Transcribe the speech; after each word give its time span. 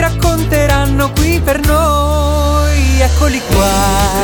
racconteranno 0.00 1.10
qui 1.12 1.40
per 1.40 1.60
noi. 1.66 3.00
Eccoli 3.00 3.36
I 3.36 3.42
qua. 3.46 3.70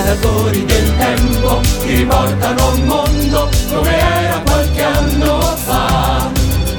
predatori 0.02 0.64
del 0.64 0.96
tempo 0.96 1.61
riportano 1.84 2.75
un 2.75 2.82
mondo 2.82 3.48
come 3.72 3.98
era 3.98 4.40
qualche 4.45 4.82
anno 4.82 5.40
fa. 5.64 6.31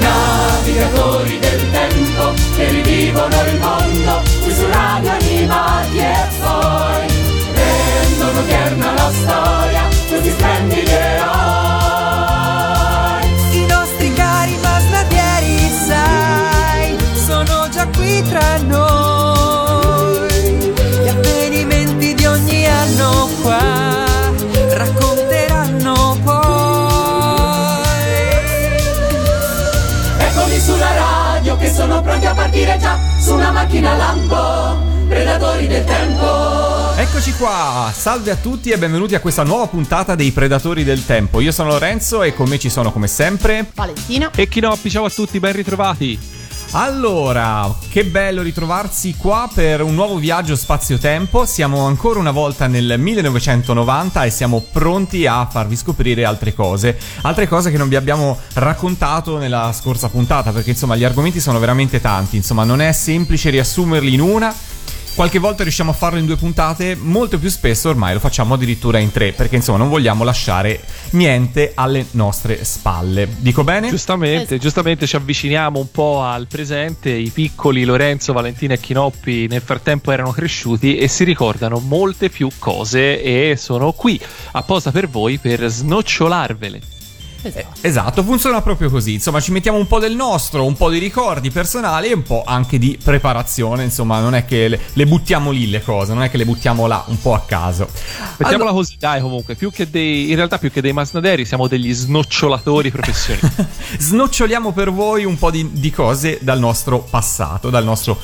Navigatori 0.00 1.38
del 1.38 1.70
tempo 1.70 2.32
che 2.54 2.68
rivivono 2.68 3.36
il 3.50 3.58
mondo 3.58 4.22
qui 4.42 4.54
su 4.54 4.66
radio 4.70 5.10
animati 5.10 5.98
e 5.98 6.26
poi 6.40 7.06
rendono 7.54 8.44
tierna 8.44 8.92
la 8.92 9.10
storia 9.12 9.87
questi 10.08 10.30
splendidi 10.30 10.90
eroi. 10.90 11.26
I 13.52 13.66
nostri 13.66 14.12
cari 14.14 14.56
masnadieri, 14.62 15.70
sai, 15.86 16.96
sono 17.14 17.68
già 17.68 17.86
qui 17.88 18.22
tra 18.22 18.56
noi. 18.58 20.26
Gli 21.02 21.08
avvenimenti 21.08 22.14
di 22.14 22.24
ogni 22.24 22.66
anno 22.66 23.28
qua 23.42 24.06
racconteranno 24.72 26.18
poi. 26.24 26.36
Eccoli 30.18 30.58
sulla 30.60 30.94
radio 30.94 31.56
che 31.58 31.70
sono 31.72 32.00
pronti 32.00 32.26
a 32.26 32.32
partire 32.34 32.78
già 32.78 32.98
su 33.20 33.34
una 33.34 33.50
macchina 33.50 33.94
lampo, 33.94 34.87
predatori 35.08 35.66
del 35.66 35.84
tempo. 35.84 36.94
Eccoci 36.96 37.32
qua, 37.34 37.90
salve 37.94 38.30
a 38.30 38.36
tutti 38.36 38.70
e 38.70 38.78
benvenuti 38.78 39.14
a 39.14 39.20
questa 39.20 39.42
nuova 39.42 39.66
puntata 39.66 40.14
dei 40.14 40.30
Predatori 40.30 40.84
del 40.84 41.06
Tempo. 41.06 41.40
Io 41.40 41.52
sono 41.52 41.70
Lorenzo 41.70 42.22
e 42.22 42.34
con 42.34 42.48
me 42.48 42.58
ci 42.58 42.68
sono 42.68 42.92
come 42.92 43.06
sempre. 43.06 43.70
Valentina. 43.74 44.30
E 44.34 44.48
Chinoppi, 44.48 44.90
ciao 44.90 45.06
a 45.06 45.10
tutti, 45.10 45.40
ben 45.40 45.52
ritrovati. 45.54 46.36
Allora, 46.72 47.74
che 47.88 48.04
bello 48.04 48.42
ritrovarsi 48.42 49.14
qua 49.16 49.48
per 49.52 49.80
un 49.80 49.94
nuovo 49.94 50.16
viaggio 50.16 50.54
spazio-tempo. 50.54 51.46
Siamo 51.46 51.86
ancora 51.86 52.18
una 52.18 52.30
volta 52.30 52.66
nel 52.66 52.96
1990 52.98 54.24
e 54.24 54.30
siamo 54.30 54.62
pronti 54.70 55.26
a 55.26 55.46
farvi 55.46 55.76
scoprire 55.76 56.26
altre 56.26 56.52
cose. 56.52 56.98
Altre 57.22 57.48
cose 57.48 57.70
che 57.70 57.78
non 57.78 57.88
vi 57.88 57.96
abbiamo 57.96 58.38
raccontato 58.54 59.38
nella 59.38 59.72
scorsa 59.72 60.08
puntata, 60.08 60.52
perché 60.52 60.70
insomma 60.70 60.94
gli 60.94 61.04
argomenti 61.04 61.40
sono 61.40 61.58
veramente 61.58 62.02
tanti. 62.02 62.36
Insomma, 62.36 62.64
non 62.64 62.82
è 62.82 62.92
semplice 62.92 63.48
riassumerli 63.48 64.12
in 64.12 64.20
una. 64.20 64.54
Qualche 65.14 65.40
volta 65.40 65.64
riusciamo 65.64 65.90
a 65.90 65.94
farlo 65.94 66.20
in 66.20 66.26
due 66.26 66.36
puntate, 66.36 66.94
molto 66.94 67.38
più 67.40 67.50
spesso 67.50 67.88
ormai 67.88 68.14
lo 68.14 68.20
facciamo 68.20 68.54
addirittura 68.54 68.98
in 68.98 69.10
tre, 69.10 69.32
perché 69.32 69.56
insomma 69.56 69.78
non 69.78 69.88
vogliamo 69.88 70.22
lasciare 70.22 70.80
niente 71.10 71.72
alle 71.74 72.06
nostre 72.12 72.64
spalle. 72.64 73.28
Dico 73.38 73.64
bene? 73.64 73.88
Giustamente, 73.88 74.58
giustamente 74.58 75.06
ci 75.08 75.16
avviciniamo 75.16 75.78
un 75.78 75.90
po' 75.90 76.22
al 76.22 76.46
presente. 76.46 77.10
I 77.10 77.30
piccoli 77.30 77.84
Lorenzo, 77.84 78.32
Valentina 78.32 78.74
e 78.74 78.80
Chinoppi 78.80 79.48
nel 79.48 79.62
frattempo 79.62 80.12
erano 80.12 80.30
cresciuti 80.30 80.96
e 80.96 81.08
si 81.08 81.24
ricordano 81.24 81.80
molte 81.80 82.30
più 82.30 82.48
cose 82.58 83.20
e 83.20 83.56
sono 83.56 83.92
qui 83.92 84.20
apposta 84.52 84.92
per 84.92 85.08
voi 85.08 85.38
per 85.38 85.66
snocciolarvele. 85.66 86.97
Esatto. 87.42 87.78
Esatto, 87.80 88.22
funziona 88.22 88.60
proprio 88.62 88.90
così. 88.90 89.14
Insomma, 89.14 89.40
ci 89.40 89.52
mettiamo 89.52 89.78
un 89.78 89.86
po' 89.86 89.98
del 89.98 90.14
nostro, 90.14 90.64
un 90.64 90.74
po' 90.74 90.90
di 90.90 90.98
ricordi 90.98 91.50
personali 91.50 92.08
e 92.08 92.14
un 92.14 92.22
po' 92.22 92.42
anche 92.44 92.78
di 92.78 92.98
preparazione. 93.02 93.84
Insomma, 93.84 94.20
non 94.20 94.34
è 94.34 94.44
che 94.44 94.68
le, 94.68 94.80
le 94.92 95.06
buttiamo 95.06 95.50
lì 95.50 95.70
le 95.70 95.82
cose, 95.82 96.14
non 96.14 96.22
è 96.22 96.30
che 96.30 96.36
le 96.36 96.44
buttiamo 96.44 96.86
là 96.86 97.04
un 97.06 97.20
po' 97.20 97.34
a 97.34 97.40
caso. 97.40 97.88
Mettiamola 98.36 98.72
così, 98.72 98.96
dai, 98.98 99.20
comunque, 99.20 99.54
più 99.54 99.70
che 99.70 99.88
dei, 99.88 100.30
in 100.30 100.36
realtà 100.36 100.58
più 100.58 100.70
che 100.70 100.80
dei 100.80 100.92
masnaderi 100.92 101.44
siamo 101.44 101.68
degli 101.68 101.92
snocciolatori 101.92 102.90
professionisti. 102.90 103.66
Snoccioliamo 103.98 104.72
per 104.72 104.92
voi 104.92 105.24
un 105.24 105.38
po' 105.38 105.50
di, 105.50 105.68
di 105.72 105.90
cose 105.90 106.38
dal 106.40 106.58
nostro 106.58 107.00
passato, 107.00 107.70
dal 107.70 107.84
nostro 107.84 108.20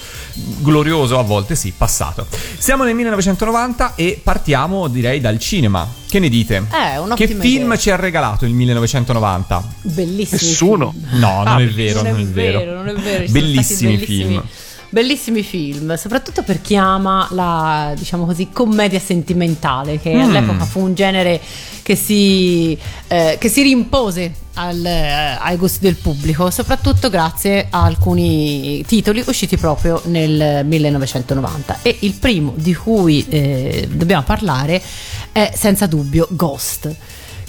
glorioso, 0.59 1.19
a 1.19 1.23
volte 1.23 1.55
sì, 1.55 1.73
passato. 1.77 2.27
Siamo 2.59 2.85
nel 2.85 2.95
1990 2.95 3.95
e 3.95 4.21
partiamo, 4.23 4.89
direi, 4.89 5.21
dal 5.21 5.39
cinema. 5.39 6.03
Che 6.15 6.21
ne 6.21 6.29
dite? 6.29 6.59
Eh, 6.59 7.15
Che 7.17 7.27
film 7.27 7.65
idea. 7.65 7.77
ci 7.77 7.91
ha 7.91 7.97
regalato 7.97 8.45
il 8.45 8.53
1990? 8.53 9.65
Bellissimi. 9.83 10.41
Nessuno. 10.49 10.95
No, 11.15 11.39
non 11.39 11.47
Ah, 11.49 11.59
è 11.59 11.67
vero, 11.67 12.03
non, 12.03 12.13
non, 12.13 12.21
è 12.21 12.25
vero, 12.27 12.73
non 12.73 12.87
è 12.89 12.93
vero. 12.93 13.25
Bellissimi 13.33 13.97
bellissimi 13.97 13.97
film. 13.99 14.43
Bellissimi 14.95 15.43
film, 15.43 15.97
soprattutto 15.97 16.45
per 16.45 16.61
chi 16.61 16.77
ama 16.77 17.27
la, 17.33 17.93
diciamo 17.97 18.25
così, 18.27 18.51
commedia 18.53 19.01
sentimentale, 19.01 19.99
che 19.99 20.15
Mm. 20.15 20.21
all'epoca 20.21 20.65
fu 20.67 20.79
un 20.83 20.95
genere 20.95 21.41
che 21.83 21.97
si, 21.97 22.79
eh, 23.09 23.37
che 23.41 23.49
si 23.49 23.63
rimpose 23.63 24.33
al- 24.55 24.85
eh, 24.87 25.37
ai 25.41 25.57
gusti 25.57 25.81
del 25.81 25.97
pubblico, 25.97 26.49
soprattutto 26.49 27.11
grazie 27.11 27.67
a 27.71 27.83
alcuni 27.83 28.85
titoli 28.87 29.25
usciti 29.27 29.57
proprio 29.57 30.01
nel 30.05 30.65
1990. 30.65 31.79
E 31.83 31.97
il 32.03 32.13
primo 32.13 32.53
di 32.55 32.73
cui 32.73 33.27
eh, 33.29 33.89
dobbiamo 33.91 34.23
parlare 34.23 34.81
è 35.33 35.51
senza 35.57 35.87
dubbio 35.87 36.29
Ghost. 36.31 36.95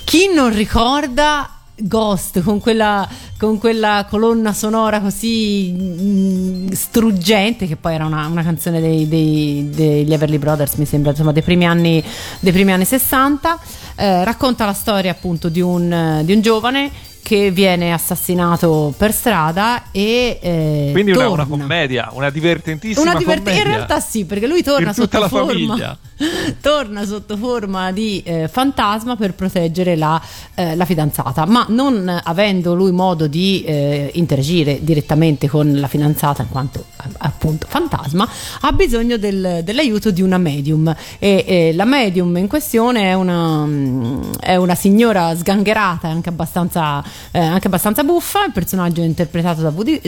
Chi 0.03 0.31
non 0.33 0.51
ricorda 0.51 1.47
Ghost 1.77 2.41
con 2.41 2.59
quella, 2.59 3.07
con 3.37 3.57
quella 3.59 4.05
colonna 4.09 4.53
sonora 4.53 5.01
così 5.01 5.73
mm, 5.77 6.67
struggente, 6.71 7.67
che 7.67 7.75
poi 7.75 7.93
era 7.95 8.05
una, 8.05 8.27
una 8.27 8.43
canzone 8.43 8.79
dei- 8.79 9.07
dei- 9.07 9.69
degli 9.73 10.13
Everly 10.13 10.37
Brothers, 10.37 10.75
mi 10.75 10.85
sembra, 10.85 11.11
insomma, 11.11 11.31
dei 11.31 11.41
primi 11.43 11.65
anni, 11.65 12.03
dei 12.39 12.51
primi 12.53 12.71
anni 12.71 12.85
60, 12.85 13.59
eh, 13.97 14.23
racconta 14.23 14.65
la 14.65 14.73
storia 14.73 15.11
appunto 15.11 15.49
di 15.49 15.61
un, 15.61 16.21
di 16.23 16.33
un 16.33 16.41
giovane 16.41 16.91
che 17.25 17.49
viene 17.49 17.91
assassinato 17.91 18.93
per 18.95 19.11
strada 19.11 19.85
e 19.91 20.37
eh, 20.39 20.89
Quindi 20.91 21.09
una, 21.11 21.27
una 21.29 21.45
commedia, 21.47 22.09
una 22.13 22.29
divertentissima 22.29 23.01
Una 23.01 23.17
divert- 23.17 23.39
commedia. 23.39 23.61
in 23.63 23.67
realtà 23.67 23.99
sì, 23.99 24.25
perché 24.25 24.45
lui 24.45 24.61
torna 24.61 24.93
sotto 24.93 25.17
la 25.17 25.27
forma 25.27 25.47
famiglia. 25.51 25.97
torna 26.61 27.05
sotto 27.05 27.37
forma 27.37 27.91
di 27.91 28.21
eh, 28.23 28.47
fantasma 28.47 29.15
per 29.15 29.33
proteggere 29.33 29.95
la, 29.95 30.21
eh, 30.55 30.75
la 30.75 30.85
fidanzata, 30.85 31.45
ma 31.45 31.65
non 31.69 32.21
avendo 32.23 32.73
lui 32.73 32.91
modo 32.91 33.27
di 33.27 33.63
eh, 33.63 34.11
interagire 34.13 34.79
direttamente 34.81 35.47
con 35.49 35.73
la 35.79 35.87
fidanzata 35.87 36.43
in 36.43 36.49
quanto 36.49 36.85
appunto 37.17 37.67
fantasma, 37.69 38.27
ha 38.61 38.71
bisogno 38.71 39.17
del- 39.17 39.61
dell'aiuto 39.63 40.11
di 40.11 40.21
una 40.21 40.37
medium. 40.37 40.93
E 41.19 41.71
la 41.75 41.85
medium 41.85 42.35
in 42.37 42.47
questione 42.47 43.03
è 43.03 43.13
una, 43.13 43.65
mm, 43.65 44.33
è 44.39 44.55
una 44.55 44.75
signora 44.75 45.35
sgangherata, 45.35 46.07
anche 46.07 46.29
abbastanza, 46.29 47.03
eh, 47.31 47.39
anche 47.39 47.67
abbastanza 47.67 48.03
buffa, 48.03 48.45
il 48.45 48.51
personaggio 48.51 49.01
è 49.01 49.05
interpretato 49.05 49.61
da, 49.61 49.69
Woody- 49.69 50.01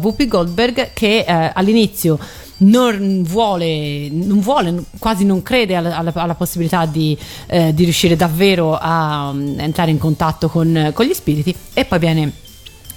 Whoopi 0.00 0.26
Goldberg 0.28 0.92
che 0.92 1.24
eh, 1.26 1.50
all'inizio 1.54 2.18
non 2.58 3.22
vuole, 3.24 4.08
non 4.10 4.40
vuole, 4.40 4.84
quasi 4.98 5.24
non 5.24 5.42
crede 5.42 5.74
alla, 5.74 5.96
alla- 5.96 6.12
alla 6.14 6.34
possibilità 6.34 6.86
di, 6.86 7.16
eh, 7.46 7.74
di 7.74 7.84
riuscire 7.84 8.16
davvero 8.16 8.78
a 8.80 9.32
mm, 9.32 9.58
entrare 9.60 9.90
in 9.90 9.98
contatto 9.98 10.48
con, 10.48 10.90
con 10.94 11.04
gli 11.06 11.12
spiriti 11.14 11.54
e 11.74 11.84
poi 11.84 11.98
viene 11.98 12.32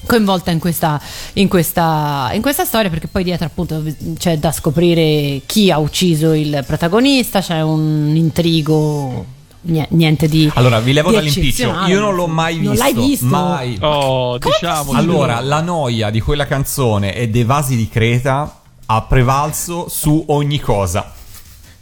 coinvolta 0.05 0.51
in 0.51 0.59
questa, 0.59 1.01
in, 1.33 1.47
questa, 1.49 2.29
in 2.33 2.41
questa 2.41 2.63
storia 2.65 2.89
perché 2.89 3.07
poi 3.07 3.23
dietro 3.23 3.45
appunto 3.47 3.83
c'è 4.17 4.37
da 4.37 4.51
scoprire 4.51 5.41
chi 5.45 5.69
ha 5.71 5.79
ucciso 5.79 6.31
il 6.33 6.63
protagonista, 6.65 7.41
c'è 7.41 7.61
un 7.61 8.13
intrigo 8.15 9.25
nie- 9.61 9.87
niente 9.89 10.27
di 10.29 10.49
Allora, 10.53 10.79
vi 10.79 10.93
levo 10.93 11.11
dall'impiccio. 11.11 11.73
Io 11.87 11.99
non 11.99 12.15
l'ho 12.15 12.27
mai 12.27 12.57
visto. 12.57 12.73
Non 12.73 12.77
l'hai 12.77 12.93
visto? 12.93 13.25
Mai. 13.25 13.77
Oh, 13.81 14.37
diciamo. 14.37 14.91
Allora, 14.93 15.41
la 15.41 15.61
noia 15.61 16.09
di 16.09 16.21
quella 16.21 16.45
canzone 16.45 17.13
e 17.13 17.27
dei 17.27 17.43
vasi 17.43 17.75
di 17.75 17.89
Creta 17.89 18.61
ha 18.87 19.01
prevalso 19.03 19.87
su 19.89 20.23
ogni 20.27 20.59
cosa. 20.59 21.13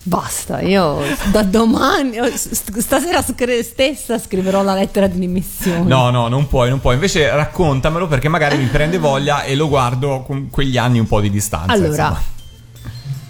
Basta, 0.07 0.61
io 0.61 1.01
da 1.31 1.41
domani, 1.41 2.17
stasera 2.35 3.23
stessa 3.23 4.19
scriverò 4.19 4.61
la 4.61 4.75
lettera 4.75 5.07
di 5.07 5.17
dimissioni. 5.17 5.87
No, 5.87 6.11
no, 6.11 6.27
non 6.27 6.47
puoi, 6.47 6.69
non 6.69 6.79
puoi. 6.79 6.93
Invece 6.93 7.27
raccontamelo 7.31 8.05
perché 8.05 8.27
magari 8.27 8.55
mi 8.57 8.65
prende 8.65 8.99
voglia 8.99 9.41
e 9.43 9.55
lo 9.55 9.67
guardo 9.67 10.21
con 10.21 10.49
quegli 10.51 10.77
anni 10.77 10.99
un 10.99 11.07
po' 11.07 11.21
di 11.21 11.31
distanza. 11.31 11.73
Allora, 11.73 11.89
insomma. 11.89 12.21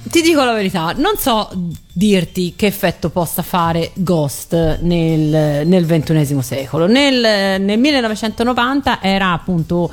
ti 0.10 0.22
dico 0.22 0.44
la 0.44 0.52
verità, 0.52 0.94
non 0.98 1.16
so 1.18 1.50
dirti 1.94 2.56
che 2.58 2.66
effetto 2.66 3.10
possa 3.10 3.42
fare 3.42 3.92
Ghost 3.94 4.80
nel, 4.82 5.66
nel 5.66 5.86
XXI 5.86 6.42
secolo. 6.42 6.88
Nel, 6.88 7.62
nel 7.62 7.80
1990 7.80 9.02
era 9.02 9.32
appunto 9.32 9.90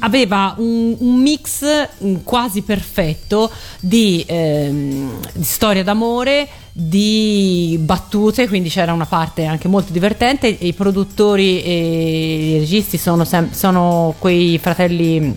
aveva 0.00 0.54
un, 0.58 0.94
un 0.98 1.20
mix 1.20 1.64
mm, 2.04 2.16
quasi 2.24 2.62
perfetto 2.62 3.50
di, 3.80 4.24
ehm, 4.26 5.20
di 5.34 5.44
storia 5.44 5.82
d'amore, 5.82 6.48
di 6.72 7.76
battute, 7.80 8.46
quindi 8.48 8.68
c'era 8.68 8.92
una 8.92 9.06
parte 9.06 9.44
anche 9.44 9.68
molto 9.68 9.92
divertente. 9.92 10.46
I 10.46 10.72
produttori 10.72 11.62
e 11.62 12.54
i 12.54 12.58
registi 12.60 12.96
sono, 12.98 13.24
sem- 13.24 13.50
sono 13.52 14.14
quei 14.18 14.58
fratelli 14.58 15.36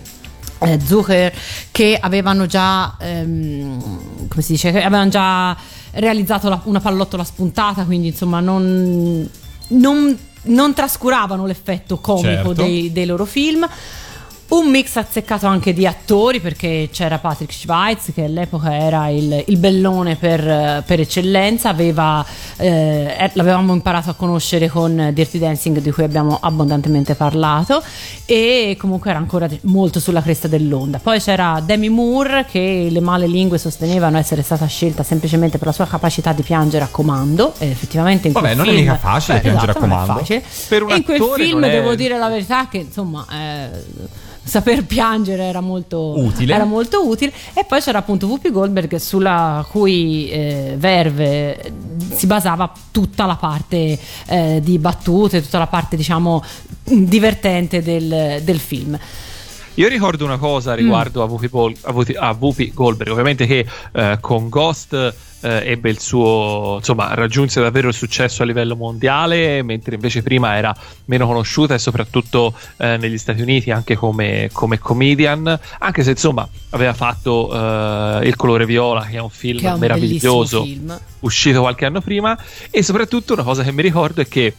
eh, 0.60 0.78
Zucker 0.84 1.32
che 1.72 1.98
avevano 2.00 2.46
già, 2.46 2.96
ehm, 3.00 4.28
come 4.28 4.42
si 4.42 4.52
dice, 4.52 4.68
avevano 4.68 5.10
già 5.10 5.56
realizzato 5.94 6.48
la- 6.48 6.60
una 6.64 6.80
pallottola 6.80 7.24
spuntata, 7.24 7.84
quindi 7.84 8.08
insomma 8.08 8.38
non, 8.40 9.28
non- 9.68 10.18
non 10.44 10.74
trascuravano 10.74 11.46
l'effetto 11.46 11.98
comico 11.98 12.26
Certo. 12.28 12.52
dei, 12.52 12.92
dei 12.92 13.06
loro 13.06 13.24
film. 13.24 13.66
Un 14.52 14.68
mix 14.68 14.96
azzeccato 14.96 15.46
anche 15.46 15.72
di 15.72 15.86
attori 15.86 16.38
perché 16.38 16.90
c'era 16.92 17.16
Patrick 17.16 17.54
Schweitz 17.54 18.12
che 18.14 18.24
all'epoca 18.24 18.76
era 18.76 19.08
il, 19.08 19.44
il 19.46 19.56
bellone 19.56 20.16
per, 20.16 20.82
per 20.84 21.00
eccellenza, 21.00 21.70
aveva, 21.70 22.22
eh, 22.58 23.30
l'avevamo 23.32 23.72
imparato 23.72 24.10
a 24.10 24.12
conoscere 24.12 24.68
con 24.68 25.08
Dirty 25.14 25.38
Dancing 25.38 25.78
di 25.78 25.90
cui 25.90 26.04
abbiamo 26.04 26.36
abbondantemente 26.38 27.14
parlato 27.14 27.82
e 28.26 28.76
comunque 28.78 29.08
era 29.08 29.18
ancora 29.18 29.48
molto 29.62 30.00
sulla 30.00 30.20
cresta 30.20 30.48
dell'onda. 30.48 30.98
Poi 30.98 31.18
c'era 31.18 31.62
Demi 31.64 31.88
Moore 31.88 32.44
che 32.44 32.88
le 32.90 33.00
male 33.00 33.26
lingue 33.26 33.56
sostenevano 33.56 34.18
essere 34.18 34.42
stata 34.42 34.66
scelta 34.66 35.02
semplicemente 35.02 35.56
per 35.56 35.68
la 35.68 35.72
sua 35.72 35.86
capacità 35.86 36.34
di 36.34 36.42
piangere 36.42 36.84
a 36.84 36.88
comando 36.90 37.54
e 37.56 37.70
effettivamente 37.70 38.26
in 38.26 38.34
Vabbè, 38.34 38.52
non 38.54 38.66
è 38.66 38.68
film- 38.68 38.80
mica 38.82 38.98
facile 38.98 39.40
piangere 39.40 39.72
a 39.72 39.78
esatto, 39.78 39.86
è 39.86 39.88
comando. 39.88 40.22
Per 40.68 40.82
un 40.82 40.90
E 40.90 40.96
in 40.96 41.04
quel 41.04 41.22
film 41.36 41.64
è- 41.64 41.70
devo 41.70 41.94
dire 41.94 42.18
la 42.18 42.28
verità 42.28 42.68
che 42.68 42.76
insomma 42.76 43.24
eh, 43.32 44.20
saper 44.44 44.84
piangere 44.84 45.44
era 45.44 45.60
molto 45.60 46.14
Utile. 46.16 46.54
era 46.54 46.64
molto 46.64 47.06
utile 47.06 47.32
e 47.54 47.64
poi 47.64 47.80
c'era 47.80 47.98
appunto 47.98 48.26
Whoopi 48.26 48.50
Goldberg 48.50 48.96
sulla 48.96 49.64
cui 49.70 50.28
eh, 50.30 50.74
verve 50.76 51.60
eh, 51.62 51.72
si 52.12 52.26
basava 52.26 52.72
tutta 52.90 53.24
la 53.24 53.36
parte 53.36 53.98
eh, 54.26 54.60
di 54.62 54.78
battute 54.78 55.42
tutta 55.42 55.58
la 55.58 55.68
parte 55.68 55.96
diciamo 55.96 56.42
divertente 56.84 57.82
del, 57.82 58.40
del 58.42 58.58
film 58.58 58.98
Io 59.74 59.88
ricordo 59.88 60.24
una 60.26 60.36
cosa 60.36 60.74
riguardo 60.74 61.22
a, 61.22 61.24
Whoopi 61.24 61.78
a 61.82 61.92
Whoopi- 61.92 62.14
a 62.14 62.36
Whoopi 62.38 62.72
Goldberg, 62.74 63.10
ovviamente 63.10 63.46
che 63.46 63.66
eh, 63.92 64.18
con 64.20 64.50
Ghost 64.50 64.92
eh, 65.42 65.62
ebbe 65.70 65.88
il 65.88 65.98
suo, 65.98 66.76
insomma, 66.76 67.14
raggiunse 67.14 67.60
davvero 67.60 67.88
il 67.88 67.94
successo 67.94 68.42
a 68.42 68.46
livello 68.46 68.76
mondiale, 68.76 69.62
mentre 69.62 69.94
invece 69.94 70.22
prima 70.22 70.56
era 70.56 70.76
meno 71.06 71.26
conosciuta 71.26 71.72
e 71.72 71.78
soprattutto 71.78 72.54
eh, 72.76 72.98
negli 72.98 73.16
Stati 73.16 73.40
Uniti 73.40 73.70
anche 73.70 73.96
come, 73.96 74.50
come 74.52 74.78
comedian, 74.78 75.58
anche 75.78 76.02
se 76.02 76.10
insomma 76.10 76.46
aveva 76.70 76.92
fatto 76.92 77.50
eh, 77.52 78.26
Il 78.26 78.36
colore 78.36 78.66
viola, 78.66 79.06
che 79.06 79.16
è 79.16 79.20
un 79.20 79.30
film 79.30 79.58
che 79.58 79.68
è 79.68 79.72
un 79.72 79.78
meraviglioso, 79.78 80.62
film. 80.64 81.00
uscito 81.20 81.60
qualche 81.60 81.86
anno 81.86 82.02
prima, 82.02 82.38
e 82.70 82.82
soprattutto 82.82 83.32
una 83.32 83.42
cosa 83.42 83.62
che 83.62 83.72
mi 83.72 83.82
ricordo 83.82 84.20
è 84.20 84.28
che 84.28 84.54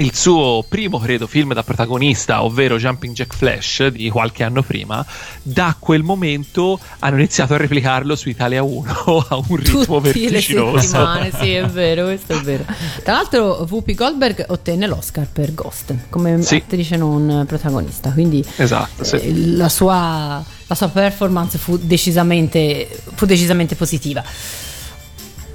il 0.00 0.14
suo 0.14 0.64
primo, 0.66 0.98
credo, 0.98 1.26
film 1.26 1.52
da 1.52 1.62
protagonista, 1.62 2.42
ovvero 2.42 2.78
Jumping 2.78 3.14
Jack 3.14 3.34
Flash 3.34 3.86
di 3.88 4.08
qualche 4.08 4.42
anno 4.44 4.62
prima, 4.62 5.04
da 5.42 5.76
quel 5.78 6.02
momento 6.02 6.78
hanno 7.00 7.16
iniziato 7.18 7.52
a 7.54 7.56
replicarlo 7.58 8.16
su 8.16 8.28
Italia 8.30 8.62
1 8.62 8.90
a 9.28 9.36
un 9.48 9.56
ritmo 9.56 10.00
tutte 10.00 10.00
le 10.08 10.12
vertiginoso. 10.12 10.78
settimane 10.80 11.30
sì 11.38 11.52
è 11.52 11.66
vero 11.66 12.04
questo 12.04 12.32
è 12.32 12.40
vero 12.40 12.64
tra 13.02 13.12
l'altro 13.14 13.66
Whoopi 13.68 13.94
Goldberg 13.94 14.44
ottenne 14.48 14.86
l'Oscar 14.86 15.26
per 15.30 15.52
Ghost 15.54 15.94
come 16.08 16.40
Sì. 16.42 16.56
attrice 16.56 16.96
non 16.96 17.44
protagonista 17.46 18.10
quindi 18.12 18.42
Esatto, 18.56 19.04
sì. 19.04 19.16
eh, 19.16 19.34
la, 19.56 19.68
sua, 19.68 20.42
la 20.66 20.74
sua 20.74 20.88
performance 20.88 21.58
fu 21.58 21.76
decisamente, 21.78 22.88
fu 23.14 23.26
decisamente 23.26 23.74
positiva. 23.74 24.22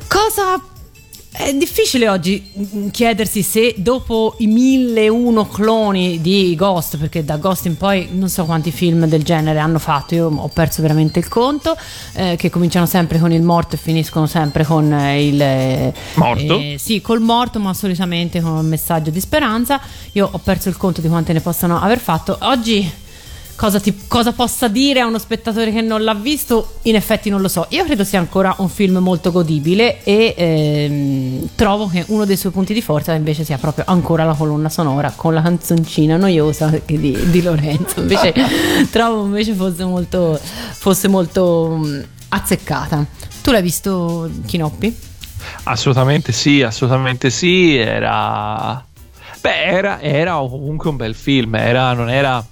Cosa 0.07 0.61
è 1.37 1.53
difficile 1.53 2.07
oggi 2.07 2.51
mm, 2.57 2.89
chiedersi 2.89 3.41
se 3.41 3.75
dopo 3.77 4.35
i 4.39 4.47
1001 4.47 5.47
cloni 5.47 6.21
di 6.21 6.55
Ghost, 6.55 6.97
perché 6.97 7.23
da 7.25 7.37
Ghost 7.37 7.65
in 7.65 7.77
poi 7.77 8.09
non 8.11 8.29
so 8.29 8.45
quanti 8.45 8.71
film 8.71 9.05
del 9.05 9.23
genere 9.23 9.59
hanno 9.59 9.79
fatto, 9.79 10.15
io 10.15 10.27
ho 10.33 10.47
perso 10.47 10.81
veramente 10.81 11.19
il 11.19 11.27
conto, 11.27 11.75
eh, 12.13 12.35
che 12.37 12.49
cominciano 12.49 12.85
sempre 12.85 13.19
con 13.19 13.31
il 13.31 13.41
morto 13.41 13.75
e 13.75 13.77
finiscono 13.77 14.25
sempre 14.27 14.63
con 14.63 14.91
eh, 14.91 15.27
il... 15.27 15.41
eh, 15.41 15.93
Morto? 16.15 16.57
eh, 16.57 16.75
sì, 16.79 17.01
col 17.01 17.21
morto, 17.21 17.59
ma 17.59 17.73
solitamente 17.73 18.41
con 18.41 18.51
un 18.51 18.65
messaggio 18.65 19.09
di 19.09 19.19
speranza. 19.19 19.79
Io 20.13 20.29
ho 20.31 20.37
perso 20.39 20.69
il 20.69 20.77
conto 20.77 21.01
di 21.01 21.07
quante 21.07 21.33
ne 21.33 21.41
possano 21.41 21.79
aver 21.79 21.99
fatto. 21.99 22.37
Oggi 22.41 23.03
cosa, 23.55 23.79
ti- 23.79 24.03
cosa 24.07 24.33
possa 24.33 24.67
dire 24.67 24.99
a 24.99 25.05
uno 25.05 25.17
spettatore 25.17 25.71
che 25.71 25.81
non 25.81 26.03
l'ha 26.03 26.13
visto, 26.13 26.75
in 26.83 26.95
effetti 26.95 27.29
non 27.29 27.41
lo 27.41 27.47
so. 27.47 27.65
Io 27.69 27.83
credo 27.83 28.03
sia 28.03 28.19
ancora 28.19 28.53
un 28.59 28.69
film 28.69 28.97
molto 28.97 29.31
godibile 29.31 30.03
e 30.03 30.33
ehm, 30.37 31.49
trovo 31.55 31.87
che 31.87 32.03
uno 32.07 32.25
dei 32.25 32.37
suoi 32.37 32.51
punti 32.51 32.73
di 32.73 32.81
forza 32.81 33.13
invece 33.13 33.43
sia 33.43 33.57
proprio 33.57 33.85
ancora 33.87 34.23
la 34.23 34.33
colonna 34.33 34.69
sonora 34.69 35.13
con 35.15 35.33
la 35.33 35.41
canzoncina 35.41 36.17
noiosa 36.17 36.71
di, 36.85 37.17
di 37.29 37.41
Lorenzo. 37.41 38.01
Invece 38.01 38.33
trovo 38.91 39.25
invece 39.25 39.53
fosse 39.53 39.83
molto, 39.85 40.39
fosse 40.39 41.07
molto 41.07 41.79
mm, 41.83 42.01
azzeccata. 42.29 43.05
Tu 43.41 43.51
l'hai 43.51 43.61
visto 43.61 44.29
Chinoppi? 44.45 45.13
Assolutamente 45.63 46.31
sì, 46.31 46.61
assolutamente 46.61 47.29
sì. 47.29 47.75
Era. 47.75 48.83
Beh, 49.39 49.63
era, 49.63 50.01
era 50.01 50.33
comunque 50.33 50.89
un 50.89 50.95
bel 50.95 51.13
film. 51.13 51.53
Era, 51.55 51.93
non 51.93 52.09
era 52.09 52.43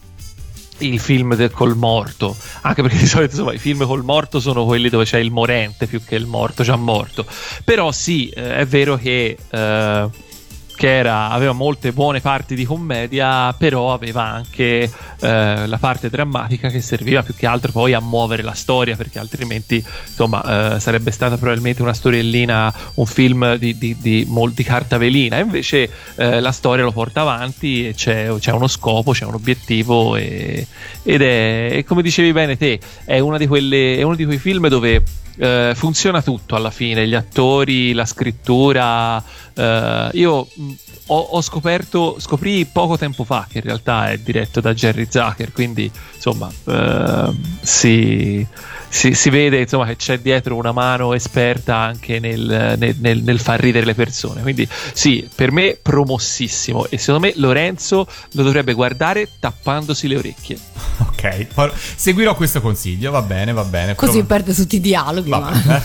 il 0.86 1.00
film 1.00 1.36
del 1.36 1.52
col 1.52 1.76
morto. 1.76 2.36
Anche 2.62 2.82
perché 2.82 2.98
di 2.98 3.08
solito 3.08 3.32
insomma, 3.32 3.54
i 3.54 3.58
film 3.58 3.86
col 3.86 4.04
morto 4.04 4.40
sono 4.40 4.66
quelli 4.66 4.90
dove 4.90 5.06
c'è 5.06 5.20
il 5.20 5.32
morente 5.32 5.88
più 5.88 6.04
che 6.04 6.16
il 6.16 6.26
morto 6.26 6.64
già 6.64 6.76
morto. 6.76 7.26
Però 7.64 7.92
sì, 7.92 8.30
eh, 8.30 8.58
è 8.58 8.66
vero 8.66 8.96
che. 8.98 9.38
eh, 9.50 10.32
che 10.76 10.98
era, 10.98 11.30
aveva 11.30 11.54
molte 11.54 11.92
buone 11.92 12.20
parti 12.20 12.56
di 12.56 12.66
commedia, 12.66 13.54
però 13.54 13.94
aveva 13.94 14.24
anche 14.24 14.92
eh, 15.20 15.68
la 15.68 15.78
parte 15.78 16.10
drammatica 16.10 16.70
che 16.70 16.82
serviva 16.82 17.24
più 17.24 17.36
che 17.36 17.46
altro 17.46 17.72
poi 17.72 17.94
a 17.94 18.00
muovere 18.00 18.44
la 18.44 18.54
storia, 18.54 18.96
perché 18.96 19.20
altrimenti 19.20 19.84
insomma 20.08 20.76
eh, 20.76 20.80
sarebbe 20.80 21.12
stata 21.12 21.38
probabilmente 21.38 21.82
una 21.82 21.94
storiellina, 21.94 22.74
un 22.96 23.06
film 23.06 23.56
di, 23.56 23.78
di, 23.78 23.96
di, 24.00 24.28
di 24.28 24.64
carta 24.64 24.98
velina. 24.98 25.40
Invece 25.40 25.90
eh, 26.16 26.40
la 26.40 26.52
storia 26.52 26.84
lo 26.84 26.92
porta 26.92 27.22
avanti 27.22 27.88
e 27.88 27.94
c'è, 27.94 28.34
c'è 28.40 28.52
uno 28.52 28.68
scopo, 28.68 29.12
c'è 29.12 29.26
un 29.26 29.36
obiettivo 29.36 30.16
e- 30.16 30.66
ed 31.04 31.22
è, 31.22 31.84
come 31.86 32.02
dicevi 32.02 32.32
bene 32.32 32.58
te, 32.58 32.80
è, 33.06 33.20
una 33.20 33.38
di 33.38 33.48
quelle, 33.48 33.98
è 33.98 34.04
uno 34.04 34.16
di 34.16 34.26
quei 34.26 34.38
film 34.38 34.68
dove 34.68 35.04
eh, 35.38 35.74
funziona 35.76 36.22
tutto 36.22 36.56
alla 36.56 36.72
fine, 36.72 37.08
gli 37.08 37.16
attori, 37.16 37.94
la 37.94 38.06
scrittura. 38.06 39.24
eh, 39.54 40.10
io 40.14 40.48
mh, 40.54 40.72
ho, 41.08 41.20
ho 41.20 41.42
scoperto, 41.42 42.16
scoprì 42.20 42.66
poco 42.66 42.98
tempo 42.98 43.24
fa 43.24 43.46
che 43.50 43.58
in 43.58 43.64
realtà 43.66 44.12
è 44.12 44.18
diretto 44.18 44.62
da 44.62 44.74
Jerry 44.74 45.08
Zucker, 45.10 45.52
quindi 45.52 45.92
insomma 46.16 46.50
ehm, 46.66 47.38
si, 47.62 48.46
si- 48.94 49.14
si 49.16 49.30
vede 49.30 49.60
insomma, 49.62 49.86
che 49.88 49.96
c'è 49.96 50.20
dietro 50.20 50.56
una 50.56 50.72
mano 50.72 51.14
esperta 51.14 51.78
anche 51.78 52.20
nel, 52.20 52.76
nel- 52.78 52.96
nel- 53.00 53.22
nel 53.24 53.40
far 53.40 53.60
ridere 53.60 53.86
le 53.86 53.96
persone. 53.96 54.42
Quindi 54.42 54.68
sì, 54.94 55.28
per 55.34 55.52
me 55.52 55.78
promossissimo 55.82 56.86
e 56.90 56.98
secondo 56.98 57.26
me 57.28 57.34
Lorenzo 57.38 58.08
lo 58.34 58.44
dovrebbe 58.44 58.74
guardare 58.74 59.28
tappandosi 59.40 60.08
le 60.08 60.18
orecchie. 60.18 60.58
Ok, 61.00 61.48
seguirò 61.96 62.36
questo 62.36 62.62
consiglio, 62.62 63.12
va 63.12 63.22
bene, 63.22 63.52
va 63.52 63.64
bene. 63.64 63.96
Così 63.96 64.14
Però- 64.24 64.26
perde 64.26 64.54
tutti 64.54 64.76
i 64.76 64.82
dialoghi. 64.82 65.30
va 65.30 65.40
ma- 65.40 65.50
bene. 65.52 65.84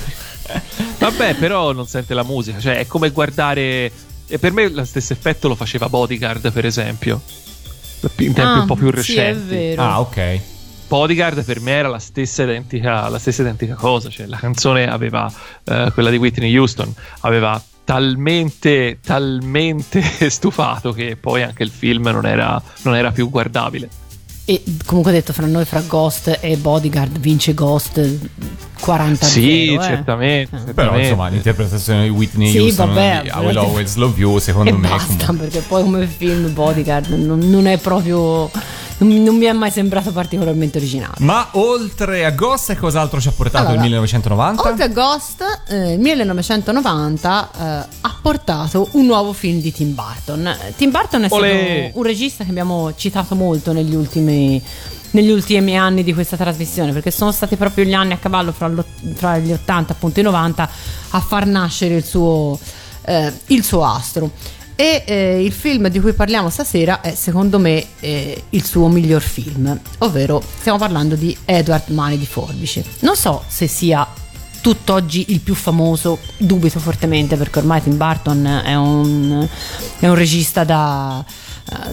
Vabbè, 0.98 1.34
però 1.34 1.72
non 1.72 1.86
sente 1.86 2.14
la 2.14 2.22
musica, 2.24 2.58
cioè 2.58 2.78
è 2.78 2.86
come 2.86 3.10
guardare. 3.10 3.90
E 4.26 4.38
per 4.38 4.52
me 4.52 4.68
lo 4.68 4.84
stesso 4.84 5.12
effetto 5.12 5.48
lo 5.48 5.54
faceva 5.54 5.88
Bodyguard, 5.88 6.52
per 6.52 6.66
esempio. 6.66 7.20
In 8.00 8.32
tempi 8.32 8.40
Ah, 8.40 8.60
un 8.60 8.66
po' 8.66 8.74
più 8.76 8.86
Sì, 8.86 9.16
è 9.16 9.26
recenti. 9.32 9.54
vero. 9.54 9.82
Ah, 9.82 10.00
ok. 10.00 10.40
Bodyguard 10.88 11.44
per 11.44 11.60
me 11.60 11.72
era 11.72 11.88
la 11.88 11.98
stessa 11.98 12.42
identica, 12.42 13.08
la 13.08 13.18
stessa 13.18 13.42
identica 13.42 13.74
cosa. 13.74 14.08
Cioè, 14.08 14.26
la 14.26 14.38
canzone 14.38 14.88
aveva 14.88 15.30
eh, 15.64 15.90
quella 15.92 16.10
di 16.10 16.16
Whitney 16.16 16.56
Houston, 16.56 16.92
aveva 17.20 17.62
talmente, 17.84 18.98
talmente 19.04 20.02
stufato 20.30 20.92
che 20.92 21.16
poi 21.20 21.42
anche 21.42 21.62
il 21.62 21.70
film 21.70 22.08
non 22.08 22.26
era, 22.26 22.60
non 22.82 22.96
era 22.96 23.10
più 23.12 23.28
guardabile. 23.30 23.88
E 24.44 24.62
comunque 24.86 25.12
detto 25.12 25.34
fra 25.34 25.44
noi, 25.46 25.66
fra 25.66 25.82
Ghost 25.86 26.38
e 26.40 26.56
Bodyguard, 26.56 27.18
vince 27.18 27.52
Ghost 27.52 28.18
40 28.80 29.26
Sì, 29.26 29.74
eh. 29.74 29.78
certamente. 29.82 30.56
Eh. 30.56 30.60
Però 30.60 30.64
certamente. 30.74 31.02
insomma 31.02 31.28
l'interpretazione 31.28 32.04
di 32.04 32.08
Whitney 32.08 32.50
Sì, 32.50 32.58
Houston 32.60 32.88
vabbè, 32.94 33.20
di 33.24 33.28
I 33.28 33.44
Will. 33.44 33.56
Always 33.58 33.94
Love 33.96 34.18
You 34.18 34.38
secondo 34.38 34.70
E 34.70 34.72
me 34.72 34.88
basta, 34.88 35.26
comunque- 35.26 35.48
perché 35.48 35.60
poi 35.68 35.82
come 35.82 36.06
film 36.06 36.50
Bodyguard 36.54 37.08
non, 37.10 37.38
non 37.40 37.66
è 37.66 37.76
proprio... 37.78 38.50
Non, 38.98 39.22
non 39.22 39.36
mi 39.36 39.44
è 39.44 39.52
mai 39.52 39.70
sembrato 39.70 40.10
particolarmente 40.12 40.78
originale. 40.78 41.14
Ma 41.18 41.48
oltre 41.52 42.24
a 42.24 42.30
Ghost 42.30 42.74
cos'altro 42.76 43.20
ci 43.20 43.28
ha 43.28 43.32
portato 43.32 43.66
Allora, 43.68 43.74
il 43.76 43.80
1990? 43.82 44.62
Oltre 44.68 44.84
a 44.84 44.88
Ghost, 44.88 45.44
eh, 45.68 45.92
il 45.92 46.00
1990 46.00 47.50
eh, 47.50 47.64
ha 48.00 48.18
portato 48.20 48.88
un 48.92 49.06
nuovo 49.06 49.32
film 49.32 49.60
di 49.60 49.72
Tim 49.72 49.94
Burton. 49.94 50.46
Eh, 50.46 50.74
Tim 50.76 50.90
Burton 50.90 51.24
è 51.24 51.28
Olè! 51.30 51.84
stato 51.86 51.98
un 51.98 52.04
regista 52.04 52.44
che 52.44 52.50
abbiamo 52.50 52.92
citato 52.96 53.34
molto 53.36 53.72
negli 53.72 53.94
ultimi, 53.94 54.60
negli 55.12 55.30
ultimi 55.30 55.78
anni 55.78 56.02
di 56.02 56.12
questa 56.12 56.36
trasmissione, 56.36 56.92
perché 56.92 57.10
sono 57.12 57.30
stati 57.30 57.56
proprio 57.56 57.84
gli 57.84 57.94
anni 57.94 58.12
a 58.14 58.18
cavallo 58.18 58.52
fra, 58.52 58.70
fra 59.14 59.38
gli 59.38 59.52
80 59.52 59.92
appunto, 59.92 60.18
e 60.18 60.22
i 60.22 60.24
90 60.24 60.70
a 61.10 61.20
far 61.20 61.46
nascere 61.46 61.94
il 61.94 62.04
suo, 62.04 62.58
eh, 63.04 63.32
il 63.46 63.64
suo 63.64 63.84
astro. 63.84 64.30
E 64.80 65.02
eh, 65.06 65.44
il 65.44 65.50
film 65.50 65.88
di 65.88 65.98
cui 65.98 66.12
parliamo 66.12 66.50
stasera 66.50 67.00
è 67.00 67.12
secondo 67.16 67.58
me 67.58 67.84
eh, 67.98 68.44
il 68.50 68.64
suo 68.64 68.86
miglior 68.86 69.22
film, 69.22 69.76
ovvero 69.98 70.40
stiamo 70.60 70.78
parlando 70.78 71.16
di 71.16 71.36
Edward 71.44 71.88
Mani 71.88 72.16
di 72.16 72.26
Forbice. 72.26 72.84
Non 73.00 73.16
so 73.16 73.42
se 73.48 73.66
sia 73.66 74.06
tutt'oggi 74.60 75.32
il 75.32 75.40
più 75.40 75.56
famoso, 75.56 76.20
dubito 76.36 76.78
fortemente 76.78 77.34
perché 77.34 77.58
ormai 77.58 77.82
Tim 77.82 77.96
Burton 77.96 78.62
è 78.64 78.76
un, 78.76 79.48
è 79.98 80.06
un 80.06 80.14
regista 80.14 80.62
da, 80.62 81.24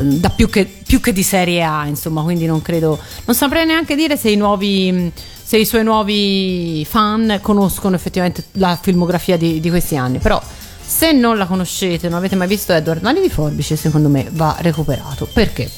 da 0.02 0.30
più, 0.30 0.48
che, 0.48 0.66
più 0.86 1.00
che, 1.00 1.12
di 1.12 1.24
serie 1.24 1.64
A, 1.64 1.88
insomma, 1.88 2.22
quindi 2.22 2.46
non 2.46 2.62
credo, 2.62 3.00
non 3.26 3.36
saprei 3.36 3.66
neanche 3.66 3.96
dire 3.96 4.16
se 4.16 4.30
i 4.30 4.36
nuovi 4.36 5.12
se 5.46 5.58
i 5.58 5.66
suoi 5.66 5.84
nuovi 5.84 6.86
fan 6.88 7.40
conoscono 7.42 7.96
effettivamente 7.96 8.46
la 8.54 8.78
filmografia 8.80 9.38
di, 9.38 9.60
di 9.60 9.70
questi 9.70 9.96
anni, 9.96 10.20
però 10.20 10.40
se 10.86 11.12
non 11.12 11.38
la 11.38 11.46
conoscete, 11.46 12.08
non 12.08 12.18
avete 12.18 12.36
mai 12.36 12.48
visto 12.48 12.74
Edward 12.74 13.02
Mani 13.02 13.22
di 13.22 13.30
Forbice, 13.30 13.76
secondo 13.76 14.10
me 14.10 14.28
va 14.32 14.56
recuperato. 14.60 15.28
Perché? 15.32 15.70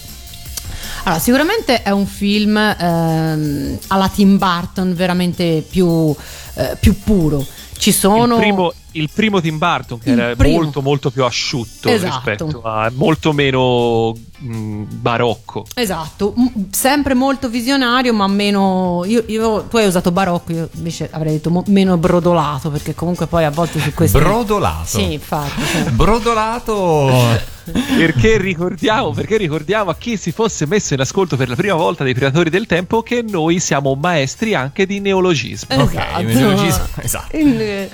Allora, 1.04 1.22
sicuramente 1.22 1.84
è 1.84 1.90
un 1.92 2.06
film 2.06 2.58
ehm, 2.58 3.78
alla 3.88 4.10
Tim 4.10 4.38
Burton 4.38 4.94
veramente 4.94 5.64
più, 5.68 6.14
eh, 6.56 6.76
più 6.80 7.00
puro. 7.02 7.46
Ci 7.78 7.92
sono. 7.92 8.36
Il 8.36 8.42
primo, 8.42 8.74
il 8.98 9.10
primo 9.14 9.40
Tim 9.42 9.58
Burton 9.58 10.00
che 10.00 10.12
il 10.12 10.20
era 10.20 10.36
primo. 10.36 10.62
molto 10.62 10.82
molto 10.82 11.12
più 11.12 11.24
asciutto 11.24 11.90
esatto. 11.90 12.14
rispetto 12.16 12.62
a 12.64 12.92
molto 12.94 13.32
meno 13.34 14.14
mh, 14.14 14.56
mm, 14.56 14.84
barocco 14.90 15.66
esatto 15.76 16.34
M- 16.36 16.70
sempre 16.72 17.14
molto 17.14 17.50
visionario 17.50 18.14
ma 18.14 18.28
meno 18.28 19.04
io, 19.06 19.24
io, 19.28 19.64
tu 19.64 19.78
hai 19.78 19.88
usato 19.88 20.12
barocco 20.12 20.52
io 20.52 20.70
invece 20.74 21.08
avrei 21.12 21.34
detto 21.34 21.50
mo- 21.50 21.64
meno 21.68 21.98
brodolato 21.98 22.70
perché 22.70 22.96
comunque 22.96 23.28
poi 23.28 23.46
a 23.46 23.52
volte 23.52 23.80
su 23.80 23.94
questo 23.94 24.20
brodolato 24.20 24.86
sì 24.86 25.14
infatti 25.14 25.62
sì. 25.62 25.84
brodolato 25.92 27.56
perché 27.98 28.38
ricordiamo, 28.38 29.12
perché 29.12 29.38
ricordiamo 29.38 29.90
a 29.90 29.96
chi 29.96 30.18
si 30.18 30.32
fosse 30.32 30.66
messo 30.66 30.94
in 30.94 31.02
ascolto 31.02 31.36
per 31.36 31.50
la 31.50 31.56
prima 31.56 31.76
volta 31.76 32.04
dei 32.04 32.14
Predatori 32.14 32.50
del 32.50 32.66
Tempo 32.66 33.02
che 33.02 33.24
noi 33.28 33.60
siamo 33.60 33.96
maestri 33.96 34.54
anche 34.54 34.86
di 34.86 35.00
neologismo. 35.00 35.68
Esatto. 35.70 36.18
Ok, 36.18 36.24
neologismo, 36.24 36.88
esatto. 37.02 37.36
In, 37.36 37.88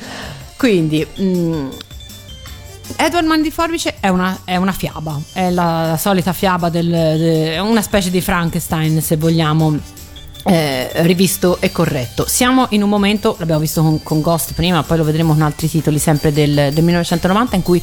quindi, 0.64 1.06
mh, 1.06 1.24
mm, 1.26 1.70
Edward 2.96 3.26
Man 3.26 3.42
di 3.42 3.52
Forbice 3.52 3.96
è 4.00 4.08
una, 4.08 4.44
è 4.46 4.56
una 4.56 4.72
fiaba, 4.72 5.20
è 5.34 5.50
la, 5.50 5.88
la 5.88 5.98
solita 5.98 6.32
fiaba, 6.32 6.70
del, 6.70 6.88
de, 6.88 7.60
una 7.60 7.82
specie 7.82 8.10
di 8.10 8.22
Frankenstein 8.22 9.02
se 9.02 9.18
vogliamo. 9.18 9.78
Eh, 10.46 10.90
rivisto 11.04 11.58
e 11.62 11.72
corretto. 11.72 12.26
Siamo 12.28 12.68
in 12.72 12.84
un 12.84 12.90
momento, 12.90 13.36
l'abbiamo 13.40 13.62
visto 13.62 13.82
con, 13.82 14.04
con, 14.04 14.20
Ghost 14.20 14.52
prima, 14.54 14.84
poi 14.84 14.98
lo 14.98 15.06
vedremo 15.06 15.32
con 15.32 15.42
altri 15.42 15.70
titoli 15.70 16.00
sempre 16.00 16.34
del, 16.34 16.54
del 16.74 16.84
1990, 16.84 17.56
in 17.56 17.62
cui 17.62 17.82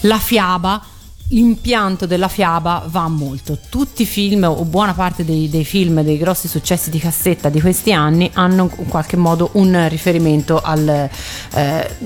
la 0.00 0.18
fiaba 0.18 0.82
l'impianto 1.30 2.06
della 2.06 2.28
fiaba 2.28 2.84
va 2.86 3.08
molto. 3.08 3.58
Tutti 3.68 4.02
i 4.02 4.06
film 4.06 4.44
o 4.44 4.64
buona 4.64 4.94
parte 4.94 5.24
dei, 5.24 5.48
dei, 5.48 5.64
film, 5.64 6.02
dei 6.02 6.18
grossi 6.18 6.48
successi 6.48 6.90
di 6.90 6.98
cassetta 6.98 7.48
di 7.48 7.60
questi 7.60 7.92
anni 7.92 8.30
hanno 8.34 8.70
in 8.78 8.86
qualche 8.86 9.16
modo 9.16 9.50
un 9.52 9.86
riferimento 9.88 10.60
al, 10.60 11.08
eh, 11.54 11.96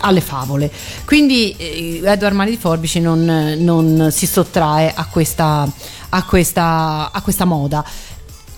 alle 0.00 0.20
favole. 0.20 0.70
Quindi 1.04 1.54
eh, 1.56 2.00
Edward 2.04 2.34
Mani 2.34 2.50
di 2.50 2.56
Forbici 2.56 3.00
non, 3.00 3.24
non 3.58 4.08
si 4.12 4.26
sottrae 4.26 4.92
a 4.94 5.06
questa, 5.06 5.68
a 6.10 6.24
questa, 6.24 7.10
a 7.12 7.22
questa 7.22 7.44
moda. 7.44 7.84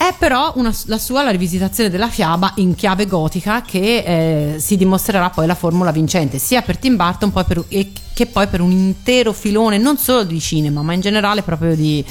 È 0.03 0.13
però 0.19 0.51
una, 0.57 0.75
la 0.87 0.99
sua 0.99 1.23
la 1.23 1.31
rivisitazione 1.31 1.89
della 1.89 2.09
fiaba 2.09 2.55
in 2.57 2.75
chiave 2.75 3.07
gotica 3.07 3.63
che 3.63 4.55
eh, 4.55 4.59
si 4.59 4.77
dimostrerà 4.77 5.31
poi 5.31 5.47
la 5.47 5.55
formula 5.55 5.93
vincente 5.93 6.39
sia 6.39 6.61
per 6.61 6.77
Tim 6.77 6.97
Burton 6.97 7.31
poi 7.31 7.45
per, 7.45 7.65
che 8.13 8.27
poi 8.27 8.49
per 8.49 8.61
un 8.61 8.73
intero 8.73 9.33
filone 9.33 9.79
non 9.79 9.99
solo 9.99 10.25
di 10.25 10.41
cinema 10.41 10.83
ma 10.83 10.93
in 10.93 11.01
generale 11.01 11.43
proprio 11.43 11.77
di, 11.77 12.05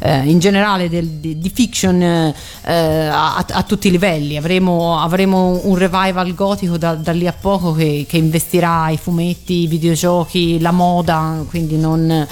eh, 0.00 0.28
in 0.28 0.38
generale 0.40 0.90
del, 0.90 1.06
di, 1.06 1.38
di 1.38 1.50
fiction 1.50 2.02
eh, 2.02 2.34
a, 2.66 3.36
a, 3.36 3.62
tutti 3.62 3.88
i 3.88 3.90
livelli. 3.90 4.36
Avremo, 4.36 5.00
avremo 5.00 5.58
un 5.64 5.76
revival 5.76 6.34
gotico 6.34 6.76
da, 6.76 6.96
da 6.96 7.12
lì 7.12 7.26
a 7.26 7.32
poco 7.32 7.72
che, 7.72 8.04
che, 8.06 8.18
investirà 8.18 8.90
i 8.90 8.98
fumetti, 8.98 9.62
i 9.62 9.66
videogiochi, 9.66 10.60
la 10.60 10.70
moda 10.70 11.42
quindi 11.48 11.78
non 11.78 12.26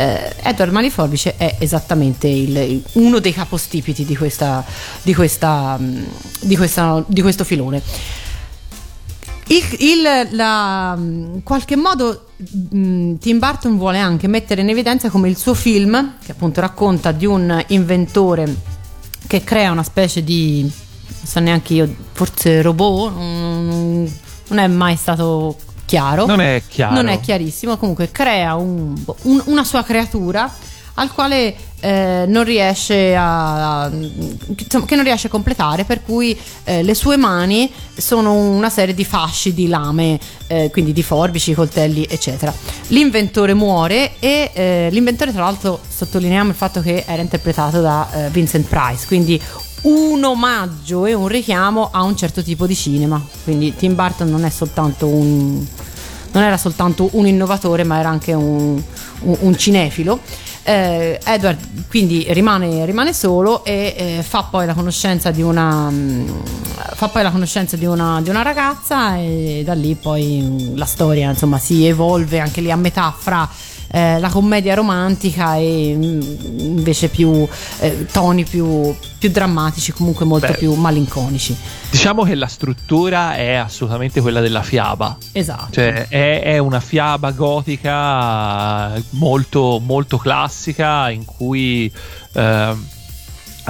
eh, 0.00 0.34
Edward 0.42 0.72
Maniforbice 0.72 1.36
è 1.36 1.56
esattamente 1.58 2.26
il, 2.26 2.82
uno 2.92 3.18
dei 3.18 3.34
capostipiti 3.34 4.06
di, 4.06 4.16
questa, 4.16 4.64
di, 5.02 5.14
questa, 5.14 5.78
di, 6.40 6.56
questa, 6.56 7.04
di 7.06 7.20
questo 7.20 7.44
filone. 7.44 7.82
Il, 9.48 9.64
il, 9.78 10.28
la, 10.30 10.94
in 10.96 11.42
qualche 11.42 11.76
modo 11.76 12.28
mh, 12.36 13.16
Tim 13.16 13.38
Burton 13.38 13.76
vuole 13.76 13.98
anche 13.98 14.26
mettere 14.26 14.62
in 14.62 14.70
evidenza 14.70 15.10
come 15.10 15.28
il 15.28 15.36
suo 15.36 15.52
film, 15.52 16.14
che 16.24 16.32
appunto 16.32 16.60
racconta 16.60 17.12
di 17.12 17.26
un 17.26 17.62
inventore 17.68 18.56
che 19.26 19.44
crea 19.44 19.70
una 19.70 19.82
specie 19.82 20.24
di, 20.24 20.62
non 20.62 21.26
so 21.26 21.40
neanche 21.40 21.74
io, 21.74 21.94
forse 22.12 22.62
robot, 22.62 23.12
non, 23.12 24.12
non 24.48 24.58
è 24.58 24.66
mai 24.66 24.96
stato 24.96 25.56
chiaro. 25.90 26.24
Non 26.26 26.40
è 26.40 26.62
chiaro. 26.68 26.94
Non 26.94 27.08
è 27.08 27.18
chiarissimo, 27.18 27.76
comunque 27.76 28.10
crea 28.12 28.54
un, 28.54 28.94
un, 29.22 29.42
una 29.46 29.64
sua 29.64 29.82
creatura 29.82 30.48
al 30.94 31.12
quale 31.12 31.54
eh, 31.80 32.24
non 32.28 32.44
riesce 32.44 33.16
a, 33.16 33.90
insomma, 33.90 34.84
che 34.84 34.94
non 34.96 35.04
riesce 35.04 35.28
a 35.28 35.30
completare 35.30 35.84
per 35.84 36.02
cui 36.02 36.38
eh, 36.64 36.82
le 36.82 36.94
sue 36.94 37.16
mani 37.16 37.72
sono 37.96 38.34
una 38.34 38.68
serie 38.68 38.92
di 38.92 39.04
fasci 39.04 39.54
di 39.54 39.66
lame 39.66 40.18
eh, 40.46 40.68
quindi 40.70 40.92
di 40.92 41.02
forbici, 41.02 41.54
coltelli 41.54 42.06
eccetera 42.08 42.52
l'inventore 42.88 43.54
muore 43.54 44.12
e 44.18 44.50
eh, 44.52 44.88
l'inventore 44.90 45.32
tra 45.32 45.44
l'altro 45.44 45.80
sottolineiamo 45.88 46.50
il 46.50 46.56
fatto 46.56 46.82
che 46.82 47.04
era 47.06 47.22
interpretato 47.22 47.80
da 47.80 48.08
eh, 48.12 48.28
Vincent 48.28 48.66
Price 48.68 49.06
quindi 49.06 49.40
un 49.82 50.22
omaggio 50.24 51.06
e 51.06 51.14
un 51.14 51.28
richiamo 51.28 51.90
a 51.92 52.02
un 52.02 52.16
certo 52.16 52.42
tipo 52.42 52.66
di 52.66 52.74
cinema. 52.74 53.22
Quindi 53.44 53.74
Tim 53.74 53.94
Burton 53.94 54.28
non 54.28 54.44
è 54.44 54.50
soltanto 54.50 55.06
un 55.06 55.64
non 56.32 56.44
era 56.44 56.56
soltanto 56.56 57.08
un 57.12 57.26
innovatore 57.26 57.82
ma 57.82 57.98
era 57.98 58.08
anche 58.08 58.32
un, 58.32 58.80
un, 59.20 59.36
un 59.40 59.56
cinefilo. 59.56 60.20
Eh, 60.62 61.18
Edward 61.24 61.88
quindi 61.88 62.26
rimane, 62.28 62.84
rimane 62.84 63.14
solo 63.14 63.64
e 63.64 63.94
eh, 63.96 64.22
fa 64.22 64.42
poi 64.42 64.66
la 64.66 64.74
conoscenza 64.74 65.30
di 65.30 65.40
una 65.40 65.88
mm, 65.88 66.28
fa 66.94 67.08
poi 67.08 67.22
la 67.22 67.30
conoscenza 67.30 67.76
di 67.76 67.86
una, 67.86 68.20
di 68.20 68.28
una, 68.28 68.42
ragazza 68.42 69.16
e 69.16 69.62
da 69.64 69.72
lì 69.72 69.94
poi 69.94 70.40
mh, 70.42 70.76
la 70.76 70.84
storia 70.84 71.30
insomma 71.30 71.58
si 71.58 71.86
evolve 71.86 72.40
anche 72.40 72.60
lì 72.60 72.70
a 72.70 72.76
metà 72.76 73.12
fra 73.16 73.48
eh, 73.92 74.18
la 74.20 74.28
commedia 74.28 74.74
romantica 74.74 75.56
e 75.56 75.94
mm, 75.96 76.20
invece 76.58 77.08
più 77.08 77.46
eh, 77.80 78.06
toni 78.10 78.44
più, 78.44 78.94
più, 79.18 79.30
drammatici, 79.30 79.92
comunque 79.92 80.24
molto 80.24 80.52
Beh, 80.52 80.58
più 80.58 80.74
malinconici. 80.74 81.56
Diciamo 81.90 82.22
che 82.22 82.34
la 82.34 82.46
struttura 82.46 83.34
è 83.34 83.54
assolutamente 83.54 84.20
quella 84.20 84.40
della 84.40 84.62
fiaba. 84.62 85.16
Esatto. 85.32 85.72
Cioè 85.72 86.06
è, 86.08 86.42
è 86.42 86.58
una 86.58 86.80
fiaba 86.80 87.32
gotica 87.32 88.92
molto, 89.10 89.80
molto 89.82 90.18
classica 90.18 91.10
in 91.10 91.24
cui... 91.24 91.92
Eh, 92.32 92.98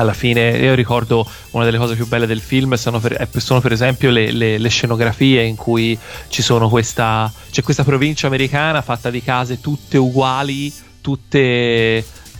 alla 0.00 0.12
fine 0.12 0.50
io 0.50 0.74
ricordo 0.74 1.26
una 1.50 1.64
delle 1.64 1.78
cose 1.78 1.94
più 1.94 2.06
belle 2.06 2.26
del 2.26 2.40
film 2.40 2.74
sono 2.74 2.98
per, 2.98 3.28
sono 3.36 3.60
per 3.60 3.72
esempio 3.72 4.10
le, 4.10 4.32
le, 4.32 4.58
le, 4.58 4.68
scenografie 4.68 5.42
in 5.42 5.56
cui 5.56 5.98
ci 6.28 6.42
sono 6.42 6.68
questa 6.68 7.32
c'è 7.50 7.62
questa 7.62 7.84
provincia 7.84 8.26
americana 8.26 8.82
fatta 8.82 9.10
di 9.10 9.22
case 9.22 9.60
tutte 9.60 9.98
uguali 9.98 10.72
tutte 11.00 11.38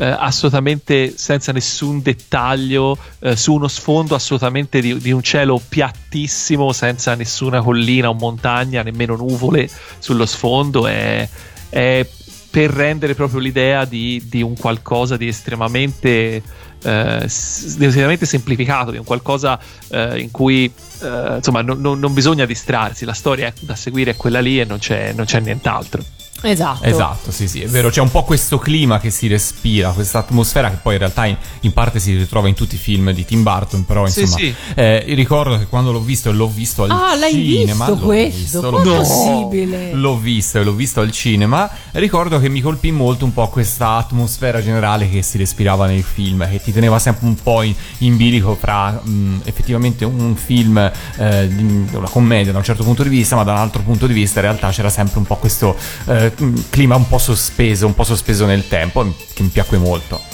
eh, 0.00 0.07
assolutamente 0.07 1.12
senza 1.17 1.52
nessun 1.52 2.00
dettaglio 2.00 2.97
eh, 3.19 3.37
su 3.37 3.52
uno 3.52 3.69
sfondo 3.69 4.14
assolutamente 4.14 4.81
di, 4.81 4.97
di, 4.97 5.12
un 5.12 5.23
cielo 5.23 5.61
piattissimo 5.69 6.73
senza 6.73 7.14
nessuna 7.14 7.61
collina 7.61 8.09
o 8.09 8.14
montagna 8.14 8.83
nemmeno 8.83 9.14
nuvole 9.14 9.69
sullo 9.99 10.25
sfondo. 10.25 10.87
È, 10.87 11.29
è 11.69 12.07
per 12.50 12.71
rendere 12.71 13.14
proprio 13.14 13.40
l'idea 13.40 13.85
di, 13.85 14.23
di 14.25 14.40
un 14.40 14.57
qualcosa 14.57 15.19
di 15.19 15.29
estremamente 15.29 16.43
eh, 16.82 17.20
decisamente 17.20 18.26
semplificato, 18.26 18.90
di 18.90 18.99
un 18.99 19.04
qualcosa 19.04 19.58
eh, 19.88 20.20
in 20.20 20.30
cui 20.30 20.72
eh, 21.02 21.34
insomma 21.37 21.62
non, 21.62 21.80
non, 21.80 22.12
bisogna 22.14 22.46
distrarsi, 22.46 23.04
la 23.04 23.12
storia 23.12 23.52
da 23.60 23.75
seguire 23.75 24.12
è 24.12 24.16
quella 24.16 24.40
lì 24.40 24.60
e 24.60 24.64
non 24.64 24.78
c'è, 24.78 25.12
non 25.12 25.25
c'è 25.25 25.40
nient'altro. 25.40 26.02
Esatto. 26.42 26.85
Esatto, 26.85 27.30
sì, 27.30 27.47
sì, 27.49 27.61
è 27.62 27.66
vero. 27.68 27.90
C'è 27.90 28.00
un 28.00 28.11
po' 28.11 28.25
questo 28.25 28.59
clima 28.59 28.99
che 28.99 29.11
si 29.11 29.26
respira, 29.26 29.90
questa 29.90 30.18
atmosfera 30.18 30.70
che 30.70 30.76
poi 30.82 30.94
in 30.94 30.99
realtà 31.00 31.26
in, 31.26 31.37
in 31.61 31.73
parte 31.73 31.99
si 32.00 32.16
ritrova 32.16 32.49
in 32.49 32.54
tutti 32.54 32.75
i 32.76 32.78
film 32.78 33.11
di 33.12 33.25
Tim 33.25 33.42
Burton. 33.42 33.85
Però, 33.85 34.06
Sì, 34.06 34.20
insomma, 34.20 34.38
sì. 34.40 34.54
eh, 34.75 35.04
io 35.06 35.14
ricordo 35.14 35.59
che 35.59 35.66
quando 35.66 35.92
l'ho 35.92 36.00
visto 36.00 36.30
e 36.30 36.32
l'ho 36.32 36.49
visto 36.49 36.85
al 36.85 36.90
Ah, 36.90 37.14
l'hai 37.16 37.32
cinema. 37.32 37.85
visto 37.87 38.00
l'ho 38.00 38.06
questo? 38.06 38.38
visto, 38.38 38.70
l'ho- 38.70 38.82
possibile? 38.97 39.92
L'ho 39.92 40.16
visto 40.18 40.59
e 40.59 40.64
l'ho 40.64 40.73
visto 40.73 41.00
al 41.00 41.11
cinema. 41.11 41.68
Ricordo 41.92 42.38
che 42.40 42.49
mi 42.49 42.61
colpì 42.61 42.90
molto 42.90 43.25
un 43.25 43.32
po' 43.32 43.49
questa 43.49 43.97
atmosfera 43.97 44.62
generale 44.62 45.09
che 45.11 45.23
si 45.23 45.38
respirava 45.38 45.87
nel 45.87 46.02
film, 46.02 46.49
che 46.49 46.61
ti 46.62 46.73
teneva 46.73 46.99
sempre 46.99 47.26
un 47.26 47.35
po' 47.35 47.62
in, 47.62 47.75
in 47.99 48.16
bilico 48.16 48.54
fra 48.54 48.90
mh, 49.02 49.42
effettivamente 49.44 50.04
un 50.04 50.35
film, 50.37 50.78
eh, 50.78 51.49
di- 51.49 51.88
una 51.92 52.09
commedia 52.09 52.52
da 52.52 52.59
un 52.59 52.64
certo 52.64 52.82
punto 52.85 53.02
di 53.02 53.09
vista, 53.09 53.37
ma 53.37 53.44
da 53.44 53.52
un 53.52 53.59
altro 53.59 53.82
punto 53.82 54.06
di 54.06 54.12
vista 54.14 54.40
in 54.40 54.47
realtà 54.47 54.70
c'era 54.70 54.88
sempre 54.90 55.18
un 55.18 55.25
po' 55.26 55.37
questo 55.37 55.76
eh, 56.06 56.29
clima 56.70 56.96
un 56.96 57.08
po' 57.08 57.18
sospeso, 57.18 57.87
un 57.87 57.94
po' 57.94 58.04
sospeso 58.04 58.46
nel 58.46 58.66
tempo, 58.68 59.14
che 59.34 59.42
mi 59.42 59.49
piacque 59.49 59.78
molto. 59.78 60.30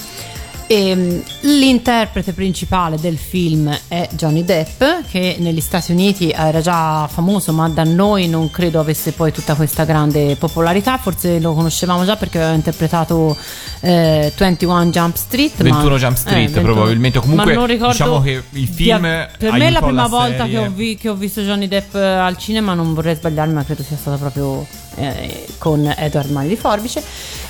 E, 0.68 0.96
mm, 0.96 1.18
l'interprete 1.42 2.32
principale 2.32 2.98
del 2.98 3.16
film 3.16 3.72
è 3.86 4.08
Johnny 4.12 4.44
Depp, 4.44 4.82
che 5.08 5.36
negli 5.38 5.60
Stati 5.60 5.92
Uniti 5.92 6.30
era 6.30 6.60
già 6.60 7.06
famoso, 7.06 7.52
ma 7.52 7.68
da 7.68 7.84
noi 7.84 8.28
non 8.28 8.50
credo 8.50 8.80
avesse 8.80 9.12
poi 9.12 9.30
tutta 9.30 9.54
questa 9.54 9.84
grande 9.84 10.34
popolarità. 10.34 10.98
Forse 10.98 11.38
lo 11.38 11.54
conoscevamo 11.54 12.04
già 12.04 12.16
perché 12.16 12.38
aveva 12.38 12.54
interpretato 12.54 13.36
eh, 13.80 14.32
21 14.36 14.86
Jump 14.86 15.14
Street. 15.14 15.62
21 15.62 15.88
ma, 15.88 15.96
Jump 15.98 16.16
Street, 16.16 16.50
21 16.50 16.72
probabilmente. 16.72 17.20
Comunque, 17.20 17.44
ma 17.46 17.52
non 17.52 17.66
ricordo 17.66 17.92
diciamo 17.92 18.20
che 18.20 18.42
il 18.50 18.68
film 18.68 19.02
per 19.38 19.52
me 19.52 19.66
è 19.68 19.70
la 19.70 19.80
prima 19.80 20.02
la 20.02 20.08
volta 20.08 20.46
che 20.46 20.58
ho, 20.58 20.70
vi- 20.70 20.96
che 20.96 21.08
ho 21.08 21.14
visto 21.14 21.42
Johnny 21.42 21.68
Depp 21.68 21.94
eh, 21.94 22.00
al 22.02 22.36
cinema. 22.38 22.74
Non 22.74 22.92
vorrei 22.92 23.14
sbagliarmi, 23.14 23.54
ma 23.54 23.64
credo 23.64 23.84
sia 23.84 23.96
stata 23.96 24.16
proprio 24.16 24.66
eh, 24.96 25.46
con 25.58 25.86
Edward 25.96 26.30
Mani 26.30 26.48
di 26.48 26.56
Forbice. 26.56 27.02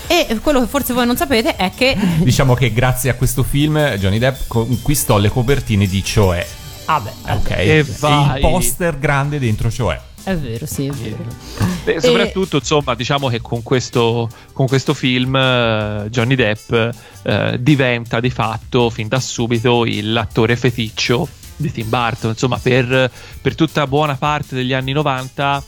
E 0.08 0.38
quello 0.40 0.60
che 0.60 0.66
forse 0.68 0.92
voi 0.92 1.04
non 1.06 1.16
sapete 1.16 1.56
è 1.56 1.72
che 1.74 1.96
Diciamo 2.18 2.54
che 2.54 2.72
grazie 2.72 3.10
a 3.10 3.14
questo 3.14 3.42
film 3.42 3.76
Johnny 3.96 4.18
Depp 4.18 4.42
conquistò 4.46 5.18
le 5.18 5.28
copertine 5.30 5.86
di 5.86 6.04
Cioè. 6.04 6.46
Ah 6.84 7.00
beh, 7.00 7.32
Ok. 7.32 7.50
E 7.50 7.84
vai. 7.98 8.34
il 8.36 8.40
poster 8.40 8.98
grande 9.00 9.40
dentro 9.40 9.68
Cioè. 9.68 9.98
è 10.22 10.36
vero, 10.36 10.64
sì, 10.66 10.86
è 10.86 10.90
vero. 10.92 11.24
Beh, 11.82 12.00
soprattutto, 12.00 12.58
insomma, 12.58 12.94
diciamo 12.94 13.28
che 13.28 13.40
con 13.40 13.64
questo, 13.64 14.28
con 14.52 14.66
questo 14.68 14.94
film 14.94 15.34
eh, 15.34 16.06
Johnny 16.10 16.36
Depp 16.36 16.72
eh, 17.22 17.56
diventa 17.60 18.20
di 18.20 18.30
fatto 18.30 18.90
fin 18.90 19.08
da 19.08 19.18
subito 19.18 19.84
il- 19.84 20.12
l'attore 20.12 20.54
feticcio 20.56 21.26
di 21.56 21.72
Tim 21.72 21.88
Burton. 21.88 22.30
Insomma, 22.30 22.58
per, 22.62 23.10
per 23.42 23.54
tutta 23.56 23.86
buona 23.88 24.14
parte 24.14 24.54
degli 24.54 24.72
anni 24.72 24.92
90 24.92 25.64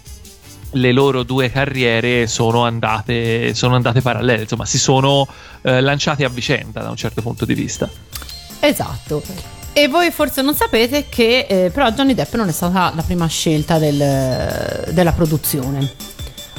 le 0.73 0.93
loro 0.93 1.23
due 1.23 1.51
carriere 1.51 2.27
sono 2.27 2.65
andate, 2.65 3.55
sono 3.55 3.75
andate 3.75 4.01
parallele, 4.03 4.43
insomma, 4.43 4.65
si 4.67 4.79
sono 4.79 5.27
eh, 5.63 5.81
lanciati 5.81 6.25
a 6.25 6.29
vicenda 6.29 6.83
da 6.83 6.91
un 6.91 6.97
certo 6.97 7.23
punto 7.23 7.45
di 7.45 7.55
vista. 7.55 7.89
Esatto. 8.61 9.23
E 9.73 9.87
voi 9.89 10.11
forse 10.11 10.43
non 10.43 10.55
sapete 10.55 11.07
che 11.09 11.47
eh, 11.49 11.71
però 11.71 11.91
Johnny 11.91 12.15
Depp 12.15 12.35
non 12.35 12.49
è 12.49 12.53
stata 12.53 12.93
la 12.95 13.03
prima 13.03 13.27
scelta 13.27 13.79
del- 13.79 14.89
della 14.93 15.13
produzione. 15.13 15.93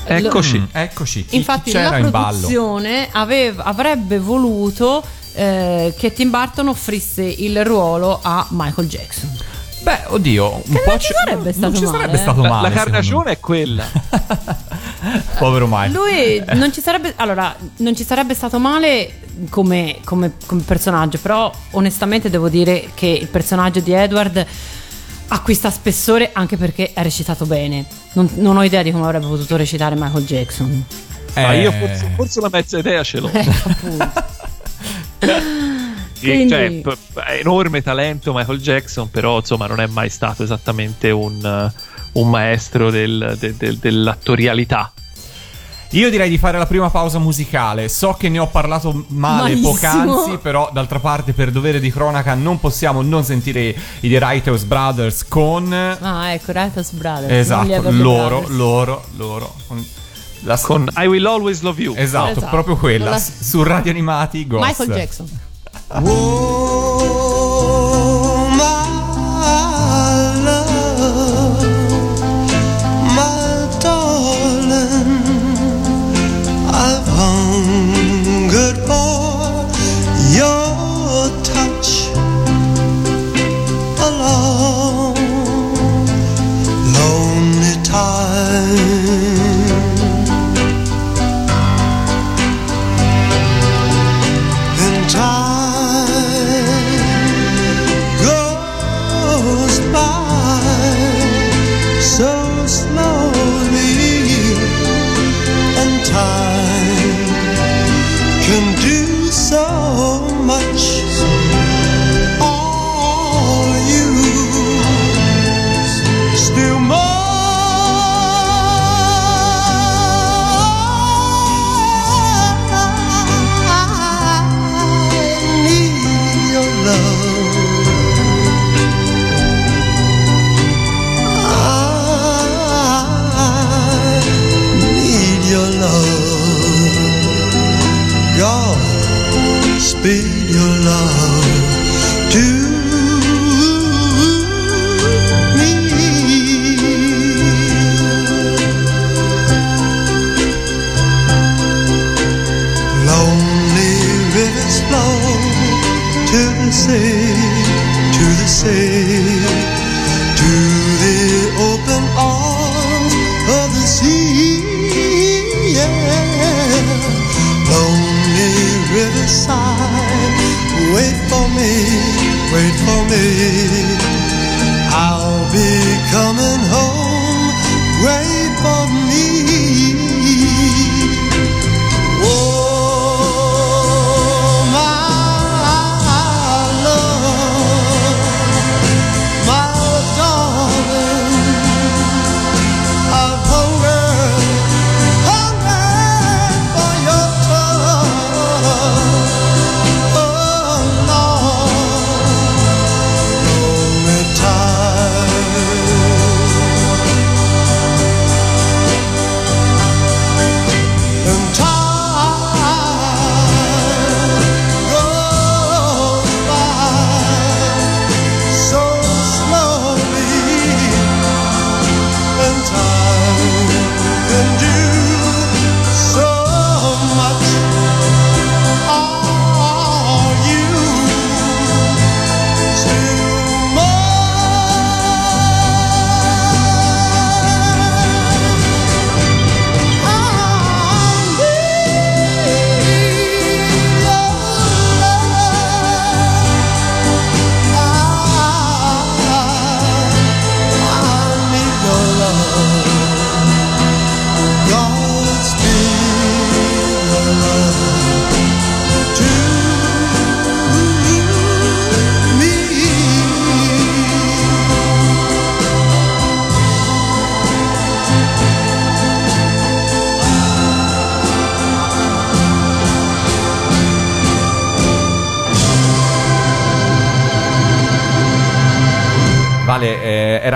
Eccoci. 0.05 0.57
Mm, 0.59 0.63
eccoci. 0.71 1.25
Chi, 1.25 1.35
Infatti 1.35 1.69
chi 1.69 1.71
c'era 1.77 1.89
la 1.91 1.97
in 1.97 2.09
ballo? 2.09 2.27
produzione 2.37 3.09
aveva- 3.11 3.63
avrebbe 3.65 4.17
voluto 4.19 5.03
eh, 5.33 5.93
che 5.97 6.13
Tim 6.13 6.29
Burton 6.31 6.69
offrisse 6.69 7.23
il 7.23 7.63
ruolo 7.63 8.19
a 8.23 8.47
Michael 8.51 8.87
Jackson. 8.87 9.29
Beh, 9.81 9.99
oddio, 10.07 10.55
un 10.55 10.61
Che 10.63 10.81
po' 10.83 10.89
non 10.91 10.99
ci 10.99 11.13
sarebbe 11.13 11.51
stato 11.53 11.67
non 11.69 11.75
ci 11.75 11.85
male, 11.85 11.97
sarebbe 11.97 12.17
eh. 12.17 12.21
stato 12.21 12.41
La, 12.41 12.49
male. 12.49 12.61
la 12.61 12.67
secondo 12.69 12.91
carnagione 12.91 13.31
è 13.31 13.39
quella. 13.39 13.83
Povero 15.39 15.67
Mike. 15.69 15.93
Lui 15.93 16.43
non 16.59 16.73
ci 16.73 16.81
sarebbe 16.81 17.13
allora 17.15 17.55
non 17.77 17.95
ci 17.95 18.03
sarebbe 18.03 18.33
stato 18.33 18.59
male 18.59 19.21
come, 19.49 19.97
come- 20.03 20.33
come 20.45 20.61
personaggio, 20.63 21.17
però 21.19 21.51
onestamente 21.71 22.29
devo 22.29 22.49
dire 22.49 22.89
che 22.93 23.07
il 23.07 23.27
personaggio 23.27 23.79
di 23.79 23.93
Edward 23.93 24.45
acquista 25.31 25.69
spessore 25.71 26.31
anche 26.33 26.57
perché 26.57 26.91
è 26.93 27.01
recitato 27.01 27.45
bene. 27.45 27.85
Non, 28.13 28.29
non 28.35 28.57
ho 28.57 28.63
idea 28.63 28.81
di 28.83 28.91
come 28.91 29.05
avrebbe 29.05 29.27
potuto 29.27 29.55
recitare 29.55 29.95
Michael 29.95 30.25
Jackson. 30.25 30.83
Ma 31.35 31.53
Eh, 31.53 31.61
io 31.61 31.71
forse, 31.71 32.11
forse 32.15 32.39
una 32.39 32.49
mezza 32.51 32.77
idea 32.79 33.01
ce 33.03 33.19
l'ho. 33.19 33.29
Eh, 33.31 33.39
appunto. 33.63 34.11
Quindi- 36.19 36.49
cioè, 36.49 36.69
p- 36.81 36.97
p- 37.13 37.23
enorme 37.39 37.81
talento 37.81 38.33
Michael 38.33 38.59
Jackson, 38.59 39.09
però 39.09 39.37
insomma 39.37 39.67
non 39.67 39.79
è 39.79 39.87
mai 39.87 40.09
stato 40.09 40.43
esattamente 40.43 41.09
un, 41.11 41.71
un 42.13 42.29
maestro 42.29 42.89
del- 42.91 43.35
de- 43.39 43.55
del- 43.57 43.77
dell'attorialità. 43.77 44.91
Io 45.93 46.11
direi 46.11 46.29
di 46.29 46.37
fare 46.37 46.59
la 46.59 46.67
prima 46.67 46.91
pausa 46.91 47.17
musicale. 47.17 47.89
So 47.89 48.13
che 48.13 48.29
ne 48.29 48.37
ho 48.37 48.45
parlato 48.45 49.05
male 49.07 49.55
Malissimo. 49.55 49.71
poc'anzi, 49.71 50.37
però 50.37 50.69
d'altra 50.71 50.99
parte 50.99 51.33
per 51.33 51.49
dovere 51.49 51.79
di 51.79 51.91
cronaca 51.91 52.35
non 52.35 52.59
possiamo 52.59 53.01
non 53.01 53.23
sentire 53.23 53.75
i 54.01 54.07
The 54.09 54.19
Righteous 54.19 54.63
Brothers 54.65 55.25
con 55.27 55.73
Ah, 55.73 56.31
ecco, 56.31 56.51
Righteous 56.51 56.91
Brothers. 56.91 57.31
Esatto, 57.31 57.89
loro, 57.89 58.41
Brothers. 58.41 58.49
loro, 58.55 59.03
loro. 59.17 59.55
Con 59.67 59.83
la 60.41 60.57
Con 60.59 60.87
I 60.95 61.07
Will 61.07 61.25
Always 61.25 61.61
Love 61.61 61.81
You. 61.81 61.95
Esatto, 61.97 62.31
Esatto. 62.37 62.49
proprio 62.51 62.77
quella. 62.77 63.09
La- 63.09 63.19
Su 63.19 63.63
radio 63.63 63.89
animati 63.89 64.45
Ghost. 64.45 64.63
Michael 64.67 64.89
Jackson. 64.91 65.27
Oh, 65.91 66.99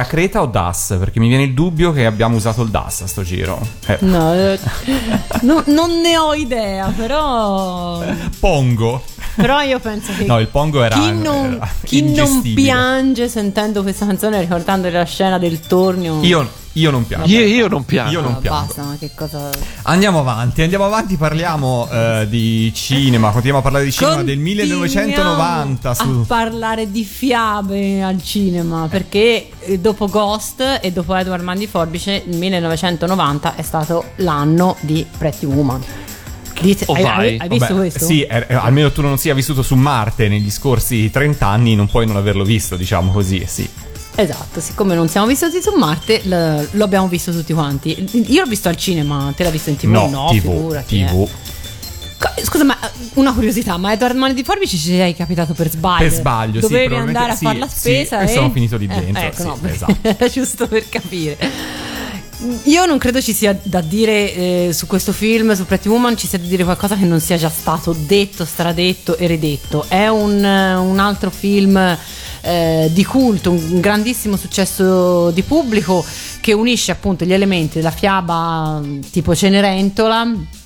era 0.04 0.06
Creta 0.06 0.42
o 0.42 0.46
DAS? 0.46 0.96
Perché 1.00 1.20
mi 1.20 1.28
viene 1.28 1.44
il 1.44 1.54
dubbio 1.54 1.92
che 1.92 2.06
abbiamo 2.06 2.36
usato 2.36 2.62
il 2.62 2.70
DAS 2.70 3.02
a 3.02 3.08
sto 3.08 3.24
giro. 3.24 3.60
Eh. 3.88 3.98
No, 4.02 4.34
eh, 4.34 4.60
no, 5.42 5.64
non 5.68 6.02
ne 6.02 6.18
ho 6.18 6.34
idea, 6.34 6.94
però. 6.96 8.04
Pongo. 8.40 9.02
Però 9.36 9.62
io 9.62 9.80
penso 9.80 10.12
che 10.18 10.26
No, 10.26 10.40
il 10.40 10.48
Pongo 10.48 10.84
era, 10.84 10.96
chi 10.96 11.12
non, 11.12 11.54
era 11.56 11.70
chi 11.84 12.14
non 12.14 12.42
piange 12.54 13.28
sentendo 13.28 13.82
questa 13.82 14.06
canzone 14.06 14.40
ricordando 14.40 14.90
la 14.90 15.04
scena 15.06 15.38
del 15.40 15.60
tornio. 15.60 16.20
Io, 16.22 16.48
io 16.74 16.92
non 16.92 17.06
piango. 17.06 17.28
Io, 17.28 17.46
io 17.46 17.68
non 17.68 17.86
piango. 17.86 18.12
Io 18.12 18.22
non 18.22 18.34
Ah, 18.34 18.38
piango. 18.38 18.60
basta, 18.66 18.84
ma 18.84 18.96
che 19.00 19.12
cosa. 19.16 19.50
Andiamo 19.84 20.20
avanti, 20.20 20.62
andiamo 20.62 20.86
avanti, 20.86 21.18
parliamo 21.18 21.88
eh, 21.92 22.28
di 22.30 22.72
cinema, 22.76 23.28
continuiamo 23.30 23.60
a 23.60 23.62
parlare 23.62 23.86
di 23.86 23.92
cinema 23.92 24.24
del 24.24 24.36
Continuiamo 24.38 24.74
1990 24.74 25.94
su... 25.94 26.02
a 26.04 26.26
parlare 26.28 26.92
di 26.92 27.04
fiabe 27.04 28.02
al 28.04 28.22
cinema 28.24 28.88
perché 28.90 29.50
eh, 29.60 29.80
dopo 29.80 30.08
Ghost 30.08 30.80
e 30.82 30.92
dopo 30.92 31.16
Edward 31.16 31.44
Mandi 31.44 31.68
Forbice 31.68 32.24
il 32.26 32.38
1990 32.38 33.56
è 33.56 33.62
stato 33.62 34.04
l'anno 34.18 34.76
di 34.82 35.06
Pretty 35.18 35.46
Woman 35.46 35.82
Dite- 36.64 36.86
Oh, 36.88 36.94
hai, 36.94 37.04
vai. 37.04 37.38
hai- 37.40 37.50
visto 37.50 37.74
Vabbè, 37.74 37.80
questo? 37.90 38.06
Sì, 38.06 38.22
eh, 38.24 38.46
eh, 38.50 38.54
almeno 38.56 38.92
tu 38.92 39.02
non 39.02 39.18
sia 39.18 39.34
vissuto 39.34 39.62
su 39.62 39.76
Marte 39.76 40.28
negli 40.28 40.50
scorsi 40.50 41.10
30 41.12 41.46
anni, 41.48 41.76
non 41.76 41.88
puoi 41.88 42.06
non 42.08 42.16
averlo 42.16 42.44
visto, 42.44 42.76
diciamo 42.76 43.12
così, 43.12 43.44
sì. 43.48 43.68
esatto 44.16 44.60
siccome 44.60 44.94
non 44.96 45.08
siamo 45.10 45.26
vissuti 45.28 45.60
su 45.62 45.72
Marte 45.76 46.22
l- 46.26 46.68
lo 46.72 46.84
abbiamo 46.84 47.08
visto 47.08 47.32
tutti 47.32 47.52
quanti 47.52 48.08
io 48.28 48.44
l'ho 48.44 48.48
visto 48.48 48.70
al 48.70 48.76
cinema 48.78 49.34
te 49.36 49.42
l'hai 49.44 49.52
visto 49.52 49.70
in 49.72 49.76
tv? 49.78 49.90
No, 49.90 50.28
TV, 50.30 50.40
figurati, 50.40 51.02
eh. 51.02 51.06
TV. 51.06 51.30
Co- 52.20 52.42
Scusa, 52.44 52.64
ma 52.64 52.78
eh, 52.80 52.90
una 53.16 53.34
curiosità, 53.34 53.76
ma 53.78 53.92
Edward 53.92 54.16
Mani 54.16 54.34
di 54.34 54.44
Forbici 54.44 54.78
ci 54.78 54.90
sei 54.96 55.14
capitato 55.16 55.54
per 55.54 55.70
sbaglio? 55.70 56.08
Per 56.08 56.14
sbaglio, 56.14 56.62
sì, 56.62 56.68
Dovevi 56.68 56.96
andare 56.96 57.32
a 57.32 57.36
sì, 57.36 57.44
fare 57.46 57.58
la 57.60 57.68
sì, 57.68 57.78
spesa 57.80 58.22
e 58.22 58.24
e 58.24 58.28
sono 58.28 58.50
finito 58.52 58.78
lì 58.78 58.86
Eh, 58.90 59.00
dentro, 59.04 59.22
ecco, 59.24 59.42
sì, 59.42 59.44
no, 59.44 59.58
esatto. 59.64 60.26
giusto 60.32 60.68
per 60.68 60.88
capire. 60.88 61.38
Io 62.64 62.86
non 62.86 62.98
credo 62.98 63.22
ci 63.22 63.34
sia 63.34 63.58
da 63.64 63.80
dire 63.80 64.34
eh, 64.34 64.70
su 64.74 64.86
questo 64.86 65.14
film, 65.14 65.54
su 65.56 65.66
Pretty 65.66 65.88
Woman, 65.88 66.18
ci 66.18 66.28
sia 66.28 66.38
da 66.38 66.46
dire 66.46 66.64
qualcosa 66.64 66.96
che 66.98 67.06
non 67.06 67.22
sia 67.22 67.38
già 67.38 67.50
stato 67.50 67.96
detto, 67.98 68.44
stradetto 68.44 69.16
e 69.18 69.28
ridetto. 69.28 69.86
È 69.88 70.08
un, 70.08 70.44
un 70.44 71.00
altro 71.00 71.30
film 71.30 71.98
eh, 72.42 72.90
di 72.92 73.06
culto, 73.06 73.52
un 73.52 73.80
grandissimo 73.80 74.36
successo 74.36 75.32
di 75.32 75.42
pubblico 75.44 76.06
che 76.42 76.52
unisce 76.52 76.92
appunto 76.92 77.24
gli 77.24 77.34
elementi 77.34 77.78
della 77.78 77.92
fiaba 77.92 78.82
tipo 79.10 79.34
Cenerentola 79.34 80.62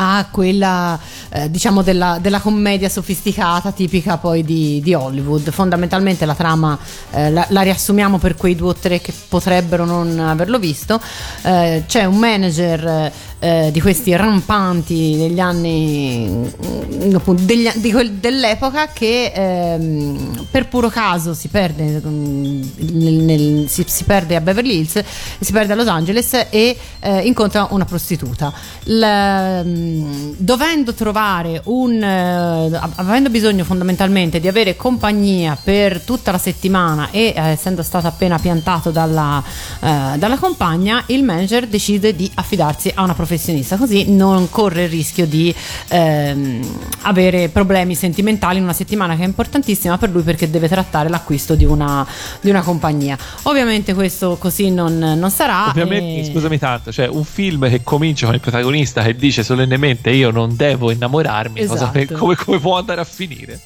a 0.00 0.28
quella 0.30 0.98
eh, 1.28 1.50
diciamo 1.50 1.82
della, 1.82 2.18
della 2.20 2.38
commedia 2.38 2.88
sofisticata 2.88 3.72
tipica 3.72 4.16
poi 4.16 4.44
di, 4.44 4.80
di 4.80 4.94
Hollywood. 4.94 5.50
Fondamentalmente 5.50 6.24
la 6.24 6.34
trama 6.34 6.78
eh, 7.10 7.30
la, 7.32 7.44
la 7.48 7.62
riassumiamo 7.62 8.18
per 8.18 8.36
quei 8.36 8.54
due 8.54 8.70
o 8.70 8.74
tre 8.74 9.00
che 9.00 9.12
potrebbero 9.28 9.84
non 9.84 10.20
averlo 10.20 10.58
visto. 10.60 11.00
Eh, 11.42 11.82
c'è 11.86 12.04
un 12.04 12.16
manager 12.16 13.12
eh, 13.40 13.70
di 13.72 13.80
questi 13.80 14.14
rampanti 14.16 15.16
degli 15.16 15.38
anni 15.40 16.26
mm, 16.28 17.16
degli- 17.40 17.72
di 17.76 17.92
quel- 17.92 18.12
dell'epoca 18.14 18.88
che 18.88 19.32
ehm, 19.34 20.46
per 20.50 20.68
puro 20.68 20.88
caso 20.88 21.34
si 21.34 21.48
perde 21.48 22.00
mm, 22.04 22.62
nel- 22.92 23.12
nel- 23.14 23.68
si, 23.68 23.84
si 23.86 24.04
perde 24.04 24.34
a 24.36 24.40
Beverly 24.40 24.78
Hills 24.78 25.02
si 25.38 25.52
perde 25.52 25.72
a 25.72 25.76
Los 25.76 25.86
Angeles 25.86 26.46
e 26.50 26.76
eh, 27.00 27.20
incontra 27.20 27.68
una 27.70 27.84
prostituta. 27.84 28.52
La- 28.84 29.62
mm, 29.62 30.32
dovendo 30.36 30.92
trovare 30.94 31.60
un 31.64 32.02
eh, 32.02 32.76
av- 32.76 32.92
avendo 32.96 33.30
bisogno 33.30 33.64
fondamentalmente 33.64 34.40
di 34.40 34.48
avere 34.48 34.74
compagnia 34.76 35.56
per 35.62 36.00
tutta 36.00 36.30
la 36.32 36.38
settimana 36.38 37.10
e 37.10 37.32
eh, 37.36 37.40
essendo 37.50 37.82
stato 37.82 38.06
appena 38.06 38.38
piantato 38.38 38.90
dalla, 38.90 39.42
eh, 39.80 40.18
dalla 40.18 40.36
compagna 40.38 41.02
il 41.06 41.22
manager 41.22 41.66
decide 41.66 42.14
di 42.16 42.30
affidarsi 42.34 42.90
a 42.94 43.02
una 43.02 43.14
professionista 43.28 43.76
così 43.76 44.10
non 44.10 44.48
corre 44.48 44.84
il 44.84 44.88
rischio 44.88 45.26
di 45.26 45.54
ehm, 45.88 46.78
avere 47.02 47.50
problemi 47.50 47.94
sentimentali 47.94 48.56
in 48.56 48.62
una 48.62 48.72
settimana 48.72 49.14
che 49.16 49.22
è 49.22 49.26
importantissima 49.26 49.98
per 49.98 50.08
lui 50.08 50.22
perché 50.22 50.48
deve 50.48 50.66
trattare 50.66 51.10
l'acquisto 51.10 51.54
di 51.54 51.66
una, 51.66 52.06
di 52.40 52.48
una 52.48 52.62
compagnia 52.62 53.18
ovviamente 53.42 53.92
questo 53.92 54.36
così 54.38 54.70
non, 54.70 54.96
non 54.96 55.30
sarà 55.30 55.68
Ovviamente, 55.68 56.28
e- 56.28 56.32
scusami 56.32 56.58
tanto, 56.58 56.90
cioè 56.90 57.06
un 57.06 57.24
film 57.24 57.68
che 57.68 57.82
comincia 57.82 58.24
con 58.24 58.34
il 58.34 58.40
protagonista 58.40 59.02
che 59.02 59.14
dice 59.14 59.42
solennemente 59.42 60.10
io 60.10 60.30
non 60.30 60.56
devo 60.56 60.90
innamorarmi, 60.90 61.66
cosa- 61.66 61.92
Esatto. 61.94 62.16
come, 62.16 62.34
come 62.36 62.58
può 62.58 62.78
andare 62.78 63.02
a 63.02 63.04
finire? 63.04 63.60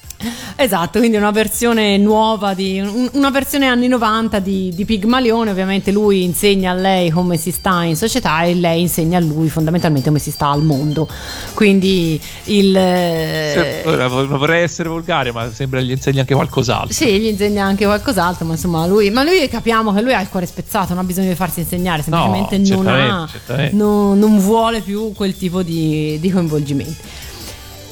Esatto, 0.57 0.99
quindi 0.99 1.17
una 1.17 1.31
versione 1.31 1.97
nuova, 1.99 2.55
di, 2.55 2.81
un- 2.81 3.09
una 3.13 3.31
versione 3.31 3.67
anni 3.67 3.89
90 3.89 4.39
di, 4.39 4.73
di 4.75 4.85
Pigmalione, 4.85 5.51
ovviamente 5.51 5.91
lui 5.91 6.23
insegna 6.23 6.71
a 6.73 6.75
lei 6.75 7.11
come 7.11 7.37
si 7.37 7.51
sta 7.51 7.83
in 7.83 7.97
società 7.97 8.43
e 8.43 8.55
lei 8.55 8.81
insegna 8.83 9.19
a 9.19 9.21
lui 9.21 9.49
fondamentalmente 9.49 10.09
come 10.09 10.19
si 10.21 10.31
sta 10.31 10.49
al 10.49 10.63
mondo. 10.63 11.09
Quindi 11.55 12.21
il... 12.45 12.71
Non 12.73 14.27
vorrei 14.39 14.63
essere 14.63 14.89
volgare, 14.89 15.33
ma 15.33 15.51
sembra 15.53 15.81
gli 15.81 15.91
insegni 15.91 16.21
anche 16.21 16.35
qualcos'altro. 16.35 16.93
Sì, 16.93 17.19
gli 17.19 17.27
insegna 17.27 17.65
anche 17.65 17.85
qualcos'altro, 17.85 18.45
ma 18.47 18.53
insomma 18.53 18.87
lui, 18.87 19.11
ma 19.11 19.23
lui 19.23 19.49
capiamo 19.49 19.93
che 19.93 20.01
lui 20.01 20.15
ha 20.15 20.21
il 20.21 20.29
cuore 20.29 20.47
spezzato, 20.47 20.95
non 20.95 21.03
ha 21.03 21.07
bisogno 21.07 21.29
di 21.29 21.35
farsi 21.35 21.61
insegnare, 21.61 22.03
semplicemente 22.03 22.59
No, 22.59 22.83
non, 22.83 22.87
ha, 22.87 23.29
non, 23.73 24.19
non 24.19 24.39
vuole 24.39 24.81
più 24.81 25.13
quel 25.13 25.37
tipo 25.37 25.63
di, 25.63 26.19
di 26.21 26.31
coinvolgimenti. 26.31 26.97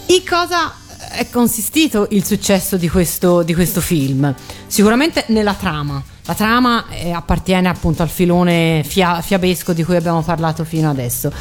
In 0.07 0.23
cosa 0.29 0.73
è 1.11 1.29
consistito 1.29 2.07
il 2.11 2.25
successo 2.25 2.77
di 2.77 2.89
questo, 2.89 3.43
di 3.43 3.55
questo 3.55 3.81
film? 3.81 4.33
Sicuramente 4.67 5.25
nella 5.29 5.55
trama. 5.55 6.03
La 6.27 6.35
trama 6.35 6.85
eh, 6.91 7.11
appartiene 7.11 7.69
appunto 7.69 8.03
al 8.03 8.09
filone 8.09 8.83
fia- 8.87 9.21
fiabesco 9.21 9.73
di 9.73 9.83
cui 9.83 9.97
abbiamo 9.97 10.23
parlato 10.23 10.63
fino 10.63 10.89
adesso. 10.89 11.33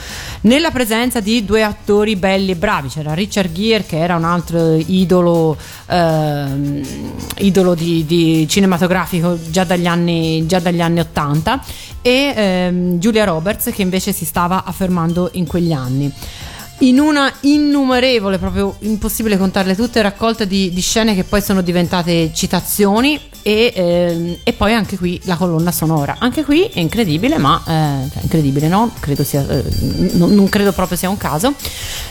Nella 0.41 0.71
presenza 0.71 1.19
di 1.19 1.45
due 1.45 1.61
attori 1.61 2.15
belli 2.15 2.51
e 2.51 2.55
bravi, 2.55 2.87
c'era 2.87 3.13
Richard 3.13 3.51
Gere 3.51 3.85
che 3.85 3.99
era 3.99 4.15
un 4.15 4.23
altro 4.23 4.73
idolo, 4.73 5.55
ehm, 5.85 6.81
idolo 7.37 7.75
di, 7.75 8.03
di 8.05 8.47
cinematografico 8.47 9.37
già 9.49 9.63
dagli, 9.63 9.85
anni, 9.85 10.47
già 10.47 10.59
dagli 10.59 10.81
anni 10.81 11.01
80 11.01 11.63
e 12.01 12.33
ehm, 12.35 12.97
Julia 12.97 13.25
Roberts 13.25 13.69
che 13.71 13.83
invece 13.83 14.11
si 14.11 14.25
stava 14.25 14.63
affermando 14.63 15.29
in 15.33 15.45
quegli 15.45 15.73
anni 15.73 16.11
in 16.79 16.99
una 16.99 17.31
innumerevole, 17.41 18.37
proprio 18.37 18.75
impossibile 18.79 19.37
contarle 19.37 19.75
tutte, 19.75 20.01
raccolta 20.01 20.45
di, 20.45 20.71
di 20.71 20.81
scene 20.81 21.15
che 21.15 21.23
poi 21.23 21.41
sono 21.41 21.61
diventate 21.61 22.31
citazioni 22.33 23.19
e, 23.41 23.73
ehm, 23.75 24.37
e 24.43 24.53
poi 24.53 24.73
anche 24.73 24.97
qui 24.97 25.19
la 25.23 25.35
colonna 25.35 25.71
sonora. 25.71 26.15
Anche 26.19 26.43
qui 26.43 26.63
è 26.63 26.79
incredibile, 26.79 27.37
ma 27.37 27.59
eh, 27.59 28.09
cioè, 28.11 28.23
incredibile 28.23 28.67
no, 28.67 28.91
credo 28.99 29.23
sia, 29.23 29.45
eh, 29.47 29.63
non, 30.13 30.33
non 30.33 30.49
credo 30.49 30.71
proprio 30.71 30.97
sia 30.97 31.09
un 31.09 31.17
caso. 31.17 31.53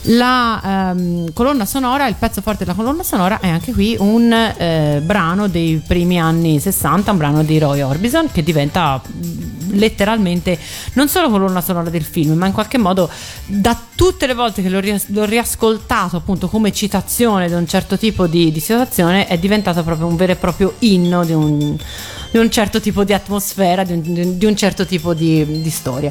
La 0.02 0.90
ehm, 0.90 1.32
colonna 1.32 1.66
sonora, 1.66 2.06
il 2.06 2.14
pezzo 2.18 2.40
forte 2.40 2.64
della 2.64 2.76
colonna 2.76 3.02
sonora 3.02 3.40
è 3.40 3.48
anche 3.48 3.72
qui 3.72 3.96
un 3.98 4.32
eh, 4.32 5.00
brano 5.04 5.48
dei 5.48 5.82
primi 5.84 6.18
anni 6.18 6.60
60, 6.60 7.10
un 7.10 7.16
brano 7.16 7.42
di 7.42 7.58
Roy 7.58 7.80
Orbison 7.80 8.30
che 8.30 8.42
diventa 8.42 9.00
mm, 9.00 9.72
letteralmente 9.72 10.58
non 10.94 11.08
solo 11.08 11.28
colonna 11.30 11.60
sonora 11.60 11.90
del 11.90 12.04
film, 12.04 12.32
ma 12.32 12.46
in 12.46 12.52
qualche 12.52 12.78
modo 12.78 13.10
da 13.46 13.78
tutte 13.94 14.26
le 14.26 14.34
volte 14.34 14.62
che 14.62 14.68
l'ho, 14.68 14.80
rias- 14.80 15.08
l'ho 15.08 15.24
riascoltato 15.24 16.16
appunto 16.16 16.48
come 16.48 16.72
citazione 16.72 17.48
di 17.48 17.54
un 17.54 17.66
certo 17.66 17.98
tipo 17.98 18.26
di, 18.26 18.52
di 18.52 18.60
situazione 18.60 19.26
è 19.26 19.38
diventato 19.38 19.82
proprio 19.82 20.06
un 20.06 20.16
vero 20.16 20.32
e 20.32 20.36
proprio 20.36 20.74
inno 20.80 21.17
di 21.24 21.32
un, 21.32 21.76
di 22.30 22.38
un 22.38 22.50
certo 22.50 22.80
tipo 22.80 23.04
di 23.04 23.12
atmosfera, 23.12 23.84
di 23.84 23.92
un- 23.92 24.38
di 24.38 24.46
un 24.46 24.56
certo 24.56 24.84
tipo 24.86 25.14
di, 25.14 25.62
di 25.62 25.70
storia. 25.70 26.10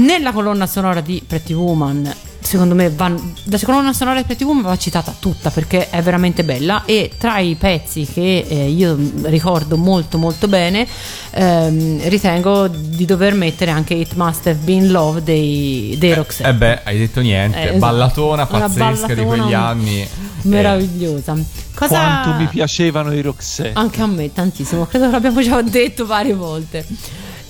Nella 0.00 0.32
colonna 0.32 0.66
sonora 0.66 1.02
di 1.02 1.22
Pretty 1.26 1.52
Woman, 1.52 2.10
secondo 2.40 2.74
me, 2.74 2.88
van- 2.88 3.34
la 3.44 3.58
colonna 3.62 3.92
sonora 3.92 4.16
di 4.16 4.24
Pretty 4.24 4.44
Woman 4.44 4.62
va 4.62 4.76
citata 4.78 5.14
tutta 5.18 5.50
perché 5.50 5.90
è 5.90 6.00
veramente 6.00 6.42
bella 6.42 6.84
e 6.86 7.10
tra 7.18 7.38
i 7.38 7.54
pezzi 7.54 8.06
che 8.06 8.46
eh, 8.48 8.68
io 8.70 8.96
ricordo 9.24 9.76
molto 9.76 10.16
molto 10.16 10.48
bene 10.48 10.86
ehm, 11.32 12.08
ritengo 12.08 12.66
di 12.68 13.04
dover 13.04 13.34
mettere 13.34 13.72
anche 13.72 13.92
It 13.92 14.14
Must 14.14 14.46
Have 14.46 14.60
Been 14.62 14.90
Love 14.90 15.22
dei, 15.22 15.94
dei 15.98 16.14
Roxette. 16.14 16.48
Eh 16.48 16.54
beh, 16.54 16.80
hai 16.84 16.96
detto 16.98 17.20
niente, 17.20 17.58
Eh, 17.58 17.62
esatto. 17.64 17.78
ballatona 17.78 18.46
pazzesca 18.46 18.78
di 18.78 19.20
ballatona 19.20 19.26
quegli 19.26 19.52
anni. 19.52 20.08
Meravigliosa. 20.44 21.36
Cosa... 21.74 21.88
Quanto 21.88 22.32
mi 22.38 22.46
piacevano 22.46 23.12
i 23.12 23.20
Roxette. 23.20 23.72
Anche 23.74 24.00
a 24.00 24.06
me, 24.06 24.32
tantissimo. 24.32 24.86
Credo 24.86 25.04
che 25.06 25.10
l'abbiamo 25.10 25.42
già 25.42 25.60
detto 25.60 26.06
varie 26.06 26.32
volte. 26.32 26.86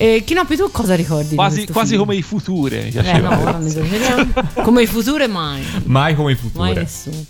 Eh, 0.02 0.22
Chinopi, 0.24 0.56
tu 0.56 0.70
cosa 0.70 0.94
ricordi? 0.94 1.28
di 1.28 1.34
Quasi, 1.34 1.66
quasi 1.66 1.96
come 1.98 2.16
i 2.16 2.22
future 2.22 2.84
mi 2.84 3.06
Eh 3.06 3.18
no, 3.18 3.38
ora 3.38 3.58
ne 3.58 3.66
esageriamo. 3.66 4.32
Come 4.62 4.80
il 4.80 4.88
futuro 4.88 5.28
mai. 5.28 5.62
Mai 5.84 6.14
come 6.14 6.32
il 6.32 6.38
Mai 6.54 6.68
futuro. 6.68 6.80
nessuno. 6.80 7.24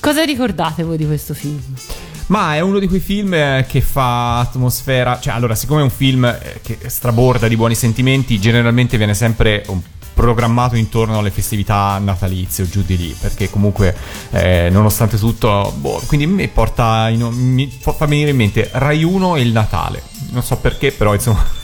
Cosa 0.00 0.24
ricordate 0.24 0.82
voi 0.82 0.96
di 0.96 1.06
questo 1.06 1.32
film? 1.32 1.60
Ma 2.26 2.56
è 2.56 2.60
uno 2.60 2.80
di 2.80 2.88
quei 2.88 2.98
film 2.98 3.34
eh, 3.34 3.66
che 3.68 3.80
fa 3.80 4.40
atmosfera. 4.40 5.20
Cioè, 5.20 5.32
allora, 5.32 5.54
siccome 5.54 5.78
è 5.78 5.84
un 5.84 5.90
film 5.90 6.24
eh, 6.24 6.58
che 6.60 6.76
straborda 6.86 7.46
di 7.46 7.54
buoni 7.54 7.76
sentimenti, 7.76 8.40
generalmente 8.40 8.96
viene 8.96 9.14
sempre 9.14 9.62
un 9.68 9.80
programmato 10.14 10.76
intorno 10.76 11.18
alle 11.18 11.30
festività 11.30 11.98
natalizie 11.98 12.64
o 12.64 12.68
giù 12.68 12.82
di 12.82 12.96
lì, 12.96 13.16
perché 13.18 13.50
comunque 13.50 13.96
eh, 14.30 14.68
nonostante 14.70 15.18
tutto, 15.18 15.72
boh, 15.76 16.02
quindi 16.06 16.26
mi 16.26 16.48
porta, 16.48 17.08
in, 17.08 17.22
mi 17.22 17.70
fa 17.70 17.94
venire 18.06 18.30
in 18.30 18.36
mente 18.36 18.68
Rai 18.72 19.02
1 19.02 19.36
e 19.36 19.40
il 19.40 19.52
Natale, 19.52 20.02
non 20.30 20.42
so 20.42 20.56
perché, 20.56 20.92
però 20.92 21.14
insomma... 21.14 21.60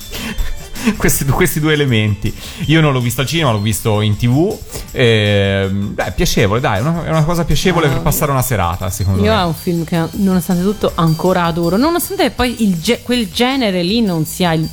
questi, 0.96 1.24
questi, 1.26 1.60
due 1.60 1.72
elementi. 1.72 2.32
Io 2.66 2.80
non 2.80 2.92
l'ho 2.92 3.00
visto 3.00 3.20
al 3.20 3.26
cinema, 3.26 3.50
l'ho 3.50 3.60
visto 3.60 4.00
in 4.00 4.16
tv. 4.16 4.56
Eh, 4.92 5.68
beh, 5.70 6.12
piacevole, 6.12 6.60
dai, 6.60 6.78
è 6.78 6.80
una, 6.80 7.04
è 7.04 7.10
una 7.10 7.24
cosa 7.24 7.44
piacevole 7.44 7.88
uh, 7.88 7.90
per 7.90 8.02
passare 8.02 8.30
una 8.30 8.42
serata, 8.42 8.88
secondo 8.90 9.22
io 9.22 9.30
me. 9.30 9.36
Io 9.36 9.42
è 9.42 9.44
un 9.44 9.54
film 9.54 9.84
che, 9.84 10.02
nonostante 10.12 10.62
tutto, 10.62 10.92
ancora 10.94 11.44
adoro. 11.44 11.76
Nonostante 11.76 12.30
poi 12.30 12.78
ge- 12.80 13.02
quel 13.02 13.30
genere 13.30 13.82
lì 13.82 14.00
non 14.00 14.24
sia 14.24 14.52
il 14.52 14.68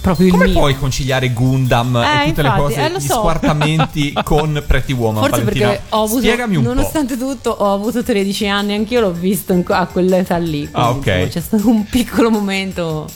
proprio 0.00 0.30
Come 0.30 0.44
il 0.44 0.50
mio. 0.50 0.58
puoi 0.58 0.76
conciliare 0.76 1.32
Gundam 1.32 1.96
eh, 1.96 2.00
e 2.00 2.28
tutte 2.28 2.40
infatti, 2.40 2.42
le 2.42 2.62
cose, 2.62 2.86
eh, 2.86 2.90
gli 2.90 3.00
so. 3.00 3.14
squartamenti 3.14 4.12
con 4.24 4.62
Pretty 4.66 4.92
Woman? 4.92 5.22
Forse 5.22 5.42
Valentina, 5.42 5.68
perché 5.68 5.82
ho 5.90 6.02
avuto, 6.02 6.20
spiegami 6.20 6.56
un 6.56 6.62
nonostante 6.62 7.16
po'. 7.16 7.26
tutto, 7.26 7.50
ho 7.50 7.72
avuto 7.72 8.02
13 8.02 8.48
anni, 8.48 8.74
anch'io 8.74 9.00
l'ho 9.00 9.12
visto 9.12 9.52
in, 9.52 9.64
a 9.66 9.86
quell'età 9.86 10.36
lì. 10.38 10.68
Ah, 10.72 10.90
ok. 10.90 11.06
Insomma, 11.06 11.26
c'è 11.26 11.40
stato 11.40 11.68
un 11.68 11.84
piccolo 11.84 12.30
momento. 12.30 13.08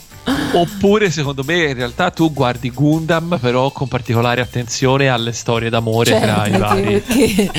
Oppure, 0.52 1.10
secondo 1.10 1.42
me, 1.44 1.64
in 1.64 1.74
realtà 1.74 2.10
tu 2.10 2.32
guardi 2.32 2.70
Gundam, 2.70 3.38
però 3.40 3.70
con 3.70 3.88
particolare 3.88 4.40
attenzione 4.40 5.08
alle 5.08 5.32
storie 5.32 5.70
d'amore 5.70 6.10
certo, 6.10 6.26
tra 6.26 6.46
i 6.46 6.58
vari. 6.58 7.00
Perché 7.00 7.50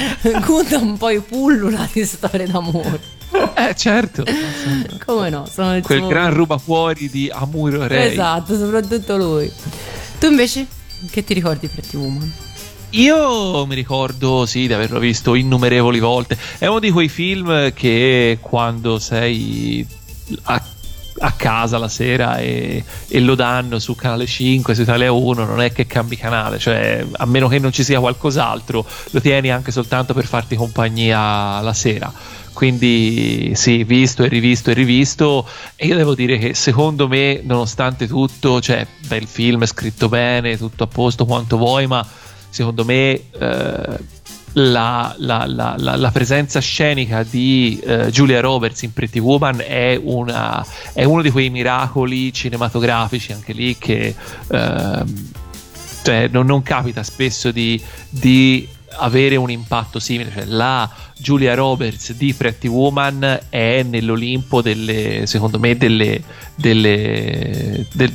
Gundam 0.46 0.96
poi 0.98 1.20
pullula 1.20 1.90
di 1.92 2.06
storie 2.06 2.48
d'amore. 2.48 3.20
Eh, 3.56 3.76
certo. 3.76 4.24
Come 5.06 5.30
no? 5.30 5.46
Sono 5.52 5.80
Quel 5.82 6.00
suo... 6.00 6.08
gran 6.08 6.34
ruba 6.34 6.58
fuori 6.58 7.10
di 7.10 7.30
Amuro 7.32 7.88
Rei. 7.88 8.12
Esatto, 8.12 8.58
soprattutto 8.58 9.18
lui. 9.18 9.52
Tu 10.20 10.28
invece, 10.28 10.68
che 11.10 11.24
ti 11.24 11.34
ricordi 11.34 11.68
Pretty 11.68 11.98
Woman? 11.98 12.32
Io 12.92 13.66
mi 13.66 13.76
ricordo, 13.76 14.46
sì, 14.46 14.68
di 14.68 14.74
averlo 14.74 15.00
visto 15.00 15.36
innumerevoli 15.36 16.00
volte. 16.00 16.38
È 16.58 16.68
uno 16.68 16.80
di 16.80 16.92
quei 16.92 17.08
film 17.08 17.72
che 17.74 18.38
quando 18.42 19.00
sei 19.00 19.88
a, 20.44 20.62
a 21.20 21.32
casa 21.32 21.78
la 21.78 21.88
sera 21.88 22.38
e, 22.38 22.84
e, 23.08 23.20
lo 23.22 23.36
danno 23.36 23.80
su 23.80 23.96
canale 23.96 24.26
5, 24.26 24.76
su 24.76 24.82
Italia 24.82 25.12
1, 25.12 25.46
non 25.46 25.62
è 25.62 25.72
che 25.72 25.88
cambi 25.88 26.18
canale, 26.18 26.60
cioè 26.60 27.06
a 27.10 27.26
meno 27.26 27.48
che 27.48 27.60
non 27.60 27.72
ci 27.72 27.86
sia 27.86 28.02
qualcos'altro, 28.02 28.86
lo 29.12 29.22
tieni 29.22 29.50
anche 29.52 29.72
soltanto 29.72 30.14
per 30.14 30.26
farti 30.26 30.58
compagnia 30.58 31.62
la 31.62 31.74
sera 31.74 32.12
quindi 32.54 33.52
sì, 33.56 33.84
visto 33.84 34.24
e 34.24 34.28
rivisto 34.28 34.72
e 34.72 34.74
rivisto. 34.74 35.48
E 35.76 35.88
io 35.88 35.96
devo 35.96 36.16
dire 36.16 36.38
che 36.38 36.54
secondo 36.54 37.08
me 37.08 37.42
nonostante 37.44 38.08
tutto, 38.08 38.62
cioè 38.62 38.86
bel 39.08 39.28
film, 39.28 39.66
scritto 39.66 40.10
bene, 40.10 40.58
tutto 40.58 40.84
a 40.84 40.88
posto 40.88 41.26
quanto 41.26 41.58
vuoi, 41.58 41.88
ma 41.88 42.06
secondo 42.50 42.84
me 42.84 43.22
eh, 43.32 44.00
la, 44.54 45.16
la, 45.18 45.46
la, 45.48 45.76
la, 45.78 46.12
presenza 46.12 46.60
scenica 46.60 47.24
di 47.24 47.80
eh, 47.84 48.12
Julia 48.12 48.42
Roberts 48.42 48.82
in 48.82 48.92
Pretty 48.92 49.20
Woman 49.20 49.64
è, 49.66 49.98
una, 50.02 50.66
è, 50.94 51.04
uno 51.06 51.22
di 51.22 51.32
quei 51.32 51.50
miracoli 51.50 52.34
cinematografici 52.34 53.32
anche 53.32 53.54
lì 53.54 53.78
che 53.78 54.14
eh, 54.48 55.04
cioè, 56.04 56.28
non, 56.30 56.46
non, 56.46 56.62
capita 56.64 57.04
spesso 57.04 57.52
di, 57.52 57.82
di 58.10 58.68
avere 58.98 59.36
un 59.36 59.50
impatto 59.50 60.00
simile. 60.00 60.32
Cioè, 60.32 60.46
la 60.46 60.90
Julia 61.18 61.54
Roberts 61.54 62.14
di 62.14 62.34
Pretty 62.34 62.68
Woman 62.68 63.42
è 63.50 63.84
nell'Olimpo 63.84 64.62
delle, 64.62 65.26
secondo 65.26 65.60
me, 65.60 65.78
delle, 65.78 66.22
delle, 66.56 67.86
del, 67.94 68.14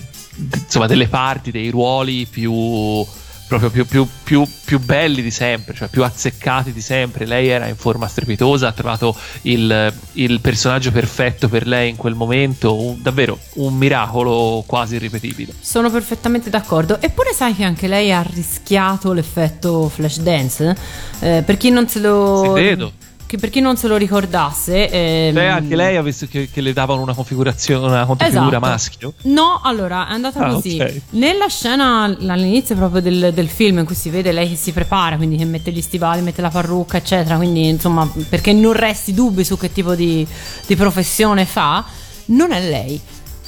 insomma, 0.54 0.86
delle 0.86 1.08
parti, 1.08 1.50
dei 1.50 1.70
ruoli 1.70 2.26
più 2.26 3.04
proprio 3.46 3.70
più, 3.70 3.86
più, 3.86 4.06
più, 4.22 4.46
più, 4.64 4.80
belli 4.80 5.22
di 5.22 5.30
sempre, 5.30 5.74
cioè 5.74 5.88
più 5.88 6.04
azzeccati 6.04 6.72
di 6.72 6.80
sempre. 6.80 7.26
Lei 7.26 7.48
era 7.48 7.66
in 7.66 7.76
forma 7.76 8.08
strepitosa, 8.08 8.68
ha 8.68 8.72
trovato 8.72 9.16
il, 9.42 9.92
il 10.12 10.40
personaggio 10.40 10.90
perfetto 10.90 11.48
per 11.48 11.66
lei 11.66 11.90
in 11.90 11.96
quel 11.96 12.14
momento, 12.14 12.74
un, 12.74 13.00
davvero 13.00 13.38
un 13.54 13.74
miracolo 13.74 14.64
quasi 14.66 14.96
irripetibile. 14.96 15.52
Sono 15.60 15.90
perfettamente 15.90 16.50
d'accordo. 16.50 17.00
Eppure 17.00 17.32
sai 17.32 17.54
che 17.54 17.64
anche 17.64 17.86
lei 17.86 18.12
ha 18.12 18.22
rischiato 18.22 19.12
l'effetto 19.12 19.88
flash 19.88 20.18
dance? 20.18 20.76
Eh, 21.20 21.42
per 21.44 21.56
chi 21.56 21.70
non 21.70 21.88
se 21.88 22.00
lo... 22.00 22.52
Si 22.54 22.60
vedo 22.60 22.92
che 23.26 23.38
per 23.38 23.50
chi 23.50 23.60
non 23.60 23.76
se 23.76 23.88
lo 23.88 23.96
ricordasse 23.96 24.88
ehm... 24.88 25.34
Beh, 25.34 25.48
anche 25.48 25.74
lei 25.76 25.96
ha 25.96 26.02
visto 26.02 26.26
che, 26.26 26.48
che, 26.50 26.60
le 26.60 26.72
davano 26.72 27.02
una 27.02 27.12
configurazione 27.12 27.86
una 27.86 28.06
configura 28.06 28.46
esatto. 28.46 28.58
maschio 28.58 29.14
no 29.22 29.60
allora 29.62 30.08
è 30.08 30.12
andata 30.12 30.38
ah, 30.40 30.52
così 30.54 30.76
okay. 30.76 31.02
nella 31.10 31.48
scena 31.48 32.04
all'inizio 32.04 32.76
proprio 32.76 33.02
del, 33.02 33.32
del, 33.34 33.48
film 33.48 33.78
in 33.78 33.84
cui 33.84 33.94
si 33.94 34.10
vede 34.10 34.32
lei 34.32 34.48
che 34.48 34.56
si 34.56 34.72
prepara 34.72 35.16
quindi 35.16 35.36
che 35.36 35.44
mette 35.44 35.72
gli 35.72 35.82
stivali 35.82 36.22
mette 36.22 36.40
la 36.40 36.50
parrucca 36.50 36.96
eccetera 36.96 37.36
quindi 37.36 37.66
insomma 37.66 38.08
perché 38.28 38.52
non 38.52 38.72
resti 38.72 39.12
dubbi 39.12 39.44
su 39.44 39.58
che 39.58 39.72
tipo 39.72 39.94
di, 39.94 40.26
di 40.66 40.76
professione 40.76 41.44
fa 41.44 41.84
non 42.26 42.52
è 42.52 42.60
lei 42.60 43.00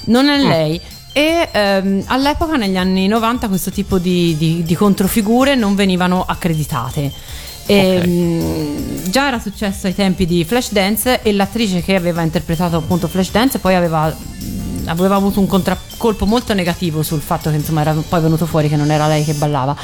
non 0.07 0.29
è 0.29 0.43
mm. 0.43 0.49
lei 0.49 0.81
e 1.12 1.49
ehm, 1.51 2.05
all'epoca 2.07 2.57
negli 2.57 2.77
anni 2.77 3.07
90 3.07 3.49
questo 3.49 3.71
tipo 3.71 3.99
di, 3.99 4.37
di, 4.37 4.62
di 4.62 4.75
controfigure 4.75 5.55
non 5.55 5.75
venivano 5.75 6.25
accreditate 6.27 7.12
e, 7.68 7.98
okay. 7.98 8.09
mh, 8.09 9.11
già 9.11 9.28
era 9.28 9.38
successo 9.38 9.87
ai 9.87 9.94
tempi 9.94 10.24
di 10.24 10.42
Flashdance 10.42 11.20
e 11.20 11.35
l'attrice 11.35 11.83
che 11.83 11.94
aveva 11.94 12.22
interpretato 12.22 12.76
appunto 12.76 13.09
Flashdance 13.09 13.59
poi 13.59 13.74
aveva, 13.74 14.11
aveva 14.87 15.16
avuto 15.16 15.38
un 15.38 15.46
contraccolpo 15.46 16.24
molto 16.24 16.54
negativo 16.54 17.02
sul 17.02 17.20
fatto 17.20 17.50
che 17.50 17.57
insomma 17.57 17.83
era 17.83 17.92
poi 17.92 18.22
venuto 18.22 18.46
fuori 18.46 18.70
che 18.70 18.76
non 18.76 18.90
era 18.90 19.07
lei 19.07 19.22
che 19.22 19.35
ballava. 19.35 19.76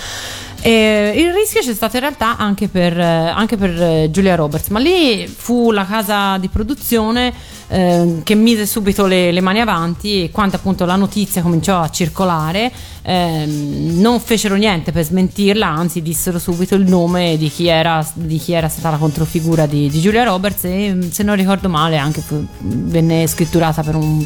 E 0.62 1.12
il 1.14 1.30
rischio 1.34 1.60
c'è 1.60 1.74
stato 1.74 1.96
in 1.96 2.02
realtà 2.02 2.38
anche 2.38 2.68
per, 2.68 2.98
anche 2.98 3.58
per 3.58 4.08
Giulia 4.10 4.34
Roberts, 4.34 4.68
ma 4.68 4.78
lì 4.78 5.26
fu 5.26 5.70
la 5.70 5.84
casa 5.84 6.38
di 6.38 6.48
produzione 6.48 7.34
eh, 7.74 8.20
che 8.22 8.36
mise 8.36 8.66
subito 8.66 9.06
le, 9.06 9.32
le, 9.32 9.40
mani 9.40 9.60
avanti 9.60 10.22
e 10.22 10.30
quando 10.30 10.54
appunto 10.54 10.84
la 10.84 10.94
notizia 10.94 11.42
cominciò 11.42 11.80
a 11.80 11.90
circolare 11.90 12.70
eh, 13.02 13.44
non 13.46 14.20
fecero 14.20 14.54
niente 14.54 14.92
per 14.92 15.04
smentirla, 15.04 15.66
anzi 15.66 16.00
dissero 16.00 16.38
subito 16.38 16.76
il 16.76 16.88
nome 16.88 17.36
di 17.36 17.50
chi 17.50 17.66
era, 17.66 18.06
di 18.14 18.38
chi 18.38 18.52
era 18.52 18.68
stata 18.68 18.90
la 18.90 18.96
controfigura 18.96 19.66
di, 19.66 19.90
di, 19.90 20.00
Giulia 20.00 20.22
Roberts 20.22 20.64
e 20.64 20.96
se 21.10 21.22
non 21.24 21.34
ricordo 21.34 21.68
male 21.68 21.98
anche 21.98 22.22
venne 22.58 23.26
scritturata 23.26 23.82
per 23.82 23.96
un, 23.96 24.24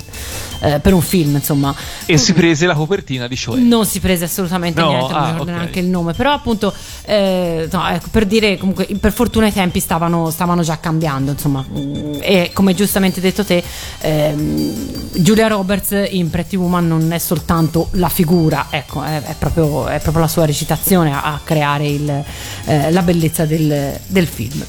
eh, 0.61 0.79
per 0.81 0.93
un 0.93 1.01
film 1.01 1.37
insomma. 1.37 1.75
E 2.05 2.19
si 2.19 2.35
prese 2.35 2.67
la 2.67 2.75
copertina 2.75 3.27
di 3.27 3.35
Shoei? 3.35 3.67
Non 3.67 3.87
si 3.87 3.99
prese 3.99 4.25
assolutamente 4.25 4.81
no, 4.81 4.89
niente, 4.89 5.13
non 5.13 5.23
ah, 5.23 5.25
ricordo 5.25 5.43
okay. 5.51 5.55
neanche 5.55 5.79
il 5.81 5.87
nome, 5.87 6.13
però 6.13 6.33
appunto 6.33 6.73
eh, 7.07 7.67
no, 7.73 7.89
ecco, 7.89 8.09
per 8.11 8.27
dire 8.27 8.59
comunque 8.59 8.87
per 9.01 9.13
fortuna 9.13 9.47
i 9.47 9.53
tempi 9.53 9.81
stavano, 9.81 10.31
stavano 10.31 10.63
già 10.63 10.79
cambiando 10.79 11.31
insomma 11.31 11.65
e 12.21 12.51
come 12.53 12.75
giustamente 12.75 13.21
detto 13.21 13.38
te 13.45 13.63
ehm, 14.01 14.75
Giulia 15.15 15.49
Roberts 15.49 16.09
in 16.11 16.31
Pretty 16.31 16.57
Woman 16.57 16.87
non 16.87 17.13
è 17.13 17.19
soltanto 17.19 17.89
la 17.93 18.09
figura 18.09 18.67
ecco 18.71 19.03
è, 19.03 19.23
è, 19.23 19.35
proprio, 19.39 19.87
è 19.87 19.99
proprio, 20.01 20.23
la 20.23 20.29
sua 20.29 20.47
recitazione 20.47 21.13
a, 21.13 21.23
a 21.23 21.41
creare 21.43 21.87
il, 21.87 22.25
eh, 22.65 22.91
la 22.91 23.03
bellezza 23.03 23.45
del, 23.45 23.99
del 24.07 24.27
film 24.27 24.65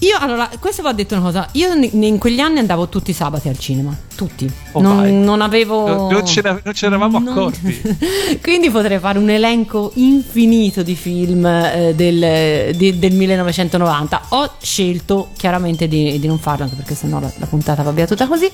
io 0.00 0.16
allora, 0.16 0.48
questo 0.60 0.82
va 0.82 0.92
detto 0.92 1.14
una 1.14 1.24
cosa. 1.24 1.48
Io 1.52 1.72
in 1.72 2.18
quegli 2.18 2.38
anni 2.38 2.60
andavo 2.60 2.88
tutti 2.88 3.10
i 3.10 3.14
sabati 3.14 3.48
al 3.48 3.58
cinema. 3.58 3.96
Tutti. 4.14 4.48
Oh 4.72 4.80
non, 4.80 5.22
non, 5.24 5.40
avevo. 5.40 6.08
Non, 6.08 6.24
ce, 6.24 6.40
non 6.42 6.72
ce 6.72 6.86
eravamo 6.86 7.18
non... 7.18 7.28
accorti. 7.28 7.98
Quindi 8.40 8.70
potrei 8.70 9.00
fare 9.00 9.18
un 9.18 9.28
elenco 9.28 9.90
infinito 9.94 10.84
di 10.84 10.94
film 10.94 11.44
eh, 11.44 11.94
del, 11.96 12.76
di, 12.76 12.96
del, 12.96 13.12
1990. 13.12 14.22
Ho 14.28 14.52
scelto 14.60 15.30
chiaramente 15.36 15.88
di, 15.88 16.20
di, 16.20 16.26
non 16.28 16.38
farlo, 16.38 16.64
anche 16.64 16.76
perché 16.76 16.94
sennò 16.94 17.18
la, 17.18 17.32
la 17.36 17.46
puntata 17.46 17.82
va 17.82 17.90
via 17.90 18.06
tutta 18.06 18.28
così. 18.28 18.48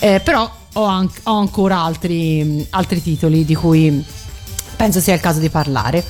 Eh, 0.00 0.20
però 0.22 0.50
ho, 0.74 0.84
an- 0.84 1.10
ho 1.22 1.38
ancora 1.38 1.78
altri, 1.78 2.66
altri 2.70 3.02
titoli 3.02 3.46
di 3.46 3.54
cui 3.54 4.04
penso 4.76 5.00
sia 5.00 5.14
il 5.14 5.20
caso 5.20 5.38
di 5.38 5.48
parlare. 5.48 6.04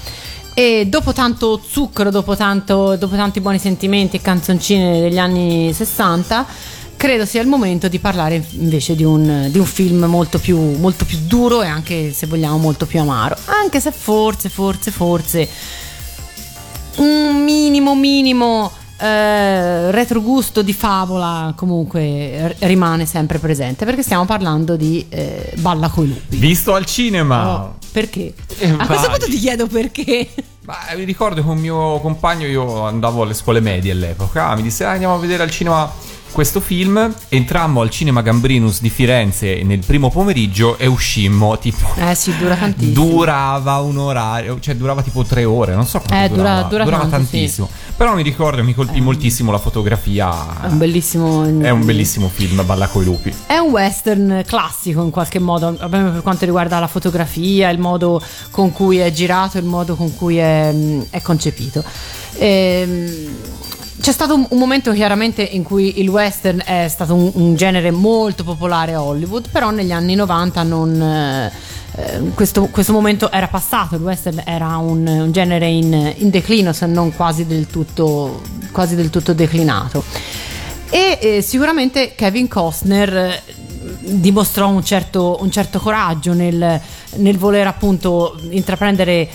E 0.55 0.87
dopo 0.89 1.13
tanto 1.13 1.61
zucchero, 1.67 2.11
dopo, 2.11 2.37
tanto, 2.37 2.95
dopo 2.97 3.17
tanti 3.17 3.41
buoni 3.41 3.59
sentimenti 3.59 4.17
e 4.17 4.21
canzoncine 4.21 5.01
degli 5.01 5.19
anni 5.19 5.73
60, 5.73 6.47
credo 6.97 7.27
sia 7.27 7.43
il 7.43 7.49
momento 7.49 7.89
di 7.89 7.99
parlare 7.99 8.41
invece 8.53 8.95
di 8.95 9.03
un, 9.03 9.49
di 9.51 9.59
un 9.59 9.67
film 9.67 10.05
molto 10.05 10.39
più, 10.39 10.57
molto 10.79 11.05
più, 11.05 11.19
duro 11.27 11.63
e 11.63 11.67
anche 11.67 12.13
se 12.13 12.29
vogliamo 12.29 12.57
molto 12.57 12.87
più 12.87 13.01
amaro. 13.01 13.37
Anche 13.47 13.81
se 13.81 13.91
forse, 13.91 14.49
forse, 14.49 14.93
forse 14.93 15.49
un 16.97 17.43
minimo, 17.43 17.97
minimo 17.97 18.71
eh, 18.99 19.91
retrogusto 19.91 20.63
di 20.63 20.73
favola 20.73 21.53
comunque 21.57 22.55
rimane 22.61 23.07
sempre 23.07 23.39
presente 23.39 23.85
perché 23.85 24.03
stiamo 24.03 24.25
parlando 24.25 24.77
di 24.77 25.05
eh, 25.09 25.53
Balla 25.57 25.89
coi 25.89 26.09
lupi. 26.09 26.37
Visto 26.37 26.75
al 26.75 26.85
cinema. 26.87 27.55
Oh, 27.55 27.75
perché? 27.93 28.35
Eh, 28.59 28.71
A 28.71 28.87
questo 28.87 29.09
punto 29.09 29.27
ti 29.27 29.39
chiedo 29.39 29.67
perché. 29.67 30.29
Ma 30.65 30.77
mi 30.97 31.05
ricordo 31.05 31.43
che 31.43 31.49
un 31.49 31.59
mio 31.59 32.01
compagno, 32.01 32.47
io 32.47 32.85
andavo 32.85 33.23
alle 33.23 33.35
scuole 33.35 33.61
medie 33.61 33.93
all'epoca, 33.93 34.55
mi 34.55 34.63
disse 34.63 34.85
ah, 34.85 34.93
andiamo 34.93 35.15
a 35.15 35.19
vedere 35.19 35.43
al 35.43 35.51
cinema 35.51 35.91
questo 36.35 36.59
film, 36.59 37.15
entrammo 37.29 37.81
al 37.81 37.91
cinema 37.91 38.21
Gambrinus 38.21 38.81
di 38.81 38.91
Firenze 38.91 39.63
nel 39.63 39.79
primo 39.87 40.11
pomeriggio 40.11 40.77
e 40.79 40.87
uscimmo 40.89 41.57
tipo... 41.59 41.87
Eh 41.97 42.17
sì, 42.17 42.37
dura 42.37 42.57
tantissimo. 42.57 42.93
Durava 42.93 43.79
un 43.79 43.97
orario, 43.99 44.59
cioè 44.59 44.75
durava 44.75 45.01
tipo 45.03 45.23
tre 45.23 45.45
ore, 45.45 45.77
non 45.77 45.87
so 45.87 46.01
quanto 46.01 46.25
Eh, 46.25 46.29
dura- 46.29 46.43
durava. 46.43 46.63
dura 46.69 46.85
durava 46.85 47.03
tanto, 47.07 47.17
tantissimo. 47.31 47.69
Però 47.97 48.17
mi 48.17 48.23
ricordo, 48.25 48.65
mi 48.65 48.75
colpì 48.75 49.01
moltissimo 49.01 49.53
la 49.53 49.59
fotografia. 49.59 50.63
È 50.63 50.67
un 50.67 50.79
bellissimo. 50.79 51.45
È 51.61 51.71
un 51.71 51.85
bellissimo 51.85 52.29
film, 52.29 52.67
Balla 52.67 52.89
coi 52.89 53.05
lupi. 53.05 53.33
È 53.47 53.59
un 53.59 53.71
western 53.71 54.43
classico 54.45 55.05
in 55.05 55.11
qualche 55.11 55.39
modo, 55.39 55.73
per 55.89 56.19
quanto 56.25 56.45
riguarda 56.47 56.81
la 56.81 56.89
fotografia, 56.89 57.69
il 57.71 57.79
modo 57.79 58.21
con 58.51 58.73
cui 58.73 58.97
è 58.97 59.13
girato, 59.13 59.57
il 59.59 59.65
modo 59.65 59.95
con 59.95 60.13
cui 60.17 60.39
è, 60.39 60.75
è 61.11 61.23
concepito. 61.23 61.85
Ehm, 62.39 63.29
c'è 64.05 64.13
stato 64.13 64.35
un, 64.35 64.47
un 64.51 64.59
momento 64.59 64.93
chiaramente 64.93 65.41
in 65.41 65.63
cui 65.63 65.99
il 66.03 66.11
western 66.11 66.61
è 66.63 66.89
stato 66.89 67.15
un, 67.15 67.31
un 67.37 67.57
genere 67.57 67.91
molto 67.91 68.45
popolare 68.45 68.93
a 68.93 69.03
Hollywood, 69.03 69.49
però 69.49 69.71
negli 69.71 69.93
anni 69.93 70.15
90 70.15 70.63
non, 70.63 71.01
eh, 71.01 71.51
eh, 71.97 72.21
questo, 72.35 72.67
questo 72.67 72.93
momento 72.93 73.33
era 73.33 73.49
passato, 73.49 73.95
il 73.95 74.03
western 74.03 74.43
era 74.45 74.77
un, 74.77 75.07
un 75.07 75.33
genere 75.33 75.69
in, 75.69 76.13
in 76.17 76.29
declino, 76.29 76.75
se 76.75 76.85
non 76.85 77.17
quasi 77.17 77.47
del 77.47 77.67
tutto, 77.67 78.43
quasi 78.73 78.95
del 78.95 79.09
tutto 79.09 79.33
declinato. 79.33 80.05
E 80.91 81.19
eh, 81.23 81.41
sicuramente 81.41 82.15
Kevin 82.15 82.47
Costner 82.47 83.17
eh, 83.17 83.43
dimostrò 84.01 84.69
un 84.69 84.85
certo, 84.85 85.39
un 85.41 85.51
certo 85.51 85.79
coraggio 85.79 86.35
nel, 86.35 86.79
nel 87.17 87.39
voler 87.39 87.67
appunto 87.67 88.39
intraprendere 88.51 89.29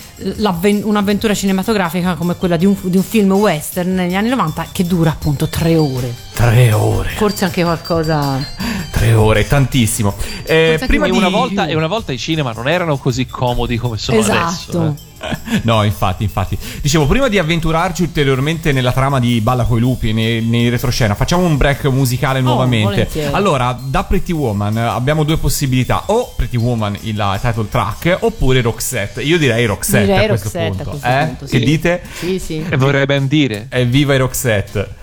un'avventura 0.83 1.33
cinematografica 1.33 2.15
come 2.15 2.35
quella 2.35 2.57
di 2.57 2.65
un, 2.65 2.75
di 2.81 2.97
un 2.97 3.03
film 3.03 3.31
western 3.33 3.93
negli 3.93 4.15
anni 4.15 4.29
90 4.29 4.67
che 4.71 4.85
dura 4.85 5.11
appunto 5.11 5.47
tre 5.47 5.75
ore. 5.75 6.13
Tre 6.33 6.71
ore. 6.71 7.09
Forse 7.09 7.45
anche 7.45 7.63
qualcosa. 7.63 8.45
Tre 8.91 9.13
ore, 9.13 9.47
tantissimo. 9.47 10.13
Eh, 10.43 10.81
prima 10.87 11.05
e, 11.05 11.11
di 11.11 11.17
una 11.17 11.29
volta, 11.29 11.67
e 11.67 11.75
una 11.75 11.87
volta 11.87 12.11
i 12.11 12.17
cinema 12.17 12.51
non 12.51 12.67
erano 12.67 12.97
così 12.97 13.25
comodi 13.27 13.77
come 13.77 13.97
sono 13.97 14.17
esatto. 14.17 14.37
adesso. 14.41 14.95
eh. 15.03 15.08
No, 15.63 15.83
infatti, 15.83 16.23
infatti. 16.23 16.57
Dicevo, 16.81 17.05
prima 17.07 17.27
di 17.27 17.37
avventurarci 17.37 18.03
ulteriormente 18.03 18.71
nella 18.71 18.91
trama 18.91 19.19
di 19.19 19.41
Balla 19.41 19.63
coi 19.63 19.79
lupi, 19.79 20.13
nei, 20.13 20.41
nei 20.43 20.69
retroscena, 20.69 21.15
facciamo 21.15 21.43
un 21.45 21.57
break 21.57 21.85
musicale 21.85 22.39
nuovamente. 22.41 22.89
volentieri. 22.89 23.33
Allora, 23.33 23.77
da 23.81 24.03
Pretty 24.03 24.31
Woman 24.31 24.77
eh, 24.77 24.81
abbiamo 24.81 25.23
due 25.23 25.37
possibilità: 25.37 26.03
o 26.07 26.33
Pretty 26.35 26.57
Woman, 26.57 26.97
il 27.01 27.39
title 27.41 27.67
track, 27.69 28.17
oppure 28.21 28.61
Roxette. 28.61 29.21
Io 29.21 29.37
direi 29.37 29.65
Roxette 29.65 30.05
Direi 30.05 30.25
a 30.25 30.27
questo 30.27 30.49
Roxette 30.53 30.67
punto. 30.69 30.81
a 30.83 30.91
questo 30.91 31.07
eh? 31.07 31.25
punto, 31.25 31.45
Che 31.45 31.57
sì. 31.57 31.63
dite? 31.65 32.01
Sì, 32.13 32.39
sì. 32.39 32.65
E 32.69 32.77
vorrei 32.77 33.05
ben 33.05 33.27
dire. 33.27 33.67
Evviva 33.69 34.13
i 34.13 34.17
Roxette! 34.17 34.95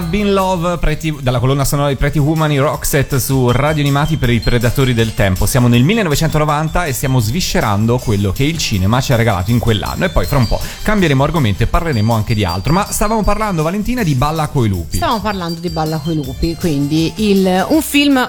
Have 0.00 0.08
Been 0.08 0.32
Love 0.32 0.78
Pretty, 0.78 1.14
dalla 1.20 1.38
colonna 1.38 1.62
sonora 1.62 1.90
di 1.90 1.96
Pretty 1.96 2.18
Woman 2.18 2.58
Roxette 2.58 3.20
su 3.20 3.50
Radio 3.50 3.82
Animati 3.82 4.16
per 4.16 4.30
i 4.30 4.40
Predatori 4.40 4.94
del 4.94 5.12
Tempo. 5.12 5.44
Siamo 5.44 5.68
nel 5.68 5.82
1990 5.82 6.86
e 6.86 6.92
stiamo 6.94 7.20
sviscerando 7.20 7.98
quello 7.98 8.32
che 8.32 8.44
il 8.44 8.56
cinema 8.56 9.02
ci 9.02 9.12
ha 9.12 9.16
regalato 9.16 9.50
in 9.50 9.58
quell'anno. 9.58 10.06
E 10.06 10.08
poi 10.08 10.24
fra 10.24 10.38
un 10.38 10.48
po' 10.48 10.58
cambieremo 10.82 11.22
argomento 11.22 11.64
e 11.64 11.66
parleremo 11.66 12.14
anche 12.14 12.32
di 12.32 12.46
altro. 12.46 12.72
Ma 12.72 12.90
stavamo 12.90 13.22
parlando, 13.22 13.62
Valentina, 13.62 14.02
di 14.02 14.14
Balla 14.14 14.48
coi 14.48 14.70
lupi. 14.70 14.96
Stavamo 14.96 15.20
parlando 15.20 15.60
di 15.60 15.68
Balla 15.68 15.98
coi 15.98 16.14
lupi, 16.14 16.56
quindi 16.58 17.12
il, 17.16 17.66
un 17.68 17.82
film 17.82 18.26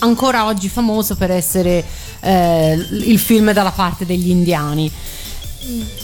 ancora 0.00 0.46
oggi 0.46 0.68
famoso 0.68 1.14
per 1.14 1.30
essere 1.30 1.84
eh, 2.20 2.72
il 2.72 3.18
film 3.20 3.52
dalla 3.52 3.70
parte 3.70 4.04
degli 4.04 4.30
indiani. 4.30 4.90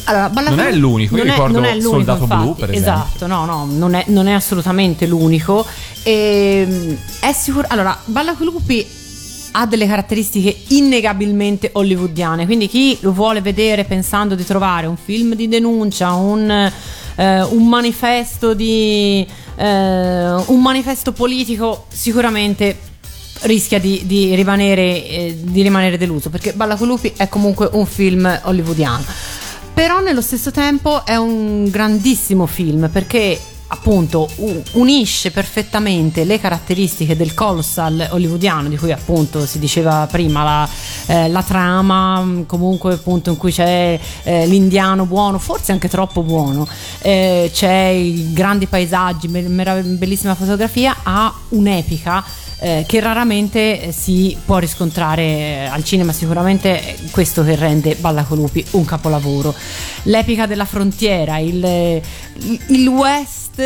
Allora, 0.04 0.50
non 0.50 0.60
è 0.60 0.72
l'unico, 0.72 1.16
io 1.16 1.22
ricordo 1.24 1.58
è, 1.58 1.60
non 1.60 1.64
è 1.64 1.72
l'unico, 1.74 1.90
Soldato 1.90 2.22
infatti, 2.22 2.42
Blu, 2.42 2.54
per 2.54 2.70
esempio. 2.70 2.92
Esatto, 2.92 3.26
no, 3.26 3.44
no, 3.44 3.68
non 3.70 3.94
è, 3.94 4.04
non 4.08 4.26
è 4.26 4.32
assolutamente 4.32 5.06
l'unico. 5.06 5.66
E, 6.02 6.66
ehm, 6.68 6.96
è 7.20 7.32
sicuro. 7.32 7.66
Allora, 7.68 7.98
Balla 8.04 8.34
con 8.34 8.46
lupi 8.46 8.86
ha 9.52 9.66
delle 9.66 9.86
caratteristiche 9.86 10.56
innegabilmente 10.68 11.70
hollywoodiane, 11.72 12.46
quindi 12.46 12.68
chi 12.68 12.96
lo 13.00 13.12
vuole 13.12 13.40
vedere 13.40 13.84
pensando 13.84 14.34
di 14.34 14.44
trovare 14.44 14.86
un 14.86 14.96
film 14.96 15.34
di 15.34 15.48
denuncia, 15.48 16.12
un, 16.12 16.50
eh, 17.16 17.42
un 17.42 17.68
manifesto 17.68 18.54
di 18.54 19.26
eh, 19.56 20.42
un 20.46 20.62
manifesto 20.62 21.12
politico, 21.12 21.86
sicuramente 21.88 22.88
rischia 23.42 23.78
di, 23.78 24.02
di, 24.04 24.34
rimanere, 24.34 25.06
eh, 25.06 25.38
di 25.40 25.62
rimanere 25.62 25.96
deluso 25.96 26.28
perché 26.28 26.52
Balla 26.52 26.76
con 26.76 26.88
lupi 26.88 27.12
è 27.16 27.28
comunque 27.28 27.68
un 27.72 27.86
film 27.86 28.40
hollywoodiano 28.42 29.04
però 29.72 30.00
nello 30.00 30.20
stesso 30.20 30.50
tempo 30.50 31.04
è 31.04 31.16
un 31.16 31.68
grandissimo 31.70 32.46
film 32.46 32.88
perché 32.90 33.38
appunto 33.72 34.28
unisce 34.72 35.30
perfettamente 35.30 36.24
le 36.24 36.40
caratteristiche 36.40 37.16
del 37.16 37.34
colossal 37.34 38.08
hollywoodiano 38.10 38.68
di 38.68 38.76
cui 38.76 38.90
appunto 38.90 39.46
si 39.46 39.58
diceva 39.60 40.08
prima 40.10 40.42
la, 40.42 40.68
eh, 41.06 41.28
la 41.28 41.42
trama 41.42 42.42
comunque 42.46 42.94
appunto 42.94 43.30
in 43.30 43.36
cui 43.36 43.52
c'è 43.52 43.98
eh, 44.24 44.46
l'indiano 44.46 45.06
buono 45.06 45.38
forse 45.38 45.70
anche 45.70 45.88
troppo 45.88 46.22
buono 46.22 46.66
eh, 47.00 47.50
c'è 47.52 47.86
i 47.86 48.32
grandi 48.32 48.66
paesaggi 48.66 49.28
bellissima 49.28 50.34
fotografia 50.34 50.96
ha 51.04 51.32
un'epica 51.50 52.24
eh, 52.60 52.84
che 52.86 53.00
raramente 53.00 53.80
eh, 53.80 53.92
si 53.92 54.36
può 54.44 54.58
riscontrare 54.58 55.22
eh, 55.22 55.64
al 55.64 55.82
cinema, 55.82 56.12
sicuramente 56.12 56.96
questo 57.10 57.42
che 57.42 57.56
rende 57.56 57.94
Ballacolupi 57.94 58.64
un 58.72 58.84
capolavoro. 58.84 59.54
L'epica 60.04 60.46
della 60.46 60.66
frontiera, 60.66 61.38
il, 61.38 62.00
il 62.66 62.88
West 62.88 63.62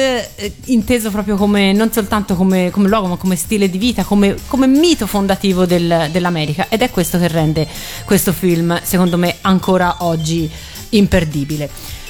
inteso 0.67 1.11
proprio 1.11 1.37
come 1.37 1.73
non 1.73 1.93
soltanto 1.93 2.35
come, 2.35 2.71
come, 2.71 2.89
luogo 2.89 3.09
ma 3.09 3.17
come 3.17 3.37
stile 3.37 3.69
di 3.69 3.79
vita, 3.79 4.05
come, 4.05 4.37
come 4.47 4.67
mito 4.67 5.07
fondativo 5.07 5.67
del, 5.67 6.09
dell'America. 6.11 6.67
Ed 6.69 6.83
è 6.83 6.91
questo 6.91 7.19
che 7.19 7.29
rende 7.29 7.67
questo 8.05 8.33
film 8.33 8.81
secondo 8.83 9.19
me 9.19 9.37
ancora 9.43 9.97
oggi 10.01 10.51
imperdibile 10.91 12.03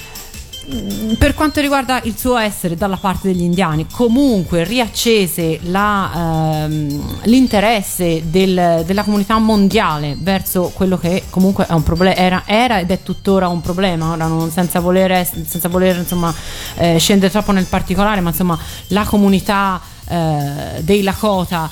per 1.19 1.35
quanto 1.35 1.61
riguarda 1.61 2.01
il 2.05 2.17
suo 2.17 2.37
essere 2.39 2.75
dalla 2.75 2.97
parte 2.97 3.29
degli 3.29 3.43
indiani, 3.43 3.87
comunque 3.91 4.65
riaccese 4.65 5.61
la, 5.65 6.65
ehm, 6.65 7.21
l'interesse 7.25 8.23
del, 8.31 8.83
della 8.87 9.03
comunità 9.03 9.39
mondiale 9.39 10.17
verso 10.19 10.73
quello 10.75 10.97
che 10.99 11.25
comunque 11.31 11.67
problema, 11.83 12.15
era, 12.17 12.43
era, 12.47 12.79
ed 12.79 12.91
è 12.91 13.03
tuttora 13.03 13.49
un 13.49 13.61
problema, 13.61 14.13
ora 14.13 14.27
non, 14.27 14.51
senza 14.51 14.81
voler, 14.81 15.27
senza 15.27 15.69
voler 15.69 15.97
insomma, 15.97 16.35
eh, 16.77 16.99
scendere 16.99 17.31
troppo 17.31 17.53
nel 17.53 17.67
particolare, 17.67 18.21
ma 18.21 18.31
insomma 18.31 18.59
la 18.89 19.05
comunità 19.05 19.81
eh, 20.07 20.81
dei 20.81 21.03
Lakota 21.03 21.69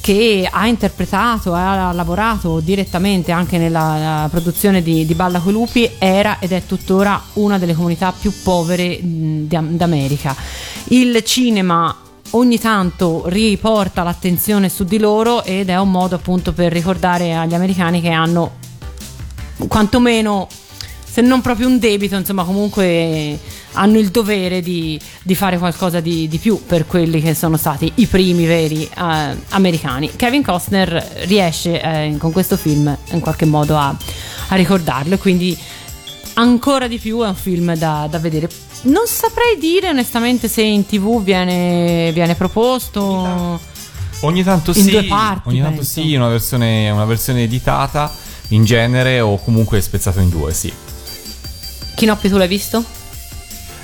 che 0.00 0.48
ha 0.50 0.66
interpretato 0.66 1.52
ha 1.52 1.92
lavorato 1.92 2.60
direttamente 2.60 3.30
anche 3.30 3.58
nella 3.58 4.26
produzione 4.30 4.82
di, 4.82 5.04
di 5.04 5.14
Balla 5.14 5.38
coi 5.38 5.52
lupi 5.52 5.90
era 5.98 6.38
ed 6.38 6.52
è 6.52 6.64
tuttora 6.64 7.22
una 7.34 7.58
delle 7.58 7.74
comunità 7.74 8.12
più 8.18 8.32
povere 8.42 8.98
d'America. 9.02 10.34
Il 10.88 11.22
cinema 11.24 11.94
ogni 12.30 12.58
tanto 12.58 13.24
riporta 13.26 14.02
l'attenzione 14.02 14.68
su 14.68 14.84
di 14.84 14.98
loro 14.98 15.44
ed 15.44 15.68
è 15.68 15.78
un 15.78 15.90
modo 15.90 16.14
appunto 16.14 16.52
per 16.52 16.72
ricordare 16.72 17.34
agli 17.34 17.54
americani 17.54 18.00
che 18.00 18.10
hanno 18.10 18.62
quantomeno 19.68 20.48
se 21.04 21.20
non 21.20 21.40
proprio 21.42 21.68
un 21.68 21.78
debito, 21.78 22.16
insomma 22.16 22.42
comunque 22.42 23.38
hanno 23.74 23.98
il 23.98 24.10
dovere 24.10 24.60
di, 24.60 24.98
di 25.22 25.34
fare 25.34 25.58
qualcosa 25.58 26.00
di, 26.00 26.28
di, 26.28 26.38
più 26.38 26.64
per 26.64 26.86
quelli 26.86 27.20
che 27.20 27.34
sono 27.34 27.56
stati 27.56 27.90
i 27.96 28.06
primi 28.06 28.46
veri 28.46 28.84
eh, 28.84 29.36
americani. 29.50 30.10
Kevin 30.16 30.42
Costner 30.42 31.22
riesce 31.24 31.80
eh, 31.80 32.16
con 32.18 32.32
questo 32.32 32.56
film 32.56 32.96
in 33.10 33.20
qualche 33.20 33.44
modo 33.44 33.76
a, 33.76 33.94
a, 34.48 34.54
ricordarlo 34.54 35.14
e 35.14 35.18
quindi 35.18 35.56
ancora 36.34 36.88
di 36.88 36.98
più 36.98 37.20
è 37.22 37.28
un 37.28 37.34
film 37.34 37.74
da, 37.76 38.06
da, 38.08 38.18
vedere. 38.18 38.48
Non 38.82 39.06
saprei 39.06 39.58
dire 39.58 39.88
onestamente 39.88 40.48
se 40.48 40.62
in 40.62 40.86
tv 40.86 41.22
viene, 41.22 42.10
viene 42.12 42.34
proposto. 42.34 43.72
Ogni 44.20 44.42
tanto 44.42 44.72
in 44.74 44.82
sì, 44.82 45.02
parti, 45.04 45.48
ogni 45.48 45.60
tanto 45.60 45.76
penso. 45.78 46.00
sì, 46.00 46.14
una 46.14 46.28
versione, 46.28 46.88
una 46.90 47.04
versione 47.04 47.42
editata 47.42 48.10
in 48.48 48.64
genere 48.64 49.20
o 49.20 49.38
comunque 49.38 49.80
spezzato 49.80 50.20
in 50.20 50.30
due, 50.30 50.54
sì. 50.54 50.72
Chinoppi, 51.94 52.28
tu 52.28 52.36
l'hai 52.36 52.48
visto? 52.48 53.02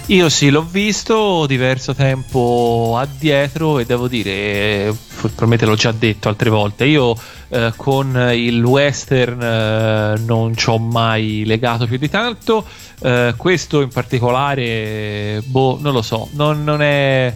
Io 0.07 0.28
sì, 0.28 0.51
l'ho 0.51 0.66
visto 0.68 1.46
diverso 1.46 1.94
tempo 1.94 2.96
addietro 2.98 3.78
e 3.78 3.84
devo 3.84 4.09
dire, 4.09 4.92
probabilmente 5.20 5.66
l'ho 5.66 5.76
già 5.76 5.92
detto 5.92 6.28
altre 6.28 6.51
volte, 6.51 6.84
io 6.84 7.14
eh, 7.48 7.72
con 7.76 8.32
il 8.34 8.61
western 8.64 9.40
eh, 9.40 10.20
non 10.26 10.57
ci 10.57 10.68
ho 10.68 10.78
mai 10.78 11.44
legato 11.46 11.86
più 11.86 11.96
di 11.96 12.09
tanto, 12.09 12.66
eh, 13.03 13.34
questo 13.36 13.82
in 13.82 13.88
particolare, 13.88 15.42
boh, 15.44 15.78
non 15.80 15.92
lo 15.92 16.03
so, 16.03 16.28
non, 16.32 16.64
non, 16.64 16.82
è, 16.82 17.32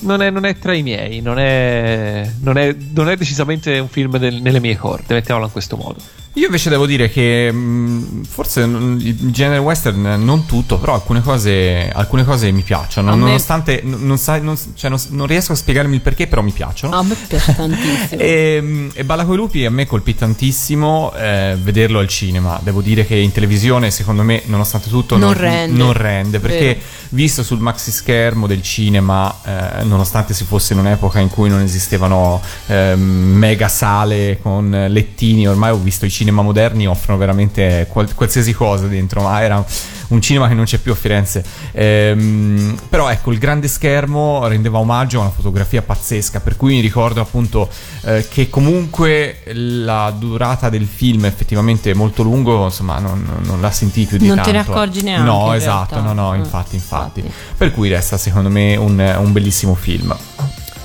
non, 0.00 0.22
è, 0.22 0.30
non 0.30 0.46
è... 0.46 0.56
tra 0.56 0.72
i 0.72 0.82
miei, 0.82 1.20
non 1.20 1.38
è, 1.38 2.30
non 2.40 2.56
è, 2.56 2.74
non 2.94 3.10
è 3.10 3.16
decisamente 3.16 3.78
un 3.78 3.88
film 3.88 4.16
del, 4.16 4.40
nelle 4.40 4.60
mie 4.60 4.76
corde, 4.76 5.12
mettiamolo 5.12 5.44
in 5.44 5.52
questo 5.52 5.76
modo. 5.76 6.00
Io 6.38 6.46
invece 6.46 6.70
devo 6.70 6.86
dire 6.86 7.10
che 7.10 7.50
mh, 7.50 7.56
mm, 7.58 8.22
forse 8.22 8.60
il 8.60 9.30
genere 9.32 9.58
western 9.58 10.22
non 10.22 10.46
tutto, 10.46 10.78
però 10.78 10.94
alcune 10.94 11.20
cose, 11.20 11.90
alcune 11.92 12.24
cose 12.24 12.50
mi 12.52 12.62
piacciono, 12.62 13.10
me- 13.10 13.24
nonostante 13.24 13.82
non, 13.84 14.18
sai- 14.18 14.40
non- 14.40 14.56
cioè, 14.74 14.88
non- 14.88 15.00
non 15.08 15.26
riesco 15.26 15.50
a 15.52 15.54
spiegarmi 15.56 15.96
il 15.96 16.00
perché, 16.00 16.28
però 16.28 16.40
mi 16.42 16.52
piacciono. 16.52 16.94
A 16.96 17.02
me 17.02 17.16
piace 17.26 17.54
tantissimo. 17.54 17.96
E, 18.28 18.88
e 18.94 19.04
Balla 19.04 19.24
coi 19.24 19.36
lupi 19.36 19.64
a 19.64 19.70
me 19.70 19.86
colpì 19.86 20.14
tantissimo 20.14 21.12
eh, 21.14 21.56
vederlo 21.60 21.98
al 21.98 22.08
cinema. 22.08 22.58
Devo 22.62 22.82
dire 22.82 23.04
che 23.04 23.16
in 23.16 23.32
televisione, 23.32 23.90
secondo 23.90 24.22
me, 24.22 24.42
nonostante 24.46 24.88
tutto, 24.88 25.16
Non 25.16 25.32
rende. 25.34 25.76
non 25.76 25.92
rende, 25.92 26.38
perché 26.38 26.64
Vero. 26.66 26.80
visto 27.10 27.42
sul 27.42 27.58
maxi 27.58 27.90
schermo 27.90 28.46
del 28.46 28.62
cinema, 28.62 29.34
eh, 29.44 29.82
nonostante 29.84 30.34
si 30.34 30.44
fosse 30.44 30.72
in 30.72 30.78
un'epoca 30.78 31.18
in 31.18 31.28
cui 31.30 31.48
non 31.48 31.60
esistevano 31.62 32.40
ehm, 32.66 33.00
mega 33.00 33.68
sale 33.68 34.38
con 34.40 34.86
lettini, 34.88 35.48
ormai 35.48 35.70
ho 35.70 35.78
visto 35.78 36.04
i 36.06 36.10
cinema 36.10 36.26
moderni 36.30 36.86
offrono 36.86 37.18
veramente 37.18 37.86
qual- 37.88 38.14
qualsiasi 38.14 38.52
cosa 38.52 38.86
dentro, 38.86 39.22
ma 39.22 39.42
era 39.42 39.64
un 40.08 40.22
cinema 40.22 40.48
che 40.48 40.54
non 40.54 40.64
c'è 40.64 40.78
più 40.78 40.92
a 40.92 40.94
Firenze. 40.94 41.44
Ehm, 41.72 42.76
però 42.88 43.08
ecco, 43.10 43.30
il 43.32 43.38
grande 43.38 43.68
schermo 43.68 44.46
rendeva 44.46 44.78
omaggio 44.78 45.18
a 45.18 45.22
una 45.22 45.30
fotografia 45.30 45.82
pazzesca, 45.82 46.40
per 46.40 46.56
cui 46.56 46.74
mi 46.74 46.80
ricordo 46.80 47.20
appunto 47.20 47.68
eh, 48.04 48.26
che 48.28 48.48
comunque 48.48 49.42
la 49.52 50.10
durata 50.16 50.68
del 50.68 50.86
film 50.86 51.24
è 51.24 51.28
effettivamente 51.28 51.92
molto 51.94 52.22
lungo, 52.22 52.64
insomma, 52.64 52.98
non, 52.98 53.24
non 53.42 53.60
la 53.60 53.70
sentii 53.70 54.06
più 54.06 54.16
di 54.18 54.26
Non 54.28 54.36
tanto. 54.36 54.50
te 54.50 54.56
ne 54.56 54.62
accorgi 54.62 55.02
neanche, 55.02 55.24
No, 55.24 55.52
esatto, 55.54 56.00
no, 56.00 56.12
no, 56.12 56.32
Mm, 56.32 56.38
infatti, 56.38 56.74
infatti, 56.76 57.20
infatti. 57.20 57.32
Per 57.56 57.72
cui 57.72 57.88
resta 57.88 58.16
secondo 58.16 58.48
me 58.48 58.76
un, 58.76 58.98
un 59.18 59.32
bellissimo 59.32 59.74
film. 59.74 60.16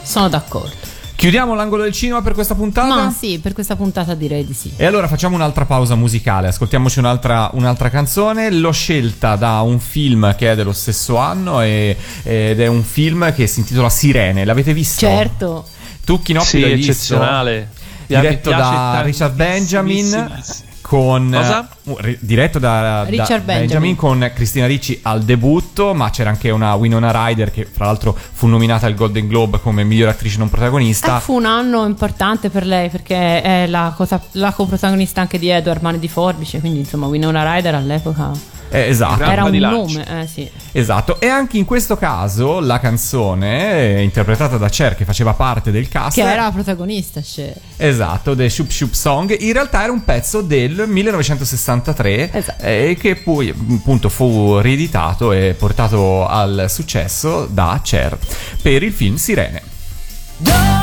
Sono 0.04 0.28
d'accordo. 0.30 0.83
Chiudiamo 1.24 1.56
l'angolo 1.56 1.84
del 1.84 1.94
cinema 1.94 2.22
per 2.22 2.34
questa 2.34 2.54
puntata? 2.54 2.96
Ma 2.96 3.10
sì, 3.10 3.40
per 3.40 3.54
questa 3.54 3.78
puntata 3.78 4.14
direi 4.14 4.46
di 4.46 4.52
sì. 4.52 4.74
E 4.76 4.86
allora 4.86 5.08
facciamo 5.08 5.36
un'altra 5.36 5.64
pausa 5.64 5.96
musicale, 5.96 6.50
ascoltiamoci 6.50 7.00
un'altra, 7.00 7.50
un'altra 7.54 7.90
canzone. 7.90 8.52
L'ho 8.52 8.74
scelta 8.74 9.38
da 9.38 9.62
un 9.62 9.80
film 9.80 10.36
che 10.36 10.52
è 10.52 10.56
dello 10.56 10.74
stesso 10.74 11.16
anno 11.16 11.62
e- 11.62 11.96
ed 12.24 12.60
è 12.60 12.68
un 12.68 12.84
film 12.84 13.34
che 13.34 13.48
si 13.48 13.62
intitola 13.62 13.90
Sirene. 13.90 14.44
L'avete 14.44 14.74
visto? 14.74 15.00
Certo. 15.00 15.66
Tu 16.04 16.22
Chinoppi 16.22 16.46
sì, 16.46 16.60
l'hai 16.60 16.74
visto? 16.74 16.92
eccezionale. 16.92 17.70
Diretto 18.06 18.50
da 18.50 19.00
Richard 19.02 19.34
Benjamin 19.34 20.42
con 20.82 21.30
Cosa? 21.32 21.70
Ri- 21.98 22.18
diretto 22.20 22.60
da, 22.60 22.82
da 22.82 23.04
Richard 23.04 23.44
Benjamin. 23.44 23.96
con 23.96 24.32
Cristina 24.34 24.66
Ricci 24.68 25.00
al 25.04 25.24
debutto, 25.24 25.94
ma 25.94 26.10
c'era 26.10 26.30
anche 26.30 26.50
una 26.50 26.74
Winona 26.76 27.12
Ryder 27.12 27.52
che 27.52 27.66
fra 27.72 27.86
l'altro 27.86 28.16
fu 28.34 28.48
nominata 28.48 28.86
al 28.86 28.94
Golden 28.96 29.28
Globe 29.28 29.60
come 29.60 29.84
miglior 29.84 30.10
attrice 30.10 30.38
non 30.38 30.50
protagonista. 30.50 31.18
Eh, 31.18 31.22
fu 31.22 31.34
un 31.36 31.46
anno 31.46 31.86
importante 31.86 32.50
per 32.50 32.66
lei 32.66 32.90
perché 32.90 33.42
è 33.42 33.68
la, 33.68 33.94
cosa- 33.96 34.22
la 34.34 34.52
coprotagonista 34.52 35.22
anche 35.22 35.38
di 35.40 35.50
Edward 35.50 35.82
Mani 35.82 36.00
di 36.00 36.08
Forbice, 36.08 36.60
quindi 36.60 36.80
insomma 36.80 37.08
Winona 37.08 37.44
Ryder 37.54 37.76
all'epoca 37.76 38.32
Eh, 38.70 38.88
esatto. 38.88 39.22
Era 39.24 39.44
un 39.44 39.56
nome, 39.56 40.22
eh 40.22 40.26
sì. 40.28 40.50
Esatto, 40.72 41.20
e 41.22 41.28
anche 41.28 41.58
in 41.60 41.66
questo 41.66 41.96
caso 41.96 42.60
la 42.60 42.80
canzone, 42.80 43.98
eh, 43.98 44.02
interpretata 44.02 44.58
da 44.58 44.68
Cher, 44.70 44.96
che 44.96 45.06
faceva 45.06 45.34
parte 45.34 45.70
del 45.70 45.88
cast, 45.90 46.16
Che 46.18 46.24
era 46.28 46.46
la 46.46 46.52
protagonista, 46.52 47.22
Cher. 47.22 47.54
esatto, 47.78 48.36
The 48.36 48.50
Shoop 48.50 48.72
Shoop 48.72 48.94
Song, 48.94 49.36
in 49.40 49.54
realtà 49.54 49.84
era 49.84 49.92
un 49.92 50.04
pezzo 50.04 50.42
del 50.42 50.86
1963 51.82 52.32
Esatto. 52.32 52.64
eh, 52.64 52.98
che 53.00 53.16
poi 53.16 53.50
appunto 53.50 54.10
fu 54.10 54.60
rieditato 54.60 55.32
e 55.32 55.56
portato 55.58 56.28
al 56.28 56.66
successo 56.70 57.46
da 57.50 57.80
Cher 57.84 58.18
per 58.62 58.84
il 58.84 58.92
film 58.92 59.16
Sirene. 59.16 59.62
Does 60.38 60.83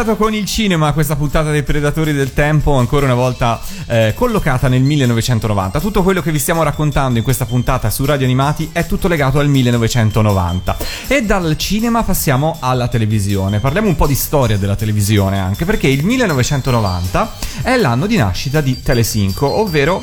iniziato 0.00 0.16
con 0.16 0.32
il 0.32 0.46
cinema, 0.46 0.92
questa 0.94 1.14
puntata 1.14 1.50
dei 1.50 1.62
Predatori 1.62 2.14
del 2.14 2.32
Tempo, 2.32 2.72
ancora 2.76 3.04
una 3.04 3.14
volta 3.14 3.60
eh, 3.86 4.14
collocata 4.16 4.66
nel 4.68 4.80
1990. 4.80 5.78
Tutto 5.78 6.02
quello 6.02 6.22
che 6.22 6.32
vi 6.32 6.38
stiamo 6.38 6.62
raccontando 6.62 7.18
in 7.18 7.24
questa 7.24 7.44
puntata 7.44 7.90
su 7.90 8.06
Radio 8.06 8.24
Animati 8.24 8.70
è 8.72 8.86
tutto 8.86 9.08
legato 9.08 9.38
al 9.40 9.48
1990. 9.48 10.76
E 11.06 11.22
dal 11.22 11.54
cinema 11.58 12.02
passiamo 12.02 12.56
alla 12.60 12.88
televisione. 12.88 13.60
Parliamo 13.60 13.88
un 13.88 13.96
po' 13.96 14.06
di 14.06 14.14
storia 14.14 14.56
della 14.56 14.76
televisione 14.76 15.38
anche, 15.38 15.66
perché 15.66 15.88
il 15.88 16.02
1990 16.02 17.32
è 17.62 17.76
l'anno 17.76 18.06
di 18.06 18.16
nascita 18.16 18.62
di 18.62 18.80
Telecinco, 18.80 19.46
ovvero 19.46 20.02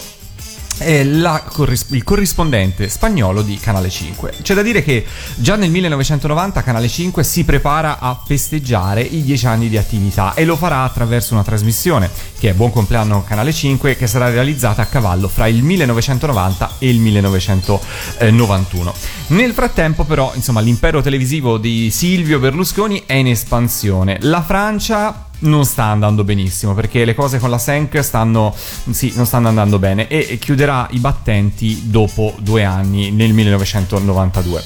corris- 1.52 1.88
il 1.90 2.04
corrispondente 2.04 2.90
spagnolo 2.90 3.42
di 3.42 3.58
Canale 3.60 3.90
5. 3.90 4.34
C'è 4.42 4.54
da 4.54 4.62
dire 4.62 4.84
che 4.84 5.06
già 5.36 5.56
nel 5.56 5.70
1990 5.72 6.64
Canale 6.64 6.88
5 6.88 7.24
si 7.24 7.44
prepara 7.44 8.00
a 8.00 8.20
festeggiare 8.26 9.02
i 9.02 9.24
10 9.24 9.48
anni 9.48 9.70
di 9.70 9.78
attività 9.78 10.34
e 10.34 10.46
lo 10.46 10.56
farà 10.56 10.84
attraverso 10.84 11.34
una 11.34 11.44
trasmissione 11.44 12.10
che 12.40 12.50
è 12.50 12.54
Buon 12.54 12.72
compleanno 12.72 13.24
Canale 13.24 13.54
5 13.54 13.96
che 13.96 14.08
sarà 14.08 14.30
realizzata 14.30 14.82
a 14.82 14.86
cavallo 14.86 15.28
fra 15.28 15.48
il 15.48 15.64
1990 15.64 16.76
e 16.80 16.90
il 16.90 17.00
1991. 17.00 18.94
Nel 19.28 19.54
frattempo 19.54 20.04
però, 20.04 20.32
insomma, 20.36 20.62
l'impero 20.62 21.02
televisivo 21.02 21.58
di 21.58 21.90
Silvio 21.92 22.40
Berlusconi 22.40 23.04
è 23.06 23.14
in 23.14 23.28
espansione. 23.28 24.18
La 24.22 24.42
Francia 24.42 25.27
non 25.40 25.66
sta 25.66 25.86
andando 25.86 26.24
benissimo 26.24 26.74
perché 26.74 27.06
le 27.06 27.16
cose 27.16 27.40
con 27.40 27.50
la 27.50 27.58
Senk 27.58 28.04
stanno 28.04 28.56
sì, 28.90 29.14
non 29.16 29.26
stanno 29.26 29.48
andando 29.48 29.80
bene 29.80 30.08
e 30.08 30.38
chiuderà 30.40 30.88
i 30.92 31.00
battenti 31.00 31.90
dopo 31.90 32.34
due 32.40 32.64
anni 32.64 33.12
nel 33.12 33.34
1992. 33.34 34.64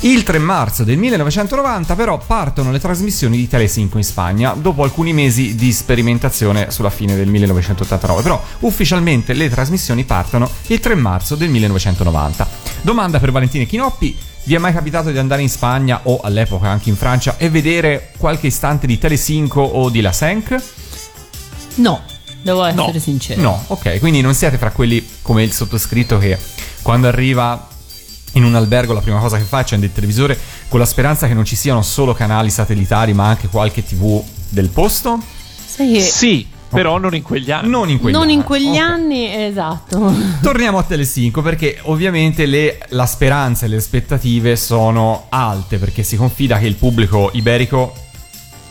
Il 0.00 0.22
3 0.22 0.38
marzo 0.38 0.84
del 0.84 0.98
1990 0.98 1.94
però 1.94 2.18
partono 2.18 2.70
le 2.70 2.78
trasmissioni 2.78 3.38
di 3.38 3.48
Telecinco 3.48 3.96
in 3.96 4.04
Spagna 4.04 4.52
dopo 4.52 4.82
alcuni 4.82 5.14
mesi 5.14 5.54
di 5.54 5.72
sperimentazione 5.72 6.70
sulla 6.70 6.90
fine 6.90 7.16
del 7.16 7.26
1989, 7.28 8.22
però 8.22 8.42
ufficialmente 8.60 9.32
le 9.32 9.48
trasmissioni 9.48 10.04
partono 10.04 10.50
il 10.66 10.78
3 10.78 10.94
marzo 10.94 11.36
del 11.36 11.48
1990. 11.48 12.46
Domanda 12.82 13.18
per 13.18 13.32
Valentina 13.32 13.64
Chinoppi, 13.64 14.14
vi 14.44 14.54
è 14.54 14.58
mai 14.58 14.72
capitato 14.72 15.10
di 15.10 15.18
andare 15.18 15.42
in 15.42 15.48
Spagna 15.48 16.00
o 16.04 16.20
all'epoca 16.22 16.68
anche 16.68 16.88
in 16.90 16.96
Francia 16.96 17.36
e 17.38 17.48
vedere 17.48 18.12
qualche 18.18 18.46
istante 18.48 18.86
di 18.86 18.98
Telecinco 18.98 19.60
o 19.60 19.88
di 19.90 20.00
La 20.00 20.12
Senk? 20.12 20.62
No, 21.76 22.02
devo 22.42 22.64
essere 22.64 22.92
No. 22.92 22.98
sincero. 23.00 23.40
No, 23.40 23.64
ok, 23.68 23.98
quindi 23.98 24.20
non 24.20 24.34
siete 24.34 24.58
fra 24.58 24.70
quelli 24.70 25.06
come 25.22 25.42
il 25.42 25.52
sottoscritto 25.52 26.18
che 26.18 26.38
quando 26.82 27.08
arriva 27.08 27.68
in 28.32 28.44
un 28.44 28.54
albergo 28.54 28.92
la 28.92 29.00
prima 29.00 29.18
cosa 29.18 29.38
che 29.38 29.44
fa 29.44 29.58
è 29.58 29.60
accende 29.60 29.86
il 29.86 29.92
televisore 29.92 30.38
con 30.68 30.78
la 30.80 30.86
speranza 30.86 31.26
che 31.28 31.34
non 31.34 31.44
ci 31.44 31.56
siano 31.56 31.82
solo 31.82 32.14
canali 32.14 32.50
satellitari 32.50 33.12
ma 33.14 33.26
anche 33.28 33.48
qualche 33.48 33.84
tv 33.84 34.22
del 34.48 34.68
posto? 34.68 35.18
Che 35.76 36.00
Sì, 36.00 36.46
però 36.74 36.98
non 36.98 37.14
in 37.14 37.22
quegli 37.22 37.50
anni. 37.50 37.68
Non 37.68 37.88
in 37.88 37.98
quegli 37.98 38.12
non 38.14 38.22
anni. 38.24 38.32
in 38.34 38.42
quegli 38.42 38.68
Ok. 38.76 38.78
anni, 38.78 39.44
esatto. 39.46 40.14
Torniamo 40.42 40.78
a 40.78 40.82
Telecinco 40.82 41.40
perché 41.42 41.78
ovviamente 41.82 42.46
le- 42.46 42.78
la 42.90 43.06
speranza 43.06 43.64
e 43.66 43.68
le 43.68 43.76
aspettative 43.76 44.56
sono 44.56 45.26
alte 45.30 45.78
perché 45.78 46.02
si 46.02 46.16
confida 46.16 46.58
che 46.58 46.66
il 46.66 46.74
pubblico 46.74 47.30
iberico 47.34 47.94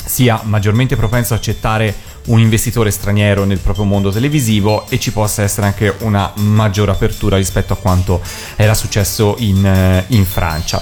sia 0.05 0.41
maggiormente 0.43 0.95
propenso 0.97 1.33
a 1.33 1.37
accettare 1.37 1.95
un 2.25 2.39
investitore 2.39 2.91
straniero 2.91 3.45
nel 3.45 3.59
proprio 3.59 3.85
mondo 3.85 4.11
televisivo 4.11 4.85
e 4.89 4.99
ci 4.99 5.11
possa 5.11 5.43
essere 5.43 5.67
anche 5.67 5.95
una 5.99 6.31
maggiore 6.35 6.91
apertura 6.91 7.37
rispetto 7.37 7.73
a 7.73 7.77
quanto 7.77 8.21
era 8.57 8.73
successo 8.73 9.35
in, 9.39 9.65
eh, 9.65 10.03
in 10.07 10.25
Francia. 10.25 10.81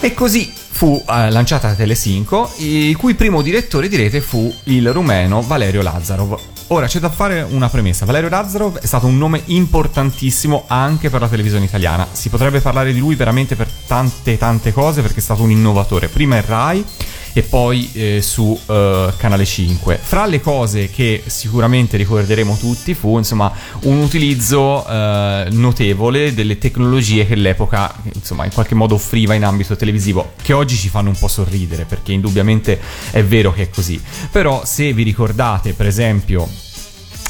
E 0.00 0.14
così 0.14 0.52
fu 0.72 1.00
eh, 1.08 1.30
lanciata 1.30 1.74
Telesinco, 1.74 2.50
il 2.56 2.96
cui 2.96 3.14
primo 3.14 3.42
direttore 3.42 3.88
di 3.88 3.96
rete 3.96 4.20
fu 4.20 4.52
il 4.64 4.92
rumeno 4.92 5.42
Valerio 5.42 5.82
Lazzarov. 5.82 6.38
Ora 6.68 6.86
c'è 6.86 6.98
da 6.98 7.10
fare 7.10 7.42
una 7.42 7.68
premessa. 7.68 8.06
Valerio 8.06 8.30
Lazzarov 8.30 8.78
è 8.78 8.86
stato 8.86 9.06
un 9.06 9.18
nome 9.18 9.42
importantissimo 9.46 10.64
anche 10.68 11.10
per 11.10 11.20
la 11.20 11.28
televisione 11.28 11.66
italiana. 11.66 12.08
Si 12.10 12.30
potrebbe 12.30 12.60
parlare 12.60 12.94
di 12.94 12.98
lui 12.98 13.14
veramente 13.14 13.54
per 13.54 13.68
tante 13.86 14.38
tante 14.38 14.72
cose 14.72 15.02
perché 15.02 15.18
è 15.18 15.22
stato 15.22 15.42
un 15.42 15.50
innovatore. 15.50 16.08
Prima 16.08 16.36
in 16.36 16.46
Rai 16.46 16.84
e 17.32 17.42
poi 17.42 17.90
eh, 17.92 18.20
su 18.22 18.44
uh, 18.44 19.12
Canale 19.16 19.44
5. 19.44 19.98
Fra 20.00 20.26
le 20.26 20.40
cose 20.40 20.90
che 20.90 21.22
sicuramente 21.26 21.96
ricorderemo 21.96 22.56
tutti 22.56 22.94
fu 22.94 23.16
insomma 23.18 23.52
un 23.82 23.98
utilizzo 23.98 24.84
uh, 24.86 25.46
notevole 25.50 26.34
delle 26.34 26.58
tecnologie 26.58 27.26
che 27.26 27.34
l'epoca 27.34 27.94
insomma 28.12 28.44
in 28.44 28.52
qualche 28.52 28.74
modo 28.74 28.94
offriva 28.94 29.34
in 29.34 29.44
ambito 29.44 29.76
televisivo, 29.76 30.32
che 30.42 30.52
oggi 30.52 30.76
ci 30.76 30.88
fanno 30.88 31.08
un 31.08 31.18
po' 31.18 31.28
sorridere 31.28 31.84
perché 31.84 32.12
indubbiamente 32.12 32.80
è 33.10 33.24
vero 33.24 33.52
che 33.52 33.62
è 33.62 33.70
così. 33.70 34.00
Però 34.30 34.64
se 34.64 34.92
vi 34.92 35.02
ricordate 35.02 35.72
per 35.72 35.86
esempio 35.86 36.48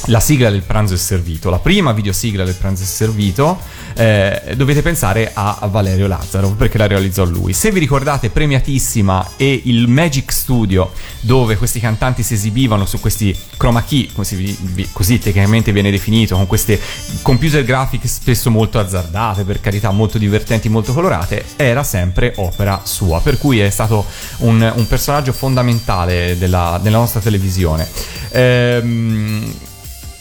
la 0.07 0.21
sigla 0.21 0.51
del 0.51 0.63
pranzo 0.63 0.95
è 0.95 0.97
servito, 0.97 1.49
la 1.49 1.59
prima 1.59 1.93
videosigla 1.93 2.45
del 2.45 2.55
pranzo 2.55 2.83
è 2.83 2.87
servito, 2.87 3.61
eh, 3.95 4.55
dovete 4.57 4.83
pensare 4.83 5.31
a, 5.33 5.69
Valerio 5.71 6.07
Lazzaro 6.07 6.51
perché 6.51 6.77
la 6.79 6.87
realizzò 6.87 7.25
lui. 7.25 7.53
Se 7.53 7.71
vi 7.71 7.79
ricordate 7.79 8.31
Premiatissima 8.31 9.33
e 9.37 9.63
il 9.65 9.87
Magic 9.87 10.33
Studio 10.33 10.91
dove 11.21 11.57
questi 11.57 11.79
cantanti 11.79 12.23
si 12.23 12.35
esibivano 12.35 12.85
su 12.85 12.99
questi 12.99 13.37
chroma 13.57 13.85
key, 13.85 14.11
così, 14.13 14.89
così 14.93 15.19
tecnicamente 15.19 15.73
viene 15.73 15.91
definito, 15.91 16.35
con 16.35 16.47
queste 16.47 16.81
computer 17.23 17.63
graphics 17.65 18.13
spesso 18.13 18.51
molto 18.51 18.79
azzardate, 18.81 19.45
per 19.45 19.61
carità 19.61 19.91
molto 19.93 20.19
divertenti, 20.19 20.69
molto 20.69 20.93
colorate, 20.93 21.45
era 21.57 21.85
sempre 21.85 22.33
opera 22.37 22.81
sua, 22.85 23.21
per 23.21 23.39
cui 23.39 23.61
è 23.61 23.71
stato 23.71 24.05
un, 24.39 24.73
un 24.75 24.87
personaggio 24.89 25.33
fondamentale 25.33 26.37
della, 26.39 26.81
della 26.83 26.99
nostra 26.99 27.21
televisione. 27.21 27.89
Ehm, 28.31 29.55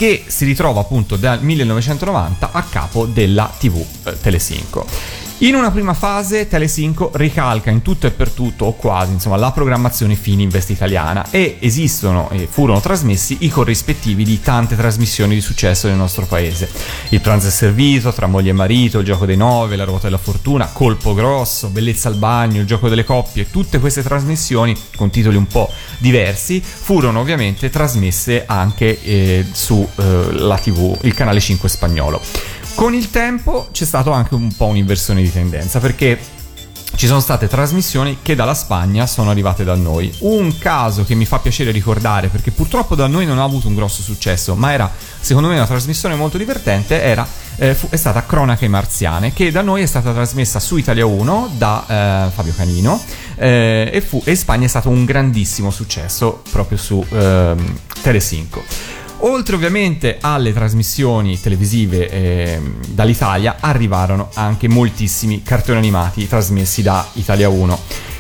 che 0.01 0.23
si 0.25 0.45
ritrova 0.45 0.81
appunto 0.81 1.15
dal 1.15 1.43
1990 1.43 2.49
a 2.53 2.63
capo 2.63 3.05
della 3.05 3.53
TV 3.55 3.85
eh, 4.05 4.19
Telesinco. 4.19 5.20
In 5.43 5.55
una 5.55 5.71
prima 5.71 5.95
fase 5.95 6.47
Telesinco 6.47 7.09
ricalca 7.15 7.71
in 7.71 7.81
tutto 7.81 8.05
e 8.05 8.11
per 8.11 8.29
tutto, 8.29 8.65
o 8.65 8.73
quasi, 8.73 9.13
insomma, 9.13 9.37
la 9.37 9.51
programmazione 9.51 10.13
Fininvest 10.13 10.69
italiana 10.69 11.31
e 11.31 11.57
esistono 11.61 12.29
e 12.29 12.47
furono 12.47 12.79
trasmessi 12.79 13.37
i 13.39 13.49
corrispettivi 13.49 14.23
di 14.23 14.39
tante 14.39 14.75
trasmissioni 14.75 15.33
di 15.33 15.41
successo 15.41 15.87
nel 15.87 15.97
nostro 15.97 16.27
paese. 16.27 16.69
Il 17.09 17.21
pranzo 17.21 17.47
è 17.47 17.49
servito, 17.49 18.13
Tra 18.13 18.27
moglie 18.27 18.51
e 18.51 18.53
marito, 18.53 18.99
Il 18.99 19.05
gioco 19.05 19.25
dei 19.25 19.35
nove, 19.35 19.75
La 19.75 19.83
ruota 19.83 20.03
della 20.03 20.19
fortuna, 20.19 20.69
Colpo 20.71 21.15
grosso, 21.15 21.69
Bellezza 21.69 22.07
al 22.07 22.17
bagno, 22.17 22.59
Il 22.59 22.67
gioco 22.67 22.87
delle 22.87 23.03
coppie, 23.03 23.49
tutte 23.49 23.79
queste 23.79 24.03
trasmissioni 24.03 24.77
con 24.95 25.09
titoli 25.09 25.37
un 25.37 25.47
po' 25.47 25.71
diversi 25.97 26.61
furono 26.61 27.19
ovviamente 27.19 27.71
trasmesse 27.71 28.43
anche 28.45 29.01
eh, 29.01 29.45
su 29.51 29.89
eh, 29.95 30.59
TV, 30.61 30.99
il 31.01 31.15
canale 31.15 31.39
5 31.39 31.67
spagnolo. 31.67 32.59
Con 32.76 32.93
il 32.93 33.09
tempo 33.11 33.67
c'è 33.72 33.86
stato 33.86 34.11
anche 34.11 34.34
un 34.34 34.53
po' 34.55 34.65
un'inversione 34.65 35.22
di 35.22 35.32
tendenza 35.32 35.80
perché 35.80 36.19
ci 36.95 37.07
sono 37.07 37.19
state 37.19 37.47
trasmissioni 37.47 38.19
che 38.22 38.36
dalla 38.36 38.53
Spagna 38.53 39.07
sono 39.07 39.30
arrivate 39.30 39.63
da 39.63 39.76
noi. 39.76 40.13
Un 40.19 40.57
caso 40.57 41.03
che 41.03 41.15
mi 41.15 41.26
fa 41.26 41.39
piacere 41.39 41.72
ricordare, 41.72 42.28
perché 42.28 42.51
purtroppo 42.51 42.95
da 42.95 43.07
noi 43.07 43.26
non 43.26 43.39
ha 43.39 43.43
avuto 43.43 43.67
un 43.67 43.76
grosso 43.76 44.01
successo, 44.01 44.55
ma 44.55 44.74
era 44.74 44.91
secondo 45.19 45.47
me 45.47 45.55
una 45.55 45.65
trasmissione 45.65 46.15
molto 46.15 46.38
divertente, 46.38 47.01
era, 47.01 47.26
eh, 47.55 47.74
fu, 47.74 47.88
è 47.89 47.95
stata 47.95 48.26
Cronache 48.26 48.67
Marziane, 48.67 49.34
che 49.34 49.51
da 49.51 49.61
noi 49.61 49.82
è 49.82 49.86
stata 49.86 50.11
trasmessa 50.11 50.59
su 50.59 50.78
Italia 50.78 51.05
1 51.05 51.51
da 51.57 52.28
eh, 52.28 52.32
Fabio 52.32 52.53
Canino 52.55 53.01
eh, 53.36 53.89
e, 53.91 54.01
fu, 54.01 54.22
e 54.26 54.32
in 54.32 54.38
Spagna 54.38 54.65
è 54.65 54.69
stato 54.69 54.89
un 54.89 55.05
grandissimo 55.05 55.72
successo 55.72 56.43
proprio 56.51 56.78
su 56.78 57.03
ehm, 57.09 57.80
Telesinco. 58.01 58.63
Oltre 59.24 59.55
ovviamente 59.55 60.17
alle 60.19 60.51
trasmissioni 60.51 61.39
televisive 61.39 62.09
eh, 62.09 62.61
dall'Italia, 62.88 63.57
arrivarono 63.59 64.30
anche 64.34 64.67
moltissimi 64.67 65.43
cartoni 65.43 65.78
animati 65.78 66.28
trasmessi 66.28 66.82
da 66.82 67.07
Italia 67.13 67.47
1 67.47 67.80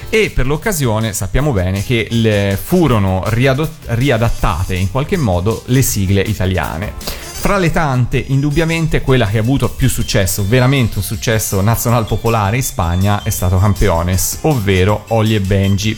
e 0.09 0.29
per 0.29 0.45
l'occasione 0.45 1.13
sappiamo 1.13 1.53
bene 1.53 1.83
che 1.83 2.57
furono 2.61 3.23
riadot- 3.27 3.85
riadattate 3.87 4.75
in 4.75 4.91
qualche 4.91 5.17
modo 5.17 5.63
le 5.67 5.81
sigle 5.81 6.21
italiane. 6.21 6.93
Fra 6.99 7.57
le 7.57 7.71
tante, 7.71 8.23
indubbiamente 8.27 9.01
quella 9.01 9.25
che 9.25 9.39
ha 9.39 9.41
avuto 9.41 9.69
più 9.69 9.89
successo, 9.89 10.45
veramente 10.47 10.99
un 10.99 11.03
successo 11.03 11.61
nazional 11.61 12.05
popolare 12.05 12.57
in 12.57 12.63
Spagna, 12.63 13.23
è 13.23 13.31
stato 13.31 13.57
Campeones, 13.57 14.39
ovvero 14.41 15.05
Ollie 15.07 15.37
e 15.37 15.41
Benji, 15.41 15.97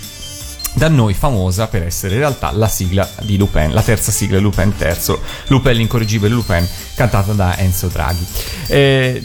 da 0.73 0.87
noi 0.87 1.13
famosa 1.13 1.67
per 1.67 1.83
essere 1.83 2.15
in 2.15 2.19
realtà 2.19 2.51
la 2.51 2.67
sigla 2.67 3.07
di 3.21 3.37
Lupin, 3.37 3.73
la 3.73 3.81
terza 3.81 4.11
sigla 4.11 4.37
di 4.37 4.43
Lupin 4.43 4.73
III, 4.77 5.17
Lupin 5.47 5.73
l'incorreggibile 5.73 6.33
Lupin, 6.33 6.67
cantata 6.95 7.33
da 7.33 7.57
Enzo 7.57 7.87
Draghi. 7.87 8.25
Eh, 8.67 9.23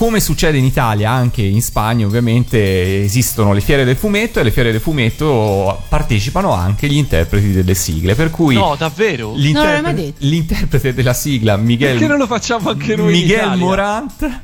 come 0.00 0.18
succede 0.20 0.56
in 0.56 0.64
Italia, 0.64 1.10
anche 1.10 1.42
in 1.42 1.60
Spagna 1.60 2.06
ovviamente 2.06 3.04
esistono 3.04 3.52
le 3.52 3.60
fiere 3.60 3.84
del 3.84 3.96
fumetto 3.96 4.40
e 4.40 4.44
le 4.44 4.50
fiere 4.50 4.72
del 4.72 4.80
fumetto 4.80 5.82
partecipano 5.88 6.52
anche 6.52 6.86
gli 6.86 6.96
interpreti 6.96 7.52
delle 7.52 7.74
sigle, 7.74 8.14
per 8.14 8.30
cui... 8.30 8.54
No, 8.54 8.76
davvero? 8.78 9.34
L'interprete, 9.34 10.14
l'interprete 10.20 10.94
della 10.94 11.12
sigla 11.12 11.58
Miguel... 11.58 11.98
Perché 11.98 12.06
non 12.06 12.16
lo 12.16 12.26
facciamo 12.26 12.70
anche 12.70 12.96
noi 12.96 13.12
Miguel 13.12 13.58
Morant 13.58 14.40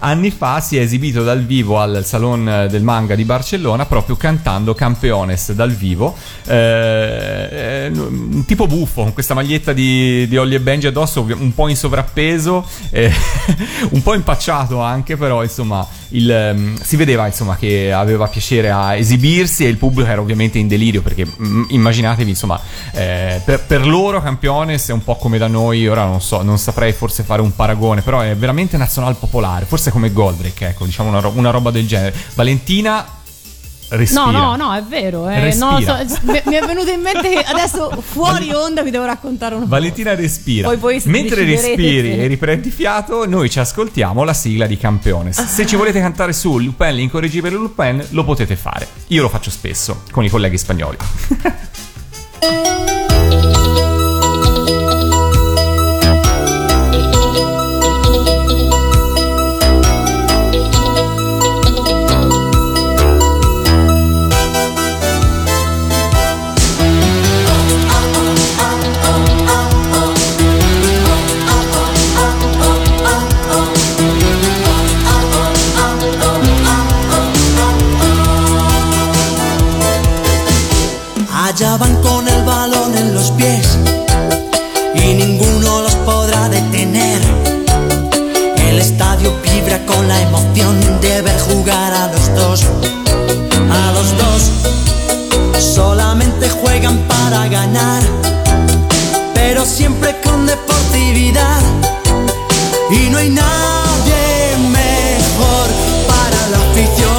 anni 0.00 0.30
fa 0.30 0.60
si 0.60 0.76
è 0.76 0.80
esibito 0.80 1.22
dal 1.22 1.44
vivo 1.44 1.80
al 1.80 2.04
Salon 2.04 2.66
del 2.70 2.82
Manga 2.82 3.14
di 3.14 3.24
Barcellona 3.24 3.86
proprio 3.86 4.16
cantando 4.16 4.74
Campeones 4.74 5.52
dal 5.52 5.72
vivo. 5.72 6.16
Eh, 6.46 7.90
un 7.92 8.44
tipo 8.46 8.66
buffo 8.66 9.02
con 9.02 9.12
questa 9.12 9.34
maglietta 9.34 9.72
di, 9.72 10.26
di 10.28 10.36
Ollie 10.36 10.56
e 10.56 10.60
Benji 10.60 10.86
addosso 10.86 11.22
un 11.22 11.54
po' 11.54 11.68
in 11.68 11.76
sovrappeso 11.76 12.66
eh, 12.90 13.12
un 13.90 14.02
po' 14.02 14.14
impacciato 14.14 14.80
anche 14.80 15.16
però 15.16 15.42
insomma 15.42 15.86
il, 16.10 16.52
um, 16.54 16.76
si 16.80 16.96
vedeva 16.96 17.26
insomma 17.26 17.56
che 17.56 17.92
aveva 17.92 18.26
piacere 18.26 18.70
a 18.70 18.96
esibirsi 18.96 19.64
e 19.64 19.68
il 19.68 19.76
pubblico 19.76 20.08
era 20.08 20.20
ovviamente 20.20 20.58
in 20.58 20.68
delirio 20.68 21.02
perché 21.02 21.26
m- 21.36 21.66
immaginatevi 21.68 22.30
insomma 22.30 22.60
eh, 22.92 23.40
per, 23.44 23.64
per, 23.64 23.86
loro 23.86 24.20
Campeones 24.20 24.88
è 24.88 24.92
un 24.92 25.04
po' 25.04 25.16
come 25.16 25.38
da 25.38 25.46
noi 25.46 25.86
ora 25.86 26.04
non 26.04 26.20
so 26.20 26.42
non 26.42 26.58
saprei 26.58 26.92
forse 26.92 27.22
fare 27.22 27.42
un 27.42 27.54
paragone 27.54 28.02
però 28.02 28.20
è 28.20 28.34
veramente 28.36 28.59
nazional 28.76 29.16
popolare 29.16 29.64
forse 29.64 29.90
come 29.90 30.12
Goldrake 30.12 30.68
ecco 30.68 30.84
diciamo 30.84 31.08
una, 31.08 31.20
ro- 31.20 31.32
una 31.34 31.50
roba 31.50 31.70
del 31.70 31.86
genere 31.86 32.14
Valentina 32.34 33.18
Respira. 33.90 34.26
No, 34.26 34.30
no, 34.30 34.56
no, 34.56 34.74
è 34.74 34.82
vero. 34.84 35.28
Eh. 35.28 35.52
No, 35.56 35.80
so, 35.80 35.96
mi 36.24 36.54
è 36.54 36.64
venuto 36.64 36.90
in 36.90 37.00
mente 37.00 37.28
che 37.28 37.40
adesso 37.40 37.90
fuori 38.00 38.52
onda 38.52 38.82
vi 38.82 38.90
devo 38.90 39.04
raccontare 39.04 39.56
una 39.56 39.64
Valentina 39.66 40.10
cosa. 40.10 40.22
respira. 40.22 40.68
Poi 40.68 40.76
voi 40.76 41.02
Mentre 41.06 41.44
respiri 41.44 42.16
e 42.18 42.26
riprendi 42.28 42.70
fiato, 42.70 43.26
noi 43.26 43.50
ci 43.50 43.58
ascoltiamo 43.58 44.22
la 44.22 44.32
sigla 44.34 44.66
di 44.66 44.76
Campione. 44.76 45.32
Se 45.32 45.66
ci 45.66 45.74
volete 45.74 46.00
cantare 46.00 46.32
su 46.32 46.58
Lupin, 46.58 46.94
l'incorreggibile 46.94 47.56
Lupin, 47.56 48.04
lo 48.10 48.24
potete 48.24 48.54
fare. 48.54 48.86
Io 49.08 49.22
lo 49.22 49.28
faccio 49.28 49.50
spesso 49.50 50.02
con 50.12 50.24
i 50.24 50.28
colleghi 50.28 50.56
spagnoli. 50.56 50.96
ilusión 90.60 91.00
de 91.00 91.22
ver 91.22 91.40
jugar 91.40 91.92
a 91.92 92.06
los 92.08 92.34
dos. 92.34 92.64
A 93.70 93.92
los 93.92 94.16
dos 94.16 94.50
solamente 95.58 96.48
juegan 96.48 96.98
para 97.08 97.48
ganar, 97.48 98.02
pero 99.34 99.64
siempre 99.64 100.16
con 100.22 100.46
deportividad. 100.46 101.60
Y 102.90 103.10
no 103.10 103.18
hay 103.18 103.30
nadie 103.30 104.56
mejor 104.70 105.68
para 106.08 106.48
la 106.52 106.58
afición. 106.70 107.10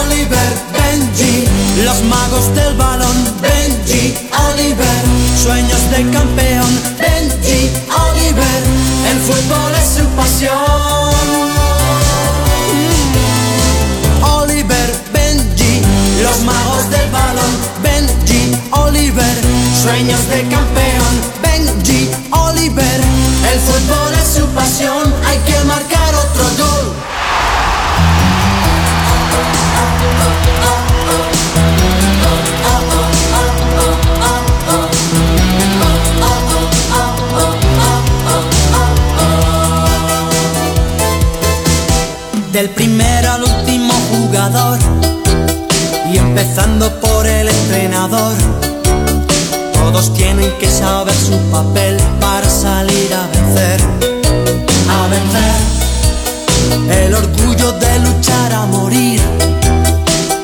Oliver, 0.00 0.52
Benji, 0.72 1.48
los 1.84 2.02
magos 2.04 2.54
del 2.54 2.74
balón. 2.76 3.16
Benji, 3.40 4.14
Oliver, 4.52 5.04
sueños 5.36 5.90
de 5.90 6.10
campeón. 6.10 6.29
Pasión. 10.40 10.54
Mm. 12.72 14.24
Oliver, 14.24 14.94
Benji, 15.12 15.82
los 16.22 16.40
magos 16.44 16.90
del 16.90 17.10
balón. 17.10 17.50
Benji 17.82 18.56
Oliver, 18.70 19.36
sueños 19.82 20.26
de 20.28 20.42
campeón. 20.48 21.20
Benji 21.42 22.10
Oliver, 22.30 23.00
el 23.52 23.60
fútbol 23.60 24.14
es 24.14 24.28
su 24.34 24.46
pasión. 24.54 25.14
Hay 25.26 25.38
que 25.40 25.64
marcar 25.64 26.14
otro 26.14 26.44
gol. 26.58 26.94
Del 42.52 42.68
primero 42.70 43.30
al 43.30 43.44
último 43.44 43.94
jugador 44.10 44.76
y 46.12 46.18
empezando 46.18 46.90
por 46.98 47.24
el 47.24 47.48
entrenador. 47.48 48.34
Todos 49.72 50.12
tienen 50.14 50.50
que 50.58 50.68
saber 50.68 51.14
su 51.14 51.38
papel 51.52 51.96
para 52.20 52.50
salir 52.50 53.14
a 53.14 53.28
vencer. 53.28 53.80
A 54.88 55.06
vencer. 55.06 57.04
El 57.04 57.14
orgullo 57.14 57.70
de 57.72 57.98
luchar 58.00 58.52
a 58.52 58.66
morir 58.66 59.20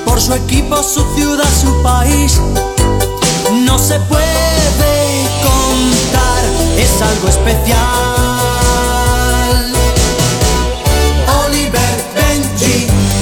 por 0.05 0.21
su 0.21 0.33
equipo, 0.35 0.83
su 0.85 1.05
ciudad, 1.17 1.49
su 1.61 1.83
país. 1.83 2.41
No 3.65 3.81
se 3.81 3.99
puede 4.01 5.27
contar, 5.43 6.45
es 6.79 7.03
algo 7.03 7.29
especial. 7.29 8.16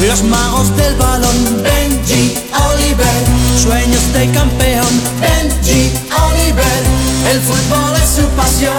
Los 0.00 0.22
magos 0.24 0.76
del 0.76 0.94
balón. 0.96 1.62
Benji, 1.62 2.36
Oliver, 2.72 3.22
sueños 3.60 4.12
de 4.12 4.30
campeón. 4.32 4.86
Benji, 5.20 5.92
Oliver, 6.28 6.82
el 7.30 7.40
fútbol 7.40 7.94
es 8.02 8.10
su 8.16 8.28
pasión. 8.36 8.74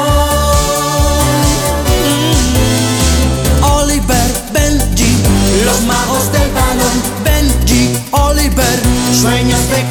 Oliver, 3.62 4.30
Benji, 4.52 5.18
los 5.66 5.82
magos 5.84 6.32
del 6.32 6.52
balón. 6.52 6.96
Benji, 7.24 7.98
Oliver, 8.12 8.80
sueños 9.20 9.60
de 9.70 9.85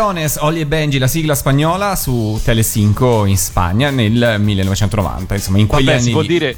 Campeones, 0.00 0.38
Oli 0.40 0.60
e 0.60 0.66
Benji, 0.66 0.96
la 0.96 1.06
sigla 1.06 1.34
spagnola 1.34 1.94
su 1.94 2.40
Telecinco 2.42 3.26
in 3.26 3.36
Spagna 3.36 3.90
nel 3.90 4.36
1990. 4.38 5.34
Insomma, 5.34 5.58
in 5.58 5.66
quegli 5.66 5.84
Vabbè, 5.84 5.96
anni 5.98 6.06
si 6.06 6.10
può 6.12 6.22
lì. 6.22 6.26
dire. 6.26 6.56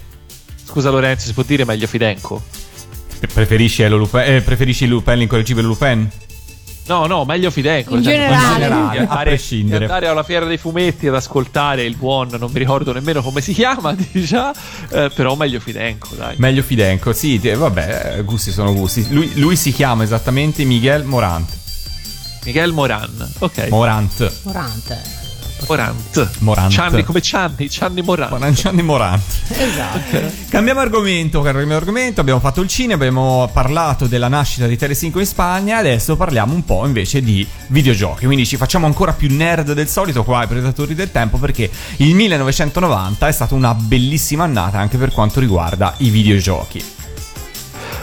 Scusa 0.65 0.91
Lorenzo, 0.91 1.27
si 1.27 1.33
può 1.33 1.43
dire 1.43 1.65
meglio 1.65 1.89
Fidenco? 1.89 2.41
Preferisci, 3.35 3.85
Lupin, 3.89 4.21
eh, 4.21 4.41
preferisci 4.43 4.87
Lupin, 4.87 5.15
l'incorreggibile 5.19 5.67
Lupin? 5.67 6.09
No, 6.87 7.07
no, 7.07 7.25
meglio 7.25 7.51
Fidenco. 7.51 7.97
In 7.97 8.03
generale. 8.03 8.35
In 8.35 8.53
generale, 8.61 8.99
andare- 8.99 9.21
a 9.21 9.23
prescindere. 9.25 9.85
andare 9.87 10.07
alla 10.07 10.23
fiera 10.23 10.47
dei 10.47 10.57
fumetti 10.59 11.09
ad 11.09 11.17
ascoltare 11.17 11.83
il 11.83 11.97
buon, 11.97 12.29
non 12.39 12.49
mi 12.53 12.61
ricordo 12.61 12.93
nemmeno 12.93 13.23
come 13.23 13.41
si 13.41 13.53
chiama, 13.53 13.93
già, 14.13 14.55
eh, 14.89 15.11
però 15.13 15.35
meglio 15.35 15.59
Fidenco, 15.59 16.15
dai. 16.15 16.37
Meglio 16.39 16.63
Fidenco, 16.63 17.13
sì, 17.13 17.39
vabbè, 17.39 18.23
gusti 18.25 18.53
sono 18.53 18.73
gusti. 18.73 19.05
Lui, 19.11 19.33
lui 19.35 19.57
si 19.57 19.73
chiama 19.73 20.05
esattamente 20.05 20.63
Miguel 20.63 21.03
Morant. 21.03 21.59
Miguel 22.45 22.73
Moran. 22.73 23.31
Ok. 23.39 23.69
Morant. 23.69 24.33
Morante. 24.43 25.21
Morant. 25.69 26.31
Morant. 26.39 26.73
Cianni 26.73 27.05
come 27.05 27.21
Cianni, 27.21 27.71
Cianni 27.71 28.03
Morant. 28.03 28.51
Gianni 28.53 28.83
Morant. 28.83 29.23
Esatto. 29.49 30.33
Cambiamo 30.49 30.81
argomento, 30.81 31.41
cambiamo 31.41 31.75
argomento, 31.75 32.21
abbiamo 32.21 32.41
fatto 32.41 32.61
il 32.61 32.69
cinema, 32.69 32.95
abbiamo 32.95 33.49
parlato 33.53 34.07
della 34.07 34.29
nascita 34.29 34.67
di 34.67 34.77
Telecinco 34.77 35.21
in 35.21 35.27
Spagna, 35.27 35.77
adesso 35.79 36.17
parliamo 36.17 36.53
un 36.53 36.65
po' 36.65 36.85
invece 36.85 37.23
di 37.23 37.47
videogiochi, 37.69 38.27
quindi 38.27 38.45
ci 38.45 38.57
facciamo 38.57 38.87
ancora 38.87 39.13
più 39.13 39.29
nerd 39.31 39.73
del 39.73 39.89
solito 39.89 40.25
qua 40.25 40.41
ai 40.41 40.49
Predatori 40.49 40.95
del 40.95 41.13
Tempo 41.13 41.39
perché 41.39 41.71
il 41.99 42.15
1990 42.15 43.29
è 43.29 43.33
stata 43.33 43.55
una 43.55 43.75
bellissima 43.75 44.45
annata 44.45 44.79
anche 44.79 44.99
per 44.99 45.13
quanto 45.13 45.39
riguarda 45.39 45.95
i 45.99 46.11
videogiochi. 46.11 47.02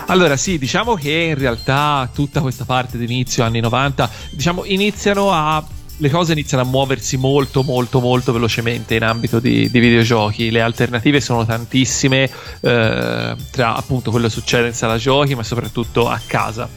Allora, 0.10 0.38
sì, 0.38 0.58
diciamo 0.58 0.96
che 0.96 1.12
in 1.12 1.38
realtà 1.38 2.10
tutta 2.12 2.42
questa 2.42 2.66
parte 2.66 2.98
d'inizio 2.98 3.44
anni 3.44 3.60
90, 3.60 4.10
diciamo, 4.32 4.66
iniziano 4.66 5.32
a 5.32 5.64
le 6.02 6.10
cose 6.10 6.32
iniziano 6.32 6.64
a 6.64 6.66
muoversi 6.66 7.18
molto 7.18 7.62
molto 7.62 8.00
molto 8.00 8.32
velocemente 8.32 8.96
in 8.96 9.04
ambito 9.04 9.40
di, 9.40 9.70
di 9.70 9.80
videogiochi. 9.80 10.50
Le 10.50 10.62
alternative 10.62 11.22
sono 11.22 11.46
tantissime 11.46 12.24
eh, 12.62 13.36
tra 13.52 13.76
appunto 13.76 14.10
quello 14.10 14.28
che 14.28 14.32
succede 14.34 14.68
in 14.68 14.74
sala 14.74 14.98
giochi 14.98 15.36
ma 15.36 15.44
soprattutto 15.44 16.08
a 16.10 16.20
casa. 16.26 16.68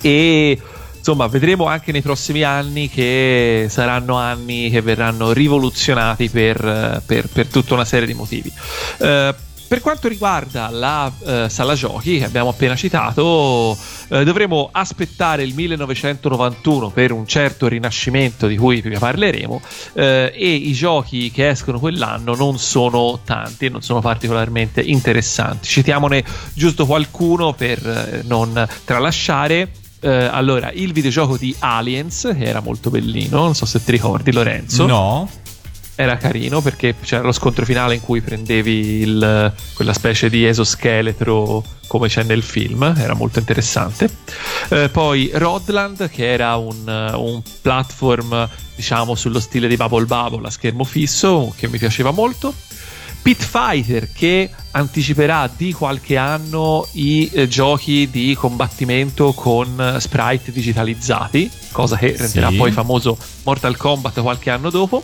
E 0.00 0.58
insomma 0.96 1.26
vedremo 1.26 1.66
anche 1.66 1.92
nei 1.92 2.02
prossimi 2.02 2.42
anni 2.42 2.88
che 2.88 3.66
saranno 3.68 4.16
anni 4.16 4.70
che 4.70 4.80
verranno 4.80 5.32
rivoluzionati 5.32 6.30
per, 6.30 7.02
per- 7.04 7.28
per 7.28 7.46
tutta 7.48 7.74
una 7.74 7.84
serie 7.84 8.06
di 8.06 8.14
motivi. 8.14 8.50
Eh, 8.98 9.34
per 9.68 9.82
quanto 9.82 10.08
riguarda 10.08 10.70
la 10.70 11.12
eh, 11.26 11.48
sala 11.50 11.74
giochi 11.74 12.18
che 12.18 12.24
abbiamo 12.24 12.48
appena 12.48 12.74
citato, 12.74 13.76
eh, 14.08 14.24
dovremo 14.24 14.70
aspettare 14.72 15.42
il 15.42 15.54
1991 15.54 16.88
per 16.88 17.12
un 17.12 17.26
certo 17.26 17.68
rinascimento 17.68 18.46
di 18.46 18.56
cui 18.56 18.80
parleremo 18.80 19.60
eh, 19.92 20.32
e 20.34 20.54
i 20.54 20.72
giochi 20.72 21.30
che 21.30 21.50
escono 21.50 21.78
quell'anno 21.78 22.34
non 22.34 22.58
sono 22.58 23.20
tanti 23.22 23.66
e 23.66 23.68
non 23.68 23.82
sono 23.82 24.00
particolarmente 24.00 24.80
interessanti. 24.80 25.68
Citiamone 25.68 26.24
giusto 26.54 26.86
qualcuno 26.86 27.52
per 27.52 27.86
eh, 27.86 28.22
non 28.24 28.66
tralasciare. 28.84 29.70
Eh, 30.00 30.08
allora, 30.08 30.70
il 30.72 30.92
videogioco 30.92 31.36
di 31.36 31.54
Aliens, 31.58 32.32
che 32.36 32.44
era 32.44 32.60
molto 32.60 32.88
bellino, 32.88 33.42
non 33.42 33.54
so 33.54 33.66
se 33.66 33.84
ti 33.84 33.90
ricordi 33.90 34.32
Lorenzo 34.32 34.86
No? 34.86 35.28
Era 36.00 36.16
carino 36.16 36.60
perché 36.60 36.94
c'era 37.02 37.24
lo 37.24 37.32
scontro 37.32 37.64
finale 37.64 37.94
in 37.96 38.00
cui 38.00 38.20
prendevi 38.20 39.00
il- 39.00 39.52
quella 39.74 39.92
specie 39.92 40.30
di 40.30 40.46
esoscheletro 40.46 41.64
come 41.88 42.06
c'è 42.06 42.22
nel 42.22 42.42
film, 42.44 42.94
era 42.96 43.14
molto 43.14 43.40
interessante. 43.40 44.08
Eh, 44.68 44.90
poi 44.90 45.30
Rodland, 45.34 46.08
che 46.08 46.30
era 46.30 46.54
un, 46.56 46.76
un 46.86 47.42
platform, 47.62 48.48
diciamo, 48.76 49.16
sullo 49.16 49.40
stile 49.40 49.66
di 49.66 49.74
Bubble 49.76 50.04
Bubble 50.04 50.46
a 50.46 50.50
schermo 50.50 50.84
fisso, 50.84 51.52
che 51.56 51.66
mi 51.66 51.78
piaceva 51.78 52.12
molto. 52.12 52.54
Pit 53.20 53.42
Fighter 53.42 54.12
che 54.12 54.48
anticiperà 54.70 55.50
di 55.54 55.72
qualche 55.72 56.16
anno 56.16 56.86
i 56.92 57.28
eh, 57.32 57.48
giochi 57.48 58.08
di 58.08 58.34
combattimento 58.38 59.32
con 59.32 59.96
sprite 59.98 60.52
digitalizzati, 60.52 61.50
cosa 61.72 61.96
che 61.96 62.14
renderà 62.16 62.50
Sì. 62.50 62.56
poi 62.56 62.70
famoso 62.70 63.18
Mortal 63.42 63.76
Kombat 63.76 64.20
qualche 64.22 64.50
anno 64.50 64.70
dopo. 64.70 65.02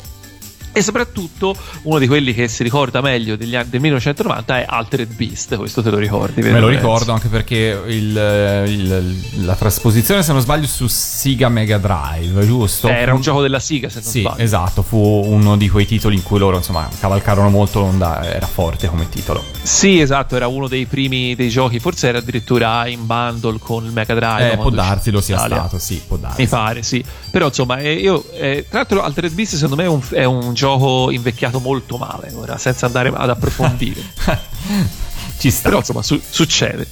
E 0.77 0.83
soprattutto 0.83 1.55
uno 1.83 2.01
di 2.01 2.09
quelli 2.09 2.35
che 2.35 2.49
si 2.49 2.65
ricorda 2.65 3.01
meglio 3.01 3.37
degli 3.37 3.55
anni 3.55 3.71
del 3.71 3.81
1990 3.81 4.59
è 4.59 4.65
Altered 4.69 5.15
Beast, 5.15 5.55
questo 5.57 5.83
te 5.83 5.91
lo 5.91 5.99
ricordi? 5.99 6.43
Me 6.43 6.59
lo 6.59 6.67
ricordo 6.67 7.13
anche 7.13 7.29
perché 7.29 7.81
il- 7.87 8.65
il- 8.67 9.45
la 9.45 9.55
trasposizione, 9.55 10.25
se 10.25 10.33
non 10.33 10.41
sbaglio, 10.41 10.67
su 10.67 10.89
Sega 10.89 11.49
Mega 11.49 11.79
Drive, 11.79 12.45
giusto? 12.45 12.89
Eh, 12.89 12.93
era 12.93 13.15
un 13.15 13.21
gioco 13.21 13.41
della 13.41 13.61
Siga, 13.61 13.89
se 13.89 14.01
non 14.03 14.11
Sì, 14.11 14.21
sbaglio. 14.21 14.43
esatto, 14.43 14.83
fu 14.83 14.97
uno 14.99 15.57
di 15.57 15.69
quei 15.69 15.87
titoli 15.87 16.17
in 16.17 16.23
cui 16.25 16.41
loro, 16.41 16.57
insomma, 16.57 16.89
cavalcarono 16.99 17.51
molto 17.51 17.79
l'onda, 17.79 18.25
era 18.25 18.47
forte 18.47 18.89
come 18.89 19.09
titolo. 19.09 19.45
Sì, 19.63 20.01
esatto, 20.01 20.35
era 20.35 20.49
uno 20.49 20.67
dei 20.67 20.87
primi 20.87 21.37
dei 21.37 21.51
giochi, 21.51 21.79
forse 21.79 22.09
era 22.09 22.19
addirittura 22.19 22.87
in 22.89 23.07
bundle 23.07 23.59
con 23.61 23.85
il 23.85 23.93
Mega 23.93 24.15
Drive. 24.15 24.53
Eh, 24.53 24.57
può 24.57 24.71
darsi 24.71 25.13
lo 25.13 25.21
sia 25.21 25.39
stato, 25.39 25.79
sì, 25.79 26.03
può 26.05 26.17
darsi. 26.17 26.41
Mi 26.41 26.49
pare, 26.49 26.83
sì. 26.83 27.05
Però 27.31 27.47
insomma, 27.47 27.79
eh, 27.79 27.93
io 27.95 28.25
eh, 28.33 28.67
tra 28.69 28.79
l'altro 28.79 29.03
Altered 29.03 29.33
Beast 29.33 29.55
secondo 29.55 29.77
me 29.77 29.85
è 29.85 29.89
un, 29.89 30.01
è 30.11 30.25
un 30.25 30.53
videogioco 30.65 31.11
invecchiato 31.11 31.61
molto 31.61 31.97
male, 31.97 32.33
ora 32.35 32.57
senza 32.57 32.87
andare 32.87 33.13
ad 33.15 33.29
approfondire. 33.29 34.01
Ci 35.39 35.51
sta. 35.51 35.69
Però 35.69 35.79
insomma 35.79 36.03
su- 36.03 36.21
succede. 36.27 36.87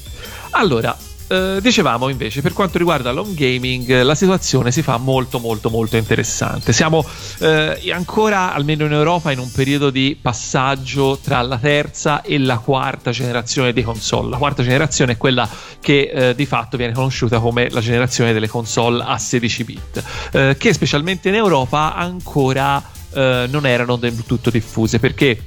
Allora, 0.51 0.95
eh, 1.29 1.59
dicevamo 1.63 2.09
invece 2.09 2.43
per 2.43 2.53
quanto 2.53 2.77
riguarda 2.77 3.11
l'home 3.11 3.33
gaming 3.33 4.03
la 4.03 4.15
situazione 4.15 4.71
si 4.71 4.83
fa 4.83 4.99
molto 4.99 5.39
molto 5.39 5.71
molto 5.71 5.97
interessante 5.97 6.75
siamo 6.75 7.07
eh, 7.39 7.91
ancora 7.91 8.53
almeno 8.53 8.85
in 8.85 8.93
Europa 8.93 9.31
in 9.31 9.39
un 9.39 9.51
periodo 9.51 9.89
di 9.89 10.19
passaggio 10.21 11.19
tra 11.23 11.41
la 11.41 11.57
terza 11.57 12.21
e 12.21 12.39
la 12.39 12.59
quarta 12.59 13.13
generazione 13.13 13.73
di 13.73 13.83
console 13.83 14.29
la 14.29 14.37
quarta 14.37 14.63
generazione 14.63 15.13
è 15.13 15.17
quella 15.17 15.49
che 15.81 16.11
eh, 16.13 16.35
di 16.35 16.45
fatto 16.45 16.77
viene 16.77 16.93
conosciuta 16.93 17.39
come 17.39 17.71
la 17.71 17.81
generazione 17.81 18.35
delle 18.35 18.49
console 18.49 19.03
a 19.03 19.17
16 19.17 19.65
bit 19.65 20.05
eh, 20.33 20.57
che 20.59 20.75
specialmente 20.75 21.31
in 21.31 21.37
Europa 21.37 21.95
ancora 21.95 22.83
eh, 23.15 23.47
non 23.51 23.67
erano 23.67 23.97
del 23.97 24.25
tutto 24.25 24.51
diffuse 24.51 24.99
perché 24.99 25.39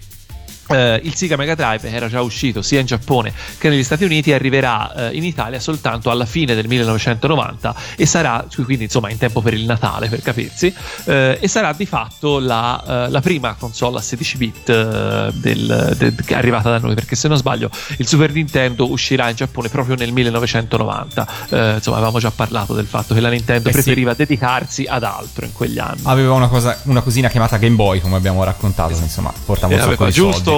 Uh, 0.68 1.00
il 1.04 1.14
Sega 1.14 1.36
Mega 1.36 1.54
Drive 1.54 1.88
era 1.92 2.10
già 2.10 2.22
uscito 2.22 2.64
sia 2.64 2.80
in 2.80 2.88
Giappone 2.88 3.32
che 3.60 3.70
negli 3.70 3.84
Stati 3.84 4.04
Uniti 4.04 4.34
arriverà 4.34 4.92
uh, 5.12 5.16
in 5.16 5.24
Italia 5.24 5.60
soltanto 5.60 6.10
alla 6.10 6.26
fine 6.26 6.56
del 6.56 6.68
1990 6.68 7.76
e 7.96 8.08
sarà 8.08 8.44
quindi 8.64 8.86
insomma 8.86 9.12
in 9.12 9.20
tempo 9.20 9.42
per 9.42 9.54
il 9.54 9.64
Natale 9.66 10.10
per 10.10 10.24
capirsi 10.24 10.74
uh, 11.04 11.12
e 11.40 11.48
sarà 11.48 11.72
di 11.74 11.86
fatto 11.86 12.40
la, 12.40 13.08
la 13.10 13.22
prima 13.22 13.54
console 13.54 14.00
a 14.00 14.02
16 14.02 14.38
bit 14.38 15.30
del, 15.34 15.94
del, 15.98 16.16
arrivata 16.30 16.72
da 16.72 16.80
noi 16.80 16.96
perché 16.96 17.16
se 17.16 17.28
non 17.28 17.38
sbaglio 17.38 17.70
il 17.98 18.08
Super 18.08 18.32
Nintendo 18.32 18.90
uscirà 18.90 19.30
in 19.30 19.36
Giappone 19.36 19.70
proprio 19.70 19.96
nel 19.96 20.12
1990 20.12 21.28
insomma 21.76 21.98
avevamo 21.98 22.18
già 22.18 22.32
parlato 22.32 22.74
del 22.74 22.88
fatto 22.88 23.14
che 23.14 23.20
la 23.20 23.30
Nintendo 23.30 23.70
eh 23.70 23.72
preferiva 23.72 24.12
sì. 24.12 24.18
dedicarsi 24.18 24.86
ad 24.88 25.04
altro 25.04 25.46
in 25.46 25.54
quegli 25.54 25.78
anni 25.78 26.02
aveva 26.04 26.34
una, 26.34 26.48
cosa, 26.48 26.80
una 26.84 27.02
cosina 27.02 27.30
chiamata 27.30 27.58
Game 27.58 27.76
Boy 27.76 28.02
come 28.02 28.16
abbiamo 28.16 28.44
raccontato 28.44 28.94
insomma 28.94 29.32
portava 29.46 29.74
un 29.76 29.80
eh, 29.80 29.84
sacco 29.84 30.06
di 30.06 30.12
giusto 30.12 30.55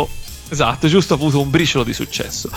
Esatto, 0.50 0.88
giusto 0.88 1.14
avuto 1.14 1.42
un 1.42 1.50
briciolo 1.50 1.84
di 1.84 1.94
successo. 1.94 2.50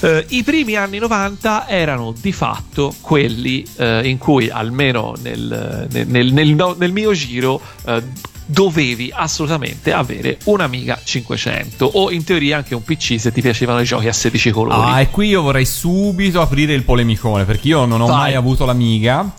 Eh, 0.00 0.24
I 0.28 0.42
primi 0.42 0.74
anni 0.74 0.98
90 0.98 1.66
erano 1.68 2.12
di 2.18 2.32
fatto 2.32 2.94
quelli 3.00 3.64
eh, 3.76 4.08
in 4.08 4.18
cui, 4.18 4.50
almeno 4.50 5.14
nel, 5.22 5.88
nel, 5.90 6.32
nel, 6.32 6.74
nel 6.76 6.92
mio 6.92 7.12
giro, 7.12 7.60
eh, 7.86 8.02
dovevi 8.50 9.12
assolutamente 9.14 9.92
avere 9.92 10.38
un'Amiga 10.44 10.98
500 11.02 11.84
o 11.84 12.10
in 12.10 12.24
teoria 12.24 12.56
anche 12.56 12.74
un 12.74 12.82
PC 12.82 13.20
se 13.20 13.30
ti 13.30 13.42
piacevano 13.42 13.80
i 13.80 13.84
giochi 13.84 14.08
a 14.08 14.12
16 14.12 14.50
colori. 14.50 14.90
Ah, 14.90 15.00
e 15.00 15.10
qui 15.10 15.28
io 15.28 15.42
vorrei 15.42 15.66
subito 15.66 16.40
aprire 16.40 16.72
il 16.72 16.82
polemicone 16.82 17.44
perché 17.44 17.68
io 17.68 17.84
non 17.84 18.00
ho 18.00 18.06
Vai. 18.06 18.16
mai 18.16 18.34
avuto 18.34 18.64
l'Amiga 18.64 19.30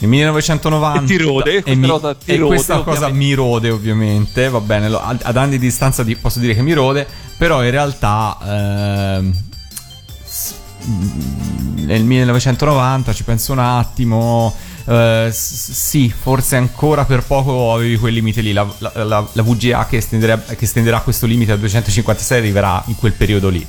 nel 0.00 0.08
1990 0.10 1.00
e 1.00 1.06
ti 1.06 1.16
rode, 1.16 1.62
e, 1.64 1.74
mi, 1.74 1.88
ti 2.24 2.32
e 2.32 2.38
questa 2.38 2.82
cosa 2.82 3.08
mi 3.08 3.34
rode 3.34 3.70
ovviamente, 3.70 4.48
va 4.48 4.60
bene, 4.60 4.86
ad 4.86 5.36
anni 5.36 5.52
di 5.52 5.58
distanza 5.58 6.04
di, 6.04 6.14
posso 6.14 6.38
dire 6.38 6.54
che 6.54 6.62
mi 6.62 6.72
rode, 6.72 7.06
però 7.36 7.64
in 7.64 7.70
realtà 7.70 8.38
eh, 8.44 9.30
nel 11.84 12.04
1990 12.04 13.12
ci 13.12 13.24
penso 13.24 13.52
un 13.52 13.58
attimo, 13.58 14.54
eh, 14.86 15.30
sì, 15.32 16.12
forse 16.16 16.54
ancora 16.54 17.04
per 17.04 17.24
poco 17.24 17.72
avevi 17.72 17.96
quel 17.96 18.14
limite 18.14 18.40
lì, 18.40 18.52
la, 18.52 18.70
la, 18.78 18.92
la, 19.02 19.28
la 19.32 19.42
VGA 19.42 19.86
che 19.86 19.98
che 19.98 20.64
estenderà 20.64 21.00
questo 21.00 21.26
limite 21.26 21.52
a 21.52 21.56
256 21.56 22.38
arriverà 22.38 22.82
in 22.86 22.96
quel 22.96 23.14
periodo 23.14 23.48
lì. 23.48 23.66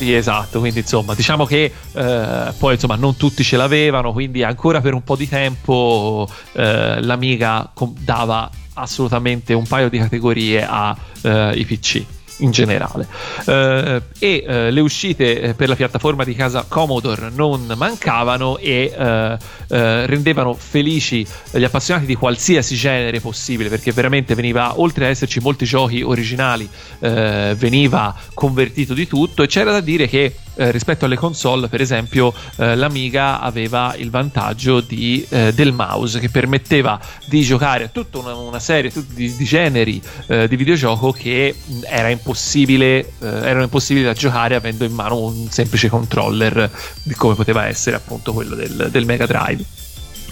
Sì, 0.00 0.14
esatto, 0.14 0.60
quindi 0.60 0.78
insomma 0.78 1.14
diciamo 1.14 1.44
che 1.44 1.70
eh, 1.92 2.52
poi 2.56 2.72
insomma 2.72 2.96
non 2.96 3.16
tutti 3.16 3.44
ce 3.44 3.58
l'avevano, 3.58 4.12
quindi 4.12 4.42
ancora 4.42 4.80
per 4.80 4.94
un 4.94 5.04
po' 5.04 5.14
di 5.14 5.28
tempo 5.28 6.26
eh, 6.52 7.02
l'Amiga 7.02 7.70
dava 7.98 8.48
assolutamente 8.72 9.52
un 9.52 9.66
paio 9.66 9.90
di 9.90 9.98
categorie 9.98 10.66
ai 10.66 10.96
eh, 11.20 11.64
PC 11.66 12.02
in 12.40 12.50
generale. 12.50 13.06
Uh, 13.44 14.02
e 14.18 14.44
uh, 14.46 14.72
le 14.72 14.80
uscite 14.80 15.40
eh, 15.40 15.54
per 15.54 15.68
la 15.68 15.76
piattaforma 15.76 16.24
di 16.24 16.34
casa 16.34 16.64
Commodore 16.66 17.30
non 17.32 17.72
mancavano 17.76 18.58
e 18.58 18.92
uh, 18.96 19.36
rendevano 19.68 20.54
felici 20.54 21.26
gli 21.52 21.64
appassionati 21.64 22.06
di 22.06 22.14
qualsiasi 22.14 22.74
genere 22.74 23.20
possibile 23.20 23.68
perché 23.68 23.92
veramente 23.92 24.34
veniva, 24.34 24.80
oltre 24.80 25.04
ad 25.04 25.10
esserci 25.10 25.40
molti 25.40 25.64
giochi 25.64 26.02
originali, 26.02 26.68
veniva 27.00 28.14
convertito 28.34 28.94
di 28.94 29.06
tutto 29.06 29.42
e 29.42 29.46
c'era 29.46 29.70
da 29.70 29.80
dire 29.80 30.08
che 30.08 30.34
eh, 30.54 30.70
rispetto 30.70 31.04
alle 31.04 31.16
console, 31.16 31.68
per 31.68 31.80
esempio, 31.80 32.32
eh, 32.56 32.76
l'Amiga 32.76 33.40
aveva 33.40 33.94
il 33.96 34.10
vantaggio 34.10 34.80
di, 34.80 35.24
eh, 35.28 35.52
del 35.52 35.72
mouse 35.72 36.18
che 36.18 36.28
permetteva 36.28 37.00
di 37.26 37.42
giocare 37.42 37.84
a 37.84 37.88
tutta 37.88 38.18
una, 38.18 38.34
una 38.34 38.58
serie 38.58 38.92
di, 39.08 39.34
di, 39.36 39.44
generi 39.44 40.02
eh, 40.26 40.48
di 40.48 40.56
videogioco 40.56 41.12
che 41.12 41.54
era 41.82 42.08
impossibile, 42.08 42.98
eh, 42.98 43.26
erano 43.26 43.62
impossibili 43.62 44.04
da 44.04 44.12
giocare 44.12 44.54
avendo 44.54 44.84
in 44.84 44.92
mano 44.92 45.18
un 45.18 45.48
semplice 45.50 45.88
controller 45.88 46.70
come 47.16 47.34
poteva 47.34 47.66
essere 47.66 47.96
appunto 47.96 48.32
quello 48.32 48.54
del, 48.54 48.88
del 48.90 49.04
Mega 49.04 49.26
Drive. 49.26 49.64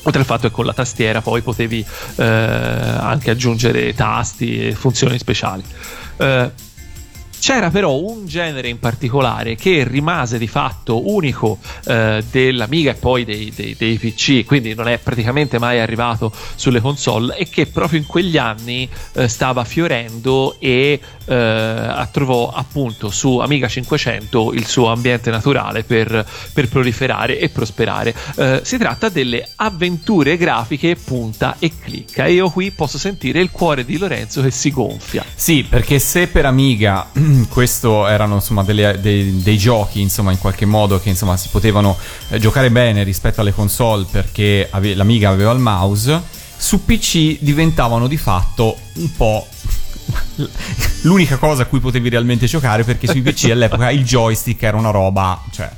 Oltre 0.05 0.21
al 0.21 0.27
fatto 0.27 0.49
che 0.49 0.55
con 0.55 0.65
la 0.65 0.73
tastiera 0.73 1.21
poi 1.21 1.43
potevi 1.43 1.85
eh, 2.17 2.25
anche 2.25 3.31
aggiungere 3.31 3.93
tasti 3.95 4.69
e 4.69 4.75
funzioni 4.75 5.19
speciali. 5.19 5.63
Eh, 6.17 6.51
c'era 7.39 7.71
però 7.71 7.95
un 7.95 8.27
genere 8.27 8.69
in 8.69 8.79
particolare 8.79 9.55
che 9.55 9.85
rimase 9.87 10.39
di 10.39 10.49
fatto 10.49 11.11
unico 11.11 11.59
eh, 11.87 12.25
dell'Amiga 12.31 12.91
e 12.91 12.95
poi 12.95 13.25
dei, 13.25 13.53
dei, 13.55 13.75
dei, 13.77 13.99
PC, 13.99 14.45
quindi 14.45 14.75
non 14.75 14.89
è 14.89 14.99
praticamente 14.99 15.59
mai 15.59 15.81
arrivato 15.81 16.33
sulle 16.55 16.81
console 16.81 17.37
e 17.37 17.49
che 17.49 17.67
proprio 17.67 17.99
in 17.99 18.07
quegli 18.07 18.37
anni 18.37 18.89
eh, 19.13 19.29
stava 19.29 19.65
fiorendo 19.65 20.57
e 20.59 21.01
eh, 21.25 22.09
trovò 22.11 22.51
appunto 22.51 23.11
su 23.11 23.39
Amiga 23.39 23.69
500 23.69 24.53
il 24.55 24.67
suo 24.67 24.91
ambiente 24.91 25.31
naturale 25.31 25.85
per, 25.85 26.27
per 26.53 26.69
proliferare 26.69 27.39
e 27.39 27.49
prosperare. 27.49 28.15
Eh, 28.37 28.61
si 28.65 28.79
tratta 28.79 29.09
delle 29.09 29.47
avventure 29.57 30.37
grafiche 30.37 30.97
punta 30.97 31.57
e 31.59 31.73
clicca 31.79 32.25
e 32.25 32.33
io 32.33 32.51
qui 32.51 32.71
posso 32.71 32.99
sentire 32.99 33.41
il 33.41 33.51
cuore 33.51 33.85
di 33.85 33.99
Lorenzo 33.99 34.43
che 34.43 34.51
si 34.51 34.71
gonfia. 34.71 35.25
Sì, 35.35 35.65
perché 35.69 35.99
se 35.99 36.29
per 36.29 36.47
Amiga 36.47 37.09
questo 37.49 38.07
erano 38.07 38.37
insomma 38.37 38.63
delle, 38.63 38.99
dei, 39.01 39.43
dei, 39.43 39.59
giochi 39.59 40.01
insomma 40.01 40.33
in 40.33 40.39
qualche 40.39 40.67
modo 40.67 40.99
che 41.01 41.09
insomma 41.09 41.37
si 41.37 41.49
potevano 41.51 41.97
eh, 42.31 42.39
giocare 42.39 42.71
bene 42.71 43.03
rispetto 43.03 43.41
alle 43.41 43.53
console 43.53 44.07
perché 44.11 44.69
ave, 44.71 44.95
l'Amiga 44.95 45.31
aveva 45.31 45.53
il 45.53 45.59
mouse, 45.59 46.21
su 46.57 46.85
PC 46.85 47.39
diventavano 47.41 48.07
di 48.07 48.17
fatto 48.17 48.77
un 48.95 49.13
po' 49.17 49.47
l'unica 51.03 51.37
cosa 51.37 51.63
a 51.63 51.67
cui 51.67 51.81
potevi 51.81 52.09
realmente 52.09 52.47
giocare 52.47 52.85
perché 52.85 53.07
sui 53.07 53.23
PC 53.23 53.51
all'epoca 53.53 53.91
il 53.91 54.05
joystick 54.05 54.63
era 54.63 54.77
una 54.77 54.91
roba, 54.91 55.41
cioè 55.51 55.71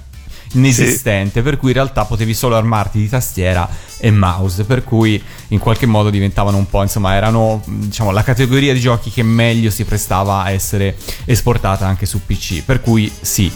inesistente, 0.52 1.38
sì. 1.38 1.42
per 1.42 1.56
cui 1.56 1.68
in 1.68 1.74
realtà 1.74 2.04
potevi 2.04 2.34
solo 2.34 2.56
armarti 2.56 2.98
di 2.98 3.08
tastiera 3.08 3.68
e 3.98 4.10
mouse, 4.10 4.64
per 4.64 4.84
cui 4.84 5.22
in 5.48 5.58
qualche 5.58 5.86
modo 5.86 6.10
diventavano 6.10 6.56
un 6.56 6.68
po', 6.68 6.82
insomma, 6.82 7.14
erano 7.14 7.62
diciamo 7.64 8.10
la 8.10 8.22
categoria 8.22 8.72
di 8.72 8.80
giochi 8.80 9.10
che 9.10 9.22
meglio 9.22 9.70
si 9.70 9.84
prestava 9.84 10.42
a 10.42 10.50
essere 10.50 10.96
esportata 11.24 11.86
anche 11.86 12.06
su 12.06 12.24
PC, 12.24 12.64
per 12.64 12.80
cui 12.80 13.10
sì. 13.20 13.52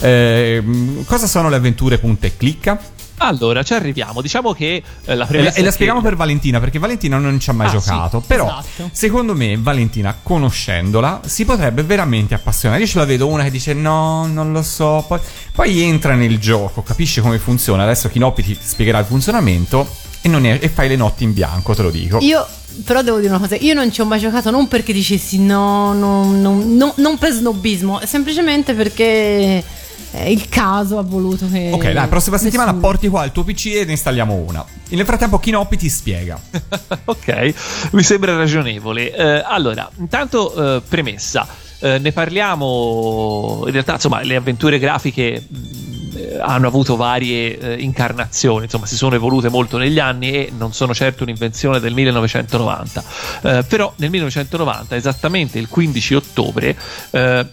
Eh, 0.00 0.62
cosa 1.06 1.26
sono 1.26 1.48
le 1.48 1.56
avventure 1.56 1.98
punta 1.98 2.26
e 2.26 2.36
clicca? 2.36 2.80
Allora, 3.18 3.62
ci 3.62 3.74
arriviamo. 3.74 4.20
Diciamo 4.20 4.52
che 4.52 4.82
eh, 5.04 5.14
la 5.14 5.26
premessa. 5.26 5.50
E 5.50 5.54
la, 5.54 5.60
e 5.60 5.64
la 5.64 5.70
spieghiamo 5.70 6.00
per 6.00 6.16
Valentina, 6.16 6.60
perché 6.60 6.78
Valentina 6.78 7.18
non 7.18 7.38
ci 7.40 7.50
ha 7.50 7.52
mai 7.52 7.68
ah, 7.68 7.70
giocato. 7.70 8.20
Sì, 8.20 8.26
però, 8.26 8.46
esatto. 8.46 8.90
secondo 8.92 9.34
me, 9.34 9.56
Valentina, 9.58 10.16
conoscendola, 10.22 11.20
si 11.24 11.44
potrebbe 11.44 11.82
veramente 11.82 12.34
appassionare. 12.34 12.80
Io 12.82 12.86
ce 12.86 12.98
la 12.98 13.04
vedo 13.04 13.26
una 13.26 13.44
che 13.44 13.50
dice: 13.50 13.74
No, 13.74 14.26
non 14.26 14.52
lo 14.52 14.62
so. 14.62 15.04
Poi, 15.06 15.20
poi 15.52 15.82
entra 15.82 16.14
nel 16.14 16.38
gioco, 16.38 16.82
capisce 16.82 17.20
come 17.20 17.38
funziona. 17.38 17.82
Adesso 17.82 18.08
Kinoppi 18.08 18.42
ti 18.42 18.58
spiegherà 18.60 18.98
il 18.98 19.06
funzionamento. 19.06 19.88
E, 20.20 20.30
è, 20.30 20.58
e 20.62 20.68
fai 20.68 20.88
le 20.88 20.96
notti 20.96 21.24
in 21.24 21.32
bianco, 21.32 21.74
te 21.74 21.82
lo 21.82 21.90
dico. 21.90 22.18
Io 22.20 22.46
però 22.84 23.02
devo 23.02 23.18
dire 23.18 23.30
una 23.30 23.40
cosa, 23.40 23.56
io 23.56 23.74
non 23.74 23.90
ci 23.92 24.00
ho 24.00 24.04
mai 24.04 24.20
giocato 24.20 24.50
non 24.50 24.68
perché 24.68 24.92
dicessi 24.92 25.40
no, 25.40 25.92
no, 25.94 26.30
no, 26.30 26.62
no 26.64 26.92
non 26.96 27.18
per 27.18 27.32
snobismo, 27.32 28.00
semplicemente 28.04 28.74
perché 28.74 29.64
eh, 30.12 30.32
il 30.32 30.48
caso 30.48 30.98
ha 30.98 31.02
voluto 31.02 31.48
che. 31.48 31.70
Ok, 31.72 31.84
la 31.92 32.06
prossima 32.08 32.36
nessuno... 32.36 32.50
settimana 32.50 32.74
porti 32.74 33.08
qua 33.08 33.24
il 33.24 33.32
tuo 33.32 33.44
PC 33.44 33.66
e 33.66 33.84
ne 33.84 33.92
installiamo 33.92 34.34
una. 34.34 34.64
Nel 34.88 35.04
frattempo, 35.04 35.38
Kinoppi 35.38 35.76
ti 35.76 35.88
spiega. 35.88 36.38
ok, 37.04 37.54
mi 37.92 38.02
sembra 38.02 38.36
ragionevole. 38.36 39.14
Eh, 39.14 39.42
allora, 39.46 39.88
intanto, 39.98 40.76
eh, 40.76 40.82
premessa. 40.86 41.46
Eh, 41.80 41.98
ne 41.98 42.10
parliamo 42.10 43.62
in 43.66 43.70
realtà 43.70 43.92
insomma 43.92 44.20
le 44.22 44.34
avventure 44.34 44.80
grafiche 44.80 45.46
mh, 45.46 46.16
eh, 46.16 46.38
hanno 46.40 46.66
avuto 46.66 46.96
varie 46.96 47.56
eh, 47.56 47.74
incarnazioni 47.74 48.64
insomma 48.64 48.86
si 48.86 48.96
sono 48.96 49.14
evolute 49.14 49.48
molto 49.48 49.78
negli 49.78 50.00
anni 50.00 50.32
e 50.32 50.52
non 50.58 50.72
sono 50.72 50.92
certo 50.92 51.22
un'invenzione 51.22 51.78
del 51.78 51.94
1990 51.94 53.04
eh, 53.42 53.64
però 53.68 53.92
nel 53.94 54.10
1990 54.10 54.96
esattamente 54.96 55.60
il 55.60 55.68
15 55.68 56.14
ottobre 56.14 56.76
eh, 57.12 57.46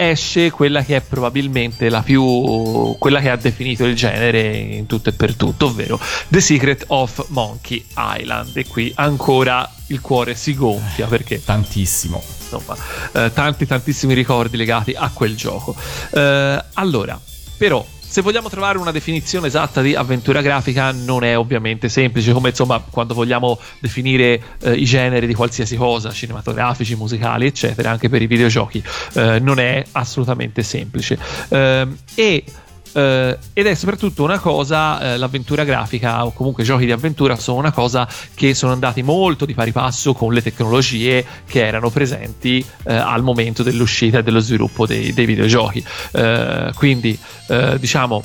esce 0.00 0.50
quella 0.50 0.82
che 0.82 0.96
è 0.96 1.00
probabilmente 1.02 1.90
la 1.90 2.00
più 2.00 2.96
quella 2.98 3.20
che 3.20 3.28
ha 3.28 3.36
definito 3.36 3.84
il 3.84 3.94
genere 3.94 4.56
in 4.56 4.86
tutto 4.86 5.10
e 5.10 5.12
per 5.12 5.34
tutto, 5.34 5.66
ovvero 5.66 6.00
The 6.28 6.40
Secret 6.40 6.84
of 6.88 7.26
Monkey 7.28 7.84
Island. 7.96 8.56
E 8.56 8.66
qui 8.66 8.90
ancora 8.96 9.70
il 9.88 10.00
cuore 10.00 10.34
si 10.34 10.54
gonfia 10.54 11.06
perché 11.06 11.44
Tantissimo. 11.44 12.22
insomma, 12.40 12.76
eh, 13.12 13.30
tanti 13.32 13.66
tantissimi 13.66 14.14
ricordi 14.14 14.56
legati 14.56 14.94
a 14.96 15.10
quel 15.12 15.36
gioco. 15.36 15.76
Eh, 16.12 16.64
allora, 16.74 17.20
però, 17.58 17.84
se 18.10 18.22
vogliamo 18.22 18.48
trovare 18.48 18.76
una 18.76 18.90
definizione 18.90 19.46
esatta 19.46 19.80
di 19.80 19.94
avventura 19.94 20.40
grafica, 20.42 20.90
non 20.90 21.22
è 21.22 21.38
ovviamente 21.38 21.88
semplice, 21.88 22.32
come 22.32 22.48
insomma 22.48 22.82
quando 22.90 23.14
vogliamo 23.14 23.56
definire 23.78 24.42
eh, 24.62 24.72
i 24.72 24.84
generi 24.84 25.28
di 25.28 25.34
qualsiasi 25.34 25.76
cosa, 25.76 26.10
cinematografici, 26.10 26.96
musicali, 26.96 27.46
eccetera, 27.46 27.88
anche 27.88 28.08
per 28.08 28.20
i 28.20 28.26
videogiochi, 28.26 28.82
eh, 29.12 29.38
non 29.38 29.60
è 29.60 29.84
assolutamente 29.92 30.64
semplice. 30.64 31.16
Eh, 31.50 31.86
e 32.16 32.44
eh, 32.92 33.38
ed 33.52 33.66
è 33.66 33.74
soprattutto 33.74 34.22
una 34.22 34.38
cosa, 34.38 35.00
eh, 35.00 35.16
l'avventura 35.16 35.64
grafica 35.64 36.24
o 36.24 36.32
comunque 36.32 36.64
giochi 36.64 36.84
di 36.84 36.92
avventura 36.92 37.36
sono 37.36 37.58
una 37.58 37.72
cosa 37.72 38.08
che 38.34 38.54
sono 38.54 38.72
andati 38.72 39.02
molto 39.02 39.44
di 39.44 39.54
pari 39.54 39.72
passo 39.72 40.12
con 40.12 40.32
le 40.32 40.42
tecnologie 40.42 41.24
che 41.46 41.64
erano 41.64 41.90
presenti 41.90 42.64
eh, 42.84 42.94
al 42.94 43.22
momento 43.22 43.62
dell'uscita 43.62 44.18
e 44.18 44.22
dello 44.22 44.40
sviluppo 44.40 44.86
dei, 44.86 45.12
dei 45.12 45.26
videogiochi. 45.26 45.84
Eh, 46.12 46.72
quindi 46.74 47.18
eh, 47.48 47.78
diciamo 47.78 48.22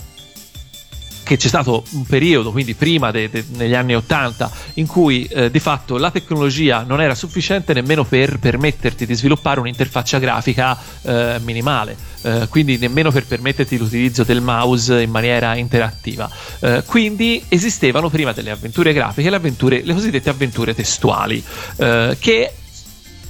che 1.25 1.37
c'è 1.37 1.47
stato 1.47 1.83
un 1.93 2.05
periodo, 2.05 2.51
quindi 2.51 2.75
prima 2.75 3.09
de, 3.09 3.29
de, 3.29 3.43
negli 3.55 3.73
anni 3.73 3.95
80, 3.95 4.51
in 4.75 4.85
cui 4.85 5.25
eh, 5.25 5.49
di 5.49 5.59
fatto 5.59 5.97
la 5.97 6.11
tecnologia 6.11 6.83
non 6.83 7.01
era 7.01 7.15
sufficiente 7.15 7.73
nemmeno 7.73 8.03
per 8.03 8.37
permetterti 8.37 9.07
di 9.07 9.15
sviluppare 9.15 9.59
un'interfaccia 9.59 10.19
grafica 10.19 10.77
eh, 11.01 11.39
minimale, 11.43 11.97
eh, 12.21 12.47
quindi 12.47 12.77
nemmeno 12.77 13.11
per 13.11 13.25
permetterti 13.25 13.75
l'utilizzo 13.77 14.23
del 14.23 14.39
mouse 14.39 15.01
in 15.01 15.09
maniera 15.09 15.55
interattiva. 15.55 16.29
Eh, 16.59 16.83
quindi 16.85 17.43
esistevano 17.49 18.09
prima 18.09 18.31
delle 18.31 18.51
avventure 18.51 18.93
grafiche 18.93 19.31
le, 19.31 19.35
avventure, 19.35 19.81
le 19.83 19.93
cosiddette 19.93 20.29
avventure 20.29 20.75
testuali, 20.75 21.43
eh, 21.77 22.15
che 22.19 22.51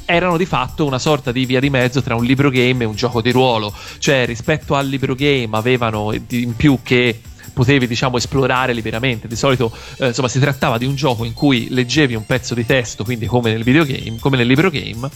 erano 0.04 0.36
di 0.36 0.46
fatto 0.46 0.86
una 0.86 1.00
sorta 1.00 1.32
di 1.32 1.46
via 1.46 1.62
di 1.62 1.70
mezzo 1.70 2.02
tra 2.02 2.16
un 2.16 2.26
libro 2.26 2.50
game 2.50 2.84
e 2.84 2.88
un 2.88 2.96
gioco 2.96 3.22
di 3.22 3.32
ruolo, 3.32 3.74
cioè 4.00 4.26
rispetto 4.26 4.76
al 4.76 4.86
libro 4.86 5.16
game 5.16 5.50
avevano 5.52 6.14
in 6.14 6.56
più 6.58 6.80
che 6.84 7.22
potevi 7.56 7.88
diciamo 7.88 8.18
esplorare 8.18 8.74
liberamente. 8.74 9.28
Di 9.28 9.36
solito 9.36 9.72
eh, 9.98 10.08
insomma 10.08 10.28
si 10.28 10.40
trattava 10.40 10.78
di 10.78 10.86
un 10.86 10.96
gioco 10.96 11.24
in 11.24 11.34
cui 11.34 11.68
leggevi 11.70 12.14
un 12.14 12.26
pezzo 12.26 12.54
di 12.54 12.66
testo 12.66 13.04
quindi 13.04 13.26
come 13.26 13.52
nel 13.52 13.64
videogame 13.64 14.18
come 14.20 14.38
nel 14.38 14.46
libro 14.46 14.70
game 14.70 15.10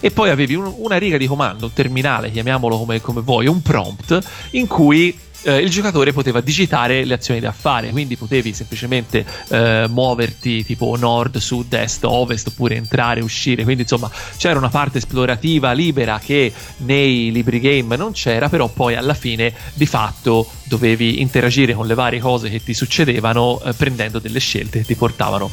e 0.00 0.10
poi 0.10 0.30
avevi 0.30 0.54
un, 0.54 0.72
una 0.76 0.98
riga 0.98 1.16
di 1.16 1.26
comando 1.26 1.66
un 1.66 1.72
terminale 1.72 2.30
chiamiamolo 2.30 2.76
come, 2.78 3.00
come 3.00 3.22
vuoi 3.22 3.46
un 3.46 3.62
prompt 3.62 4.18
in 4.50 4.66
cui 4.66 5.18
eh, 5.42 5.58
il 5.58 5.70
giocatore 5.70 6.12
poteva 6.12 6.40
digitare 6.40 7.04
le 7.04 7.14
azioni 7.14 7.40
da 7.40 7.52
fare, 7.52 7.90
quindi 7.90 8.16
potevi 8.16 8.52
semplicemente 8.52 9.24
eh, 9.48 9.86
muoverti 9.88 10.64
tipo 10.64 10.96
nord, 10.96 11.36
sud, 11.38 11.72
est, 11.72 12.04
ovest, 12.04 12.48
oppure 12.48 12.76
entrare, 12.76 13.20
uscire. 13.20 13.64
Quindi 13.64 13.82
insomma 13.82 14.10
c'era 14.36 14.58
una 14.58 14.68
parte 14.68 14.98
esplorativa 14.98 15.72
libera 15.72 16.18
che 16.18 16.52
nei 16.78 17.30
libri 17.30 17.60
game 17.60 17.96
non 17.96 18.12
c'era, 18.12 18.48
però 18.48 18.68
poi 18.68 18.94
alla 18.94 19.14
fine 19.14 19.52
di 19.74 19.86
fatto 19.86 20.48
dovevi 20.64 21.20
interagire 21.20 21.74
con 21.74 21.86
le 21.86 21.94
varie 21.94 22.20
cose 22.20 22.50
che 22.50 22.62
ti 22.62 22.74
succedevano 22.74 23.60
eh, 23.62 23.72
prendendo 23.72 24.18
delle 24.18 24.40
scelte 24.40 24.80
che 24.80 24.84
ti 24.84 24.94
portavano 24.94 25.50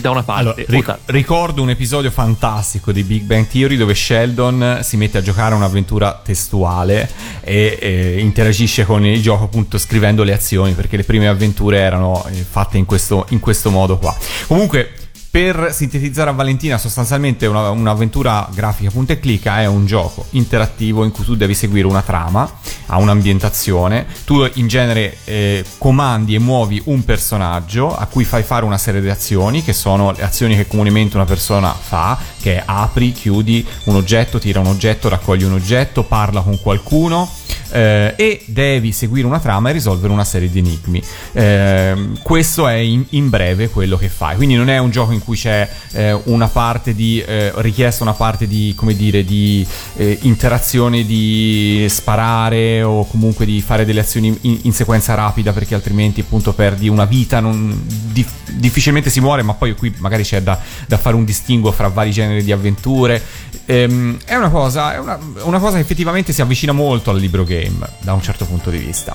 da 0.00 0.10
una 0.10 0.22
parte 0.22 0.40
Allora, 0.42 0.64
ric- 0.66 0.98
ricordo 1.06 1.62
un 1.62 1.70
episodio 1.70 2.10
fantastico 2.10 2.92
di 2.92 3.02
Big 3.02 3.22
Bang 3.22 3.46
Theory 3.46 3.76
dove 3.76 3.94
Sheldon 3.94 4.80
si 4.82 4.96
mette 4.96 5.18
a 5.18 5.22
giocare 5.22 5.54
un'avventura 5.54 6.20
testuale 6.24 7.10
e, 7.40 7.78
e 7.80 8.20
interagisce 8.20 8.84
con 8.84 9.04
il 9.04 9.20
gioco 9.24 9.44
appunto 9.44 9.78
scrivendo 9.78 10.22
le 10.22 10.34
azioni 10.34 10.72
perché 10.72 10.98
le 10.98 11.04
prime 11.04 11.26
avventure 11.26 11.78
erano 11.78 12.24
eh, 12.26 12.34
fatte 12.34 12.76
in 12.76 12.84
questo, 12.84 13.24
in 13.30 13.40
questo 13.40 13.70
modo 13.70 13.96
qua. 13.96 14.14
Comunque 14.46 14.92
per 15.34 15.70
sintetizzare 15.72 16.30
a 16.30 16.32
Valentina, 16.32 16.78
sostanzialmente 16.78 17.46
una- 17.46 17.70
un'avventura 17.70 18.48
grafica 18.54 18.88
punta 18.92 19.14
e 19.14 19.18
clicca 19.18 19.60
è 19.60 19.66
un 19.66 19.84
gioco 19.84 20.26
interattivo 20.30 21.02
in 21.02 21.10
cui 21.10 21.24
tu 21.24 21.34
devi 21.34 21.54
seguire 21.54 21.88
una 21.88 22.02
trama, 22.02 22.48
ha 22.86 22.98
un'ambientazione, 22.98 24.06
tu 24.24 24.48
in 24.54 24.68
genere 24.68 25.16
eh, 25.24 25.64
comandi 25.78 26.36
e 26.36 26.38
muovi 26.38 26.80
un 26.84 27.04
personaggio 27.04 27.96
a 27.96 28.06
cui 28.06 28.22
fai 28.22 28.44
fare 28.44 28.64
una 28.64 28.78
serie 28.78 29.00
di 29.00 29.10
azioni, 29.10 29.64
che 29.64 29.72
sono 29.72 30.12
le 30.12 30.22
azioni 30.22 30.54
che 30.54 30.68
comunemente 30.68 31.16
una 31.16 31.24
persona 31.24 31.72
fa, 31.72 32.16
che 32.40 32.58
è 32.58 32.62
apri, 32.64 33.10
chiudi 33.10 33.66
un 33.86 33.96
oggetto, 33.96 34.38
tira 34.38 34.60
un 34.60 34.66
oggetto, 34.66 35.08
raccogli 35.08 35.42
un 35.42 35.54
oggetto, 35.54 36.04
parla 36.04 36.42
con 36.42 36.60
qualcuno. 36.60 37.28
Eh, 37.70 38.14
e 38.16 38.42
devi 38.46 38.92
seguire 38.92 39.26
una 39.26 39.40
trama 39.40 39.70
e 39.70 39.72
risolvere 39.72 40.12
una 40.12 40.24
serie 40.24 40.50
di 40.50 40.58
enigmi. 40.58 41.02
Ehm, 41.32 42.18
questo 42.22 42.68
è 42.68 42.74
in, 42.74 43.04
in 43.10 43.28
breve 43.28 43.68
quello 43.68 43.96
che 43.96 44.08
fai. 44.08 44.36
Quindi 44.36 44.54
non 44.54 44.68
è 44.68 44.78
un 44.78 44.90
gioco 44.90 45.12
in 45.12 45.20
cui 45.20 45.36
c'è 45.36 45.68
eh, 45.92 46.18
una 46.24 46.48
parte 46.48 46.94
di 46.94 47.20
eh, 47.20 47.52
richiesta, 47.56 48.02
una 48.02 48.12
parte 48.12 48.46
di 48.46 48.72
come 48.76 48.94
dire 48.94 49.24
di 49.24 49.66
eh, 49.96 50.18
interazione 50.22 51.04
di 51.04 51.86
sparare 51.88 52.82
o 52.82 53.06
comunque 53.06 53.44
di 53.44 53.60
fare 53.60 53.84
delle 53.84 54.00
azioni 54.00 54.36
in, 54.42 54.58
in 54.62 54.72
sequenza 54.72 55.14
rapida 55.14 55.52
perché 55.52 55.74
altrimenti 55.74 56.20
appunto 56.20 56.52
perdi 56.52 56.88
una 56.88 57.04
vita. 57.04 57.40
Non, 57.40 57.82
dif- 57.86 58.50
difficilmente 58.50 59.10
si 59.10 59.20
muore, 59.20 59.42
ma 59.42 59.54
poi 59.54 59.74
qui 59.74 59.92
magari 59.98 60.22
c'è 60.22 60.42
da, 60.42 60.58
da 60.86 60.96
fare 60.96 61.16
un 61.16 61.24
distinguo 61.24 61.72
fra 61.72 61.88
vari 61.88 62.10
generi 62.10 62.42
di 62.42 62.52
avventure. 62.52 63.22
Ehm, 63.66 64.18
è 64.24 64.34
una 64.34 64.50
cosa, 64.50 64.94
è 64.94 64.98
una, 64.98 65.18
una 65.42 65.58
cosa 65.58 65.76
che 65.76 65.82
effettivamente 65.82 66.32
si 66.32 66.42
avvicina 66.42 66.72
molto 66.72 67.10
al 67.10 67.18
libro 67.18 67.44
game 67.44 67.86
da 68.00 68.12
un 68.12 68.22
certo 68.22 68.44
punto 68.44 68.70
di 68.70 68.78
vista. 68.78 69.14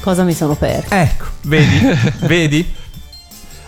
Cosa 0.00 0.24
mi 0.24 0.32
sono 0.34 0.54
persa? 0.54 1.00
Ecco, 1.00 1.24
vedi? 1.42 1.80
vedi? 2.26 2.78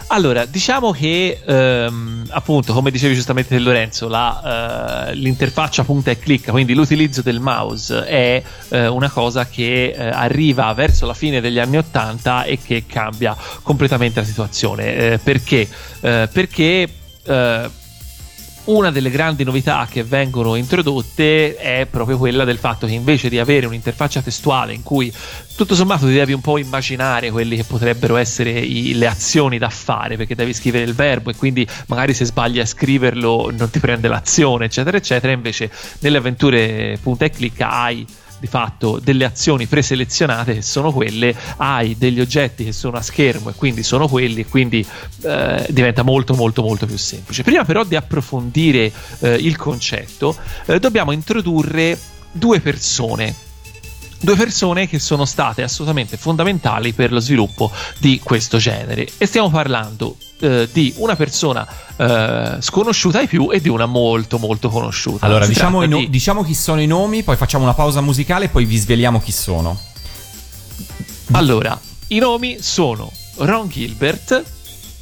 Allora, 0.09 0.45
diciamo 0.45 0.91
che 0.93 1.41
ehm, 1.43 2.27
appunto, 2.31 2.75
come 2.75 2.91
dicevi 2.91 3.15
giustamente 3.15 3.59
Lorenzo, 3.59 4.09
la, 4.09 5.09
eh, 5.09 5.15
l'interfaccia 5.15 5.85
punta 5.85 6.11
e 6.11 6.19
clicca, 6.19 6.51
quindi 6.51 6.75
l'utilizzo 6.75 7.23
del 7.23 7.41
mouse 7.41 8.05
è 8.05 8.43
eh, 8.69 8.87
una 8.89 9.09
cosa 9.09 9.47
che 9.47 9.95
eh, 9.97 10.09
arriva 10.09 10.71
verso 10.75 11.07
la 11.07 11.15
fine 11.15 11.41
degli 11.41 11.59
anni 11.59 11.79
Ottanta 11.79 12.45
e 12.45 12.59
che 12.59 12.85
cambia 12.87 13.35
completamente 13.63 14.21
la 14.21 14.27
situazione. 14.27 14.95
Eh, 14.95 15.19
perché? 15.19 15.67
Eh, 16.01 16.29
perché 16.31 16.89
eh, 17.25 17.71
una 18.65 18.93
delle 18.93 19.11
grandi 19.11 19.43
novità 19.43 19.89
che 19.91 20.05
vengono 20.05 20.55
introdotte 20.55 21.57
è 21.57 21.85
proprio 21.91 22.17
quella 22.17 22.45
del 22.45 22.59
fatto 22.59 22.87
che 22.87 22.93
invece 22.93 23.29
di 23.29 23.41
avere 23.41 23.67
un'interfaccia 23.67 24.23
testuale 24.23 24.73
in 24.73 24.85
cui 24.85 25.13
tutto 25.57 25.75
sommato 25.75 26.07
ti 26.07 26.13
devi 26.13 26.33
un 26.33 26.41
po' 26.41 26.59
immaginare 26.59 27.33
quelli 27.33 27.57
che 27.57 27.65
potrebbero 27.65 28.17
essere 28.17 28.51
i- 28.51 28.95
le 28.95 29.09
azioni 29.09 29.59
da 29.59 29.69
fare 29.69 30.17
perché 30.17 30.37
devi 30.37 30.55
scrivere 30.55 30.85
il 30.85 30.95
verbo 30.95 31.31
e 31.31 31.35
quindi 31.35 31.67
magari 31.87 32.15
se 32.15 32.25
sbagli 32.25 32.61
a 32.61 32.67
scriverlo 32.67 33.53
non 33.57 33.69
ti 33.69 33.81
prende 33.81 34.07
l'azione 34.07 34.67
eccetera 34.67 34.97
eccetera 34.97 35.33
invece 35.33 35.69
nelle 35.99 36.19
avventure 36.19 36.99
punta 37.03 37.25
e 37.25 37.31
clicca 37.31 37.69
hai 37.71 38.07
di 38.43 38.49
fatto 38.49 38.99
delle 39.01 39.25
azioni 39.25 39.67
preselezionate 39.67 40.55
che 40.55 40.63
sono 40.63 40.91
quelle, 40.91 41.33
hai 41.59 41.97
degli 41.97 42.19
oggetti 42.19 42.65
che 42.65 42.73
sono 42.73 42.97
a 42.97 43.01
schermo 43.01 43.51
e 43.51 43.53
quindi 43.53 43.85
sono 43.85 44.09
quelli 44.09 44.41
e 44.41 44.47
quindi 44.47 44.85
eh, 45.23 45.65
diventa 45.71 46.03
molto 46.03 46.35
molto 46.35 46.61
molto 46.61 46.85
più 46.85 46.99
semplice. 46.99 47.45
Prima 47.45 47.65
però 47.65 47.85
di 47.85 47.95
approfondire 47.95 48.91
eh, 49.21 49.35
il 49.35 49.55
concetto 49.55 50.37
eh, 50.67 50.81
dobbiamo 50.81 51.13
introdurre 51.13 51.97
due 52.33 52.59
persone. 52.59 53.33
Due 54.21 54.35
persone 54.35 54.89
che 54.89 54.99
sono 54.99 55.25
state 55.25 55.63
assolutamente 55.63 56.17
fondamentali 56.17 56.93
per 56.93 57.13
lo 57.13 57.21
sviluppo 57.21 57.71
di 57.99 58.19
questo 58.21 58.59
genere. 58.59 59.07
E 59.19 59.27
stiamo 59.27 59.51
parlando 59.51 60.17
eh, 60.43 60.69
di 60.73 60.93
una 60.97 61.15
persona 61.17 61.67
eh, 61.97 62.57
sconosciuta 62.61 63.19
ai 63.21 63.27
più 63.29 63.51
e 63.53 63.61
di 63.61 63.69
una 63.69 63.87
molto 63.87 64.39
molto 64.39 64.69
conosciuta. 64.69 65.25
Allora, 65.25 65.47
diciamo, 65.47 65.85
no- 65.87 65.99
di- 65.99 66.11
diciamo 66.11 66.43
chi 66.43 66.55
sono 66.55 66.81
i 66.81 66.87
nomi, 66.87 67.23
poi 67.23 67.37
facciamo 67.37 67.65
una 67.65 67.75
pausa 67.75 68.01
musicale 68.01 68.47
e 68.47 68.49
poi 68.49 68.65
vi 68.65 68.77
sveliamo 68.77 69.21
chi 69.21 69.33
sono. 69.33 69.79
Allora, 71.33 71.79
i 72.09 72.19
nomi 72.19 72.59
sono 72.61 73.11
Ron 73.37 73.69
Gilbert 73.69 74.45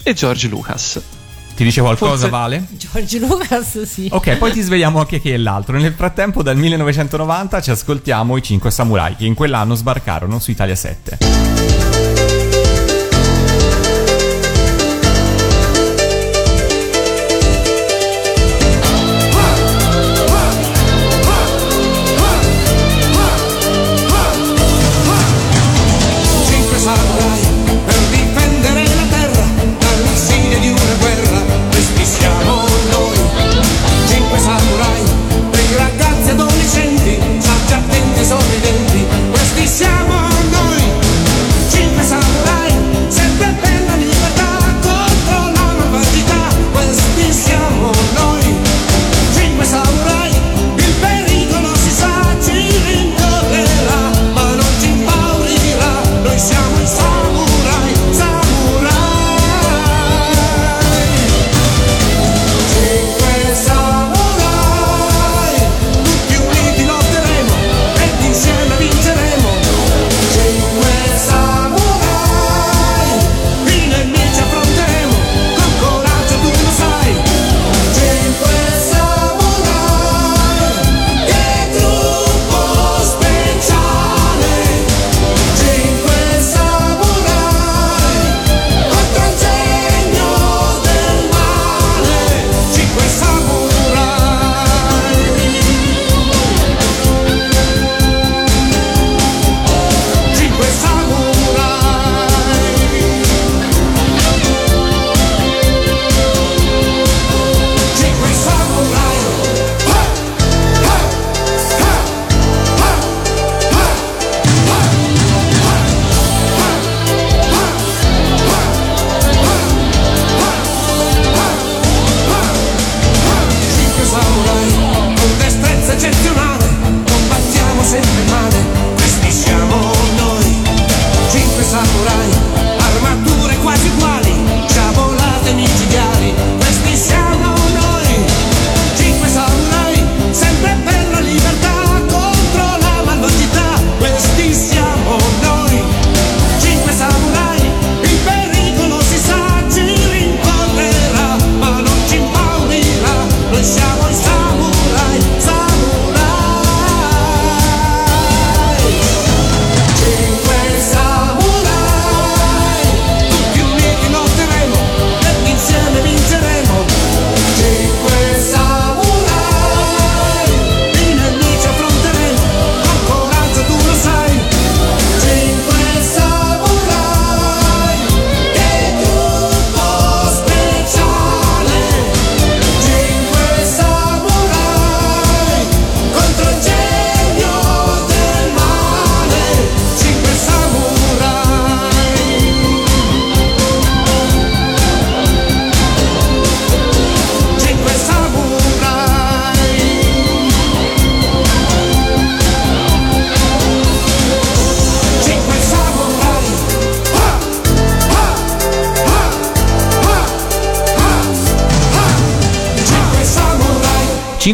e 0.03 0.12
George 0.14 0.47
Lucas. 0.49 1.01
Ti 1.57 1.64
dice 1.64 1.80
qualcosa, 1.80 2.12
Forse- 2.12 2.28
Vale? 2.30 2.66
George 2.70 3.18
Lucas, 3.18 3.82
sì. 3.82 4.09
Ok, 4.11 4.36
poi 4.36 4.53
ti 4.53 4.61
svegliamo 4.62 4.99
anche 5.01 5.20
chi 5.20 5.30
è 5.30 5.36
l'altro. 5.36 5.76
Nel 5.78 5.93
frattempo, 5.95 6.43
dal 6.43 6.57
1990 6.57 7.61
ci 7.61 7.70
ascoltiamo 7.70 8.36
i 8.36 8.43
5 8.43 8.70
samurai 8.70 9.16
che 9.16 9.24
in 9.26 9.34
quell'anno 9.34 9.74
sbarcarono 9.74 10.38
su 10.38 10.51
Italia 10.51 10.76
7. 10.76 11.18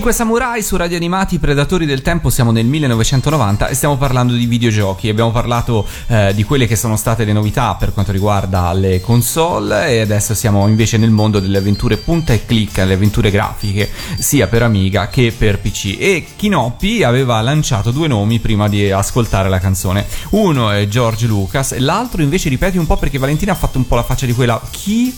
5 0.07 0.25
Samurai 0.25 0.63
su 0.63 0.77
Radio 0.77 0.97
Animati 0.97 1.41
Predatori 1.41 1.85
del 1.85 2.01
Tempo, 2.01 2.31
siamo 2.31 2.53
nel 2.53 2.65
1990 2.65 3.67
e 3.67 3.75
stiamo 3.75 3.97
parlando 3.97 4.35
di 4.35 4.47
videogiochi. 4.47 5.09
Abbiamo 5.09 5.33
parlato 5.33 5.85
eh, 6.07 6.33
di 6.33 6.45
quelle 6.45 6.69
che 6.69 6.77
sono 6.77 6.97
state 6.97 7.25
le 7.25 7.33
novità 7.33 7.75
per 7.75 7.93
quanto 7.93 8.13
riguarda 8.13 8.73
le 8.73 9.01
console 9.01 9.89
e 9.89 10.01
adesso 10.03 10.33
siamo 10.33 10.69
invece 10.69 10.97
nel 10.97 11.11
mondo 11.11 11.41
delle 11.41 11.59
avventure 11.59 11.97
punta 11.97 12.33
e 12.33 12.47
clic, 12.47 12.77
le 12.77 12.95
avventure 12.95 13.33
grafiche, 13.33 13.91
sia 14.17 14.47
per 14.47 14.63
Amiga 14.63 15.09
che 15.09 15.35
per 15.37 15.59
PC. 15.59 15.97
E 15.99 16.25
Kinoppi 16.37 17.03
aveva 17.03 17.41
lanciato 17.41 17.91
due 17.91 18.07
nomi 18.07 18.39
prima 18.39 18.69
di 18.69 18.89
ascoltare 18.89 19.49
la 19.49 19.59
canzone. 19.59 20.07
Uno 20.31 20.71
è 20.71 20.87
George 20.87 21.27
Lucas 21.27 21.73
e 21.73 21.81
l'altro 21.81 22.23
invece 22.23 22.49
ripeti 22.49 22.79
un 22.79 22.87
po' 22.87 22.97
perché 22.97 23.19
Valentina 23.19 23.51
ha 23.51 23.57
fatto 23.57 23.79
un 23.79 23.89
po' 23.89 23.97
la 23.97 24.05
faccia 24.05 24.25
di 24.25 24.35
quella 24.35 24.61
chi 24.71 25.13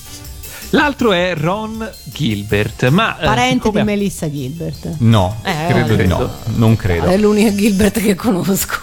L'altro 0.71 1.13
è 1.13 1.35
Ron 1.35 1.91
Gilbert, 2.19 2.89
ma 2.89 3.17
eh, 3.19 3.25
Parente 3.25 3.65
siccome- 3.67 3.81
di 3.81 3.87
Melissa 3.87 4.31
Gilbert. 4.31 4.97
No, 4.99 5.37
Eh, 5.43 5.53
credo 5.69 5.89
di 5.91 5.95
credo. 5.97 6.17
no, 6.19 6.31
non 6.57 6.77
credo. 6.77 7.07
È 7.07 7.17
l'unica 7.17 7.55
Gilbert 7.55 8.01
che 8.01 8.15
conosco. 8.15 8.81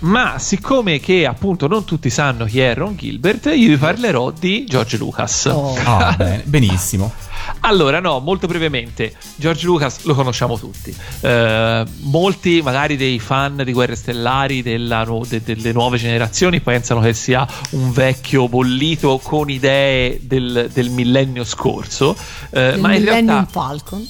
Ma 0.00 0.38
siccome 0.38 0.98
che 0.98 1.26
appunto 1.26 1.66
non 1.66 1.84
tutti 1.84 2.08
sanno 2.10 2.44
chi 2.46 2.60
è 2.60 2.74
Ron 2.74 2.96
Gilbert, 2.96 3.46
io 3.46 3.68
vi 3.68 3.76
parlerò 3.76 4.30
di 4.30 4.64
George 4.66 4.96
Lucas. 4.96 5.46
Oh. 5.46 5.78
Ah, 5.90 6.14
bene, 6.16 6.42
benissimo. 6.44 7.12
Allora, 7.60 8.00
no, 8.00 8.20
molto 8.20 8.46
brevemente, 8.46 9.12
George 9.36 9.66
Lucas 9.66 10.04
lo 10.04 10.14
conosciamo 10.14 10.58
tutti. 10.58 10.94
Eh, 11.20 11.84
molti, 12.00 12.60
magari 12.62 12.96
dei 12.96 13.18
fan 13.18 13.62
di 13.64 13.72
Guerre 13.72 13.96
Stellari 13.96 14.62
della 14.62 15.06
de- 15.26 15.42
delle 15.42 15.72
nuove 15.72 15.98
generazioni, 15.98 16.60
pensano 16.60 17.00
che 17.00 17.12
sia 17.12 17.46
un 17.70 17.92
vecchio 17.92 18.48
bollito 18.48 19.18
con 19.22 19.50
idee 19.50 20.20
del, 20.22 20.70
del 20.72 20.90
millennio 20.90 21.44
scorso. 21.44 22.16
eh, 22.50 22.76
ma 22.76 22.94
in 22.94 23.04
realtà 23.04 23.46
Falcon. 23.50 24.06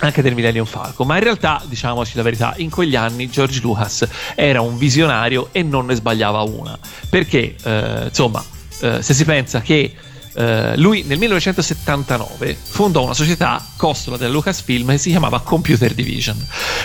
Anche 0.00 0.22
del 0.22 0.34
Millennium 0.34 0.66
Falcon, 0.66 1.06
ma 1.06 1.16
in 1.16 1.22
realtà, 1.22 1.62
diciamoci 1.66 2.16
la 2.16 2.22
verità, 2.22 2.54
in 2.56 2.70
quegli 2.70 2.96
anni 2.96 3.28
George 3.28 3.60
Lucas 3.60 4.06
era 4.34 4.60
un 4.60 4.76
visionario 4.76 5.48
e 5.52 5.62
non 5.62 5.86
ne 5.86 5.94
sbagliava 5.94 6.40
una. 6.42 6.78
Perché, 7.08 7.54
eh, 7.62 8.04
insomma, 8.06 8.42
eh, 8.80 9.02
se 9.02 9.14
si 9.14 9.24
pensa 9.24 9.60
che 9.60 9.94
eh, 10.34 10.76
lui 10.76 11.02
nel 11.02 11.18
1979 11.18 12.56
fondò 12.60 13.02
una 13.04 13.14
società 13.14 13.62
costola 13.76 14.16
della 14.16 14.32
Lucasfilm 14.32 14.90
che 14.90 14.98
si 14.98 15.10
chiamava 15.10 15.40
Computer 15.40 15.92
Division. 15.92 16.36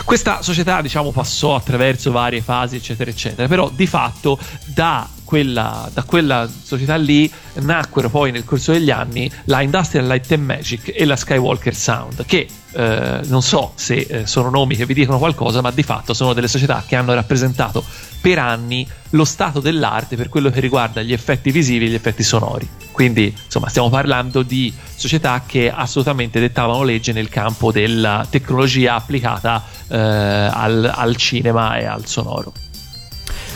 Questa 0.03 0.41
società, 0.41 0.81
diciamo, 0.81 1.11
passò 1.11 1.55
attraverso 1.55 2.11
varie 2.11 2.41
fasi, 2.41 2.75
eccetera, 2.75 3.09
eccetera, 3.09 3.47
però 3.47 3.69
di 3.69 3.87
fatto 3.87 4.37
da 4.65 5.07
quella, 5.23 5.89
da 5.93 6.03
quella 6.03 6.49
società 6.63 6.95
lì 6.95 7.31
nacquero 7.55 8.09
poi 8.09 8.31
nel 8.31 8.45
corso 8.45 8.71
degli 8.71 8.91
anni 8.91 9.31
la 9.45 9.61
Industrial 9.61 10.05
Light 10.05 10.31
and 10.31 10.43
Magic 10.43 10.91
e 10.93 11.05
la 11.05 11.15
Skywalker 11.15 11.75
Sound, 11.75 12.25
che 12.25 12.47
eh, 12.75 13.21
non 13.23 13.41
so 13.41 13.71
se 13.75 13.95
eh, 13.95 14.27
sono 14.27 14.49
nomi 14.49 14.75
che 14.75 14.85
vi 14.85 14.93
dicono 14.93 15.17
qualcosa, 15.17 15.61
ma 15.61 15.71
di 15.71 15.83
fatto 15.83 16.13
sono 16.13 16.33
delle 16.33 16.49
società 16.49 16.83
che 16.85 16.95
hanno 16.95 17.13
rappresentato 17.13 17.83
per 18.19 18.39
anni 18.39 18.85
lo 19.11 19.23
stato 19.23 19.59
dell'arte 19.61 20.15
per 20.15 20.29
quello 20.29 20.49
che 20.49 20.59
riguarda 20.59 21.01
gli 21.01 21.13
effetti 21.13 21.51
visivi 21.51 21.85
e 21.85 21.89
gli 21.89 21.93
effetti 21.93 22.23
sonori. 22.23 22.67
Quindi, 22.91 23.33
insomma, 23.45 23.69
stiamo 23.69 23.89
parlando 23.89 24.41
di 24.41 24.73
società 24.95 25.43
che 25.45 25.71
assolutamente 25.71 26.39
dettavano 26.39 26.83
legge 26.83 27.13
nel 27.13 27.29
campo 27.29 27.71
della 27.71 28.25
tecnologia 28.29 28.95
applicata 28.95 29.63
eh, 29.87 29.97
al, 29.97 30.91
al 30.93 31.15
cinema 31.15 31.77
e 31.77 31.85
al 31.85 32.05
sonoro. 32.05 32.51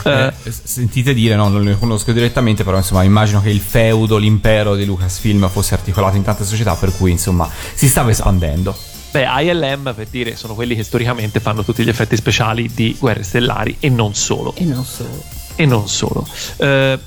Eh, 0.02 0.32
sentite 0.48 1.12
dire, 1.12 1.34
no, 1.34 1.48
non 1.48 1.62
le 1.62 1.76
conosco 1.78 2.12
direttamente, 2.12 2.64
però 2.64 2.78
insomma 2.78 3.02
immagino 3.02 3.42
che 3.42 3.50
il 3.50 3.60
feudo, 3.60 4.16
l'impero 4.16 4.74
di 4.74 4.86
Lucasfilm 4.86 5.48
fosse 5.50 5.74
articolato 5.74 6.16
in 6.16 6.22
tante 6.22 6.44
società, 6.44 6.74
per 6.74 6.96
cui 6.96 7.10
insomma 7.10 7.48
si 7.74 7.86
stava 7.88 8.10
espandendo. 8.10 8.74
Beh, 9.10 9.26
ILM 9.26 9.92
per 9.94 10.06
dire 10.08 10.36
sono 10.36 10.54
quelli 10.54 10.76
che 10.76 10.84
storicamente 10.84 11.40
fanno 11.40 11.64
tutti 11.64 11.82
gli 11.82 11.88
effetti 11.88 12.16
speciali 12.16 12.70
di 12.72 12.96
Guerre 12.98 13.22
Stellari 13.22 13.76
e 13.80 13.88
non 13.88 14.14
solo. 14.14 14.54
E 14.54 14.64
non 14.64 14.84
solo. 14.84 15.22
E 15.56 15.66
non 15.66 15.88
solo. 15.88 16.26
Eh, 16.58 16.98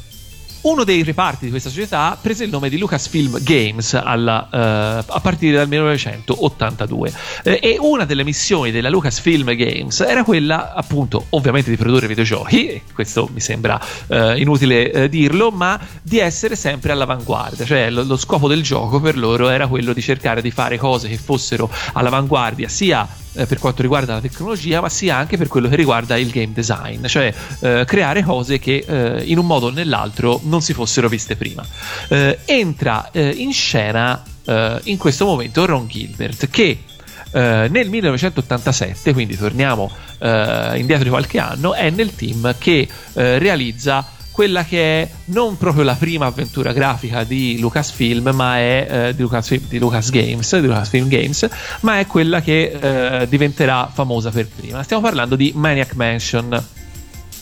uno 0.64 0.84
dei 0.84 1.03
reparti 1.03 1.45
di 1.45 1.52
questa 1.52 1.69
società 1.69 2.18
prese 2.22 2.44
il 2.44 2.49
nome 2.49 2.69
di 2.69 2.77
Lucasfilm 2.77 3.41
Games 3.44 3.94
alla, 3.94 4.48
eh, 4.52 5.06
a 5.07 5.19
partire 5.19 5.57
dal 5.57 5.68
1982 5.68 7.14
Eh, 7.44 7.60
e 7.61 7.77
una 7.80 8.06
delle 8.06 8.23
missioni 8.23 8.72
della 8.72 8.90
Lucasfilm 8.90 9.56
Games 9.56 9.99
era 10.02 10.23
quella 10.23 10.73
appunto 10.73 11.26
ovviamente 11.30 11.69
di 11.69 11.77
produrre 11.77 12.07
videogiochi 12.07 12.68
e 12.68 12.81
questo 12.94 13.30
mi 13.34 13.40
sembra 13.40 13.80
eh, 14.07 14.40
inutile 14.40 14.91
eh, 14.91 15.10
dirlo 15.10 15.52
ma 15.52 15.80
di 16.02 16.19
essere 16.19 16.56
sempre 16.56 16.91
all'avanguardia. 16.91 17.65
Cioè 17.65 17.90
lo, 17.90 18.03
lo 18.03 18.18
scopo 18.18 18.48
del 18.48 18.64
gioco 18.64 18.99
per 18.99 19.18
loro 19.18 19.49
era 19.49 19.68
quello 19.68 19.94
di 19.94 20.02
cercare 20.02 20.41
di 20.41 20.52
fare 20.52 20.77
cose 20.77 21.07
che 21.10 21.18
fossero 21.18 21.69
all'avanguardia 21.94 22.69
sia 22.69 23.07
eh, 23.34 23.46
per 23.46 23.60
quanto 23.60 23.82
riguarda 23.82 24.14
la 24.14 24.22
tecnologia, 24.22 24.82
ma 24.82 24.90
sia 24.90 25.18
anche 25.18 25.38
per 25.38 25.48
quello 25.48 25.70
che 25.70 25.76
riguarda 25.76 26.18
il 26.18 26.30
game 26.30 26.52
design, 26.54 27.06
cioè 27.06 27.34
eh, 27.60 27.84
creare 27.86 28.24
cose 28.24 28.60
che 28.60 28.84
eh, 28.88 29.24
in 29.26 29.38
un 29.38 29.46
modo 29.46 29.68
o 29.68 29.70
nell'altro 29.70 30.40
non 30.44 30.62
si 30.62 30.74
fossero 30.74 31.08
viste 31.08 31.36
prima. 31.36 31.66
Eh, 32.10 32.40
entra 32.46 33.10
eh, 33.12 33.30
in 33.30 33.52
scena 33.54 34.24
eh, 34.46 34.80
in 34.84 34.98
questo 34.98 35.26
momento 35.26 35.66
Ron 35.66 35.88
Gilbert 35.88 36.50
che 36.50 36.84
eh, 37.32 37.68
nel 37.70 37.90
1987, 37.90 39.12
quindi 39.12 39.36
torniamo 39.36 39.92
eh, 40.20 40.74
indietro 40.76 41.04
di 41.04 41.10
qualche 41.10 41.40
anno, 41.40 41.74
è 41.74 41.90
nel 41.90 42.16
team 42.16 42.56
che 42.58 42.88
eh, 43.14 43.40
realizza 43.40 44.06
quella 44.34 44.66
che 44.66 45.04
è 45.04 45.10
non 45.26 45.58
proprio 45.58 45.84
la 45.84 45.94
prima 45.94 46.26
avventura 46.26 46.74
grafica 46.74 47.24
di 47.24 47.60
Lucasfilm, 47.60 48.32
ma 48.34 48.58
è 48.58 48.88
eh, 48.90 49.16
di, 49.16 49.22
Lucas, 49.22 49.54
di 49.54 49.78
Lucas 49.78 50.10
Games, 50.10 50.60
di 50.60 50.66
Lucasfilm 50.66 51.08
Games, 51.08 51.48
ma 51.82 52.00
è 52.00 52.08
quella 52.08 52.42
che 52.42 53.22
eh, 53.22 53.28
diventerà 53.30 53.90
famosa 53.94 54.32
per 54.32 54.48
prima. 54.48 54.82
Stiamo 54.82 55.04
parlando 55.04 55.36
di 55.36 55.54
Maniac 55.56 55.94
Mansion, 55.94 56.66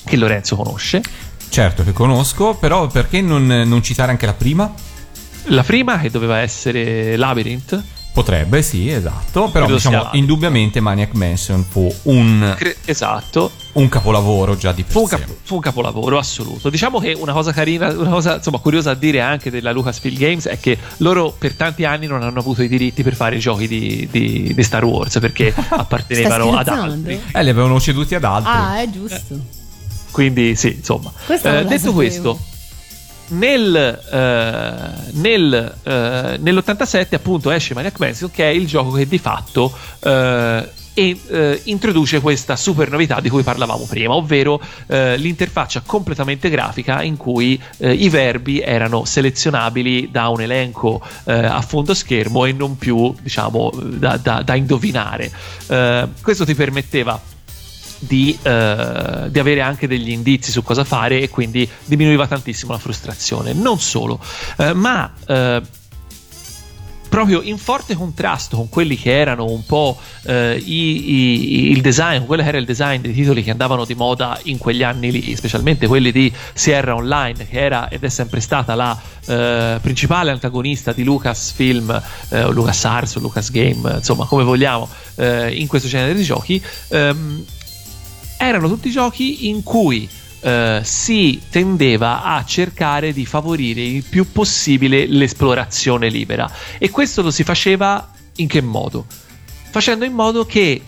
che 0.03 0.17
Lorenzo 0.17 0.57
conosce. 0.57 1.01
Certo 1.47 1.83
che 1.83 1.93
conosco, 1.93 2.55
però 2.55 2.87
perché 2.87 3.21
non, 3.21 3.45
non 3.45 3.81
citare 3.81 4.11
anche 4.11 4.25
la 4.25 4.33
prima? 4.33 4.71
La 5.45 5.63
prima, 5.63 5.97
che 5.97 6.11
doveva 6.11 6.39
essere 6.39 7.15
Labyrinth, 7.15 7.81
Potrebbe, 8.13 8.61
sì, 8.61 8.89
esatto, 8.89 9.47
però 9.51 9.63
Credo 9.65 9.75
diciamo 9.79 10.01
sia- 10.01 10.09
indubbiamente 10.13 10.81
Maniac 10.81 11.13
Mansion 11.13 11.63
fu 11.63 11.89
un, 12.03 12.53
cre- 12.57 12.75
esatto, 12.83 13.51
un 13.73 13.87
capolavoro 13.87 14.57
già 14.57 14.73
di 14.73 14.83
per 14.83 14.91
fu 14.91 14.99
un, 15.09 15.19
fu 15.43 15.55
un 15.55 15.61
capolavoro 15.61 16.17
assoluto. 16.17 16.69
Diciamo 16.69 16.99
che 16.99 17.13
una 17.17 17.31
cosa 17.31 17.53
carina, 17.53 17.87
una 17.87 18.09
cosa 18.09 18.35
insomma 18.35 18.57
curiosa 18.59 18.91
a 18.91 18.95
dire 18.95 19.21
anche 19.21 19.49
della 19.49 19.71
Lucasfilm 19.71 20.17
Games 20.17 20.47
è 20.49 20.59
che 20.59 20.77
loro 20.97 21.33
per 21.37 21.53
tanti 21.53 21.85
anni 21.85 22.05
non 22.05 22.21
hanno 22.21 22.39
avuto 22.39 22.61
i 22.63 22.67
diritti 22.67 23.01
per 23.01 23.15
fare 23.15 23.37
i 23.37 23.39
giochi 23.39 23.65
di, 23.65 24.05
di- 24.11 24.51
di 24.53 24.63
Star 24.63 24.83
Wars 24.83 25.17
perché 25.19 25.53
appartenevano 25.69 26.57
ad 26.57 26.67
altri. 26.67 27.13
Eh, 27.31 27.43
li 27.43 27.49
avevano 27.49 27.79
ceduti 27.79 28.13
ad 28.15 28.25
altri. 28.25 28.51
Ah, 28.53 28.81
è 28.81 28.89
giusto. 28.89 29.39
Quindi 30.11 30.55
sì, 30.57 30.75
insomma. 30.75 31.09
Eh, 31.27 31.39
detto 31.39 31.69
sapevo. 31.77 31.93
questo, 31.93 32.39
nel, 33.31 33.75
eh, 34.11 35.11
nel, 35.13 35.75
eh, 35.83 36.37
nell'87 36.39 37.15
appunto 37.15 37.51
esce 37.51 37.73
Maniac 37.73 37.99
Mansion 37.99 38.31
che 38.31 38.45
è 38.45 38.53
il 38.53 38.67
gioco 38.67 38.91
che 38.91 39.07
di 39.07 39.17
fatto 39.17 39.73
eh, 40.03 40.69
e, 40.93 41.19
eh, 41.27 41.61
introduce 41.65 42.19
questa 42.19 42.55
super 42.55 42.89
novità 42.89 43.19
di 43.19 43.29
cui 43.29 43.43
parlavamo 43.43 43.85
prima, 43.85 44.13
ovvero 44.13 44.61
eh, 44.87 45.17
l'interfaccia 45.17 45.81
completamente 45.85 46.49
grafica 46.49 47.01
in 47.01 47.17
cui 47.17 47.59
eh, 47.77 47.93
i 47.93 48.09
verbi 48.09 48.59
erano 48.59 49.05
selezionabili 49.05 50.09
da 50.11 50.27
un 50.27 50.41
elenco 50.41 51.01
eh, 51.25 51.33
a 51.33 51.61
fondo 51.61 51.93
schermo 51.93 52.45
e 52.45 52.51
non 52.51 52.77
più 52.77 53.13
diciamo 53.21 53.71
da, 53.73 54.17
da- 54.17 54.41
da 54.41 54.55
indovinare. 54.55 55.31
Eh, 55.67 56.07
questo 56.21 56.45
ti 56.45 56.55
permetteva 56.55 57.19
di, 58.03 58.37
eh, 58.41 59.27
di 59.29 59.39
avere 59.39 59.61
anche 59.61 59.87
degli 59.87 60.09
indizi 60.09 60.51
su 60.51 60.63
cosa 60.63 60.83
fare 60.83 61.21
e 61.21 61.29
quindi 61.29 61.69
diminuiva 61.85 62.25
tantissimo 62.27 62.71
la 62.71 62.79
frustrazione. 62.79 63.53
Non 63.53 63.79
solo, 63.79 64.19
eh, 64.57 64.73
ma 64.73 65.13
eh, 65.27 65.61
proprio 67.09 67.41
in 67.41 67.57
forte 67.57 67.93
contrasto 67.93 68.55
con 68.55 68.69
quelli 68.69 68.95
che 68.97 69.11
erano 69.19 69.43
un 69.43 69.65
po' 69.65 69.99
eh, 70.23 70.55
i- 70.55 71.09
i- 71.11 71.71
il 71.71 71.81
design, 71.81 72.23
quello 72.23 72.41
che 72.41 72.47
era 72.47 72.57
il 72.57 72.63
design 72.63 73.01
dei 73.01 73.11
titoli 73.13 73.43
che 73.43 73.51
andavano 73.51 73.83
di 73.83 73.95
moda 73.95 74.39
in 74.43 74.57
quegli 74.57 74.81
anni 74.81 75.11
lì, 75.11 75.35
specialmente 75.35 75.87
quelli 75.87 76.13
di 76.13 76.31
Sierra 76.53 76.95
Online, 76.95 77.45
che 77.49 77.59
era 77.59 77.89
ed 77.89 78.03
è 78.05 78.09
sempre 78.09 78.39
stata 78.39 78.75
la 78.75 78.97
eh, 79.27 79.77
principale 79.81 80.31
antagonista 80.31 80.93
di 80.93 81.03
Lucasfilm, 81.03 82.01
eh, 82.29 82.49
LucasArts 82.49 83.15
o 83.15 83.19
Lucas 83.19 83.51
Game, 83.51 83.95
insomma, 83.95 84.25
come 84.25 84.43
vogliamo, 84.43 84.87
eh, 85.15 85.53
in 85.53 85.67
questo 85.67 85.89
genere 85.89 86.13
di 86.15 86.23
giochi. 86.23 86.63
ehm, 86.89 87.45
erano 88.47 88.67
tutti 88.67 88.89
giochi 88.89 89.49
in 89.49 89.63
cui 89.63 90.09
eh, 90.41 90.81
si 90.83 91.41
tendeva 91.49 92.23
a 92.23 92.43
cercare 92.43 93.13
di 93.13 93.25
favorire 93.25 93.81
il 93.81 94.03
più 94.03 94.31
possibile 94.31 95.05
l'esplorazione 95.05 96.09
libera 96.09 96.51
e 96.77 96.89
questo 96.89 97.21
lo 97.21 97.31
si 97.31 97.43
faceva 97.43 98.11
in 98.37 98.47
che 98.47 98.61
modo? 98.61 99.05
Facendo 99.69 100.03
in 100.03 100.13
modo 100.13 100.45
che 100.45 100.81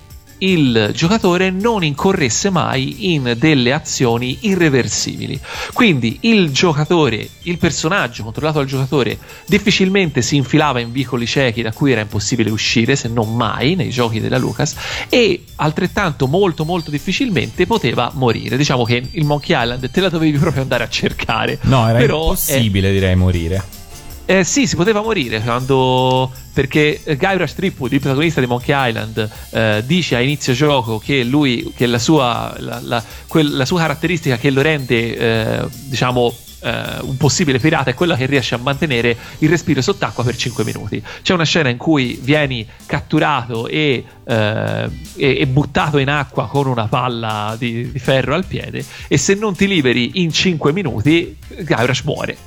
il 0.43 0.91
giocatore 0.93 1.49
non 1.51 1.83
incorresse 1.83 2.49
mai 2.49 3.13
in 3.13 3.35
delle 3.37 3.71
azioni 3.71 4.39
irreversibili. 4.41 5.39
Quindi 5.71 6.17
il 6.21 6.51
giocatore, 6.51 7.27
il 7.43 7.57
personaggio 7.57 8.23
controllato 8.23 8.57
dal 8.57 8.67
giocatore, 8.67 9.17
difficilmente 9.45 10.21
si 10.21 10.35
infilava 10.35 10.79
in 10.79 10.91
vicoli 10.91 11.25
ciechi 11.25 11.61
da 11.61 11.71
cui 11.71 11.91
era 11.91 12.01
impossibile 12.01 12.49
uscire, 12.49 12.95
se 12.95 13.07
non 13.07 13.35
mai 13.35 13.75
nei 13.75 13.89
giochi 13.89 14.19
della 14.19 14.37
Lucas, 14.37 14.75
e 15.09 15.43
altrettanto 15.55 16.27
molto 16.27 16.65
molto 16.65 16.91
difficilmente 16.91 17.65
poteva 17.65 18.11
morire. 18.13 18.57
Diciamo 18.57 18.83
che 18.83 19.01
il 19.11 19.25
Monkey 19.25 19.59
Island 19.59 19.89
te 19.89 20.01
la 20.01 20.09
dovevi 20.09 20.37
proprio 20.37 20.61
andare 20.61 20.83
a 20.83 20.89
cercare. 20.89 21.59
No, 21.63 21.87
era 21.87 21.97
Però, 21.99 22.23
impossibile, 22.23 22.91
direi, 22.91 23.15
morire. 23.15 23.81
Eh, 24.25 24.43
sì, 24.43 24.67
si 24.67 24.75
poteva 24.75 25.01
morire 25.01 25.39
quando. 25.41 26.31
Perché 26.53 27.01
Guybrush 27.03 27.55
Threepwood, 27.55 27.93
il 27.93 27.99
protagonista 27.99 28.39
di 28.39 28.45
Monkey 28.45 28.89
Island, 28.89 29.29
eh, 29.51 29.81
dice 29.87 30.15
a 30.15 30.21
inizio 30.21 30.53
gioco 30.53 30.99
che 30.99 31.23
lui, 31.23 31.73
che 31.75 31.87
la 31.87 31.97
sua, 31.97 32.53
la, 32.59 32.79
la- 32.83 33.03
quel- 33.27 33.55
la 33.55 33.65
sua 33.65 33.79
caratteristica 33.79 34.37
che 34.37 34.51
lo 34.51 34.61
rende, 34.61 35.17
eh, 35.17 35.67
diciamo, 35.85 36.31
eh, 36.61 36.99
un 37.01 37.17
possibile 37.17 37.57
pirata 37.57 37.89
è 37.89 37.95
quella 37.95 38.15
che 38.15 38.27
riesce 38.27 38.53
a 38.53 38.59
mantenere 38.59 39.17
il 39.39 39.49
respiro 39.49 39.81
sott'acqua 39.81 40.23
per 40.23 40.35
5 40.35 40.63
minuti. 40.63 41.01
C'è 41.23 41.33
una 41.33 41.43
scena 41.43 41.69
in 41.69 41.77
cui 41.77 42.19
vieni 42.21 42.65
catturato 42.85 43.67
e, 43.67 44.03
eh, 44.23 44.89
e- 45.15 45.37
e 45.39 45.47
buttato 45.47 45.97
in 45.97 46.09
acqua 46.09 46.47
con 46.47 46.67
una 46.67 46.85
palla 46.87 47.55
di, 47.57 47.91
di 47.91 47.99
ferro 47.99 48.35
al 48.35 48.45
piede, 48.45 48.85
e 49.07 49.17
se 49.17 49.33
non 49.33 49.55
ti 49.55 49.67
liberi 49.67 50.21
in 50.21 50.31
5 50.31 50.71
minuti, 50.71 51.35
Guybrush 51.47 52.01
muore. 52.01 52.37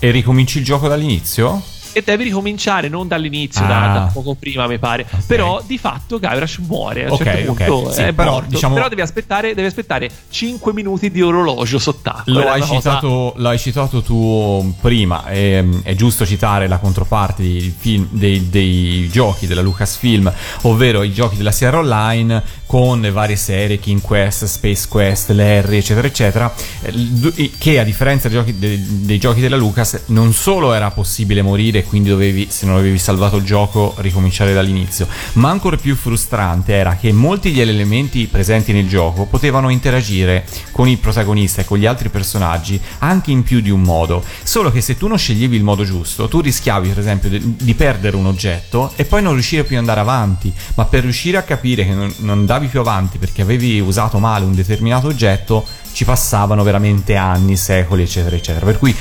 E 0.00 0.10
ricominci 0.10 0.58
il 0.58 0.64
gioco 0.64 0.86
dall'inizio? 0.88 1.60
E 1.92 2.02
devi 2.04 2.22
ricominciare 2.24 2.88
non 2.88 3.08
dall'inizio, 3.08 3.64
Ah. 3.64 3.66
da, 3.66 3.74
da 3.98 4.10
poco 4.12 4.34
prima, 4.38 4.68
mi 4.68 4.78
pare. 4.78 5.04
Però 5.26 5.60
di 5.66 5.78
fatto 5.78 6.20
Guybrush 6.20 6.58
muore. 6.58 7.06
A 7.06 7.08
un 7.08 7.12
Ok, 7.14 7.22
certo 7.24 7.52
punto 7.54 7.90
Sì, 7.92 8.02
è 8.02 8.12
però, 8.12 8.32
morto. 8.32 8.48
diciamo- 8.50 8.74
Però 8.74 8.88
devi 8.88 9.00
aspettare, 9.00 9.54
devi 9.54 9.66
aspettare 9.66 10.08
5 10.28 10.72
minuti 10.72 11.10
di 11.10 11.22
orologio 11.22 11.78
sott'acqua. 11.80 12.32
Lo 12.32 12.48
hai, 12.48 12.60
cosa- 12.60 12.74
citato, 12.74 13.32
lo 13.36 13.48
hai 13.48 13.58
citato 13.58 14.02
tu 14.02 14.74
prima, 14.80 15.24
è, 15.24 15.64
è 15.82 15.94
giusto 15.96 16.24
citare 16.24 16.68
la 16.68 16.76
controparte 16.78 17.42
dei, 17.42 17.74
film- 17.76 18.06
dei- 18.10 18.48
dei 18.48 19.08
giochi 19.10 19.48
della 19.48 19.62
Lucasfilm, 19.62 20.32
ovvero 20.62 21.02
i 21.02 21.12
giochi 21.12 21.36
della 21.36 21.52
Sierra 21.52 21.78
Online 21.78 22.40
con 22.68 23.00
le 23.00 23.10
varie 23.10 23.36
serie 23.36 23.78
King 23.78 24.02
Quest, 24.02 24.44
Space 24.44 24.88
Quest, 24.88 25.30
Larry, 25.30 25.78
eccetera, 25.78 26.06
eccetera, 26.06 26.54
eh, 26.82 27.50
che 27.56 27.78
a 27.78 27.82
differenza 27.82 28.28
dei 28.28 28.36
giochi, 28.36 28.58
dei, 28.58 29.06
dei 29.06 29.18
giochi 29.18 29.40
della 29.40 29.56
Lucas 29.56 30.02
non 30.08 30.34
solo 30.34 30.74
era 30.74 30.90
possibile 30.90 31.40
morire, 31.40 31.82
quindi 31.84 32.10
dovevi, 32.10 32.48
se 32.50 32.66
non 32.66 32.76
avevi 32.76 32.98
salvato 32.98 33.36
il 33.36 33.44
gioco, 33.44 33.94
ricominciare 34.00 34.52
dall'inizio, 34.52 35.08
ma 35.34 35.48
ancora 35.48 35.78
più 35.78 35.96
frustrante 35.96 36.74
era 36.74 36.96
che 36.96 37.10
molti 37.10 37.50
degli 37.50 37.70
elementi 37.70 38.26
presenti 38.26 38.74
nel 38.74 38.86
gioco 38.86 39.24
potevano 39.24 39.70
interagire 39.70 40.44
con 40.70 40.88
il 40.88 40.98
protagonista 40.98 41.62
e 41.62 41.64
con 41.64 41.78
gli 41.78 41.86
altri 41.86 42.10
personaggi 42.10 42.78
anche 42.98 43.30
in 43.30 43.44
più 43.44 43.60
di 43.60 43.70
un 43.70 43.80
modo, 43.80 44.22
solo 44.42 44.70
che 44.70 44.82
se 44.82 44.98
tu 44.98 45.06
non 45.06 45.16
sceglievi 45.16 45.56
il 45.56 45.64
modo 45.64 45.84
giusto, 45.84 46.28
tu 46.28 46.40
rischiavi 46.40 46.90
per 46.90 46.98
esempio 46.98 47.30
de- 47.30 47.40
di 47.42 47.72
perdere 47.72 48.16
un 48.16 48.26
oggetto 48.26 48.92
e 48.94 49.06
poi 49.06 49.22
non 49.22 49.32
riuscire 49.32 49.64
più 49.64 49.76
ad 49.76 49.80
andare 49.80 50.00
avanti, 50.00 50.52
ma 50.74 50.84
per 50.84 51.04
riuscire 51.04 51.38
a 51.38 51.42
capire 51.42 51.86
che 51.86 51.94
non, 51.94 52.12
non 52.18 52.44
andavi 52.58 52.66
più 52.66 52.80
avanti 52.80 53.18
perché 53.18 53.42
avevi 53.42 53.80
usato 53.80 54.18
male 54.18 54.44
un 54.44 54.54
determinato 54.54 55.06
oggetto, 55.06 55.64
ci 55.92 56.04
passavano 56.04 56.62
veramente 56.64 57.14
anni, 57.16 57.56
secoli, 57.56 58.02
eccetera, 58.02 58.34
eccetera. 58.36 58.66
Per 58.66 58.78
cui 58.78 58.94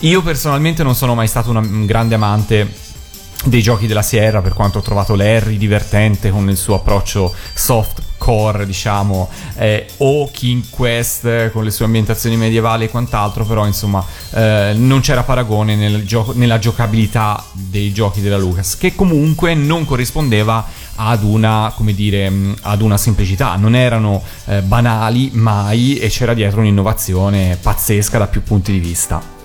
io 0.00 0.22
personalmente 0.22 0.82
non 0.82 0.94
sono 0.94 1.14
mai 1.14 1.28
stato 1.28 1.50
una- 1.50 1.60
un 1.60 1.86
grande 1.86 2.14
amante 2.14 2.80
dei 3.44 3.60
giochi 3.60 3.86
della 3.88 4.02
Sierra 4.02 4.40
per 4.40 4.52
quanto 4.54 4.78
ho 4.78 4.82
trovato 4.82 5.14
Larry 5.16 5.58
divertente 5.58 6.30
con 6.30 6.48
il 6.48 6.56
suo 6.56 6.76
approccio 6.76 7.34
soft 7.54 8.00
core 8.16 8.64
diciamo 8.66 9.28
eh, 9.56 9.84
o 9.96 10.30
King 10.30 10.62
Quest 10.70 11.24
eh, 11.24 11.50
con 11.52 11.64
le 11.64 11.72
sue 11.72 11.84
ambientazioni 11.86 12.36
medievali 12.36 12.84
e 12.84 12.88
quant'altro 12.88 13.44
però 13.44 13.66
insomma 13.66 14.04
eh, 14.34 14.74
non 14.76 15.00
c'era 15.00 15.24
paragone 15.24 15.74
nel 15.74 16.04
gioco- 16.06 16.32
nella 16.36 16.60
giocabilità 16.60 17.44
dei 17.50 17.92
giochi 17.92 18.20
della 18.20 18.38
Lucas 18.38 18.76
che 18.76 18.94
comunque 18.94 19.54
non 19.56 19.84
corrispondeva 19.86 20.64
ad 20.96 21.22
una 21.22 21.72
come 21.76 21.94
dire 21.94 22.28
mh, 22.30 22.56
ad 22.62 22.80
una 22.80 22.96
semplicità. 22.96 23.56
Non 23.56 23.74
erano 23.74 24.22
eh, 24.46 24.60
banali 24.62 25.30
mai 25.34 25.98
e 25.98 26.08
c'era 26.08 26.34
dietro 26.34 26.60
un'innovazione 26.60 27.58
pazzesca 27.60 28.18
da 28.18 28.26
più 28.26 28.42
punti 28.42 28.72
di 28.72 28.78
vista. 28.78 29.40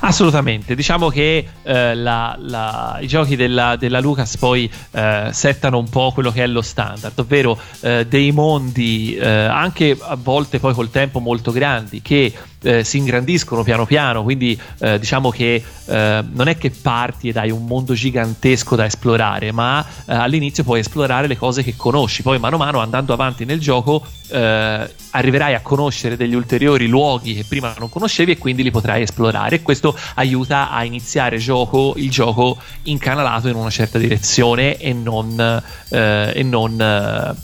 Assolutamente, 0.00 0.74
diciamo 0.74 1.08
che 1.08 1.46
eh, 1.62 1.94
la- 1.94 2.36
la- 2.38 2.98
i 3.00 3.06
giochi 3.06 3.36
della, 3.36 3.76
della 3.76 4.00
Lucas 4.00 4.36
poi 4.36 4.70
eh, 4.90 5.28
settano 5.32 5.78
un 5.78 5.88
po' 5.88 6.10
quello 6.12 6.30
che 6.32 6.42
è 6.42 6.46
lo 6.46 6.60
standard, 6.62 7.18
ovvero 7.18 7.58
eh, 7.80 8.06
dei 8.06 8.32
mondi 8.32 9.14
eh, 9.14 9.26
anche 9.28 9.96
a 10.00 10.16
volte 10.20 10.58
poi 10.58 10.74
col 10.74 10.90
tempo 10.90 11.20
molto 11.20 11.52
grandi 11.52 12.02
che 12.02 12.32
eh, 12.62 12.84
si 12.84 12.98
ingrandiscono 12.98 13.62
piano 13.62 13.86
piano, 13.86 14.22
quindi 14.22 14.58
eh, 14.78 14.98
diciamo 14.98 15.30
che 15.30 15.62
eh, 15.84 16.24
non 16.32 16.48
è 16.48 16.56
che 16.56 16.70
parti 16.70 17.28
ed 17.28 17.36
hai 17.36 17.50
un 17.50 17.66
mondo 17.66 17.94
gigantesco 17.94 18.76
da 18.76 18.84
esplorare, 18.84 19.52
ma 19.52 19.84
eh, 20.06 20.14
all'inizio 20.14 20.64
puoi 20.64 20.80
esplorare 20.80 21.26
le 21.26 21.36
cose 21.36 21.62
che 21.62 21.74
conosci, 21.76 22.22
poi 22.22 22.38
mano 22.38 22.56
a 22.56 22.58
mano 22.58 22.80
andando 22.80 23.12
avanti 23.12 23.44
nel 23.44 23.60
gioco 23.60 24.04
eh, 24.32 24.90
arriverai 25.10 25.54
a 25.54 25.60
conoscere 25.60 26.16
degli 26.16 26.34
ulteriori 26.34 26.86
luoghi 26.86 27.34
che 27.34 27.44
prima 27.44 27.74
non 27.78 27.88
conoscevi 27.88 28.32
e 28.32 28.38
quindi 28.38 28.62
li 28.62 28.70
potrai 28.70 29.02
esplorare. 29.02 29.56
E 29.56 29.62
questo 29.62 29.96
aiuta 30.14 30.70
a 30.70 30.84
iniziare 30.84 31.36
gioco, 31.36 31.94
il 31.96 32.10
gioco 32.10 32.58
incanalato 32.84 33.48
in 33.48 33.56
una 33.56 33.70
certa 33.70 33.98
direzione 33.98 34.78
e 34.78 34.92
non, 34.92 35.62
eh, 35.90 36.32
e 36.34 36.42
non 36.42 37.40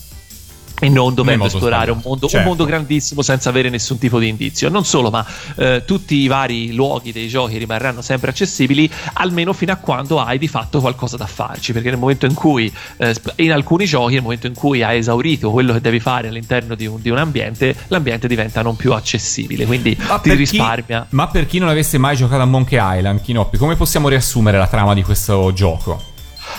e 0.80 0.88
non 0.88 1.14
dovendo 1.14 1.44
esplorare 1.46 1.90
un 1.90 2.00
mondo, 2.04 2.26
un 2.26 2.30
Certo. 2.30 2.46
mondo 2.48 2.64
grandissimo 2.64 3.22
senza 3.22 3.48
avere 3.48 3.68
nessun 3.68 3.98
tipo 3.98 4.18
di 4.18 4.28
indizio. 4.28 4.68
Non 4.68 4.84
solo, 4.84 5.10
ma 5.10 5.24
eh, 5.56 5.82
tutti 5.84 6.16
i 6.16 6.26
vari 6.28 6.72
luoghi 6.72 7.12
dei 7.12 7.28
giochi 7.28 7.56
rimarranno 7.58 8.00
sempre 8.02 8.30
accessibili, 8.30 8.90
almeno 9.14 9.52
fino 9.52 9.72
a 9.72 9.76
quando 9.76 10.20
hai 10.20 10.38
di 10.38 10.48
fatto 10.48 10.80
qualcosa 10.80 11.16
da 11.16 11.26
farci. 11.26 11.72
Perché 11.72 11.90
nel 11.90 11.98
momento 11.98 12.26
in 12.26 12.34
cui, 12.34 12.72
eh, 12.98 13.14
in 13.36 13.52
alcuni 13.52 13.86
giochi, 13.86 14.14
nel 14.14 14.22
momento 14.22 14.46
in 14.46 14.54
cui 14.54 14.82
hai 14.82 14.98
esaurito 14.98 15.50
quello 15.50 15.72
che 15.72 15.80
devi 15.80 16.00
fare 16.00 16.28
all'interno 16.28 16.74
di 16.74 16.86
un, 16.86 17.00
di 17.00 17.10
un 17.10 17.18
ambiente, 17.18 17.74
l'ambiente 17.88 18.28
diventa 18.28 18.62
non 18.62 18.76
più 18.76 18.92
accessibile. 18.92 19.66
Quindi 19.66 19.96
Ma 19.98 20.18
ti 20.18 20.28
per 20.28 20.38
chi- 20.38 20.44
risparmia. 20.50 21.06
ma 21.10 21.26
per 21.28 21.46
chi 21.46 21.58
non 21.58 21.68
avesse 21.68 21.98
mai 21.98 22.16
giocato 22.16 22.42
a 22.42 22.46
Monkey 22.46 22.78
Island, 22.98 23.20
Kinoppi, 23.20 23.56
come 23.58 23.74
possiamo 23.76 24.08
riassumere 24.08 24.58
la 24.58 24.66
trama 24.68 24.94
di 24.94 25.02
questo 25.02 25.52
gioco? 25.52 26.07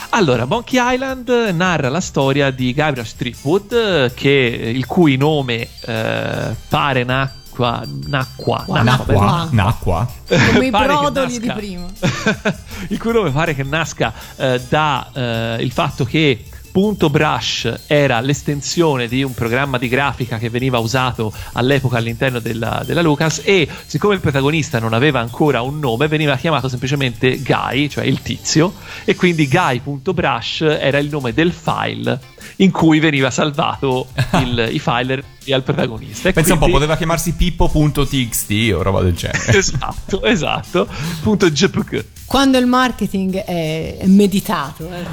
Allora, 0.10 0.46
Monkey 0.46 0.80
Island 0.82 1.30
narra 1.54 1.90
la 1.90 2.02
storia 2.02 2.52
di 2.52 2.74
Guybrush 2.74 3.16
Threepwood, 3.16 3.72
eh, 3.72 4.12
che, 4.14 4.30
il 4.30 4.86
cui 4.86 5.18
nome 5.18 5.68
eh, 5.82 6.56
pare 6.68 7.04
nacqua, 7.04 7.84
nacqua, 8.08 8.64
Qua- 8.66 8.82
nacqua, 8.82 9.14
Nacqua. 9.14 9.48
Nacqua? 9.52 10.08
Come 10.28 10.66
i 10.66 10.70
brodoli 10.72 11.40
di 11.40 11.52
prima. 11.52 11.86
il 12.90 13.00
cui 13.00 13.12
nome 13.12 13.32
pare 13.32 13.54
che 13.54 13.64
nasca 13.64 14.14
eh, 14.38 14.62
da 14.68 15.10
eh, 15.14 15.58
il 15.60 15.72
fatto 15.72 16.06
che 16.06 16.46
Punto 16.72 17.10
Brush 17.10 17.82
era 17.88 18.20
l'estensione 18.20 19.08
di 19.08 19.24
un 19.24 19.34
programma 19.34 19.78
di 19.78 19.88
grafica 19.88 20.38
che 20.38 20.50
veniva 20.50 20.78
usato 20.80 21.34
all'epoca 21.54 21.98
all'interno 21.98 22.40
della, 22.40 22.84
della 22.86 23.02
Lucas 23.02 23.41
e 23.44 23.68
siccome 23.86 24.14
il 24.14 24.20
protagonista 24.20 24.80
non 24.80 24.94
aveva 24.94 25.20
ancora 25.20 25.62
un 25.62 25.80
nome 25.80 26.08
veniva 26.08 26.36
chiamato 26.38 26.68
semplicemente 26.68 27.40
Guy, 27.40 27.90
cioè 27.90 28.06
il 28.06 28.22
tizio 28.22 28.74
e 29.04 29.16
quindi 29.16 29.48
Guy.brush 29.48 30.62
era 30.62 31.00
il 31.00 31.10
nome 31.10 31.34
del 31.34 31.52
file 31.52 32.20
in 32.58 32.72
cui 32.72 33.00
veniva 33.00 33.32
salvato 33.32 34.08
il, 34.40 34.70
i 34.72 34.80
file 34.80 35.38
al 35.54 35.64
protagonista. 35.64 36.30
E 36.30 36.34
Pensa 36.34 36.54
un 36.54 36.60
po', 36.60 36.66
quindi- 36.66 36.80
poteva 36.82 36.98
chiamarsi 36.98 37.34
pippo.txt 37.34 38.52
o 38.76 38.82
roba 38.82 39.02
del 39.02 39.14
genere. 39.16 39.58
Esatto, 39.58 40.24
esatto. 40.24 40.88
Punto 41.22 41.50
JPG. 41.50 42.06
Quando 42.26 42.58
il 42.58 42.66
marketing 42.68 43.36
è 43.38 44.02
meditato, 44.06 44.88
eh. 44.92 45.06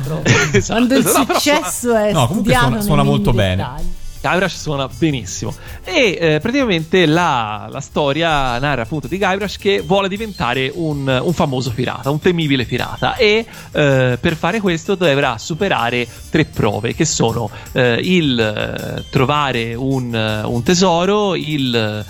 Esatto, 0.56 0.74
quando 0.86 0.96
il 0.96 1.04
no, 1.04 1.24
però 1.24 1.38
successo 1.38 1.94
è 1.94 2.12
No, 2.12 2.26
comunque 2.26 2.52
studiato 2.52 2.66
suona- 2.66 2.80
suona 2.82 3.02
molto 3.02 3.30
minimi 3.32 3.48
bene. 3.56 4.04
Guybrush 4.20 4.56
suona 4.56 4.88
benissimo. 4.88 5.54
E 5.84 6.18
eh, 6.20 6.40
praticamente 6.40 7.06
la, 7.06 7.68
la 7.70 7.80
storia 7.80 8.58
narra 8.58 8.82
appunto 8.82 9.06
di 9.06 9.18
Guybrush 9.18 9.56
che 9.58 9.80
vuole 9.80 10.08
diventare 10.08 10.70
un, 10.74 11.06
un 11.22 11.32
famoso 11.32 11.70
pirata, 11.70 12.10
un 12.10 12.20
temibile 12.20 12.64
pirata. 12.64 13.16
E 13.16 13.46
eh, 13.72 14.18
per 14.20 14.36
fare 14.36 14.60
questo 14.60 14.94
dovrà 14.94 15.38
superare 15.38 16.06
tre 16.30 16.44
prove 16.44 16.94
che 16.94 17.04
sono 17.04 17.50
eh, 17.72 18.00
il 18.02 18.38
eh, 18.38 19.04
trovare 19.10 19.74
un, 19.74 20.42
un 20.44 20.62
tesoro, 20.62 21.34
il, 21.34 22.04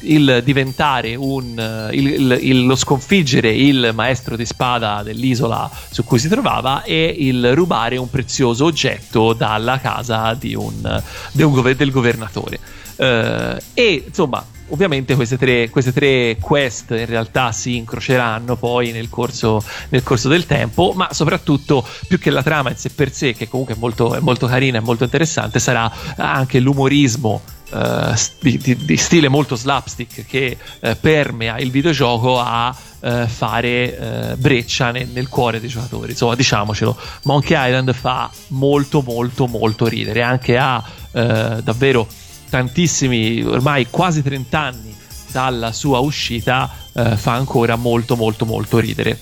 il 0.00 0.42
diventare 0.44 1.14
un 1.16 1.58
eh, 1.58 1.94
il- 1.94 2.06
il- 2.06 2.38
il- 2.40 2.66
lo 2.66 2.76
sconfiggere 2.76 3.50
il 3.50 3.90
maestro 3.94 4.36
di 4.36 4.46
spada 4.46 5.02
dell'isola 5.02 5.68
su 5.90 6.04
cui 6.04 6.18
si 6.18 6.28
trovava 6.28 6.82
e 6.82 7.14
il 7.18 7.54
rubare 7.54 7.96
un 7.96 8.08
prezioso 8.08 8.64
oggetto 8.66 9.32
dalla 9.32 9.80
casa 9.80 10.34
di 10.34 10.54
un, 10.54 11.02
di 11.32 11.42
un 11.42 11.52
gove- 11.52 11.76
del 11.76 11.90
governatore. 11.90 12.58
Eh, 12.96 13.62
e 13.74 14.04
insomma, 14.06 14.44
ovviamente 14.70 15.14
queste 15.14 15.38
tre, 15.38 15.68
queste 15.70 15.92
tre, 15.92 16.36
quest 16.40 16.90
in 16.90 17.06
realtà 17.06 17.52
si 17.52 17.76
incroceranno 17.76 18.56
poi 18.56 18.92
nel 18.92 19.08
corso, 19.08 19.62
nel 19.90 20.02
corso, 20.02 20.28
del 20.28 20.46
tempo, 20.46 20.92
ma 20.94 21.12
soprattutto 21.12 21.86
più 22.06 22.18
che 22.18 22.30
la 22.30 22.42
trama 22.42 22.70
in 22.70 22.76
sé 22.76 22.90
per 22.90 23.12
sé, 23.12 23.34
che 23.34 23.48
comunque 23.48 23.74
è 23.74 23.78
molto, 23.78 24.14
è 24.14 24.20
molto 24.20 24.46
carina 24.46 24.78
e 24.78 24.80
molto 24.80 25.04
interessante, 25.04 25.58
sarà 25.58 25.90
anche 26.16 26.60
l'umorismo. 26.60 27.40
Uh, 27.70 28.14
di, 28.40 28.56
di, 28.56 28.76
di, 28.76 28.96
stile 28.96 29.28
molto 29.28 29.54
slapstick 29.54 30.24
che 30.24 30.56
uh, 30.80 30.96
permea 30.98 31.58
il 31.58 31.70
videogioco 31.70 32.40
a 32.40 32.74
uh, 33.00 33.26
fare 33.26 34.36
breccia 34.38 34.90
nel, 34.90 35.08
nel, 35.08 35.28
cuore 35.28 35.60
dei 35.60 35.68
giocatori. 35.68 36.12
Insomma, 36.12 36.34
diciamocelo, 36.34 36.96
Monkey 37.24 37.68
Island 37.68 37.92
fa 37.92 38.30
molto, 38.48 39.02
molto, 39.02 39.46
molto 39.46 39.86
ridere. 39.86 40.22
Anche 40.22 40.56
a 40.56 40.82
davvero 41.10 42.06
tantissimi, 42.48 43.42
ormai 43.42 43.88
quasi 43.90 44.22
30 44.22 44.58
anni 44.58 44.96
dalla 45.30 45.72
sua 45.72 45.98
uscita, 45.98 46.70
eh, 46.94 47.16
fa 47.16 47.34
ancora 47.34 47.76
molto 47.76 48.16
molto 48.16 48.44
molto 48.44 48.78
ridere 48.78 49.18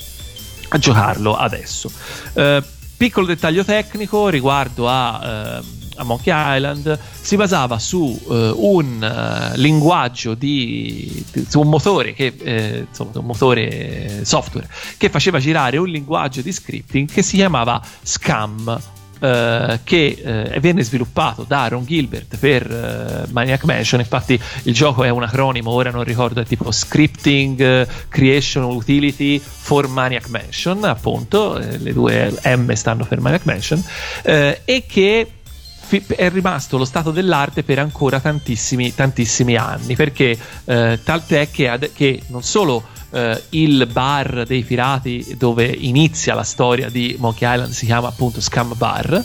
a 0.68 0.78
giocarlo 0.78 1.36
adesso. 1.36 1.90
Eh, 2.35 2.62
piccolo 2.97 3.27
dettaglio 3.27 3.64
tecnico 3.64 4.28
riguardo 4.28 4.89
a, 4.89 5.20
eh, 5.23 5.62
a, 5.97 6.05
Monkey 6.05 6.32
Island, 6.35 6.98
si 7.20 7.36
basava 7.36 7.78
su 7.78 8.18
eh, 8.31 8.52
un 8.55 9.52
uh, 9.55 9.56
linguaggio 9.59 10.35
di, 10.35 11.24
di, 11.32 11.47
su 11.48 11.60
un 11.60 11.68
motore 11.68 12.12
che 12.12 12.32
eh, 12.43 12.86
insomma 12.89 13.10
un 13.14 13.27
motore 13.27 14.24
software 14.24 14.68
che 14.97 15.09
faceva 15.09 15.39
girare 15.39 15.77
un 15.77 15.89
linguaggio 15.89 16.40
di 16.40 16.52
scripting 16.52 17.10
che 17.10 17.23
si 17.23 17.36
chiamava 17.36 17.81
Scam 18.02 18.81
Uh, 19.18 19.78
che 19.82 20.18
uh, 20.55 20.60
venne 20.60 20.82
sviluppato 20.82 21.47
da 21.48 21.68
Ron 21.68 21.86
Gilbert 21.86 22.36
per 22.36 23.27
uh, 23.27 23.32
Maniac 23.32 23.64
Mansion. 23.64 23.98
Infatti, 24.01 24.39
il 24.64 24.74
gioco 24.74 25.05
è 25.05 25.09
un 25.09 25.23
acronimo, 25.23 25.70
ora 25.70 25.90
non 25.90 26.05
ricordo, 26.05 26.43
è 26.43 26.44
tipo 26.44 26.70
Scripting 26.70 27.89
Creation 28.09 28.64
Utility 28.64 29.39
for 29.39 29.89
Maniac 29.89 30.28
Mansion, 30.28 30.85
appunto, 30.85 31.56
le 31.56 31.94
due 31.94 32.31
M 32.44 32.70
stanno 32.74 33.06
per 33.06 33.20
Maniac 33.20 33.47
Mansion, 33.47 33.82
e 34.23 34.85
che 34.86 35.31
è 35.88 36.30
rimasto 36.30 36.78
lo 36.78 36.84
stato 36.84 37.10
dell'arte 37.10 37.62
per 37.62 37.78
ancora 37.78 38.20
tantissimi, 38.20 38.94
tantissimi 38.94 39.56
anni, 39.56 39.94
perché 39.94 40.38
tant'è 40.64 41.50
che, 41.50 41.68
ad- 41.68 41.92
che 41.92 42.22
non 42.28 42.42
solo 42.42 42.84
eh, 43.10 43.42
il 43.50 43.88
bar 43.90 44.44
dei 44.46 44.62
pirati 44.62 45.36
dove 45.38 45.64
inizia 45.64 46.34
la 46.34 46.42
storia 46.42 46.90
di 46.90 47.16
Monkey 47.18 47.50
Island 47.50 47.72
si 47.72 47.86
chiama 47.86 48.08
appunto 48.08 48.40
Scam 48.40 48.74
Bar, 48.76 49.24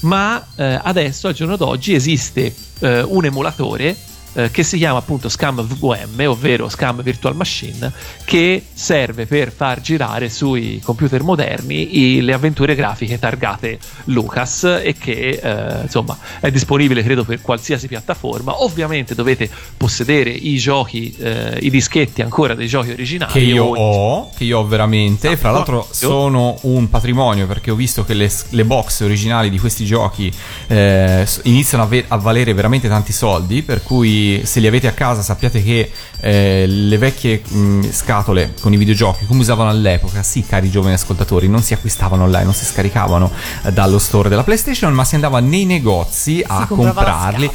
ma 0.00 0.44
eh, 0.56 0.78
adesso 0.82 1.28
al 1.28 1.34
giorno 1.34 1.56
d'oggi 1.56 1.94
esiste 1.94 2.54
eh, 2.80 3.02
un 3.02 3.24
emulatore 3.24 3.96
eh, 4.34 4.50
che 4.50 4.62
si 4.62 4.78
chiama 4.78 4.98
appunto 4.98 5.28
Scam 5.28 5.60
VM, 5.62 6.26
ovvero 6.26 6.68
Scam 6.68 7.02
Virtual 7.02 7.34
Machine, 7.34 7.92
che 8.24 8.62
serve 8.72 9.26
per 9.26 9.52
far 9.52 9.80
girare 9.80 10.28
sui 10.30 10.80
computer 10.82 11.22
moderni 11.22 11.98
i, 11.98 12.20
le 12.20 12.32
avventure 12.32 12.74
grafiche 12.74 13.18
targate 13.18 13.78
Lucas 14.04 14.64
e 14.82 14.94
che 14.98 15.40
eh, 15.42 15.82
insomma 15.82 16.16
è 16.38 16.50
disponibile 16.50 17.02
credo 17.02 17.24
per 17.24 17.40
qualsiasi 17.40 17.88
piattaforma. 17.88 18.62
Ovviamente 18.62 19.14
dovete 19.14 19.50
possedere 19.76 20.30
i 20.30 20.56
giochi, 20.56 21.14
eh, 21.18 21.58
i 21.60 21.70
dischetti 21.70 22.22
ancora 22.22 22.54
dei 22.54 22.68
giochi 22.68 22.90
originali. 22.90 23.32
Che 23.32 23.40
io 23.40 23.64
ho, 23.64 24.30
che 24.36 24.44
io 24.44 24.58
ho 24.58 24.66
veramente. 24.66 25.28
Ah, 25.28 25.36
fra 25.36 25.50
l'altro 25.50 25.86
sono 25.90 26.56
un 26.62 26.88
patrimonio 26.88 27.46
perché 27.46 27.70
ho 27.70 27.74
visto 27.74 28.04
che 28.04 28.14
le, 28.14 28.30
le 28.50 28.64
box 28.64 29.00
originali 29.00 29.50
di 29.50 29.58
questi 29.58 29.84
giochi 29.84 30.32
eh, 30.68 31.26
iniziano 31.44 31.84
a, 31.84 31.86
ve- 31.86 32.04
a 32.06 32.16
valere 32.16 32.54
veramente 32.54 32.88
tanti 32.88 33.12
soldi, 33.12 33.62
per 33.62 33.82
cui 33.82 34.19
se 34.44 34.60
li 34.60 34.66
avete 34.66 34.86
a 34.86 34.92
casa 34.92 35.22
sappiate 35.22 35.62
che 35.62 35.90
eh, 36.20 36.64
le 36.66 36.98
vecchie 36.98 37.42
mh, 37.46 37.90
scatole 37.90 38.54
con 38.60 38.72
i 38.72 38.76
videogiochi 38.76 39.26
come 39.26 39.40
usavano 39.40 39.70
all'epoca, 39.70 40.22
sì 40.22 40.44
cari 40.44 40.70
giovani 40.70 40.94
ascoltatori, 40.94 41.48
non 41.48 41.62
si 41.62 41.74
acquistavano 41.74 42.24
online, 42.24 42.44
non 42.44 42.54
si 42.54 42.64
scaricavano 42.64 43.30
eh, 43.64 43.72
dallo 43.72 43.98
store 43.98 44.28
della 44.28 44.44
PlayStation, 44.44 44.92
ma 44.92 45.04
si 45.04 45.14
andava 45.14 45.40
nei 45.40 45.64
negozi 45.64 46.42
a 46.46 46.66
comprarli 46.66 47.50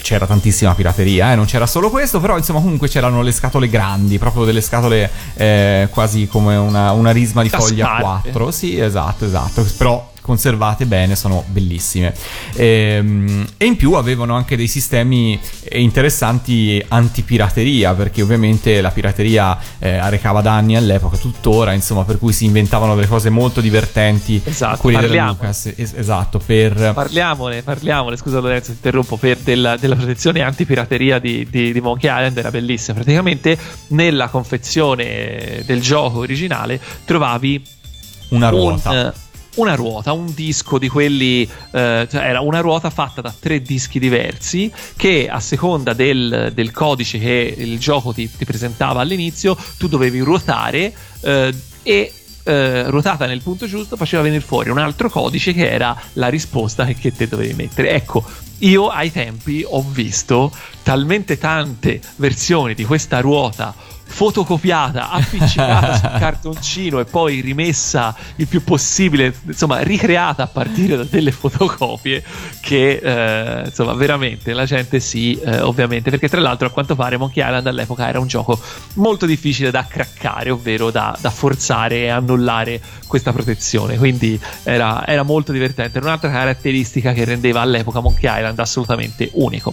c'era 0.00 0.26
tantissima 0.26 0.74
pirateria, 0.74 1.32
eh? 1.32 1.34
non 1.36 1.44
c'era 1.44 1.66
solo 1.66 1.90
questo, 1.90 2.20
però 2.20 2.36
insomma 2.36 2.60
comunque 2.60 2.88
c'erano 2.88 3.22
le 3.22 3.32
scatole 3.32 3.68
grandi, 3.68 4.18
proprio 4.18 4.44
delle 4.44 4.60
scatole 4.60 5.10
eh, 5.34 5.88
quasi 5.90 6.26
come 6.26 6.56
una, 6.56 6.92
una 6.92 7.10
risma 7.10 7.42
di 7.42 7.48
foglia 7.48 7.98
4. 8.00 8.50
Sì, 8.50 8.78
esatto, 8.78 9.24
esatto, 9.24 9.66
però 9.76 10.09
conservate 10.20 10.86
bene, 10.86 11.16
sono 11.16 11.44
bellissime. 11.48 12.14
E, 12.54 12.96
ehm, 12.98 13.46
e, 13.56 13.64
in 13.64 13.76
più 13.76 13.94
avevano 13.94 14.34
anche 14.34 14.56
dei 14.56 14.68
sistemi 14.68 15.38
interessanti 15.72 16.82
antipirateria, 16.88 17.94
perché 17.94 18.22
ovviamente 18.22 18.80
la 18.80 18.90
pirateria 18.90 19.58
eh, 19.78 19.96
arrecava 19.96 20.40
danni 20.40 20.76
all'epoca, 20.76 21.16
tuttora, 21.16 21.72
insomma, 21.72 22.04
per 22.04 22.18
cui 22.18 22.32
si 22.32 22.44
inventavano 22.44 22.94
delle 22.94 23.06
cose 23.06 23.30
molto 23.30 23.60
divertenti. 23.60 24.40
Esatto, 24.44 24.82
quelli 24.82 24.98
parliamo. 25.00 25.30
Lucas. 25.32 25.72
Es- 25.76 25.94
esatto, 25.96 26.38
per... 26.38 26.92
Parliamone, 26.94 27.62
parliamone, 27.62 28.16
scusa 28.16 28.40
Lorenzo, 28.40 28.66
ti 28.66 28.76
interrompo, 28.76 29.16
per 29.16 29.38
della, 29.38 29.76
della 29.76 29.96
protezione 29.96 30.42
antipirateria 30.42 31.18
di, 31.18 31.46
di, 31.48 31.72
di 31.72 31.80
Monkey 31.80 32.10
Island 32.10 32.36
era 32.36 32.50
bellissima. 32.50 32.94
Praticamente 32.94 33.58
nella 33.88 34.28
confezione 34.28 35.62
del 35.64 35.80
gioco 35.80 36.18
originale 36.18 36.80
trovavi 37.04 37.62
una 38.30 38.48
ruota. 38.48 38.90
Un, 38.90 39.12
una 39.56 39.74
ruota, 39.74 40.12
un 40.12 40.32
disco 40.32 40.78
di 40.78 40.88
quelli, 40.88 41.42
eh, 41.42 42.06
cioè 42.10 42.20
era 42.22 42.40
una 42.40 42.60
ruota 42.60 42.90
fatta 42.90 43.20
da 43.20 43.34
tre 43.38 43.60
dischi 43.60 43.98
diversi 43.98 44.70
che 44.96 45.28
a 45.28 45.40
seconda 45.40 45.92
del, 45.92 46.52
del 46.54 46.70
codice 46.70 47.18
che 47.18 47.54
il 47.56 47.78
gioco 47.78 48.12
ti, 48.12 48.30
ti, 48.30 48.44
presentava 48.44 49.00
all'inizio 49.00 49.56
tu 49.78 49.88
dovevi 49.88 50.20
ruotare 50.20 50.92
eh, 51.20 51.54
e 51.82 52.12
eh, 52.42 52.88
ruotata 52.88 53.26
nel 53.26 53.42
punto 53.42 53.66
giusto 53.66 53.96
faceva 53.96 54.22
venire 54.22 54.40
fuori 54.40 54.70
un 54.70 54.78
altro 54.78 55.10
codice 55.10 55.52
che 55.52 55.68
era 55.68 55.96
la 56.14 56.28
risposta 56.28 56.84
che, 56.84 56.94
che 56.94 57.12
te 57.12 57.28
dovevi 57.28 57.54
mettere. 57.54 57.90
Ecco, 57.90 58.24
io 58.58 58.88
ai 58.88 59.10
tempi 59.10 59.64
ho 59.66 59.82
visto 59.82 60.52
talmente 60.82 61.38
tante 61.38 62.00
versioni 62.16 62.74
di 62.74 62.84
questa 62.84 63.20
ruota 63.20 63.74
fotocopiata, 64.10 65.08
appiccicata 65.10 65.96
sul 65.96 66.18
cartoncino 66.18 66.98
e 66.98 67.04
poi 67.04 67.40
rimessa 67.40 68.14
il 68.36 68.48
più 68.48 68.62
possibile, 68.64 69.32
insomma, 69.46 69.80
ricreata 69.80 70.42
a 70.42 70.46
partire 70.46 70.96
da 70.96 71.04
delle 71.04 71.30
fotocopie 71.32 72.22
che 72.60 73.00
eh, 73.02 73.62
insomma, 73.66 73.94
veramente 73.94 74.52
la 74.52 74.64
gente 74.64 75.00
sì, 75.00 75.38
eh, 75.40 75.60
ovviamente, 75.60 76.10
perché 76.10 76.28
tra 76.28 76.40
l'altro 76.40 76.66
a 76.66 76.70
quanto 76.70 76.94
pare 76.96 77.16
Monkey 77.16 77.42
Island 77.42 77.66
all'epoca 77.66 78.08
era 78.08 78.18
un 78.18 78.26
gioco 78.26 78.60
molto 78.94 79.26
difficile 79.26 79.70
da 79.70 79.86
craccare, 79.86 80.50
ovvero 80.50 80.90
da, 80.90 81.16
da 81.20 81.30
forzare 81.30 82.02
e 82.02 82.08
annullare 82.08 82.80
questa 83.06 83.32
protezione, 83.32 83.96
quindi 83.96 84.38
era, 84.64 85.06
era 85.06 85.22
molto 85.22 85.52
divertente, 85.52 85.98
era 85.98 86.06
un'altra 86.06 86.30
caratteristica 86.30 87.12
che 87.12 87.24
rendeva 87.24 87.60
all'epoca 87.60 88.00
Monkey 88.00 88.30
Island 88.30 88.58
assolutamente 88.58 89.30
unico. 89.34 89.72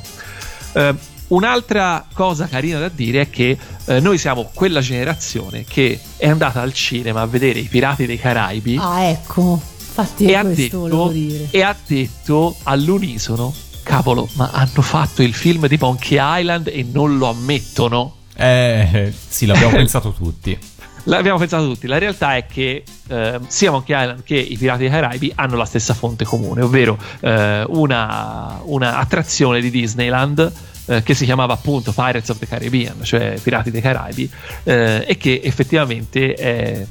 Eh, 0.73 1.15
Un'altra 1.27 2.05
cosa 2.13 2.47
carina 2.47 2.79
da 2.79 2.89
dire 2.89 3.21
è 3.21 3.29
che 3.29 3.57
eh, 3.85 3.99
noi 3.99 4.17
siamo 4.17 4.49
quella 4.53 4.79
generazione 4.79 5.65
che 5.65 5.99
è 6.15 6.29
andata 6.29 6.61
al 6.61 6.71
cinema 6.71 7.21
a 7.21 7.25
vedere 7.25 7.59
i 7.59 7.63
Pirati 7.65 8.05
dei 8.05 8.17
Caraibi. 8.17 8.77
Ah, 8.79 9.03
ecco. 9.03 9.59
Infatti, 9.77 10.25
e, 10.25 10.35
ha 10.35 10.43
detto, 10.43 11.11
e 11.51 11.61
ha 11.61 11.75
detto 11.85 12.55
all'unisono: 12.63 13.53
Cavolo, 13.83 14.29
ma 14.33 14.51
hanno 14.53 14.81
fatto 14.81 15.21
il 15.21 15.33
film 15.33 15.67
di 15.67 15.77
Monkey 15.77 16.17
Island 16.19 16.67
e 16.67 16.85
non 16.89 17.17
lo 17.17 17.29
ammettono. 17.29 18.15
Eh, 18.33 19.11
sì, 19.27 19.45
l'abbiamo 19.45 19.73
pensato 19.75 20.13
tutti. 20.13 20.57
L'abbiamo 21.03 21.37
pensato 21.37 21.67
tutti. 21.67 21.87
La 21.87 21.97
realtà 21.97 22.37
è 22.37 22.45
che 22.45 22.83
eh, 23.07 23.39
sia 23.47 23.71
Monkey 23.71 23.99
Island 23.99 24.23
che 24.23 24.37
i 24.37 24.55
Pirati 24.55 24.79
dei 24.79 24.89
Caraibi 24.89 25.31
hanno 25.35 25.57
la 25.57 25.65
stessa 25.65 25.93
fonte 25.93 26.23
comune, 26.23 26.61
ovvero 26.61 26.97
eh, 27.19 27.65
una, 27.67 28.61
una 28.63 28.97
attrazione 28.97 29.59
di 29.59 29.69
Disneyland 29.69 30.51
eh, 30.88 31.03
che 31.03 31.14
si 31.14 31.26
chiamava 31.26 31.53
appunto 31.53 31.91
Pirates 31.91 32.30
of 32.30 32.39
the 32.39 32.47
Caribbean, 32.47 33.03
cioè 33.03 33.38
Pirati 33.41 33.72
dei 33.72 33.81
Caraibi, 33.81 34.30
eh, 34.64 35.05
e 35.07 35.18
che 35.18 35.41
effettivamente 35.43 36.34
è, 36.34 36.85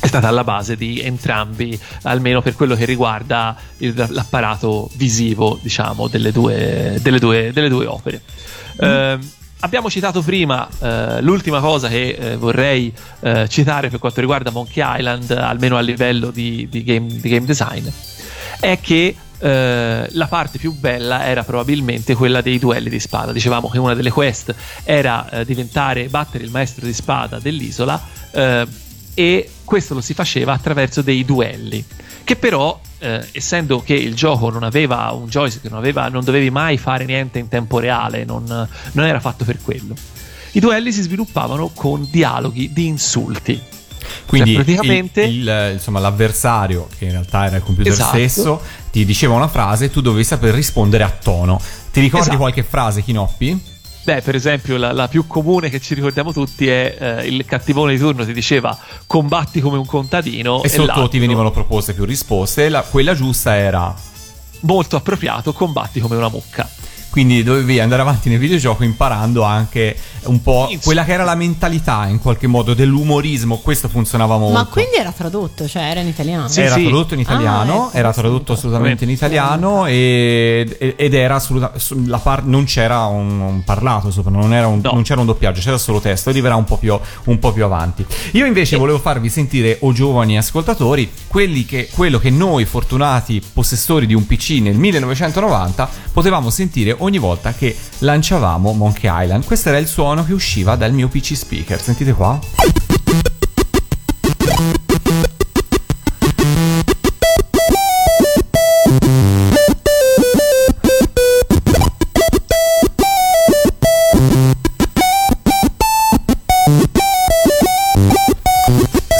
è 0.00 0.06
stata 0.06 0.28
alla 0.28 0.44
base 0.44 0.76
di 0.76 1.00
entrambi, 1.00 1.78
almeno 2.02 2.42
per 2.42 2.54
quello 2.54 2.74
che 2.74 2.84
riguarda 2.84 3.56
il, 3.78 3.94
l'apparato 4.10 4.90
visivo, 4.94 5.58
diciamo, 5.62 6.08
delle 6.08 6.32
due, 6.32 6.98
delle 7.00 7.18
due, 7.18 7.52
delle 7.52 7.68
due 7.68 7.86
opere. 7.86 8.20
Mm. 8.84 8.88
Eh, 8.88 9.18
abbiamo 9.60 9.88
citato 9.88 10.22
prima 10.22 10.68
eh, 10.80 11.20
l'ultima 11.22 11.60
cosa 11.60 11.88
che 11.88 12.16
eh, 12.18 12.36
vorrei 12.36 12.92
eh, 13.20 13.48
citare 13.48 13.90
per 13.90 13.98
quanto 13.98 14.20
riguarda 14.20 14.50
Monkey 14.50 14.82
Island, 14.98 15.30
almeno 15.30 15.76
a 15.76 15.80
livello 15.80 16.30
di, 16.30 16.66
di, 16.68 16.82
game, 16.82 17.06
di 17.06 17.28
game, 17.28 17.46
design, 17.46 17.86
è 18.60 18.78
che 18.80 19.14
eh, 19.42 20.06
la 20.08 20.26
parte 20.28 20.58
più 20.58 20.72
bella 20.72 21.26
era 21.26 21.42
probabilmente 21.42 22.14
quella 22.14 22.40
dei 22.40 22.60
duelli 22.60 22.88
di 22.88 23.00
spada. 23.00 23.32
Dicevamo 23.32 23.68
che 23.68 23.78
una 23.78 23.94
delle 23.94 24.10
quest 24.10 24.54
era 24.84 25.28
eh, 25.28 25.44
diventare, 25.44 26.06
battere 26.08 26.44
il 26.44 26.50
maestro 26.50 26.86
di 26.86 26.92
spada 26.92 27.40
dell'isola 27.40 28.00
eh, 28.30 28.66
e 29.14 29.50
questo 29.64 29.94
lo 29.94 30.00
si 30.00 30.14
faceva 30.14 30.52
attraverso 30.52 31.02
dei 31.02 31.24
duelli, 31.24 31.84
che 32.22 32.36
però 32.36 32.80
eh, 32.98 33.26
essendo 33.32 33.82
che 33.82 33.94
il 33.94 34.14
gioco 34.14 34.48
non 34.48 34.62
aveva 34.62 35.10
un 35.10 35.26
joystick, 35.26 35.68
non, 35.68 35.78
aveva, 35.78 36.06
non, 36.06 36.22
dovevi 36.22 36.50
mai 36.50 36.78
fare 36.78 37.04
niente 37.04 37.40
in 37.40 37.48
tempo 37.48 37.80
reale, 37.80 38.24
non, 38.24 38.44
non 38.46 39.04
era 39.04 39.18
fatto 39.18 39.44
per 39.44 39.60
quello. 39.60 39.96
i 40.52 40.60
duelli 40.60 40.92
si 40.92 41.02
sviluppavano 41.02 41.72
con 41.74 42.06
dialoghi 42.08 42.72
di 42.72 42.86
insulti. 42.86 43.60
Quindi 44.26 44.54
Cioè, 44.54 44.62
praticamente- 44.64 45.22
il- 45.22 45.40
il- 45.40 45.70
insomma, 45.74 45.98
l'avversario, 46.00 46.88
che 46.98 47.04
in 47.06 47.10
realtà 47.12 47.46
era 47.46 47.56
il 47.56 47.62
computer 47.62 47.92
Esatto. 47.92 48.16
stesso, 48.16 48.60
ti 48.90 49.04
diceva 49.04 49.34
una 49.34 49.48
frase 49.48 49.86
e 49.86 49.90
tu 49.90 50.00
dovevi 50.00 50.24
saper 50.24 50.54
rispondere 50.54 51.04
a 51.04 51.10
tono. 51.10 51.60
Ti 51.92 52.00
ricordi 52.00 52.26
Esatto. 52.26 52.38
qualche 52.40 52.62
frase, 52.62 53.02
Chinoppi? 53.02 53.70
Beh, 54.04 54.20
per 54.22 54.34
esempio, 54.34 54.76
la, 54.78 54.90
la 54.92 55.06
più 55.06 55.28
comune 55.28 55.70
che 55.70 55.78
ci 55.80 55.94
ricordiamo 55.94 56.32
tutti 56.32 56.66
è 56.66 56.96
eh, 56.98 57.26
il 57.28 57.44
cattivone 57.44 57.92
di 57.92 58.00
turno 58.00 58.24
ti 58.24 58.32
diceva 58.32 58.76
combatti 59.06 59.60
come 59.60 59.76
un 59.78 59.86
contadino 59.86 60.60
E 60.64 60.68
sotto 60.68 60.86
l'altro, 60.86 61.08
ti 61.08 61.20
venivano 61.20 61.52
proposte 61.52 61.92
più 61.94 62.04
risposte. 62.04 62.64
e 62.64 62.68
la- 62.68 62.82
quella 62.82 63.14
giusta 63.14 63.54
era. 63.56 63.94
molto 64.64 64.94
appropriato 64.96 65.52
combatti 65.52 65.98
come 66.00 66.14
una 66.16 66.28
mucca. 66.28 66.68
Quindi 67.12 67.42
dovevi 67.42 67.78
andare 67.78 68.00
avanti 68.00 68.30
nel 68.30 68.38
videogioco 68.38 68.84
imparando 68.84 69.42
anche 69.42 69.94
un 70.24 70.40
po' 70.40 70.70
quella 70.82 71.04
che 71.04 71.12
era 71.12 71.24
la 71.24 71.34
mentalità 71.34 72.06
in 72.06 72.18
qualche 72.18 72.46
modo 72.46 72.72
dell'umorismo. 72.72 73.58
Questo 73.58 73.88
funzionava 73.88 74.38
molto. 74.38 74.54
Ma 74.56 74.64
quindi 74.64 74.96
era 74.96 75.12
tradotto, 75.12 75.68
cioè 75.68 75.82
era 75.82 76.00
in 76.00 76.06
italiano. 76.06 76.48
Sì, 76.48 76.62
era 76.62 76.74
sì. 76.74 76.84
tradotto 76.84 77.12
in 77.12 77.20
italiano, 77.20 77.84
Ah, 77.84 77.86
ecco, 77.88 77.96
era 77.98 78.12
tradotto 78.14 78.54
assolutamente 78.54 79.04
in 79.04 79.10
italiano 79.10 79.84
e- 79.86 80.94
ed 80.96 81.12
era 81.12 81.34
assolutamente 81.34 81.80
non 82.44 82.64
c'era 82.64 83.04
un, 83.04 83.40
un 83.40 83.62
parlato 83.64 84.10
sopra, 84.10 84.30
non, 84.30 84.54
era 84.54 84.66
un- 84.66 84.80
No. 84.82 84.92
non 84.92 85.02
c'era 85.02 85.20
un 85.20 85.26
doppiaggio, 85.26 85.60
c'era 85.60 85.76
solo 85.76 86.00
testo 86.00 86.30
e 86.30 86.32
arriverà 86.32 86.56
un 86.56 86.64
po' 86.64 86.78
più, 86.78 86.98
un 87.24 87.38
po' 87.38 87.52
più 87.52 87.62
avanti. 87.64 88.04
Io 88.32 88.46
invece 88.46 88.76
volevo 88.78 88.98
farvi 88.98 89.28
sentire, 89.28 89.76
o 89.82 89.92
giovani 89.92 90.38
ascoltatori, 90.38 91.10
quelli 91.26 91.66
che, 91.66 91.88
quello 91.92 92.18
che 92.18 92.30
noi 92.30 92.64
fortunati 92.64 93.42
possessori 93.52 94.06
di 94.06 94.14
un 94.14 94.26
PC 94.26 94.60
nel 94.62 94.76
1990 94.76 95.88
potevamo 96.12 96.48
sentire 96.50 96.94
ogni 97.02 97.18
volta 97.18 97.52
che 97.52 97.76
lanciavamo 97.98 98.72
Monkey 98.72 99.10
Island. 99.24 99.44
Questo 99.44 99.68
era 99.68 99.78
il 99.78 99.86
suono 99.86 100.24
che 100.24 100.32
usciva 100.32 100.76
dal 100.76 100.92
mio 100.92 101.08
PC 101.08 101.36
speaker. 101.36 101.80
Sentite 101.80 102.12
qua. 102.12 102.38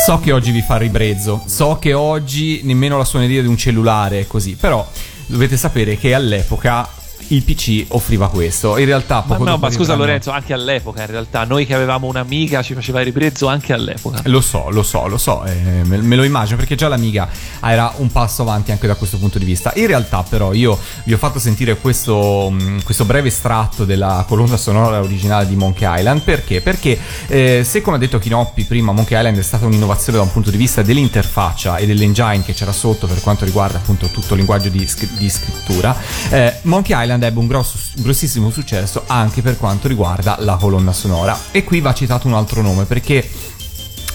So 0.05 0.19
che 0.19 0.33
oggi 0.33 0.51
vi 0.51 0.63
fa 0.63 0.77
ribrezzo, 0.77 1.43
so 1.47 1.79
che 1.81 1.95
oggi 1.95 2.61
nemmeno 2.65 2.99
la 2.99 3.05
suoneria 3.05 3.41
di 3.41 3.49
un 3.49 3.57
cellulare 3.57 4.21
è 4.21 4.27
così, 4.27 4.57
però 4.57 4.87
dovete 5.27 5.57
sapere 5.57 5.97
che 5.97 6.13
all'epoca 6.13 6.87
il 7.33 7.43
PC 7.43 7.87
offriva 7.89 8.29
questo. 8.29 8.77
In 8.79 8.85
realtà 8.87 9.17
Ma 9.17 9.23
poco 9.23 9.45
no, 9.45 9.51
dopo 9.53 9.61
ma 9.67 9.71
scusa 9.71 9.93
arriveranno- 9.93 10.05
Lorenzo, 10.05 10.31
anche 10.31 10.53
all'epoca 10.53 11.01
in 11.03 11.07
realtà, 11.11 11.45
noi 11.45 11.67
che 11.67 11.75
avevamo 11.75 12.07
un'amiga 12.07 12.63
ci 12.63 12.75
faceva 12.75 13.01
ribrezzo 13.01 13.47
anche 13.49 13.73
all'epoca. 13.73 14.21
Lo 14.25 14.41
so, 14.41 14.69
lo 14.71 14.83
so, 14.83 15.07
lo 15.07 15.19
so, 15.19 15.45
eh, 15.45 15.83
me, 15.85 15.99
me 15.99 16.17
lo 16.17 16.23
immagino 16.23 16.57
perché 16.57 16.75
già 16.75 16.89
l'Amiga 16.89 17.29
era 17.63 17.93
un 17.97 18.11
passo 18.11 18.43
avanti 18.43 18.71
anche 18.71 18.87
da 18.87 18.95
questo 18.95 19.19
punto 19.19 19.39
di 19.39 19.45
vista. 19.45 19.73
In 19.77 19.87
realtà 19.87 20.25
però 20.29 20.53
io 20.53 20.79
vi 21.05 21.13
ho 21.13 21.19
fatto 21.19 21.39
sentire 21.39 21.77
questo, 21.77 22.51
mh, 22.51 22.83
questo 22.85 23.05
breve 23.05 23.29
estratto 23.29 23.85
della 23.85 24.25
colonna 24.29 24.57
sonora 24.57 25.01
originale 25.01 25.47
di 25.47 25.57
Monkey 25.57 25.99
Island 25.99 26.21
perché? 26.23 26.61
Perché 26.61 26.99
eh, 27.29 27.63
se 27.65 27.81
come 27.81 27.97
ha 27.97 27.99
detto 27.99 28.19
Kinoppi 28.19 28.65
prima 28.65 28.93
Monkey 28.93 29.17
Island 29.17 29.39
è 29.39 29.43
stata 29.43 29.67
un'innovazione 29.67 30.19
da 30.19 30.25
un 30.25 30.33
punto 30.33 30.51
di 30.51 30.57
vista 30.57 30.83
dell'interfaccia 30.83 31.77
e 31.77 31.87
dell'engine 31.87 32.11
che 32.45 32.53
c'era 32.53 32.73
sotto 32.73 33.07
per 33.07 33.21
quanto 33.21 33.45
riguarda 33.45 33.79
appunto 33.79 34.07
tutto 34.07 34.35
il 34.35 34.37
linguaggio 34.37 34.69
di, 34.69 34.89
di 35.19 35.29
scrittura, 35.31 35.97
eh, 36.31 36.59
Monkey 36.63 37.01
Island 37.01 37.22
ebbe 37.25 37.39
un 37.39 37.47
grosso- 37.47 37.79
grossissimo 37.97 38.51
successo 38.51 39.05
anche 39.07 39.43
per 39.43 39.57
quanto 39.59 39.89
riguarda 39.89 40.37
la 40.41 40.57
colonna 40.57 40.93
sonora. 40.93 41.39
E 41.51 41.65
qui 41.65 41.81
va 41.81 41.93
citato 41.95 42.27
un 42.27 42.35
altro 42.35 42.63
nome 42.63 42.85
perché 42.85 43.29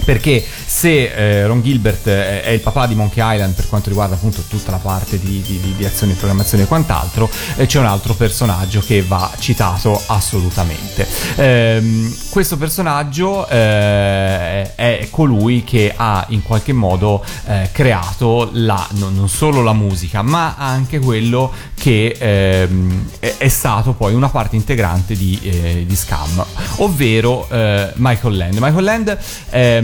perché 0.04 0.44
se 0.66 1.12
eh, 1.14 1.46
Ron 1.46 1.62
Gilbert 1.62 2.08
è, 2.08 2.44
è 2.44 2.50
il 2.50 2.60
papà 2.60 2.88
di 2.88 2.96
Monkey 2.96 3.34
Island 3.34 3.54
per 3.54 3.68
quanto 3.68 3.90
riguarda 3.90 4.16
appunto 4.16 4.42
tutta 4.48 4.72
la 4.72 4.78
parte 4.78 5.20
di, 5.20 5.42
di, 5.46 5.74
di- 5.76 5.86
azione 5.86 6.14
programmazione 6.14 6.64
e 6.64 6.68
quant'altro, 6.68 7.30
eh, 7.56 7.66
c'è 7.66 7.80
un 7.80 7.86
altro 7.86 8.14
personaggio 8.14 8.82
che 8.82 9.02
va 9.02 9.32
citato 9.40 10.02
assolutamente. 10.08 11.08
Ehm, 11.36 12.16
questo 12.30 12.58
personaggio 12.58 13.48
eh, 13.48 14.76
è 14.76 15.08
colui 15.10 15.64
che 15.64 15.94
ha 15.96 16.26
in 16.30 16.44
qualche 16.44 16.74
modo 16.74 17.24
eh, 17.46 17.70
creato 17.72 18.50
la, 18.54 18.86
no- 18.92 19.10
non 19.10 19.30
solo 19.30 19.62
la 19.62 19.74
musica, 19.74 20.22
ma 20.22 20.56
anche 20.58 21.00
quello 21.00 21.52
che 21.74 22.16
ehm, 22.18 23.10
è, 23.20 23.36
è 23.38 23.48
stato 23.48 23.94
poi 23.94 24.14
una 24.14 24.30
parte 24.30 24.56
integrante 24.56 25.16
di, 25.16 25.40
eh, 25.44 25.86
di 25.88 25.96
Scam, 25.96 26.46
ovvero 26.78 27.48
eh, 27.50 27.92
Michael 27.96 28.38
Land. 28.38 28.58
Michael 28.60 28.84
Land, 28.84 29.18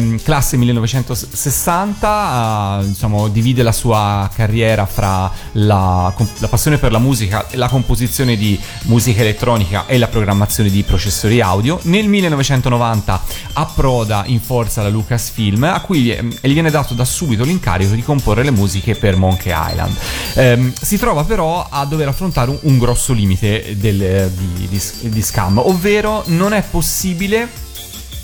ehm, 0.04 0.22
classe 0.22 0.58
1960, 0.58 2.80
eh, 2.82 2.88
diciamo, 2.88 3.28
divide 3.30 3.64
la 3.64 3.72
sua 3.72 4.30
carriera 4.34 4.86
fra 4.86 5.32
la, 5.54 6.14
la 6.40 6.48
passione 6.48 6.78
per 6.78 6.92
la 6.92 7.00
musica, 7.00 7.46
la 7.52 7.70
composizione 7.70 8.36
di 8.36 8.60
musica 8.84 9.22
elettronica 9.22 9.86
e 9.86 9.98
la 9.98 10.08
programmazione 10.08 10.70
di 10.70 10.84
processori 10.84 11.42
audio. 11.42 11.80
Nel 11.84 12.08
1990 12.08 13.22
approda 13.54 14.24
in 14.28 14.40
forza 14.40 14.82
la 14.82 14.90
Lucasfilm, 14.90 15.64
a 15.64 15.82
cui 15.82 16.12
eh, 16.12 16.24
gli 16.42 16.54
viene 16.54 16.70
dato 16.70 16.94
da 16.94 17.06
subito 17.06 17.44
l'incarico 17.44 17.94
di 17.94 18.04
comporre 18.04 18.44
le 18.44 18.52
musiche 18.52 18.96
per 18.96 19.16
Monkey 19.16 19.54
Island. 19.56 19.96
Ehm, 20.36 20.74
si 20.74 20.98
trova 20.98 21.24
però 21.24 21.68
a 21.70 21.86
dover 21.86 22.08
affrontare 22.08 22.50
un, 22.50 22.58
un 22.62 22.78
grosso 22.78 23.14
limite 23.14 23.76
del- 23.78 24.32
di, 24.34 24.68
di, 24.68 25.10
di 25.10 25.22
Scam, 25.22 25.58
ovvero 25.58 26.24
non 26.28 26.54
è 26.54 26.64
possibile 26.64 27.63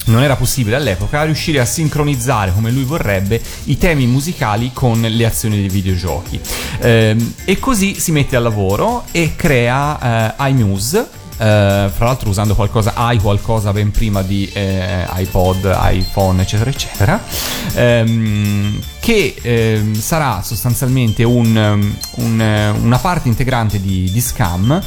non 0.09 0.23
era 0.23 0.35
possibile 0.35 0.75
all'epoca 0.75 1.23
riuscire 1.23 1.59
a 1.59 1.65
sincronizzare 1.65 2.51
come 2.53 2.71
lui 2.71 2.83
vorrebbe 2.83 3.41
i 3.65 3.77
temi 3.77 4.05
musicali 4.07 4.71
con 4.73 4.99
le 5.01 5.25
azioni 5.25 5.57
dei 5.57 5.69
videogiochi. 5.69 6.39
Ehm, 6.81 7.33
e 7.45 7.59
così 7.59 7.99
si 7.99 8.11
mette 8.11 8.35
al 8.35 8.43
lavoro 8.43 9.05
e 9.11 9.33
crea 9.35 10.35
eh, 10.37 10.49
iMuse. 10.49 11.27
Eh, 11.39 11.89
fra 11.93 12.05
l'altro 12.05 12.29
usando 12.29 12.53
qualcosa, 12.53 12.93
hai 12.95 13.17
qualcosa 13.17 13.71
ben 13.71 13.91
prima 13.91 14.21
di 14.21 14.49
eh, 14.53 15.05
iPod, 15.09 15.77
iPhone, 15.83 16.41
eccetera, 16.41 16.69
eccetera, 16.69 17.23
ehm, 17.73 18.79
che 18.99 19.35
ehm, 19.41 19.93
sarà 19.95 20.41
sostanzialmente 20.43 21.23
un, 21.23 21.95
un, 22.15 22.73
una 22.81 22.97
parte 22.97 23.29
integrante 23.29 23.79
di, 23.79 24.09
di 24.11 24.21
Scam 24.21 24.81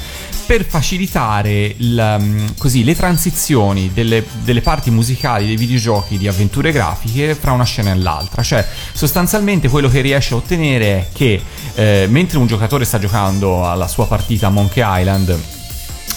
per 0.45 0.66
facilitare 0.66 1.74
il, 1.79 2.16
um, 2.19 2.55
così, 2.59 2.85
le 2.85 2.95
transizioni 2.95 3.91
delle, 3.95 4.24
delle 4.43 4.61
parti 4.61 4.91
musicali 4.91 5.47
dei 5.47 5.57
videogiochi 5.57 6.19
di 6.19 6.29
avventure 6.29 6.73
grafiche 6.73 7.35
fra 7.35 7.53
una 7.53 7.65
scena 7.65 7.93
e 7.93 7.95
l'altra. 7.95 8.43
Cioè, 8.43 8.66
sostanzialmente 8.93 9.69
quello 9.69 9.89
che 9.89 10.03
riesce 10.03 10.35
a 10.35 10.37
ottenere 10.37 10.87
è 10.87 11.09
che 11.12 11.43
eh, 11.74 12.07
mentre 12.11 12.39
un 12.39 12.47
giocatore 12.47 12.85
sta 12.85 12.99
giocando 12.99 13.66
alla 13.66 13.89
sua 13.89 14.07
partita 14.07 14.49
a 14.49 14.51
Monkey 14.51 14.85
Island, 14.85 15.61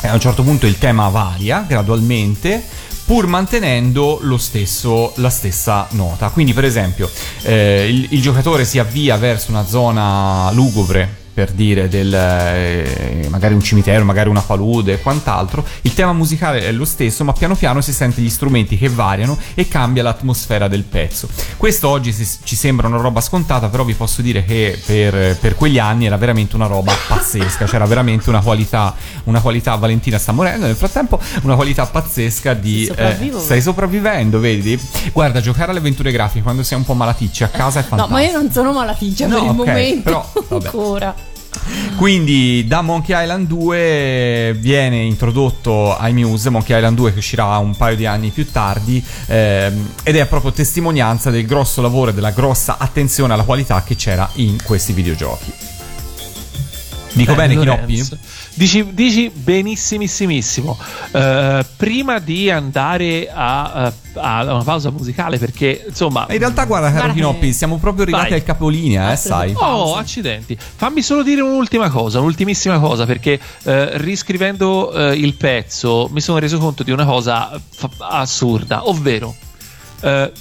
eh, 0.05 0.07
a 0.07 0.13
un 0.13 0.19
certo 0.19 0.43
punto 0.43 0.65
il 0.67 0.77
tema 0.77 1.09
varia 1.09 1.65
gradualmente 1.67 2.63
pur 3.05 3.27
mantenendo 3.27 4.19
stesso, 4.37 5.13
la 5.17 5.29
stessa 5.29 5.87
nota. 5.91 6.29
Quindi, 6.29 6.53
per 6.53 6.65
esempio, 6.65 7.09
eh, 7.43 7.87
il, 7.87 8.07
il 8.11 8.21
giocatore 8.21 8.65
si 8.65 8.79
avvia 8.79 9.15
verso 9.17 9.51
una 9.51 9.65
zona 9.65 10.49
lugubre 10.51 11.23
per 11.35 11.51
dire 11.51 11.89
del 11.89 12.13
eh, 12.13 13.27
magari 13.29 13.53
un 13.53 13.61
cimitero, 13.61 14.05
magari 14.05 14.29
una 14.29 14.41
palude 14.41 14.93
e 14.93 15.01
quant'altro, 15.01 15.65
il 15.81 15.93
tema 15.93 16.13
musicale 16.13 16.61
è 16.61 16.71
lo 16.71 16.85
stesso, 16.85 17.25
ma 17.25 17.33
piano 17.33 17.55
piano 17.55 17.81
si 17.81 17.91
sente 17.91 18.21
gli 18.21 18.29
strumenti 18.29 18.77
che 18.77 18.87
variano 18.89 19.37
e 19.53 19.67
cambia 19.67 20.01
l'atmosfera 20.01 20.69
del 20.69 20.83
pezzo. 20.83 21.27
Questo 21.57 21.89
oggi 21.89 22.13
si- 22.13 22.25
ci 22.43 22.55
sembra 22.55 22.87
una 22.87 22.97
roba 23.01 23.19
scontata, 23.19 23.67
però 23.67 23.83
vi 23.83 23.93
posso 23.95 24.21
dire 24.21 24.45
che 24.45 24.79
per, 24.85 25.37
per 25.37 25.55
quegli 25.55 25.77
anni 25.77 26.05
era 26.05 26.15
veramente 26.17 26.55
una 26.55 26.67
roba 26.67 26.93
pazzesca, 27.07 27.65
c'era 27.65 27.85
veramente 27.85 28.29
una 28.29 28.39
qualità, 28.41 28.95
una 29.25 29.41
qualità, 29.41 29.75
Valentina 29.75 30.17
sta 30.17 30.31
morendo 30.31 30.65
nel 30.65 30.75
frattempo, 30.75 31.19
una 31.41 31.55
qualità 31.55 31.85
pazzesca 31.85 32.53
di... 32.53 32.85
Sopravvivo. 32.85 33.39
stai 33.41 33.61
sopravvivendo, 33.61 34.39
vedi? 34.39 34.79
Guarda, 35.11 35.41
giocare 35.41 35.71
alle 35.71 35.79
avventure 35.79 36.11
grafiche 36.13 36.43
quando 36.43 36.63
sei 36.63 36.77
un 36.77 36.85
po' 36.85 36.93
malaticci 36.93 37.43
a 37.43 37.49
casa 37.49 37.79
è 37.79 37.81
No, 37.83 37.87
fantastico. 37.89 38.17
ma 38.17 38.23
io 38.25 38.31
non 38.31 38.51
sono 38.51 38.71
malaticcia 38.71 39.27
No, 39.27 39.35
per 39.39 39.43
il 39.49 39.53
momento. 39.55 40.01
però, 40.03 40.31
vabbè. 40.47 40.65
Ancora. 40.67 41.24
Quindi 41.95 42.65
da 42.67 42.81
Monkey 42.81 43.21
Island 43.21 43.47
2 43.47 44.55
viene 44.59 44.97
introdotto 44.97 45.97
iMuse, 46.01 46.49
Monkey 46.49 46.75
Island 46.75 46.97
2 46.97 47.13
che 47.13 47.19
uscirà 47.19 47.57
un 47.57 47.75
paio 47.75 47.95
di 47.95 48.05
anni 48.05 48.29
più 48.29 48.49
tardi 48.51 49.03
ehm, 49.27 49.89
ed 50.03 50.15
è 50.15 50.25
proprio 50.25 50.51
testimonianza 50.51 51.29
del 51.29 51.45
grosso 51.45 51.81
lavoro 51.81 52.11
e 52.11 52.13
della 52.13 52.31
grossa 52.31 52.77
attenzione 52.77 53.33
alla 53.33 53.43
qualità 53.43 53.83
che 53.83 53.95
c'era 53.95 54.29
in 54.35 54.57
questi 54.63 54.93
videogiochi. 54.93 55.53
Dico 57.13 57.31
Eh, 57.31 57.35
bene, 57.35 57.53
Lorenzo. 57.53 57.85
Chinoppi? 57.85 58.17
Dici, 58.57 58.87
dici 58.93 59.29
benissimissimo. 59.33 60.77
Eh, 61.11 61.65
prima 61.75 62.19
di 62.19 62.49
andare 62.49 63.29
a, 63.29 63.71
a- 63.71 63.93
a 64.15 64.43
una 64.53 64.63
pausa 64.63 64.91
musicale, 64.91 65.37
perché 65.37 65.85
insomma. 65.89 66.25
In 66.29 66.37
realtà, 66.37 66.63
guarda, 66.63 66.89
caro 66.91 67.11
Chinoppi, 67.11 67.51
siamo 67.51 67.77
proprio 67.77 68.03
arrivati 68.03 68.29
Vai. 68.29 68.39
al 68.39 68.45
capolinea, 68.45 69.11
eh, 69.11 69.15
sai. 69.17 69.51
Oh, 69.55 69.95
accidenti. 69.97 70.57
Fammi 70.57 71.01
solo 71.01 71.21
dire 71.21 71.41
un'ultima 71.41 71.89
cosa, 71.89 72.19
un'ultimissima 72.19 72.79
cosa, 72.79 73.05
perché 73.05 73.37
eh, 73.63 73.97
riscrivendo 73.97 74.91
eh, 74.93 75.15
il 75.15 75.33
pezzo 75.33 76.07
mi 76.13 76.21
sono 76.21 76.37
reso 76.39 76.57
conto 76.57 76.83
di 76.83 76.91
una 76.91 77.05
cosa 77.05 77.59
fa- 77.71 77.89
assurda, 77.99 78.87
ovvero 78.87 79.35
eh, 79.99 80.31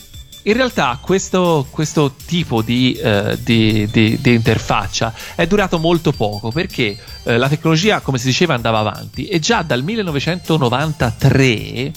in 0.46 0.52
realtà 0.54 0.98
questo, 1.00 1.66
questo 1.70 2.14
tipo 2.26 2.60
di, 2.62 2.92
eh, 2.94 3.38
di- 3.42 3.86
di- 3.90 4.18
di 4.20 4.34
interfaccia 4.34 5.12
è 5.34 5.46
durato 5.46 5.78
molto 5.78 6.12
poco 6.12 6.50
perché 6.50 6.96
eh, 7.24 7.38
la 7.38 7.48
tecnologia, 7.48 8.00
come 8.00 8.18
si 8.18 8.26
diceva, 8.26 8.54
andava 8.54 8.78
avanti 8.80 9.26
e 9.26 9.38
già 9.38 9.62
dal 9.62 9.82
1993 9.82 11.92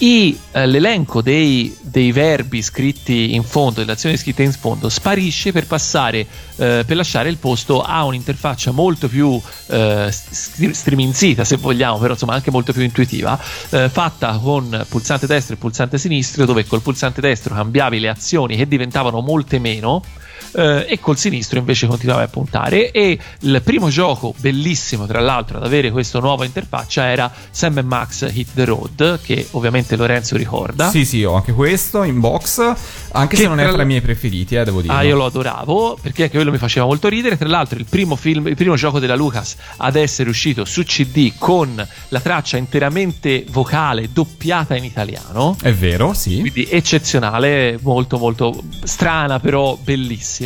i, 0.00 0.38
eh, 0.52 0.66
l'elenco 0.66 1.20
dei, 1.20 1.76
dei 1.82 2.12
verbi 2.12 2.62
scritti 2.62 3.34
in 3.34 3.42
fondo, 3.42 3.80
delle 3.80 3.92
azioni 3.92 4.16
scritte 4.16 4.42
in 4.42 4.52
fondo, 4.52 4.88
sparisce 4.88 5.52
per 5.52 5.66
passare, 5.66 6.26
eh, 6.56 6.84
per 6.86 6.96
lasciare 6.96 7.28
il 7.28 7.36
posto 7.36 7.82
a 7.82 8.04
un'interfaccia 8.04 8.70
molto 8.70 9.08
più 9.08 9.40
eh, 9.66 10.08
st- 10.10 10.70
striminzita, 10.70 11.44
se 11.44 11.56
vogliamo, 11.56 11.98
però 11.98 12.14
insomma 12.14 12.34
anche 12.34 12.50
molto 12.50 12.72
più 12.72 12.82
intuitiva, 12.82 13.38
eh, 13.70 13.88
fatta 13.88 14.38
con 14.42 14.86
pulsante 14.88 15.26
destro 15.26 15.54
e 15.54 15.58
pulsante 15.58 15.98
sinistro, 15.98 16.46
dove 16.46 16.66
col 16.66 16.80
pulsante 16.80 17.20
destro 17.20 17.54
cambiavi 17.54 18.00
le 18.00 18.08
azioni 18.08 18.56
che 18.56 18.66
diventavano 18.66 19.20
molte 19.20 19.58
meno. 19.58 20.02
Eh, 20.52 20.86
e 20.88 21.00
col 21.00 21.16
sinistro 21.16 21.58
invece 21.58 21.86
continuavi 21.86 22.22
a 22.22 22.28
puntare 22.28 22.90
e 22.90 23.18
il 23.40 23.60
primo 23.64 23.88
gioco 23.88 24.34
bellissimo 24.38 25.06
tra 25.06 25.20
l'altro 25.20 25.58
ad 25.58 25.64
avere 25.64 25.90
questa 25.90 26.20
nuova 26.20 26.44
interfaccia 26.44 27.08
era 27.08 27.30
Sam 27.50 27.80
Max 27.84 28.30
Hit 28.32 28.48
the 28.54 28.64
Road 28.64 29.20
che 29.22 29.48
ovviamente 29.52 29.96
Lorenzo 29.96 30.36
ricorda 30.36 30.90
Sì, 30.90 31.04
sì, 31.04 31.24
ho 31.24 31.34
anche 31.34 31.52
questo 31.52 32.02
in 32.04 32.20
box, 32.20 32.58
anche 33.12 33.36
Che 33.36 33.42
se 33.42 33.48
non 33.48 33.58
è 33.58 33.64
tra 33.64 33.78
tra 33.80 33.82
i 33.82 33.86
miei 33.86 34.00
preferiti, 34.00 34.56
eh, 34.56 34.64
devo 34.64 34.82
dire. 34.82 34.92
Ah, 34.92 35.02
io 35.02 35.16
lo 35.16 35.24
adoravo 35.26 35.98
perché 36.00 36.24
anche 36.24 36.36
quello 36.36 36.50
mi 36.50 36.58
faceva 36.58 36.86
molto 36.86 37.08
ridere. 37.08 37.36
Tra 37.36 37.48
l'altro, 37.48 37.78
il 37.78 37.86
primo 37.88 38.16
film, 38.16 38.46
il 38.46 38.56
primo 38.56 38.76
gioco 38.76 38.98
della 38.98 39.16
Lucas 39.16 39.56
ad 39.78 39.96
essere 39.96 40.28
uscito 40.28 40.64
su 40.64 40.82
CD 40.84 41.32
con 41.38 41.86
la 42.08 42.20
traccia 42.20 42.56
interamente 42.56 43.44
vocale 43.50 44.10
doppiata 44.12 44.76
in 44.76 44.84
italiano. 44.84 45.56
È 45.60 45.72
vero, 45.72 46.12
sì. 46.12 46.40
Quindi 46.40 46.68
eccezionale, 46.70 47.78
molto 47.82 48.18
molto 48.18 48.62
strana, 48.84 49.40
però 49.40 49.76
bellissima. 49.80 50.39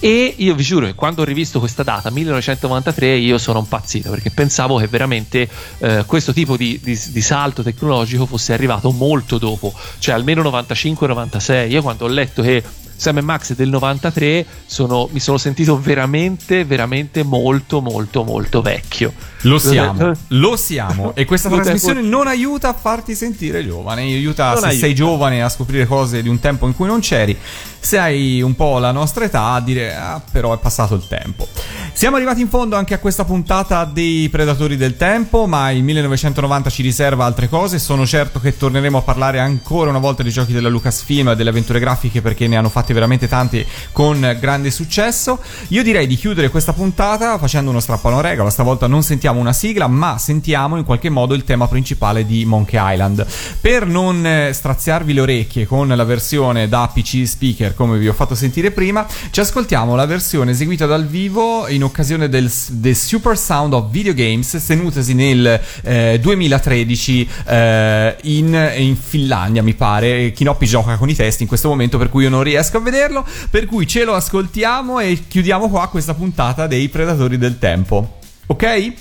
E 0.00 0.34
io 0.36 0.54
vi 0.54 0.62
giuro 0.62 0.84
che 0.84 0.94
quando 0.94 1.22
ho 1.22 1.24
rivisto 1.24 1.60
questa 1.60 1.82
data, 1.82 2.10
1993, 2.10 3.16
io 3.16 3.38
sono 3.38 3.60
impazzito 3.60 4.10
perché 4.10 4.30
pensavo 4.30 4.76
che 4.76 4.86
veramente 4.86 5.48
eh, 5.78 6.04
questo 6.06 6.34
tipo 6.34 6.58
di, 6.58 6.78
di- 6.82 7.00
di 7.06 7.20
salto 7.22 7.62
tecnologico 7.62 8.26
fosse 8.26 8.52
arrivato 8.52 8.90
molto 8.90 9.38
dopo, 9.38 9.72
cioè 9.98 10.14
almeno 10.14 10.42
95-96. 10.42 11.70
Io 11.70 11.80
quando 11.80 12.04
ho 12.04 12.08
letto 12.08 12.42
che 12.42 12.62
Sam 12.96 13.18
Max 13.20 13.52
è 13.52 13.54
del 13.54 13.68
93 13.68 14.44
sono- 14.66 15.08
mi 15.12 15.20
sono 15.20 15.36
sentito 15.38 15.78
veramente, 15.80 16.64
veramente 16.64 17.22
molto, 17.22 17.80
molto, 17.80 18.24
molto 18.24 18.62
vecchio. 18.62 19.12
Lo 19.42 19.58
siamo, 19.58 20.12
lo 20.28 20.56
siamo. 20.56 21.14
E 21.14 21.24
questa 21.26 21.48
trasmissione 21.50 22.00
non 22.00 22.26
aiuta 22.26 22.68
a 22.70 22.72
farti 22.74 23.14
sentire 23.14 23.64
giovane, 23.66 24.02
aiuta 24.02 24.48
Non 24.52 24.58
se 24.58 24.66
aiuta. 24.66 24.80
sei 24.86 24.94
giovane 24.94 25.42
a 25.42 25.48
scoprire 25.48 25.86
cose 25.86 26.22
di 26.22 26.28
un 26.28 26.38
tempo 26.40 26.66
in 26.66 26.74
cui 26.74 26.86
non 26.86 27.00
c'eri, 27.00 27.36
se 27.78 27.98
hai 27.98 28.40
un 28.40 28.54
po' 28.54 28.78
la 28.78 28.90
nostra 28.92 29.24
età 29.26 29.52
a 29.52 29.60
dire 29.60 29.94
ah, 29.94 30.20
però 30.30 30.54
è 30.54 30.58
passato 30.58 30.94
il 30.94 31.06
tempo. 31.06 31.46
Siamo 31.92 32.16
arrivati 32.16 32.40
in 32.40 32.48
fondo 32.48 32.74
anche 32.76 32.94
a 32.94 32.98
questa 32.98 33.24
puntata 33.24 33.84
dei 33.84 34.28
Predatori 34.28 34.76
del 34.76 34.96
Tempo, 34.96 35.46
ma 35.46 35.70
il 35.70 35.82
1990 35.84 36.70
ci 36.70 36.82
riserva 36.82 37.24
altre 37.24 37.48
cose, 37.48 37.78
sono 37.78 38.06
certo 38.06 38.40
che 38.40 38.56
torneremo 38.56 38.98
a 38.98 39.02
parlare 39.02 39.38
ancora 39.38 39.90
una 39.90 39.98
volta 39.98 40.22
dei 40.22 40.32
giochi 40.32 40.52
della 40.52 40.68
Lucasfilm 40.70 41.28
e 41.28 41.36
delle 41.36 41.50
avventure 41.50 41.78
grafiche 41.78 42.20
perché 42.22 42.48
ne 42.48 42.56
hanno 42.56 42.68
fatte 42.84 42.92
veramente 42.92 43.26
tanti 43.26 43.66
con 43.92 44.36
grande 44.38 44.70
successo. 44.70 45.40
Io 45.68 45.82
direi 45.82 46.06
di 46.06 46.16
chiudere 46.16 46.50
questa 46.50 46.74
puntata 46.74 47.38
facendo 47.38 47.70
uno 47.70 47.80
strappano 47.80 48.20
regalo, 48.20 48.50
stavolta 48.50 48.86
non 48.86 49.02
sentiamo 49.02 49.40
una 49.40 49.54
sigla, 49.54 49.86
ma 49.86 50.18
sentiamo 50.18 50.76
in 50.76 50.84
qualche 50.84 51.08
modo 51.08 51.32
il 51.32 51.44
tema 51.44 51.66
principale 51.66 52.26
di 52.26 52.44
Monkey 52.44 52.92
Island. 52.92 53.26
Per 53.60 53.86
non 53.86 54.26
eh, 54.26 54.52
straziarvi 54.52 55.14
le 55.14 55.20
orecchie 55.22 55.66
con 55.66 55.88
la 55.88 56.04
versione 56.04 56.68
da 56.68 56.90
PC 56.92 57.26
speaker 57.26 57.74
come 57.74 57.96
vi 57.96 58.06
ho 58.06 58.12
fatto 58.12 58.34
sentire 58.34 58.70
prima, 58.70 59.06
ci 59.30 59.40
ascoltiamo 59.40 59.94
la 59.94 60.04
versione 60.04 60.50
eseguita 60.50 60.84
dal 60.84 61.06
vivo 61.06 61.66
in 61.68 61.82
occasione 61.82 62.28
del, 62.28 62.50
del 62.68 62.96
Super 62.96 63.38
Sound 63.38 63.72
of 63.72 63.90
Video 63.90 64.12
Games 64.12 64.62
tenutasi 64.66 65.14
nel 65.14 65.60
eh, 65.82 66.18
2013 66.20 67.28
eh, 67.46 68.16
in, 68.22 68.72
in 68.76 68.96
Finlandia, 68.96 69.62
mi 69.62 69.74
pare. 69.74 70.32
Kinoppi 70.32 70.66
gioca 70.66 70.96
con 70.96 71.08
i 71.08 71.14
testi 71.14 71.42
in 71.42 71.48
questo 71.48 71.68
momento, 71.68 71.96
per 71.98 72.08
cui 72.08 72.24
io 72.24 72.30
non 72.30 72.42
riesco 72.42 72.73
a 72.76 72.80
vederlo. 72.80 73.26
Per 73.50 73.66
cui 73.66 73.86
ce 73.86 74.04
lo 74.04 74.14
ascoltiamo 74.14 75.00
e 75.00 75.24
chiudiamo 75.26 75.68
qua 75.68 75.88
questa 75.88 76.14
puntata 76.14 76.66
dei 76.66 76.88
Predatori 76.88 77.38
del 77.38 77.58
Tempo. 77.58 78.18
Ok? 78.46 78.92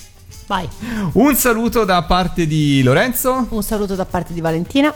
Vai. 0.47 0.67
Un 1.13 1.35
saluto 1.35 1.83
da 1.83 2.03
parte 2.03 2.47
di 2.47 2.81
Lorenzo. 2.83 3.47
Un 3.49 3.63
saluto 3.63 3.95
da 3.95 4.05
parte 4.05 4.33
di 4.33 4.41
Valentina. 4.41 4.93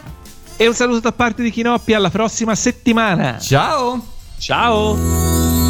E 0.56 0.68
un 0.68 0.74
saluto 0.74 1.02
da 1.02 1.12
parte 1.12 1.44
di 1.44 1.52
Kinoppi, 1.52 1.94
alla 1.94 2.10
prossima 2.10 2.56
settimana. 2.56 3.38
Ciao! 3.40 4.04
Ciao! 4.40 5.67